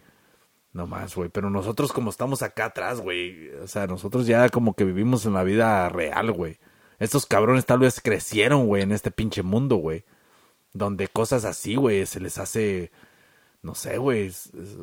No 0.73 0.87
más, 0.87 1.15
güey. 1.15 1.29
Pero 1.29 1.49
nosotros 1.49 1.91
como 1.93 2.09
estamos 2.09 2.41
acá 2.43 2.65
atrás, 2.65 3.01
güey. 3.01 3.49
O 3.63 3.67
sea, 3.67 3.87
nosotros 3.87 4.27
ya 4.27 4.49
como 4.49 4.73
que 4.75 4.83
vivimos 4.83 5.25
en 5.25 5.33
la 5.33 5.43
vida 5.43 5.89
real, 5.89 6.31
güey. 6.31 6.59
Estos 6.99 7.25
cabrones 7.25 7.65
tal 7.65 7.79
vez 7.79 8.01
crecieron, 8.01 8.67
güey, 8.67 8.83
en 8.83 8.91
este 8.91 9.09
pinche 9.11 9.41
mundo, 9.41 9.77
güey. 9.77 10.03
Donde 10.73 11.07
cosas 11.07 11.45
así, 11.45 11.75
güey, 11.75 12.05
se 12.05 12.19
les 12.19 12.37
hace, 12.37 12.91
no 13.63 13.73
sé, 13.73 13.97
güey, 13.97 14.31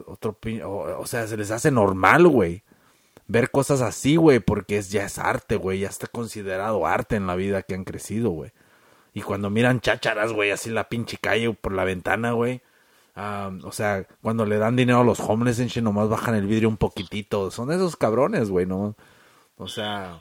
otro 0.06 0.32
pin- 0.40 0.62
o, 0.64 0.98
o 0.98 1.06
sea, 1.06 1.26
se 1.28 1.36
les 1.36 1.50
hace 1.50 1.70
normal, 1.70 2.26
güey. 2.26 2.64
Ver 3.28 3.50
cosas 3.50 3.82
así, 3.82 4.16
güey, 4.16 4.40
porque 4.40 4.78
es, 4.78 4.90
ya 4.90 5.04
es 5.04 5.18
arte, 5.18 5.56
güey, 5.56 5.80
ya 5.80 5.88
está 5.88 6.06
considerado 6.08 6.86
arte 6.86 7.16
en 7.16 7.26
la 7.26 7.36
vida 7.36 7.62
que 7.62 7.74
han 7.74 7.84
crecido, 7.84 8.30
güey. 8.30 8.52
Y 9.16 9.22
cuando 9.22 9.48
miran 9.48 9.80
chácharas, 9.80 10.34
güey, 10.34 10.50
así 10.50 10.68
en 10.68 10.74
la 10.74 10.90
pinche 10.90 11.16
calle 11.16 11.50
por 11.54 11.72
la 11.72 11.84
ventana, 11.84 12.32
güey. 12.32 12.60
ah, 13.14 13.50
o 13.64 13.72
sea, 13.72 14.06
cuando 14.20 14.44
le 14.44 14.58
dan 14.58 14.76
dinero 14.76 15.00
a 15.00 15.04
los 15.04 15.20
homeless 15.20 15.58
en 15.58 15.84
nomás 15.84 16.10
bajan 16.10 16.34
el 16.34 16.46
vidrio 16.46 16.68
un 16.68 16.76
poquitito. 16.76 17.50
Son 17.50 17.72
esos 17.72 17.96
cabrones, 17.96 18.50
güey, 18.50 18.66
¿no? 18.66 18.94
O 19.56 19.68
sea, 19.68 20.18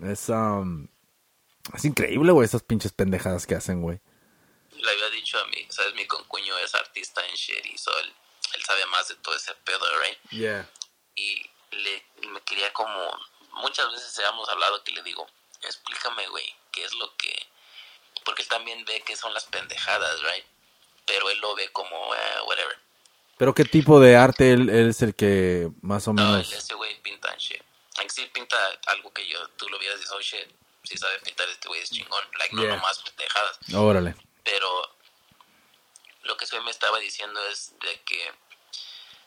es, 0.00 0.28
um, 0.28 0.86
es 1.74 1.84
increíble, 1.84 2.30
güey, 2.30 2.44
esas 2.44 2.62
pinches 2.62 2.92
pendejadas 2.92 3.48
que 3.48 3.56
hacen, 3.56 3.82
güey. 3.82 3.98
Le 4.70 4.90
había 4.92 5.10
dicho 5.10 5.36
a 5.40 5.46
mi, 5.48 5.66
¿sabes? 5.68 5.96
Mi 5.96 6.06
concuño 6.06 6.56
es 6.58 6.72
artista 6.72 7.20
en 7.26 7.34
shit 7.34 7.66
y 7.66 7.76
so 7.76 7.90
él, 7.98 8.12
él 8.54 8.62
sabe 8.62 8.86
más 8.92 9.08
de 9.08 9.16
todo 9.16 9.34
ese 9.34 9.52
pedo, 9.64 9.84
right? 10.00 10.30
Yeah. 10.30 10.70
y 11.16 11.42
le 11.72 12.30
me 12.30 12.40
quería 12.42 12.72
como 12.72 13.10
muchas 13.54 13.90
veces 13.90 14.16
hemos 14.30 14.48
hablado 14.48 14.84
que 14.84 14.92
le 14.92 15.02
digo 15.02 15.26
explícame 15.62 16.28
güey 16.28 16.44
qué 16.70 16.84
es 16.84 16.94
lo 16.94 17.16
que 17.16 17.34
porque 18.24 18.42
él 18.42 18.48
también 18.48 18.84
ve 18.84 19.02
que 19.02 19.16
son 19.16 19.32
las 19.34 19.44
pendejadas 19.44 20.22
right 20.22 20.44
pero 21.06 21.30
él 21.30 21.38
lo 21.38 21.54
ve 21.54 21.70
como 21.72 22.14
eh, 22.14 22.40
whatever. 22.46 22.78
Pero 23.36 23.54
qué 23.54 23.64
tipo 23.64 24.00
de 24.00 24.16
arte 24.16 24.52
él, 24.52 24.70
él 24.70 24.90
es 24.90 25.02
el 25.02 25.14
que 25.14 25.68
más 25.82 26.06
o 26.08 26.12
no 26.12 26.22
menos... 26.22 26.52
ese 26.52 26.74
güey 26.74 27.00
pinta 27.02 27.32
en 27.32 27.38
shit. 27.38 27.62
Like 27.96 28.10
sí 28.10 28.26
pinta 28.32 28.56
algo 28.86 29.12
que 29.12 29.26
yo 29.26 29.46
tú 29.50 29.68
lo 29.68 29.78
vieras 29.78 30.00
y 30.00 30.14
oh 30.14 30.20
shit 30.20 30.48
si 30.84 30.98
sabe 30.98 31.18
pintar 31.20 31.48
este 31.48 31.68
güey 31.68 31.80
es 31.80 31.90
chingón 31.90 32.24
like 32.38 32.54
no 32.54 32.62
Yeah. 32.62 32.76
nomás 32.76 32.98
pendejadas. 33.02 33.58
Órale. 33.74 34.14
pero 34.42 34.96
lo 36.22 36.36
que 36.36 36.44
ese 36.44 36.60
me 36.60 36.70
estaba 36.70 36.98
diciendo 36.98 37.40
es 37.48 37.72
de 37.80 38.00
que 38.02 38.32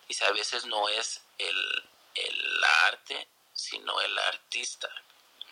dice 0.07 0.25
a 0.25 0.31
veces 0.31 0.65
no 0.65 0.89
es 0.89 1.21
el, 1.37 1.83
el 2.15 2.63
arte 2.87 3.27
sino 3.53 3.99
el 4.01 4.17
artista 4.19 4.89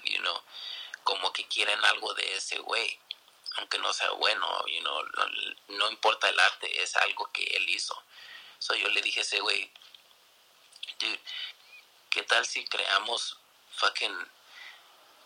you 0.04 0.20
know. 0.20 0.42
Como 1.04 1.32
que 1.34 1.48
quieren 1.48 1.84
algo 1.86 2.14
de 2.16 2.36
ese 2.36 2.58
güey 2.60 3.00
aunque 3.58 3.78
no 3.80 3.92
sea 3.94 4.12
bueno 4.12 4.48
you 4.68 4.80
know 4.82 5.04
no, 5.04 5.26
no 5.70 5.90
importa 5.92 6.30
el 6.30 6.40
arte 6.40 6.82
es 6.84 6.96
algo 6.98 7.30
que 7.32 7.44
él 7.44 7.70
hizo. 7.70 8.02
So 8.60 8.74
yo 8.76 8.88
le 8.90 9.02
dije 9.02 9.20
a 9.20 9.24
ese 9.24 9.40
güey 9.40 9.72
dude 11.00 11.20
qué 12.10 12.24
tal 12.24 12.46
si 12.46 12.66
creamos 12.66 13.38
fucking 13.72 14.16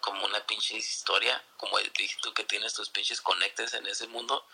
como 0.02 0.26
una 0.26 0.46
pinche 0.48 0.76
historia 0.78 1.44
como 1.58 1.78
dijiste 1.80 2.22
tú 2.22 2.34
que 2.34 2.44
tienes 2.44 2.74
tus 2.74 2.90
pinches 2.90 3.22
conectes 3.22 3.74
en 3.74 3.86
ese 3.88 4.08
mundo 4.08 4.46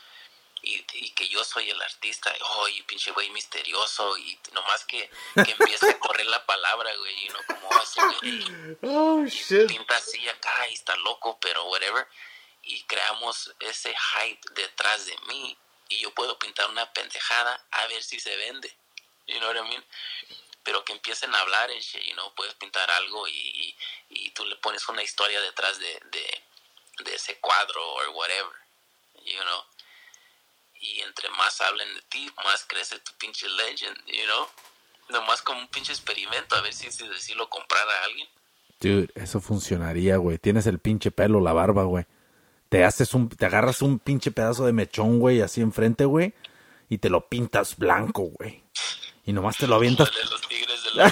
y, 0.62 0.84
y 0.94 1.12
que 1.12 1.28
yo 1.28 1.44
soy 1.44 1.70
el 1.70 1.80
artista, 1.80 2.34
oh, 2.42 2.68
y 2.70 2.82
pinche 2.84 3.12
güey 3.12 3.30
misterioso, 3.30 4.18
y 4.18 4.40
nomás 4.52 4.84
que, 4.86 5.08
que 5.36 5.52
empiece 5.52 5.92
a 5.92 6.00
correr 6.00 6.26
la 6.26 6.44
palabra, 6.44 6.96
güey, 6.96 7.26
y 7.26 7.30
no 7.30 7.38
como 7.46 7.70
"Oh, 7.70 8.20
güey 8.20 8.78
Oh, 8.82 9.26
shit. 9.28 9.68
pinta 9.68 9.96
así 9.98 10.28
acá 10.28 10.68
y 10.70 10.74
está 10.74 10.96
loco, 10.96 11.38
pero 11.40 11.66
whatever, 11.66 12.08
y 12.66 12.84
creamos 12.84 13.54
ese 13.60 13.96
hype 13.96 14.42
detrás 14.54 15.06
de 15.06 15.18
mí, 15.28 15.58
y 15.90 16.00
yo 16.00 16.14
puedo 16.14 16.38
pintar 16.40 16.70
una 16.70 16.92
pendejada 16.94 17.66
a 17.72 17.88
ver 17.88 18.04
si 18.04 18.20
se 18.20 18.36
vende, 18.36 18.76
you 19.28 19.38
know 19.38 19.50
what 19.50 19.58
I 19.58 19.70
mean? 19.70 19.86
Pero 20.64 20.84
que 20.84 20.94
empiecen 20.94 21.34
a 21.34 21.40
hablar 21.40 21.70
en 21.70 21.80
you 21.80 22.14
know, 22.14 22.34
puedes 22.36 22.56
pintar 22.56 22.90
algo 22.90 23.28
y, 23.28 23.76
y, 24.10 24.30
tú 24.32 24.46
le 24.46 24.56
pones 24.58 24.88
una 24.90 25.04
historia 25.04 25.40
detrás 25.42 25.80
de, 25.80 26.02
de, 26.12 26.44
de 27.00 27.16
ese 27.16 27.40
cuadro 27.40 27.82
o 27.82 28.12
whatever, 28.12 28.54
you 29.24 29.42
know 29.42 29.66
y 30.86 31.02
entre 31.02 31.30
más 31.32 31.60
hablen 31.62 31.94
de 31.96 32.02
ti, 32.04 32.30
más 32.44 32.66
crece 32.68 33.00
tu 33.00 33.12
pinche 33.18 33.48
legend, 33.50 33.98
you 34.06 34.26
know? 34.26 34.48
Nomás 35.10 35.42
como 35.42 35.60
un 35.60 35.68
pinche 35.68 35.92
experimento, 35.92 36.56
a 36.56 36.62
ver 36.62 36.74
si, 36.74 36.92
si, 36.92 37.06
si 37.20 37.34
lo 37.34 37.50
comprara 37.50 38.04
alguien. 38.04 38.28
Dude, 38.80 39.12
eso 39.16 39.40
funcionaría, 39.40 40.18
güey. 40.18 40.38
Tienes 40.38 40.68
el 40.68 40.80
pinche 40.80 41.12
pelo, 41.12 41.40
la 41.42 41.54
barba, 41.54 41.84
güey. 41.84 42.06
Te 42.70 42.84
haces 42.84 43.14
un, 43.14 43.30
te 43.30 43.46
agarras 43.46 43.82
un 43.82 44.00
pinche 44.00 44.32
pedazo 44.32 44.66
de 44.66 44.74
mechón, 44.74 45.20
güey, 45.20 45.42
así 45.42 45.62
enfrente, 45.62 46.06
güey, 46.06 46.34
y 46.90 46.98
te 46.98 47.10
lo 47.10 47.28
pintas 47.28 47.78
blanco, 47.78 48.24
güey. 48.24 48.64
Y 49.26 49.34
nomás 49.34 49.58
te 49.58 49.68
lo 49.68 49.76
avientas. 49.76 50.12
De 50.12 50.30
los 50.30 50.42
tigres 50.48 50.84
del. 50.94 51.12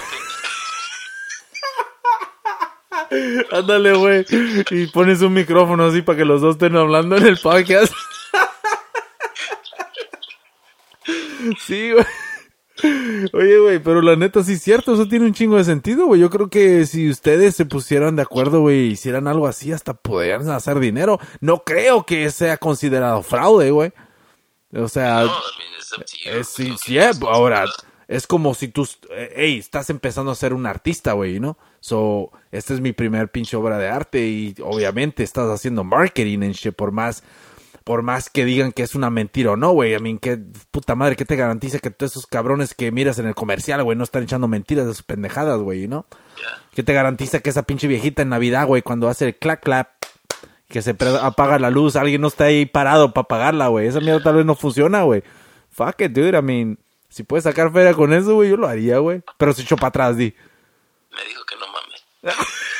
Ándale, 3.51 3.93
güey. 3.93 4.25
Y 4.71 4.87
pones 4.87 5.21
un 5.21 5.33
micrófono 5.33 5.85
así 5.85 6.01
para 6.01 6.17
que 6.17 6.25
los 6.25 6.41
dos 6.41 6.55
estén 6.55 6.75
hablando 6.75 7.17
en 7.17 7.25
el 7.25 7.37
podcast. 7.37 7.93
Sí, 11.59 11.91
güey. 11.91 12.05
Oye, 13.33 13.59
güey, 13.59 13.79
pero 13.79 14.01
la 14.01 14.15
neta 14.15 14.43
sí 14.43 14.53
es 14.53 14.61
cierto, 14.61 14.93
eso 14.93 15.07
tiene 15.07 15.25
un 15.25 15.33
chingo 15.33 15.57
de 15.57 15.63
sentido, 15.63 16.07
güey. 16.07 16.19
Yo 16.19 16.29
creo 16.29 16.49
que 16.49 16.85
si 16.85 17.09
ustedes 17.09 17.55
se 17.55 17.65
pusieran 17.65 18.15
de 18.15 18.23
acuerdo, 18.23 18.61
güey, 18.61 18.87
hicieran 18.87 19.27
algo 19.27 19.47
así, 19.47 19.71
hasta 19.71 19.93
podrían 19.93 20.49
hacer 20.49 20.79
dinero. 20.79 21.19
No 21.39 21.63
creo 21.63 22.05
que 22.05 22.29
sea 22.31 22.57
considerado 22.57 23.21
fraude, 23.21 23.71
güey. 23.71 23.93
O 24.75 24.87
sea, 24.87 25.21
No, 25.21 25.25
I 25.25 25.29
mean, 25.29 26.39
es, 26.39 26.47
sí, 26.47 26.73
sí, 26.83 26.97
ahora, 27.21 27.65
es 28.07 28.27
como 28.27 28.53
si 28.53 28.67
tú, 28.67 28.87
hey, 29.35 29.57
estás 29.59 29.89
empezando 29.89 30.31
a 30.31 30.35
ser 30.35 30.53
un 30.53 30.65
artista, 30.65 31.13
güey, 31.13 31.39
¿no? 31.39 31.57
So, 31.79 32.31
esta 32.51 32.73
es 32.73 32.81
mi 32.81 32.93
primer 32.93 33.29
pinche 33.29 33.57
obra 33.57 33.77
de 33.77 33.89
arte 33.89 34.25
y 34.27 34.55
obviamente 34.63 35.23
estás 35.23 35.49
haciendo 35.49 35.83
marketing 35.83 36.43
en 36.43 36.51
shit 36.53 36.73
por 36.73 36.91
más, 36.91 37.23
por 37.83 38.01
más 38.01 38.29
que 38.29 38.45
digan 38.45 38.71
que 38.71 38.83
es 38.83 38.95
una 38.95 39.09
mentira 39.09 39.51
o 39.51 39.55
no, 39.55 39.71
güey. 39.71 39.93
I 39.93 39.99
mean, 39.99 40.17
qué 40.17 40.39
puta 40.71 40.95
madre, 40.95 41.15
¿qué 41.15 41.25
te 41.25 41.35
garantiza 41.35 41.79
que 41.79 41.91
todos 41.91 42.13
esos 42.13 42.27
cabrones 42.27 42.73
que 42.73 42.91
miras 42.91 43.19
en 43.19 43.27
el 43.27 43.35
comercial, 43.35 43.83
güey, 43.83 43.97
no 43.97 44.03
están 44.03 44.23
echando 44.23 44.47
mentiras 44.47 44.85
de 44.85 44.93
sus 44.93 45.03
pendejadas, 45.03 45.59
güey, 45.59 45.87
¿no? 45.87 46.05
Yeah. 46.37 46.61
¿Qué 46.73 46.83
te 46.83 46.93
garantiza 46.93 47.39
que 47.39 47.49
esa 47.49 47.63
pinche 47.63 47.87
viejita 47.87 48.21
en 48.21 48.29
Navidad, 48.29 48.67
güey, 48.67 48.81
cuando 48.81 49.09
hace 49.09 49.25
el 49.25 49.37
clap 49.37 49.63
clap, 49.63 49.89
que 50.69 50.81
se 50.81 50.95
apaga 51.21 51.59
la 51.59 51.69
luz, 51.69 51.95
alguien 51.95 52.21
no 52.21 52.27
está 52.27 52.45
ahí 52.45 52.65
parado 52.65 53.13
para 53.13 53.23
apagarla, 53.23 53.67
güey? 53.67 53.87
Esa 53.87 53.99
mierda 53.99 54.23
tal 54.23 54.35
vez 54.35 54.45
no 54.45 54.55
funciona, 54.55 55.03
güey. 55.03 55.23
Fuck 55.69 56.01
it, 56.01 56.11
dude. 56.11 56.37
I 56.37 56.41
mean, 56.41 56.79
si 57.09 57.23
puedes 57.23 57.43
sacar 57.43 57.71
feria 57.71 57.93
con 57.93 58.13
eso, 58.13 58.35
güey, 58.35 58.49
yo 58.49 58.57
lo 58.57 58.67
haría, 58.67 58.97
güey. 58.99 59.21
Pero 59.37 59.53
si 59.53 59.61
echo 59.63 59.75
para 59.75 59.89
atrás, 59.89 60.17
di. 60.17 60.33
Me 61.11 61.23
dijo 61.27 61.43
que 61.45 61.55
no 61.57 61.65
mames. 61.67 62.37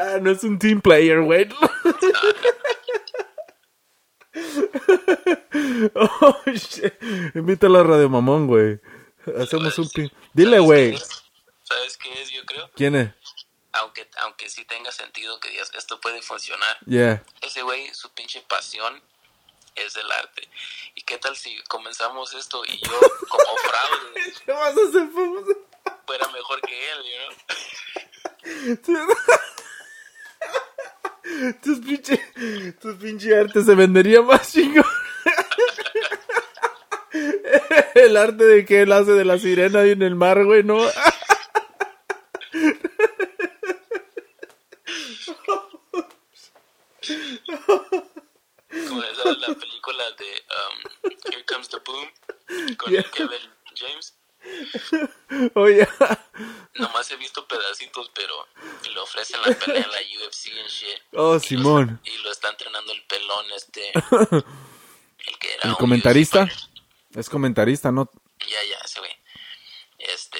Ah, 0.00 0.18
no 0.20 0.30
es 0.30 0.42
un 0.42 0.58
team 0.58 0.80
player, 0.80 1.20
güey. 1.20 1.48
oh, 5.94 6.42
shit. 6.46 6.94
Invítalo 7.34 7.78
a 7.78 7.84
Radio 7.84 8.08
Mamón, 8.08 8.46
güey. 8.46 8.80
Hacemos 9.38 9.78
un 9.78 9.88
pin. 9.90 10.12
Dile, 10.32 10.56
¿Sabes 10.56 10.66
güey. 10.66 10.98
¿Sabes 11.62 11.96
qué 11.96 12.22
es? 12.22 12.30
Yo 12.30 12.44
creo. 12.44 12.70
¿Quién 12.74 12.96
es? 12.96 13.10
Aunque, 13.72 14.08
aunque 14.22 14.48
sí 14.48 14.64
tenga 14.64 14.90
sentido 14.92 15.38
que 15.40 15.50
digas, 15.50 15.70
esto 15.74 16.00
puede 16.00 16.22
funcionar. 16.22 16.78
Yeah. 16.86 17.22
Ese 17.42 17.62
güey, 17.62 17.92
su 17.94 18.10
pinche 18.12 18.40
pasión 18.48 19.02
es 19.74 19.96
el 19.96 20.10
arte. 20.10 20.48
¿Y 20.94 21.02
qué 21.02 21.18
tal 21.18 21.36
si 21.36 21.62
comenzamos 21.64 22.34
esto 22.34 22.64
y 22.64 22.78
yo, 22.78 22.98
como 23.28 23.56
fraude, 23.58 24.34
¿Qué 24.46 24.52
vas 24.52 24.76
a 24.76 24.88
hacer, 24.88 25.08
famoso? 25.10 25.66
fuera 26.06 26.28
mejor 26.28 26.60
que 26.62 26.90
él, 26.92 26.98
know? 27.02 27.66
Tus 31.62 31.78
pinche, 31.80 32.20
tus 32.80 32.96
pinche 32.96 33.36
arte 33.36 33.62
se 33.62 33.74
vendería 33.74 34.22
más 34.22 34.52
chingón. 34.52 34.84
El 37.94 38.16
arte 38.16 38.44
de 38.44 38.64
que 38.64 38.82
él 38.82 38.92
hace 38.92 39.12
de 39.12 39.24
la 39.24 39.38
sirena 39.38 39.80
ahí 39.80 39.90
en 39.92 40.02
el 40.02 40.14
mar, 40.14 40.44
güey, 40.44 40.62
¿no? 40.62 40.78
Como 48.88 49.02
es 49.02 49.38
la 49.40 49.54
película 49.54 50.04
de 50.18 50.44
um, 50.56 51.12
Here 51.32 51.44
Comes 51.46 51.68
the 51.68 51.78
Boom 51.84 52.08
con 52.76 52.92
Yeah. 52.94 53.02
Kevin 53.12 53.40
James. 53.74 54.14
Oye, 55.54 55.88
Nomás 56.74 57.10
he 57.10 57.16
visto 57.16 57.46
pedacitos, 57.46 58.10
pero 58.14 58.46
le 58.92 58.98
ofrecen 59.00 59.40
la 59.42 59.52
pelea 59.58 59.82
en 59.82 59.90
la 59.90 59.98
UFC 59.98 60.48
and 60.58 60.68
shit. 60.68 61.02
oh, 61.14 61.38
Simón. 61.38 62.00
Y 62.04 62.16
lo 62.18 62.30
está 62.30 62.50
entrenando 62.50 62.92
el 62.92 63.02
pelón 63.04 63.46
este. 63.52 63.92
El 65.26 65.38
que 65.38 65.54
era 65.54 65.70
¿El 65.70 65.76
comentarista? 65.76 66.44
UFC. 66.44 67.16
Es 67.16 67.28
comentarista, 67.28 67.90
¿no? 67.90 68.10
Ya, 68.40 68.62
ya, 68.70 68.78
ese 68.84 69.00
güey. 69.00 69.16
Este. 69.98 70.38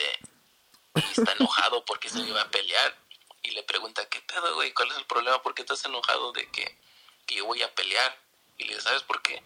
Y 0.95 1.21
está 1.21 1.33
enojado 1.33 1.85
porque 1.85 2.09
se 2.09 2.21
iba 2.21 2.41
a 2.41 2.51
pelear. 2.51 2.97
Y 3.43 3.51
le 3.53 3.63
pregunta, 3.63 4.07
¿qué 4.09 4.21
pedo, 4.21 4.55
güey? 4.55 4.73
¿Cuál 4.73 4.91
es 4.91 4.97
el 4.99 5.07
problema? 5.07 5.43
¿Por 5.43 5.55
qué 5.55 5.63
estás 5.63 5.85
enojado 5.85 6.33
de 6.33 6.49
que, 6.51 6.79
que 7.27 7.37
yo 7.37 7.47
voy 7.47 7.63
a 7.63 7.75
pelear? 7.75 8.17
Y 8.59 8.65
le 8.65 8.71
dije, 8.71 8.81
¿sabes 8.81 9.03
por 9.03 9.23
qué? 9.23 9.43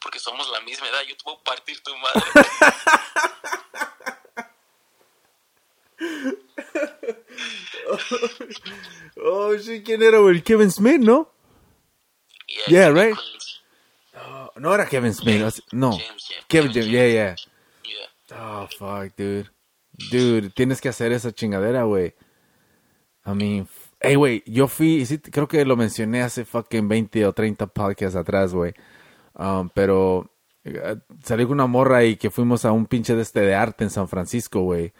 Porque 0.00 0.18
somos 0.18 0.48
la 0.50 0.60
misma 0.60 0.88
edad, 0.88 1.02
yo 1.02 1.16
te 1.16 1.24
voy 1.24 1.36
a 1.38 1.44
partir 1.44 1.82
tu 1.82 1.94
madre. 1.96 2.22
oh, 9.24 9.56
sí, 9.58 9.82
¿quién 9.82 10.02
era, 10.02 10.18
güey? 10.18 10.42
Kevin 10.42 10.70
Smith, 10.70 11.00
¿no? 11.00 11.30
Yeah, 12.66 12.90
right. 12.90 13.16
Oh, 14.16 14.50
no 14.56 14.74
era 14.74 14.86
Kevin 14.86 15.14
Smith, 15.14 15.60
no. 15.72 15.92
James, 15.92 16.28
yeah. 16.28 16.38
Kevin, 16.48 16.72
James, 16.72 16.88
yeah, 16.88 17.06
yeah. 17.06 17.36
Yeah. 17.84 18.08
Oh, 18.36 18.66
fuck, 18.78 19.14
dude. 19.16 19.48
Dude, 20.10 20.50
tienes 20.50 20.80
que 20.80 20.88
hacer 20.88 21.12
esa 21.12 21.32
chingadera, 21.32 21.84
güey. 21.84 22.14
I 23.26 23.34
mean, 23.34 23.68
hey, 24.00 24.14
güey, 24.14 24.42
yo 24.46 24.66
fui, 24.66 25.04
sí, 25.04 25.18
creo 25.18 25.46
que 25.46 25.64
lo 25.64 25.76
mencioné 25.76 26.22
hace 26.22 26.44
fucking 26.44 26.88
20 26.88 27.26
o 27.26 27.32
30 27.32 27.66
podcasts 27.66 28.16
atrás, 28.16 28.54
güey. 28.54 28.72
Um, 29.34 29.68
pero 29.70 30.30
eh, 30.64 30.96
salí 31.22 31.44
con 31.44 31.52
una 31.52 31.66
morra 31.66 32.04
y 32.04 32.16
que 32.16 32.30
fuimos 32.30 32.64
a 32.64 32.72
un 32.72 32.86
pinche 32.86 33.14
de 33.14 33.22
este 33.22 33.40
de 33.40 33.54
arte 33.54 33.84
en 33.84 33.90
San 33.90 34.08
Francisco, 34.08 34.62
güey. 34.62 34.92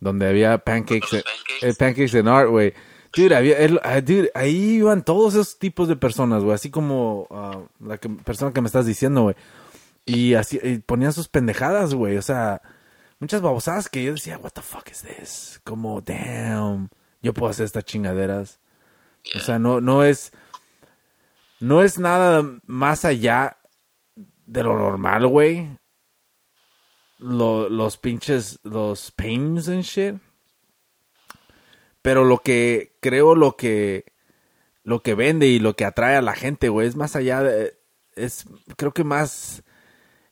Donde 0.00 0.26
había 0.28 0.58
pancakes, 0.58 1.18
eh, 1.18 1.22
pancakes. 1.22 1.62
eh, 1.68 1.74
pancakes 1.78 2.18
en 2.18 2.28
art, 2.28 2.48
güey. 2.50 2.72
Dude, 3.14 3.34
había, 3.36 3.58
el- 3.58 3.80
ah, 3.82 4.00
dude, 4.00 4.30
ahí 4.34 4.76
iban 4.76 5.04
todos 5.04 5.34
esos 5.34 5.58
tipos 5.58 5.88
de 5.88 5.96
personas, 5.96 6.42
güey. 6.42 6.54
Así 6.54 6.70
como 6.70 7.26
ah, 7.30 7.60
la 7.80 7.98
que- 7.98 8.08
persona 8.08 8.52
que 8.52 8.60
me 8.60 8.66
estás 8.68 8.86
diciendo, 8.86 9.22
güey. 9.22 9.36
Y 10.06 10.34
así 10.34 10.58
y 10.62 10.78
ponían 10.78 11.12
sus 11.12 11.28
pendejadas, 11.28 11.94
güey. 11.94 12.16
O 12.16 12.22
sea, 12.22 12.62
muchas 13.18 13.42
babosadas 13.42 13.88
que 13.88 14.02
yo 14.04 14.12
decía, 14.12 14.38
what 14.38 14.50
the 14.52 14.62
fuck 14.62 14.88
is 14.90 15.02
this? 15.02 15.60
Como, 15.64 16.00
damn, 16.00 16.88
yo 17.20 17.34
puedo 17.34 17.50
hacer 17.50 17.66
estas 17.66 17.84
chingaderas. 17.84 18.58
O 19.36 19.40
sea, 19.40 19.58
no, 19.58 19.80
no 19.82 20.02
es, 20.04 20.32
no 21.60 21.82
es 21.82 21.98
nada 21.98 22.42
más 22.66 23.04
allá 23.04 23.58
de 24.46 24.62
lo 24.62 24.78
normal, 24.78 25.26
güey. 25.26 25.68
Lo- 27.20 27.68
los 27.68 27.96
pinches, 27.98 28.58
los 28.62 29.10
pains 29.12 29.68
and 29.68 29.82
shit. 29.82 30.16
Pero 32.02 32.24
lo 32.24 32.38
que, 32.38 32.96
creo 33.00 33.34
lo 33.34 33.56
que, 33.56 34.06
lo 34.84 35.02
que 35.02 35.14
vende 35.14 35.46
y 35.46 35.58
lo 35.58 35.76
que 35.76 35.84
atrae 35.84 36.16
a 36.16 36.22
la 36.22 36.34
gente, 36.34 36.68
güey, 36.68 36.88
es 36.88 36.96
más 36.96 37.14
allá 37.14 37.42
de, 37.42 37.78
es, 38.16 38.46
creo 38.76 38.92
que 38.92 39.04
más 39.04 39.62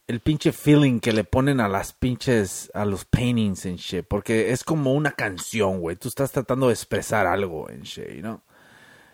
el 0.06 0.20
pinche 0.20 0.52
feeling 0.52 1.01
que 1.01 1.12
le 1.12 1.24
ponen 1.24 1.60
a 1.60 1.69
las 1.69 1.93
pinches, 1.93 2.70
a 2.73 2.86
los 2.86 3.05
paintings 3.05 3.66
and 3.66 3.77
shit, 3.77 4.06
porque 4.09 4.52
es 4.52 4.65
como 4.65 4.94
una 4.94 5.12
canción, 5.12 5.81
güey, 5.81 5.97
tú 5.97 6.09
estás 6.09 6.32
tratando 6.32 6.69
de 6.69 6.73
expresar 6.73 7.27
algo 7.27 7.69
en 7.69 7.82
shit, 7.82 8.20
know? 8.20 8.40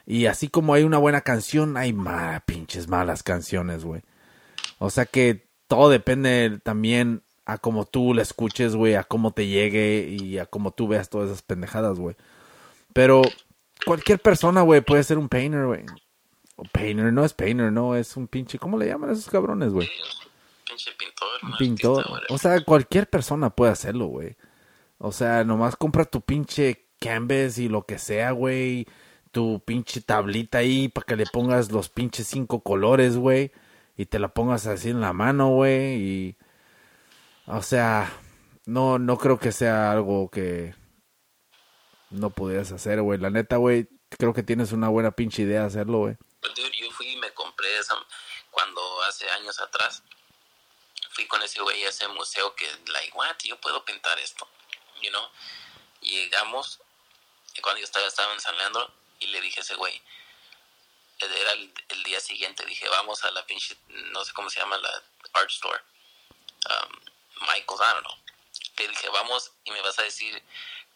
Y 0.06 0.26
así 0.26 0.46
como 0.48 0.74
hay 0.74 0.84
una 0.84 0.98
buena 0.98 1.22
canción, 1.22 1.76
hay 1.76 1.92
más 1.92 2.42
pinches 2.44 2.86
malas 2.86 3.24
canciones, 3.24 3.84
güey. 3.84 4.02
O 4.78 4.90
sea 4.90 5.06
que 5.06 5.48
todo 5.66 5.88
depende 5.88 6.60
también 6.62 7.22
a 7.46 7.58
cómo 7.58 7.84
tú 7.84 8.14
la 8.14 8.22
escuches, 8.22 8.74
güey, 8.74 8.94
a 8.94 9.04
cómo 9.04 9.32
te 9.32 9.46
llegue 9.46 10.08
y 10.08 10.38
a 10.38 10.46
cómo 10.46 10.70
tú 10.70 10.88
veas 10.88 11.08
todas 11.10 11.28
esas 11.30 11.42
pendejadas, 11.42 11.98
güey. 11.98 12.16
Pero 12.92 13.22
cualquier 13.84 14.20
persona, 14.20 14.62
güey, 14.62 14.80
puede 14.80 15.02
ser 15.04 15.18
un 15.18 15.28
painter, 15.28 15.66
güey. 15.66 15.84
O 16.56 16.62
painter, 16.64 17.12
no 17.12 17.24
es 17.24 17.34
painter, 17.34 17.72
no, 17.72 17.96
es 17.96 18.16
un 18.16 18.28
pinche, 18.28 18.58
¿cómo 18.58 18.78
le 18.78 18.86
llaman 18.86 19.10
a 19.10 19.12
esos 19.12 19.28
cabrones, 19.28 19.72
güey? 19.72 19.88
Pinche 20.66 20.90
pintor, 20.98 21.28
Un 21.42 21.56
pintor. 21.58 22.04
artista. 22.06 22.34
O 22.34 22.38
sea, 22.38 22.64
cualquier 22.64 23.08
persona 23.10 23.50
puede 23.50 23.72
hacerlo, 23.72 24.06
güey. 24.06 24.36
O 24.98 25.12
sea, 25.12 25.44
nomás 25.44 25.76
compra 25.76 26.04
tu 26.04 26.20
pinche 26.20 26.86
canvas 27.00 27.58
y 27.58 27.68
lo 27.68 27.84
que 27.84 27.98
sea, 27.98 28.30
güey. 28.30 28.86
Tu 29.32 29.60
pinche 29.64 30.00
tablita 30.00 30.58
ahí 30.58 30.88
para 30.88 31.04
que 31.04 31.16
le 31.16 31.26
pongas 31.26 31.70
los 31.72 31.88
pinches 31.88 32.26
cinco 32.28 32.60
colores, 32.60 33.16
güey. 33.16 33.50
Y 33.96 34.06
te 34.06 34.18
la 34.18 34.28
pongas 34.28 34.66
así 34.66 34.90
en 34.90 35.00
la 35.00 35.12
mano, 35.12 35.50
güey. 35.50 35.96
Y. 36.00 36.36
O 37.46 37.62
sea, 37.62 38.12
no, 38.66 38.98
no 38.98 39.18
creo 39.18 39.38
que 39.38 39.52
sea 39.52 39.92
algo 39.92 40.30
que 40.30 40.74
no 42.10 42.30
pudieras 42.30 42.72
hacer, 42.72 43.02
güey. 43.02 43.18
La 43.18 43.30
neta, 43.30 43.56
güey, 43.56 43.88
creo 44.08 44.32
que 44.32 44.42
tienes 44.42 44.72
una 44.72 44.88
buena 44.88 45.10
pinche 45.10 45.42
idea 45.42 45.60
de 45.60 45.66
hacerlo, 45.66 45.98
güey. 45.98 46.16
Yo 46.56 46.90
fui 46.92 47.08
y 47.08 47.16
me 47.16 47.32
compré 47.32 47.78
esa 47.78 47.96
cuando 48.50 49.02
hace 49.02 49.28
años 49.30 49.58
atrás 49.60 50.02
fui 51.10 51.26
con 51.26 51.42
ese 51.42 51.60
güey 51.60 51.84
a 51.84 51.88
ese 51.88 52.06
museo 52.08 52.54
que 52.54 52.66
like 52.92 53.16
what 53.16 53.36
yo 53.42 53.60
puedo 53.60 53.84
pintar 53.84 54.18
esto 54.18 54.48
you 55.02 55.10
know 55.10 55.28
llegamos 56.00 56.80
y 57.56 57.60
cuando 57.60 57.80
yo 57.80 57.84
estaba 57.84 58.06
estaba 58.06 58.32
ensayando 58.32 58.92
y 59.20 59.26
le 59.28 59.40
dije 59.40 59.60
a 59.60 59.62
ese 59.62 59.74
güey 59.74 60.00
era 61.18 61.52
el, 61.52 61.72
el 61.88 62.02
día 62.02 62.20
siguiente 62.20 62.64
dije 62.66 62.88
vamos 62.88 63.24
a 63.24 63.30
la 63.30 63.44
pinche 63.46 63.76
no 64.12 64.24
sé 64.24 64.32
cómo 64.32 64.50
se 64.50 64.60
llama 64.60 64.76
la 64.78 65.02
art 65.34 65.50
store 65.50 65.80
um, 66.70 67.13
Don't 67.44 68.02
know 68.02 68.24
le 68.82 68.88
dije 68.88 69.08
vamos 69.08 69.52
y 69.64 69.70
me 69.70 69.80
vas 69.82 69.98
a 69.98 70.02
decir 70.02 70.42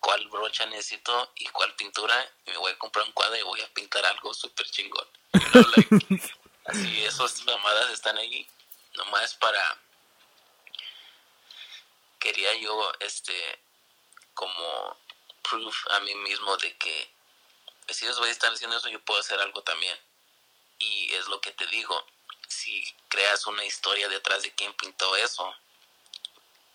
cuál 0.00 0.26
brocha 0.28 0.66
necesito 0.66 1.32
y 1.36 1.46
cuál 1.46 1.74
pintura 1.74 2.32
y 2.46 2.50
me 2.50 2.56
voy 2.58 2.72
a 2.72 2.78
comprar 2.78 3.06
un 3.06 3.12
cuadro 3.12 3.36
y 3.36 3.42
voy 3.42 3.60
a 3.60 3.72
pintar 3.74 4.04
algo 4.06 4.32
súper 4.34 4.68
chingón. 4.70 5.06
You 5.32 5.40
know, 5.50 5.62
like, 5.76 6.32
así 6.66 7.04
esas 7.04 7.44
mamadas 7.44 7.90
están 7.90 8.18
ahí 8.18 8.46
nomás 8.94 9.34
para 9.34 9.80
quería 12.18 12.54
yo 12.56 12.92
este 13.00 13.62
como 14.34 14.96
proof 15.48 15.86
a 15.90 16.00
mí 16.00 16.14
mismo 16.16 16.56
de 16.58 16.76
que 16.76 17.10
si 17.88 18.04
ellos 18.04 18.18
güeyes 18.18 18.36
están 18.36 18.52
haciendo 18.52 18.76
eso 18.76 18.88
yo 18.88 19.00
puedo 19.00 19.20
hacer 19.20 19.40
algo 19.40 19.62
también. 19.62 19.96
Y 20.80 21.12
es 21.14 21.26
lo 21.26 21.40
que 21.40 21.50
te 21.52 21.66
digo 21.66 22.06
si 22.46 22.84
creas 23.08 23.46
una 23.46 23.64
historia 23.64 24.08
detrás 24.08 24.42
de 24.42 24.54
quién 24.54 24.72
pintó 24.74 25.16
eso 25.16 25.54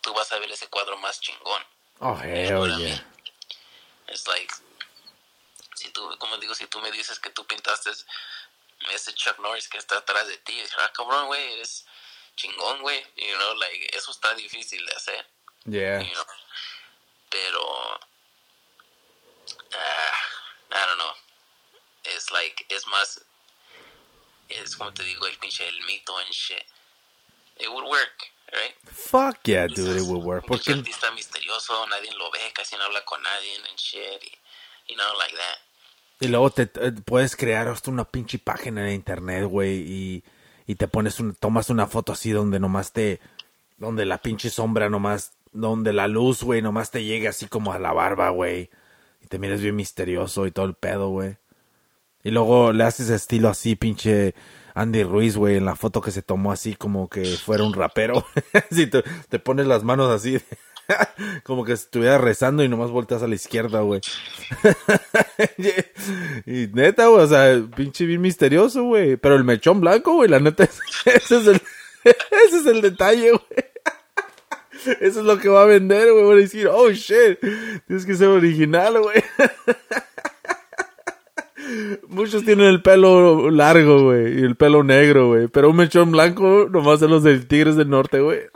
tú 0.04 0.14
vas 0.14 0.32
a 0.32 0.38
ver 0.38 0.52
ese 0.52 0.68
cuadro 0.68 0.98
más 0.98 1.20
chingón. 1.20 1.64
Oh, 2.00 2.20
hell 2.22 2.68
yeah. 2.78 3.04
es 4.08 4.28
like 4.28 4.54
si 5.76 5.90
tú 5.90 6.18
como 6.20 6.38
digo 6.38 6.54
si 6.54 6.68
tú 6.68 6.80
me 6.82 6.92
dices 6.92 7.20
que 7.20 7.30
tú 7.30 7.46
pintaste 7.48 7.90
ese 8.92 9.14
Chuck 9.14 9.40
Norris 9.40 9.70
que 9.70 9.78
está 9.78 9.98
atrás 9.98 10.28
de 10.28 10.38
ti 10.40 10.62
ah 10.78 10.92
cabrón 10.94 11.28
güey 11.28 11.54
eres 11.54 11.86
chingón 12.36 12.82
güey. 12.82 13.02
You 13.16 13.36
know 13.38 13.54
like 13.56 13.96
eso 13.96 14.12
está 14.12 14.36
difícil 14.36 14.86
de 14.86 14.94
hacer. 14.94 15.26
Yeah. 15.66 16.02
you 16.02 16.14
know 16.14 16.26
pero 17.30 18.00
ah, 19.74 20.16
I 20.72 20.86
don't 20.86 20.98
know. 20.98 21.16
Es 22.04 22.32
like 22.32 22.66
es 22.70 22.86
más 22.88 23.22
es 24.50 24.76
como 24.76 24.94
te 24.94 25.04
digo 25.04 25.26
el 25.26 25.38
pinche 25.40 25.66
el 25.68 25.82
mito 25.86 26.18
and 26.18 26.32
shit. 26.32 26.66
It 27.58 27.72
would 27.72 27.86
work 27.86 28.33
right 28.54 28.76
Fuck 28.92 29.48
yeah, 29.48 29.68
dude, 29.68 29.98
it 29.98 30.08
would 30.08 30.24
work. 30.24 30.46
Porque 30.48 30.72
artista 30.72 31.12
misterioso 31.12 31.74
nadie 31.88 32.12
lo 32.18 32.32
ve 32.32 32.40
casi 32.54 32.76
no 32.78 32.84
habla 32.84 33.04
con 33.06 33.22
nadie 33.22 33.56
and 33.70 33.78
shit 33.78 34.24
y, 34.24 34.92
you 34.92 34.96
know 34.96 35.18
like 35.20 35.36
that 35.36 35.58
Y 36.20 36.28
luego 36.30 36.52
te, 36.52 36.68
puedes 36.68 37.36
crear 37.36 37.68
hasta 37.68 37.92
una 37.92 38.06
pinche 38.06 38.40
página 38.40 38.88
en 38.88 38.96
internet, 38.96 39.46
güey, 39.46 39.82
y, 39.82 40.24
y 40.66 40.76
te 40.76 40.88
pones 40.88 41.20
un, 41.20 41.36
tomas 41.36 41.70
una 41.70 41.88
foto 41.88 42.14
así 42.14 42.32
donde 42.32 42.60
nomás 42.60 42.94
te, 42.94 43.20
donde 43.78 44.06
la 44.06 44.20
pinche 44.20 44.50
sombra 44.50 44.90
nomás, 44.90 45.34
donde 45.52 45.92
la 45.92 46.08
luz, 46.08 46.44
güey, 46.44 46.62
nomás 46.62 46.92
te 46.92 47.04
llegue 47.04 47.28
así 47.28 47.48
como 47.48 47.74
a 47.74 47.80
la 47.80 47.92
barba, 47.92 48.30
güey, 48.30 48.70
y 49.22 49.28
te 49.28 49.38
mires 49.38 49.62
bien 49.62 49.76
misterioso 49.76 50.48
y 50.48 50.52
todo 50.52 50.66
el 50.66 50.76
pedo, 50.76 51.10
güey. 51.10 51.38
Y 52.24 52.32
luego 52.32 52.72
le 52.72 52.86
haces 52.86 53.10
estilo 53.10 53.50
así, 53.50 53.76
pinche 53.76 54.34
Andy 54.74 55.04
Ruiz, 55.04 55.38
güey, 55.38 55.58
en 55.58 55.66
la 55.66 55.76
foto 55.76 56.02
que 56.02 56.12
se 56.12 56.22
tomó 56.22 56.52
así 56.52 56.76
como 56.76 57.10
que 57.10 57.26
fuera 57.26 57.64
un 57.64 57.74
rapero. 57.74 58.26
Te, 58.70 59.04
te 59.30 59.40
pones 59.40 59.68
las 59.68 59.84
manos 59.84 60.10
así, 60.10 60.40
como 61.44 61.64
que 61.64 61.74
estuviera 61.74 62.18
rezando 62.18 62.64
y 62.64 62.70
nomás 62.70 62.90
volteas 62.92 63.24
a 63.24 63.28
la 63.28 63.36
izquierda, 63.36 63.82
güey. 63.82 64.02
y 66.46 66.68
neta, 66.74 67.08
güey, 67.08 67.24
o 67.24 67.28
sea, 67.28 67.62
pinche 67.76 68.06
bien 68.06 68.22
misterioso, 68.22 68.84
güey. 68.84 69.18
Pero 69.18 69.36
el 69.36 69.44
mechón 69.44 69.80
blanco, 69.82 70.14
güey, 70.14 70.30
la 70.30 70.40
neta, 70.40 70.64
ese 71.06 71.38
es 71.38 71.48
el, 71.48 71.62
ese 72.04 72.58
es 72.58 72.66
el 72.66 72.82
detalle, 72.82 73.32
güey. 73.32 74.98
Eso 75.00 75.22
es 75.22 75.26
lo 75.26 75.40
que 75.40 75.48
va 75.48 75.64
a 75.64 75.66
vender, 75.66 76.12
güey. 76.12 76.26
Van 76.26 76.38
a 76.38 76.42
decir, 76.42 76.68
oh 76.68 76.92
shit, 76.92 77.40
tienes 77.88 78.06
que 78.06 78.16
ser 78.16 78.28
original, 78.28 79.00
güey. 79.00 79.24
Muchos 82.08 82.44
tienen 82.44 82.68
el 82.68 82.82
pelo 82.82 83.50
largo, 83.50 84.04
güey, 84.04 84.40
y 84.40 84.44
el 84.44 84.56
pelo 84.56 84.84
negro, 84.84 85.30
güey. 85.30 85.48
Pero 85.48 85.70
un 85.70 85.78
mechón 85.78 86.12
blanco, 86.12 86.68
nomás 86.70 87.00
son 87.00 87.12
los 87.12 87.24
del 87.24 87.48
Tigres 87.48 87.76
del 87.76 87.90
Norte, 87.90 88.20
güey. 88.20 88.42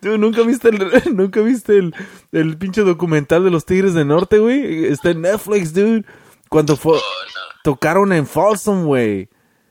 Dude, 0.00 0.18
¿nunca 0.18 0.42
viste 0.42 0.68
el, 0.68 1.02
nunca 1.16 1.40
viste 1.40 1.78
el, 1.78 1.94
el 2.32 2.58
pinche 2.58 2.82
documental 2.82 3.44
de 3.44 3.50
los 3.50 3.64
Tigres 3.64 3.94
del 3.94 4.08
Norte, 4.08 4.38
güey? 4.38 4.86
Está 4.86 5.10
en 5.10 5.22
Netflix, 5.22 5.72
dude. 5.72 6.04
Cuando 6.48 6.76
fue, 6.76 6.96
oh 6.96 7.00
no 7.00 7.40
tocaron 7.62 8.12
en 8.12 8.26
Folsom, 8.26 8.84
güey. 8.84 9.28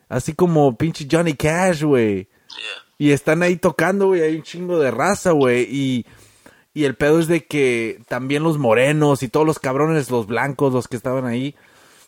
Así 0.07 0.33
como 0.33 0.75
pinche 0.77 1.07
Johnny 1.09 1.33
Cash, 1.33 1.83
güey. 1.83 2.15
yeah 2.15 2.27
Y 2.97 3.11
están 3.11 3.43
ahí 3.43 3.57
tocando, 3.57 4.07
güey. 4.07 4.21
Hay 4.21 4.35
un 4.35 4.43
chingo 4.43 4.79
de 4.79 4.91
raza, 4.91 5.31
güey. 5.31 5.67
Y, 5.69 6.05
y 6.73 6.85
el 6.85 6.95
pedo 6.95 7.19
es 7.19 7.27
de 7.27 7.45
que 7.45 8.01
también 8.07 8.43
los 8.43 8.57
morenos 8.57 9.23
y 9.23 9.27
todos 9.27 9.45
los 9.45 9.59
cabrones, 9.59 10.11
los 10.11 10.27
blancos, 10.27 10.73
los 10.73 10.87
que 10.87 10.95
estaban 10.95 11.25
ahí, 11.25 11.55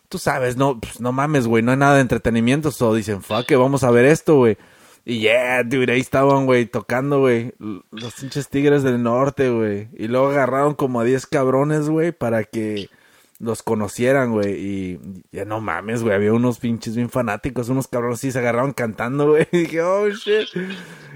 tú 0.09 0.17
sabes, 0.17 0.57
no, 0.57 0.79
pues, 0.79 0.99
no 0.99 1.11
mames, 1.11 1.47
güey, 1.47 1.63
no 1.63 1.71
hay 1.71 1.77
nada 1.77 1.95
de 1.95 2.01
entretenimiento, 2.01 2.71
so 2.71 2.93
dicen, 2.93 3.21
fuck, 3.21 3.45
que 3.45 3.55
vamos 3.55 3.83
a 3.83 3.91
ver 3.91 4.05
esto, 4.05 4.35
güey. 4.35 4.57
Y 5.03 5.19
yeah, 5.19 5.63
dude, 5.63 5.91
ahí 5.91 5.99
estaban, 5.99 6.45
güey, 6.45 6.67
tocando, 6.67 7.19
güey, 7.21 7.53
los 7.59 8.13
pinches 8.13 8.49
tigres 8.49 8.83
del 8.83 9.01
norte, 9.01 9.49
güey. 9.49 9.89
Y 9.93 10.07
luego 10.07 10.29
agarraron 10.29 10.75
como 10.75 10.99
a 11.01 11.03
10 11.03 11.25
cabrones, 11.25 11.89
güey, 11.89 12.11
para 12.11 12.43
que 12.43 12.89
los 13.39 13.63
conocieran, 13.63 14.31
güey. 14.31 14.53
Y 14.53 14.99
ya 15.31 15.45
no 15.45 15.59
mames, 15.59 16.03
güey, 16.03 16.13
había 16.13 16.33
unos 16.33 16.59
pinches 16.59 16.95
bien 16.95 17.09
fanáticos, 17.09 17.69
unos 17.69 17.87
cabrones 17.87 18.19
sí 18.19 18.31
se 18.31 18.39
agarraron 18.39 18.73
cantando, 18.73 19.27
güey. 19.31 19.47
Y 19.51 19.57
dije, 19.59 19.81
oh, 19.81 20.07
shit. 20.09 20.47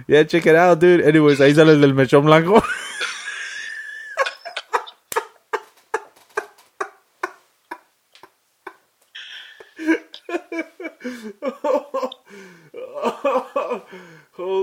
Yeah, 0.07 0.26
check 0.26 0.45
it 0.47 0.55
out, 0.55 0.80
dude. 0.80 1.07
Anyways, 1.07 1.39
ahí 1.41 1.53
sale 1.53 1.73
el 1.73 1.81
del 1.81 1.93
mechón 1.93 2.26
blanco. 2.26 2.63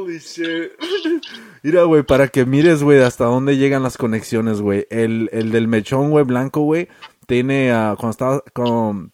Holy. 0.03 0.21
Mira, 1.63 1.85
güey, 1.85 2.03
para 2.03 2.29
que 2.29 2.45
mires, 2.45 2.83
güey, 2.83 3.01
hasta 3.01 3.25
dónde 3.25 3.57
llegan 3.57 3.83
las 3.83 3.97
conexiones, 3.97 4.61
güey. 4.61 4.87
El, 4.91 5.29
el 5.33 5.53
del 5.53 5.69
mechón, 5.69 6.11
güey, 6.11 6.25
blanco, 6.25 6.63
güey, 6.63 6.89
tiene, 7.27 7.73
uh, 7.73 7.97
cuando 7.97 8.11
estaba 8.11 8.41
con, 8.53 9.13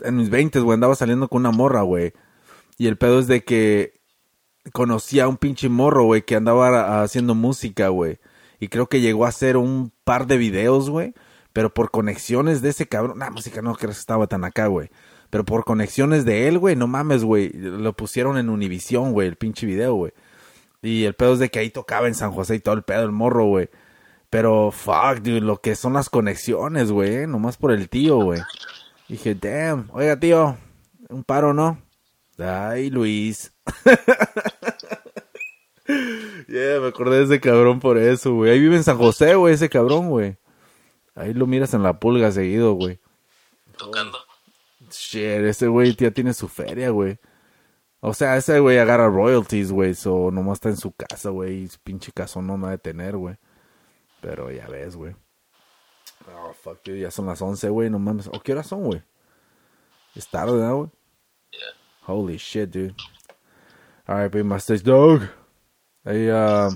en 0.00 0.16
mis 0.16 0.30
20, 0.30 0.60
güey, 0.60 0.74
andaba 0.74 0.94
saliendo 0.94 1.28
con 1.28 1.40
una 1.40 1.50
morra, 1.50 1.82
güey. 1.82 2.12
Y 2.78 2.86
el 2.86 2.96
pedo 2.96 3.18
es 3.18 3.26
de 3.26 3.44
que 3.44 3.94
conocía 4.72 5.24
a 5.24 5.28
un 5.28 5.36
pinche 5.36 5.68
morro, 5.68 6.04
güey, 6.04 6.22
que 6.22 6.36
andaba 6.36 7.02
haciendo 7.02 7.34
música, 7.34 7.88
güey. 7.88 8.18
Y 8.60 8.68
creo 8.68 8.88
que 8.88 9.00
llegó 9.00 9.26
a 9.26 9.28
hacer 9.28 9.56
un 9.56 9.92
par 10.04 10.26
de 10.26 10.36
videos, 10.36 10.90
güey. 10.90 11.14
Pero 11.52 11.72
por 11.72 11.90
conexiones 11.90 12.62
de 12.62 12.70
ese 12.70 12.86
cabrón. 12.86 13.18
La 13.18 13.30
música 13.30 13.62
no 13.62 13.74
creo 13.74 13.90
que 13.90 13.98
estaba 13.98 14.26
tan 14.26 14.44
acá, 14.44 14.66
güey. 14.66 14.90
Pero 15.30 15.44
por 15.44 15.64
conexiones 15.64 16.24
de 16.24 16.48
él, 16.48 16.58
güey, 16.58 16.76
no 16.76 16.86
mames, 16.86 17.24
güey. 17.24 17.50
Lo 17.50 17.92
pusieron 17.92 18.38
en 18.38 18.48
Univision, 18.48 19.12
güey, 19.12 19.28
el 19.28 19.36
pinche 19.36 19.66
video, 19.66 19.94
güey. 19.94 20.12
Y 20.80 21.04
el 21.04 21.14
pedo 21.14 21.34
es 21.34 21.38
de 21.38 21.50
que 21.50 21.58
ahí 21.58 21.70
tocaba 21.70 22.06
en 22.06 22.14
San 22.14 22.32
José 22.32 22.56
y 22.56 22.60
todo 22.60 22.74
el 22.74 22.82
pedo, 22.82 23.02
el 23.02 23.12
morro, 23.12 23.44
güey. 23.44 23.68
Pero, 24.30 24.70
fuck, 24.70 25.20
dude, 25.22 25.40
lo 25.40 25.60
que 25.60 25.74
son 25.74 25.94
las 25.94 26.10
conexiones, 26.10 26.90
güey. 26.90 27.14
¿eh? 27.14 27.26
Nomás 27.26 27.56
por 27.56 27.72
el 27.72 27.88
tío, 27.88 28.16
güey. 28.16 28.40
Dije, 29.08 29.34
damn, 29.34 29.88
oiga, 29.92 30.18
tío, 30.18 30.56
un 31.08 31.24
paro, 31.24 31.54
¿no? 31.54 31.80
Ay, 32.38 32.90
Luis. 32.90 33.52
yeah, 36.46 36.80
me 36.80 36.88
acordé 36.88 37.18
de 37.18 37.24
ese 37.24 37.40
cabrón 37.40 37.80
por 37.80 37.98
eso, 37.98 38.34
güey. 38.34 38.52
Ahí 38.52 38.60
vive 38.60 38.76
en 38.76 38.84
San 38.84 38.98
José, 38.98 39.34
güey, 39.34 39.54
ese 39.54 39.68
cabrón, 39.68 40.08
güey. 40.08 40.36
Ahí 41.14 41.34
lo 41.34 41.46
miras 41.46 41.74
en 41.74 41.82
la 41.82 41.98
pulga 41.98 42.30
seguido, 42.30 42.74
güey. 42.74 43.00
Tocando. 43.76 44.27
Shit, 45.10 45.22
ese 45.22 45.68
güey 45.68 45.96
ya 45.96 46.10
tiene 46.10 46.34
su 46.34 46.48
feria, 46.48 46.90
güey. 46.90 47.18
O 48.00 48.12
sea, 48.12 48.36
ese 48.36 48.60
güey 48.60 48.76
agarra 48.76 49.08
royalties, 49.08 49.72
güey. 49.72 49.94
So, 49.94 50.30
nomás 50.30 50.56
está 50.56 50.68
en 50.68 50.76
su 50.76 50.92
casa, 50.92 51.30
güey. 51.30 51.62
Y 51.62 51.68
su 51.68 51.78
pinche 51.80 52.12
caso 52.12 52.42
no 52.42 52.60
va 52.60 52.72
a 52.72 52.78
tener, 52.78 53.16
güey. 53.16 53.36
Pero 54.20 54.50
ya 54.50 54.68
ves, 54.68 54.96
güey. 54.96 55.16
Oh, 56.30 56.52
fuck, 56.52 56.82
you. 56.84 56.96
ya 56.96 57.10
son 57.10 57.24
las 57.24 57.40
11, 57.40 57.70
güey. 57.70 57.88
No 57.88 57.98
mames. 57.98 58.26
¿O 58.26 58.38
qué 58.40 58.52
horas 58.52 58.66
son, 58.66 58.84
güey? 58.84 59.02
Es 60.14 60.28
tarde, 60.28 60.62
¿no, 60.62 60.76
güey? 60.76 60.90
Yeah. 61.52 62.14
Holy 62.14 62.36
shit, 62.36 62.68
dude. 62.68 62.94
Alright, 64.04 64.30
Big 64.30 64.44
Masters 64.44 64.82
Dog. 64.82 65.22
Ahí, 66.04 66.28
uh, 66.28 66.74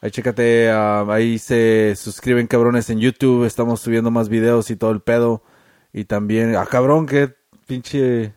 ahí 0.00 0.10
chécate, 0.10 0.72
uh, 0.72 1.10
ahí 1.10 1.38
se 1.38 1.94
suscriben 1.96 2.46
cabrones 2.46 2.88
en 2.88 2.98
YouTube. 2.98 3.44
Estamos 3.44 3.80
subiendo 3.80 4.10
más 4.10 4.30
videos 4.30 4.70
y 4.70 4.76
todo 4.76 4.92
el 4.92 5.02
pedo. 5.02 5.42
Y 5.92 6.04
también, 6.04 6.54
ah, 6.56 6.66
cabrón, 6.66 7.06
¿qué 7.06 7.34
pinche. 7.66 8.34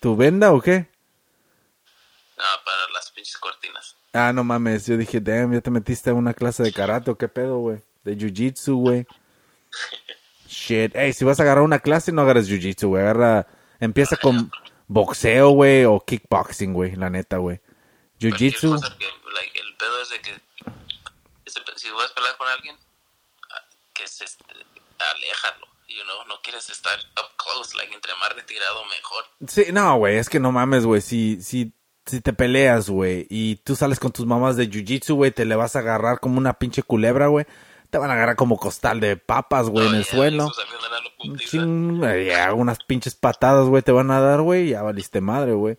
¿Tu 0.00 0.16
venda 0.16 0.52
o 0.52 0.60
qué? 0.60 0.88
No, 2.36 2.44
para 2.64 2.92
las 2.94 3.10
pinches 3.10 3.36
cortinas. 3.38 3.96
Ah, 4.12 4.32
no 4.32 4.44
mames. 4.44 4.86
Yo 4.86 4.96
dije, 4.96 5.20
damn, 5.20 5.52
ya 5.52 5.60
te 5.60 5.70
metiste 5.70 6.10
a 6.10 6.14
una 6.14 6.34
clase 6.34 6.62
de 6.62 6.72
karate 6.72 7.10
o 7.10 7.18
qué 7.18 7.28
pedo, 7.28 7.58
güey. 7.58 7.80
De 8.04 8.16
jiu-jitsu, 8.16 8.74
güey. 8.74 9.06
Shit. 10.48 10.96
Ey, 10.96 11.12
si 11.12 11.24
vas 11.24 11.38
a 11.38 11.42
agarrar 11.44 11.62
una 11.64 11.78
clase, 11.78 12.12
no 12.12 12.22
agarres 12.22 12.48
jiu-jitsu, 12.48 12.88
güey. 12.88 13.02
Agarra. 13.02 13.46
Empieza 13.78 14.16
con 14.16 14.50
boxeo, 14.88 15.50
güey, 15.50 15.84
o 15.84 16.00
kickboxing, 16.00 16.72
güey. 16.72 16.96
La 16.96 17.08
neta, 17.10 17.36
güey. 17.38 17.60
Jiu-jitsu. 18.18 18.72
Like, 18.80 19.60
el 19.60 19.76
pedo 19.76 20.02
es 20.02 20.08
de 20.10 20.20
que 20.20 20.30
ese 21.44 21.60
pe- 21.60 21.72
si 21.76 21.88
vas 21.90 22.10
a 22.10 22.14
pelear 22.14 22.36
con 22.36 22.48
alguien, 22.48 22.76
ah, 23.50 23.62
que 23.94 24.06
se 24.08 24.24
este, 24.24 24.44
aléjalo. 24.98 25.66
You 26.00 26.06
know, 26.06 26.26
no 26.28 26.40
quieres 26.42 26.70
estar 26.70 26.98
up 27.18 27.36
close, 27.36 27.76
like 27.76 27.94
entre 27.94 28.12
más 28.20 28.34
retirado 28.34 28.80
mejor. 28.86 29.24
Sí, 29.46 29.66
no, 29.72 29.96
güey, 29.98 30.16
es 30.16 30.30
que 30.30 30.40
no 30.40 30.50
mames, 30.50 30.86
güey. 30.86 31.02
Si, 31.02 31.42
si, 31.42 31.74
si 32.06 32.22
te 32.22 32.32
peleas, 32.32 32.88
güey, 32.88 33.26
y 33.28 33.56
tú 33.56 33.76
sales 33.76 34.00
con 34.00 34.10
tus 34.12 34.24
mamás 34.24 34.56
de 34.56 34.70
jiu-jitsu, 34.70 35.14
güey, 35.14 35.30
te 35.30 35.44
le 35.44 35.56
vas 35.56 35.76
a 35.76 35.80
agarrar 35.80 36.20
como 36.20 36.38
una 36.38 36.54
pinche 36.54 36.82
culebra, 36.82 37.26
güey. 37.26 37.44
Te 37.90 37.98
van 37.98 38.10
a 38.10 38.14
agarrar 38.14 38.36
como 38.36 38.56
costal 38.56 39.00
de 39.00 39.16
papas, 39.16 39.68
güey, 39.68 39.86
en 39.86 39.92
No, 39.92 39.98
el 39.98 40.04
suelo. 40.04 40.50
Un 41.22 41.36
ching- 41.36 42.54
unas 42.54 42.78
pinches 42.86 43.14
patadas, 43.14 43.66
güey, 43.66 43.82
te 43.82 43.92
van 43.92 44.10
a 44.10 44.20
dar, 44.20 44.40
güey, 44.40 44.70
ya 44.70 44.82
valiste 44.82 45.20
madre, 45.20 45.52
güey. 45.52 45.76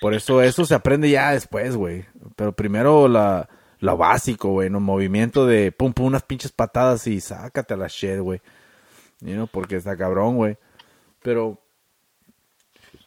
Por 0.00 0.12
eso 0.14 0.42
eso 0.42 0.64
se 0.66 0.74
aprende 0.74 1.08
ya 1.08 1.32
después, 1.32 1.76
güey. 1.76 2.04
Pero 2.36 2.52
primero 2.52 3.06
la, 3.08 3.48
lo 3.78 3.96
básico, 3.96 4.48
güey, 4.48 4.70
¿no? 4.70 4.80
Movimiento 4.80 5.46
de 5.46 5.72
pum, 5.72 5.92
pum, 5.92 6.06
unas 6.06 6.22
pinches 6.24 6.52
patadas 6.52 7.06
y 7.06 7.20
sácate 7.20 7.74
a 7.74 7.76
la 7.76 7.86
shit, 7.88 8.18
güey. 8.18 8.40
You 9.20 9.46
porque 9.46 9.76
está 9.76 9.96
cabrón, 9.96 10.36
güey. 10.36 10.56
Pero, 11.22 11.58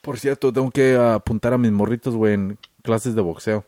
por 0.02 0.18
cierto, 0.18 0.52
tengo 0.52 0.70
que 0.70 0.96
apuntar 0.96 1.52
a 1.52 1.58
mis 1.58 1.72
morritos, 1.72 2.14
güey, 2.14 2.34
en 2.34 2.58
clases 2.82 3.14
de 3.14 3.22
boxeo. 3.22 3.64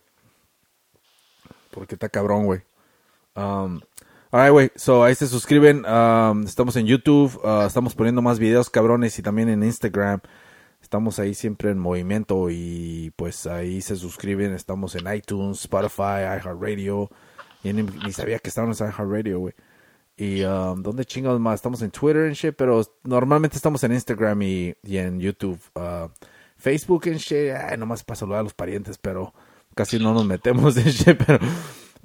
Porque 1.71 1.95
está 1.97 2.09
cabrón, 2.09 2.47
güey. 2.47 2.63
Um, 3.35 3.81
alright, 4.31 4.53
güey. 4.53 4.71
So, 4.77 5.05
ahí 5.05 5.15
se 5.15 5.27
suscriben. 5.27 5.85
Um, 5.85 6.45
estamos 6.45 6.77
en 6.77 6.87
YouTube. 6.87 7.39
uh, 7.45 7.67
estamos 7.67 7.95
poniendo 7.95 8.23
más 8.23 8.39
videos 8.39 8.71
cabrones 8.71 9.19
y 9.19 9.23
también 9.23 9.49
en 9.49 9.63
Instagram. 9.63 10.21
Estamos 10.81 11.19
ahí 11.19 11.35
siempre 11.35 11.71
en 11.71 11.79
movimiento 11.79 12.49
y 12.49 13.13
pues 13.17 13.47
ahí 13.47 13.83
se 13.83 13.97
suscriben. 13.97 14.53
Estamos 14.53 14.95
en 14.95 15.13
iTunes, 15.13 15.63
Spotify, 15.63 16.23
iHeartRadio. 16.41 17.11
Ni, 17.65 17.73
ni 17.73 18.13
sabía 18.13 18.39
que 18.39 18.49
estábamos 18.49 18.81
en 18.81 18.89
iHeartRadio, 18.89 19.41
güey. 19.41 19.55
Y 20.17 20.43
um, 20.45 20.83
¿dónde 20.83 21.05
chingados 21.05 21.41
más? 21.41 21.57
Estamos 21.57 21.83
en 21.83 21.91
Twitter 21.91 22.31
y 22.31 22.35
shit, 22.35 22.55
pero 22.57 22.83
normalmente 23.05 23.57
estamos 23.57 23.85
en 23.85 23.93
Instagram 23.93 24.43
y, 24.43 24.75
y 24.83 24.97
en 24.97 25.21
YouTube. 25.21 25.61
Uh, 25.75 26.09
Facebook 26.57 27.07
y 27.07 27.15
shit, 27.15 27.53
ay, 27.53 27.77
nomás 27.77 28.03
para 28.03 28.17
saludar 28.17 28.41
a 28.41 28.45
los 28.45 28.55
parientes, 28.55 28.99
pero 28.99 29.35
casi 29.75 29.99
no 29.99 30.15
nos 30.15 30.25
metemos 30.25 30.77
en 30.77 30.85
shit, 30.85 31.19
pero... 31.27 31.39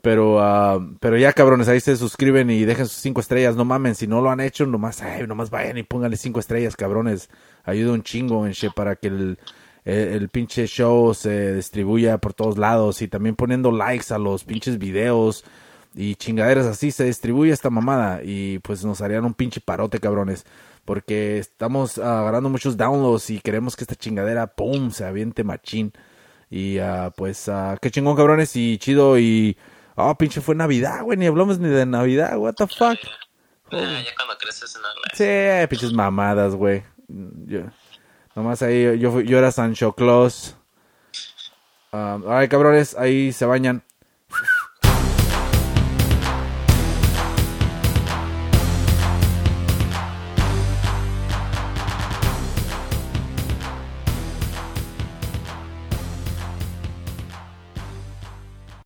Pero, 0.03 0.41
ah, 0.41 0.79
pero 0.99 1.15
ya 1.15 1.31
cabrones, 1.31 1.67
ahí 1.67 1.79
se 1.79 1.95
suscriben 1.95 2.49
y 2.49 2.65
dejen 2.65 2.87
sus 2.87 2.97
cinco 2.97 3.21
estrellas. 3.21 3.55
No 3.55 3.65
mamen, 3.65 3.93
si 3.93 4.07
no 4.07 4.19
lo 4.19 4.31
han 4.31 4.39
hecho, 4.39 4.65
nomás, 4.65 4.99
ay, 5.03 5.27
nomás 5.27 5.51
vayan 5.51 5.77
y 5.77 5.83
pónganle 5.83 6.17
cinco 6.17 6.39
estrellas, 6.39 6.75
cabrones. 6.75 7.29
Ayuda 7.63 7.93
un 7.93 8.01
chingo 8.01 8.47
en 8.47 8.53
shit 8.53 8.73
para 8.73 8.95
que 8.95 9.09
el, 9.09 9.37
el 9.85 10.29
pinche 10.29 10.65
show 10.65 11.13
se 11.13 11.53
distribuya 11.53 12.17
por 12.17 12.33
todos 12.33 12.57
lados. 12.57 13.03
Y 13.03 13.09
también 13.09 13.35
poniendo 13.35 13.71
likes 13.71 14.11
a 14.11 14.17
los 14.17 14.43
pinches 14.43 14.79
videos 14.79 15.45
y 15.93 16.15
chingaderas 16.15 16.65
así 16.65 16.91
se 16.91 17.03
distribuye 17.05 17.51
esta 17.51 17.69
mamada. 17.69 18.21
Y 18.23 18.59
pues 18.59 18.83
nos 18.85 19.01
harían 19.01 19.25
un 19.25 19.33
pinche 19.33 19.61
parote, 19.61 19.99
cabrones. 19.99 20.45
Porque 20.85 21.37
estamos 21.37 21.97
ah, 21.97 22.21
agarrando 22.21 22.49
muchos 22.49 22.77
downloads 22.77 23.29
y 23.29 23.39
queremos 23.39 23.75
que 23.75 23.83
esta 23.83 23.95
chingadera, 23.95 24.47
pum, 24.47 24.91
se 24.91 25.05
aviente 25.05 25.43
machín. 25.43 25.93
Y 26.49 26.79
ah, 26.79 27.13
pues, 27.15 27.47
ah, 27.49 27.77
qué 27.81 27.91
chingón, 27.91 28.15
cabrones, 28.15 28.55
y 28.55 28.77
chido. 28.77 29.17
Y, 29.19 29.57
oh, 29.95 30.15
pinche 30.15 30.41
fue 30.41 30.55
Navidad, 30.55 31.03
güey, 31.03 31.17
ni 31.17 31.27
hablamos 31.27 31.59
ni 31.59 31.69
de 31.69 31.85
Navidad, 31.85 32.37
what 32.37 32.55
the 32.55 32.67
fuck. 32.67 32.97
Ah, 33.71 34.01
ya 34.03 34.15
cuando 34.17 34.37
creces 34.37 34.75
en 34.75 34.81
la 34.81 35.61
Sí, 35.63 35.67
pinches 35.69 35.93
mamadas, 35.93 36.55
güey. 36.55 36.83
Yo, 37.07 37.61
nomás 38.35 38.61
ahí, 38.61 38.99
yo, 38.99 39.21
yo 39.21 39.37
era 39.37 39.51
Sancho 39.51 39.93
Claus. 39.93 40.55
Um, 41.93 42.23
alright, 42.25 42.49
cabrones, 42.49 42.95
ahí 42.97 43.31
se 43.31 43.45
bañan. 43.45 43.83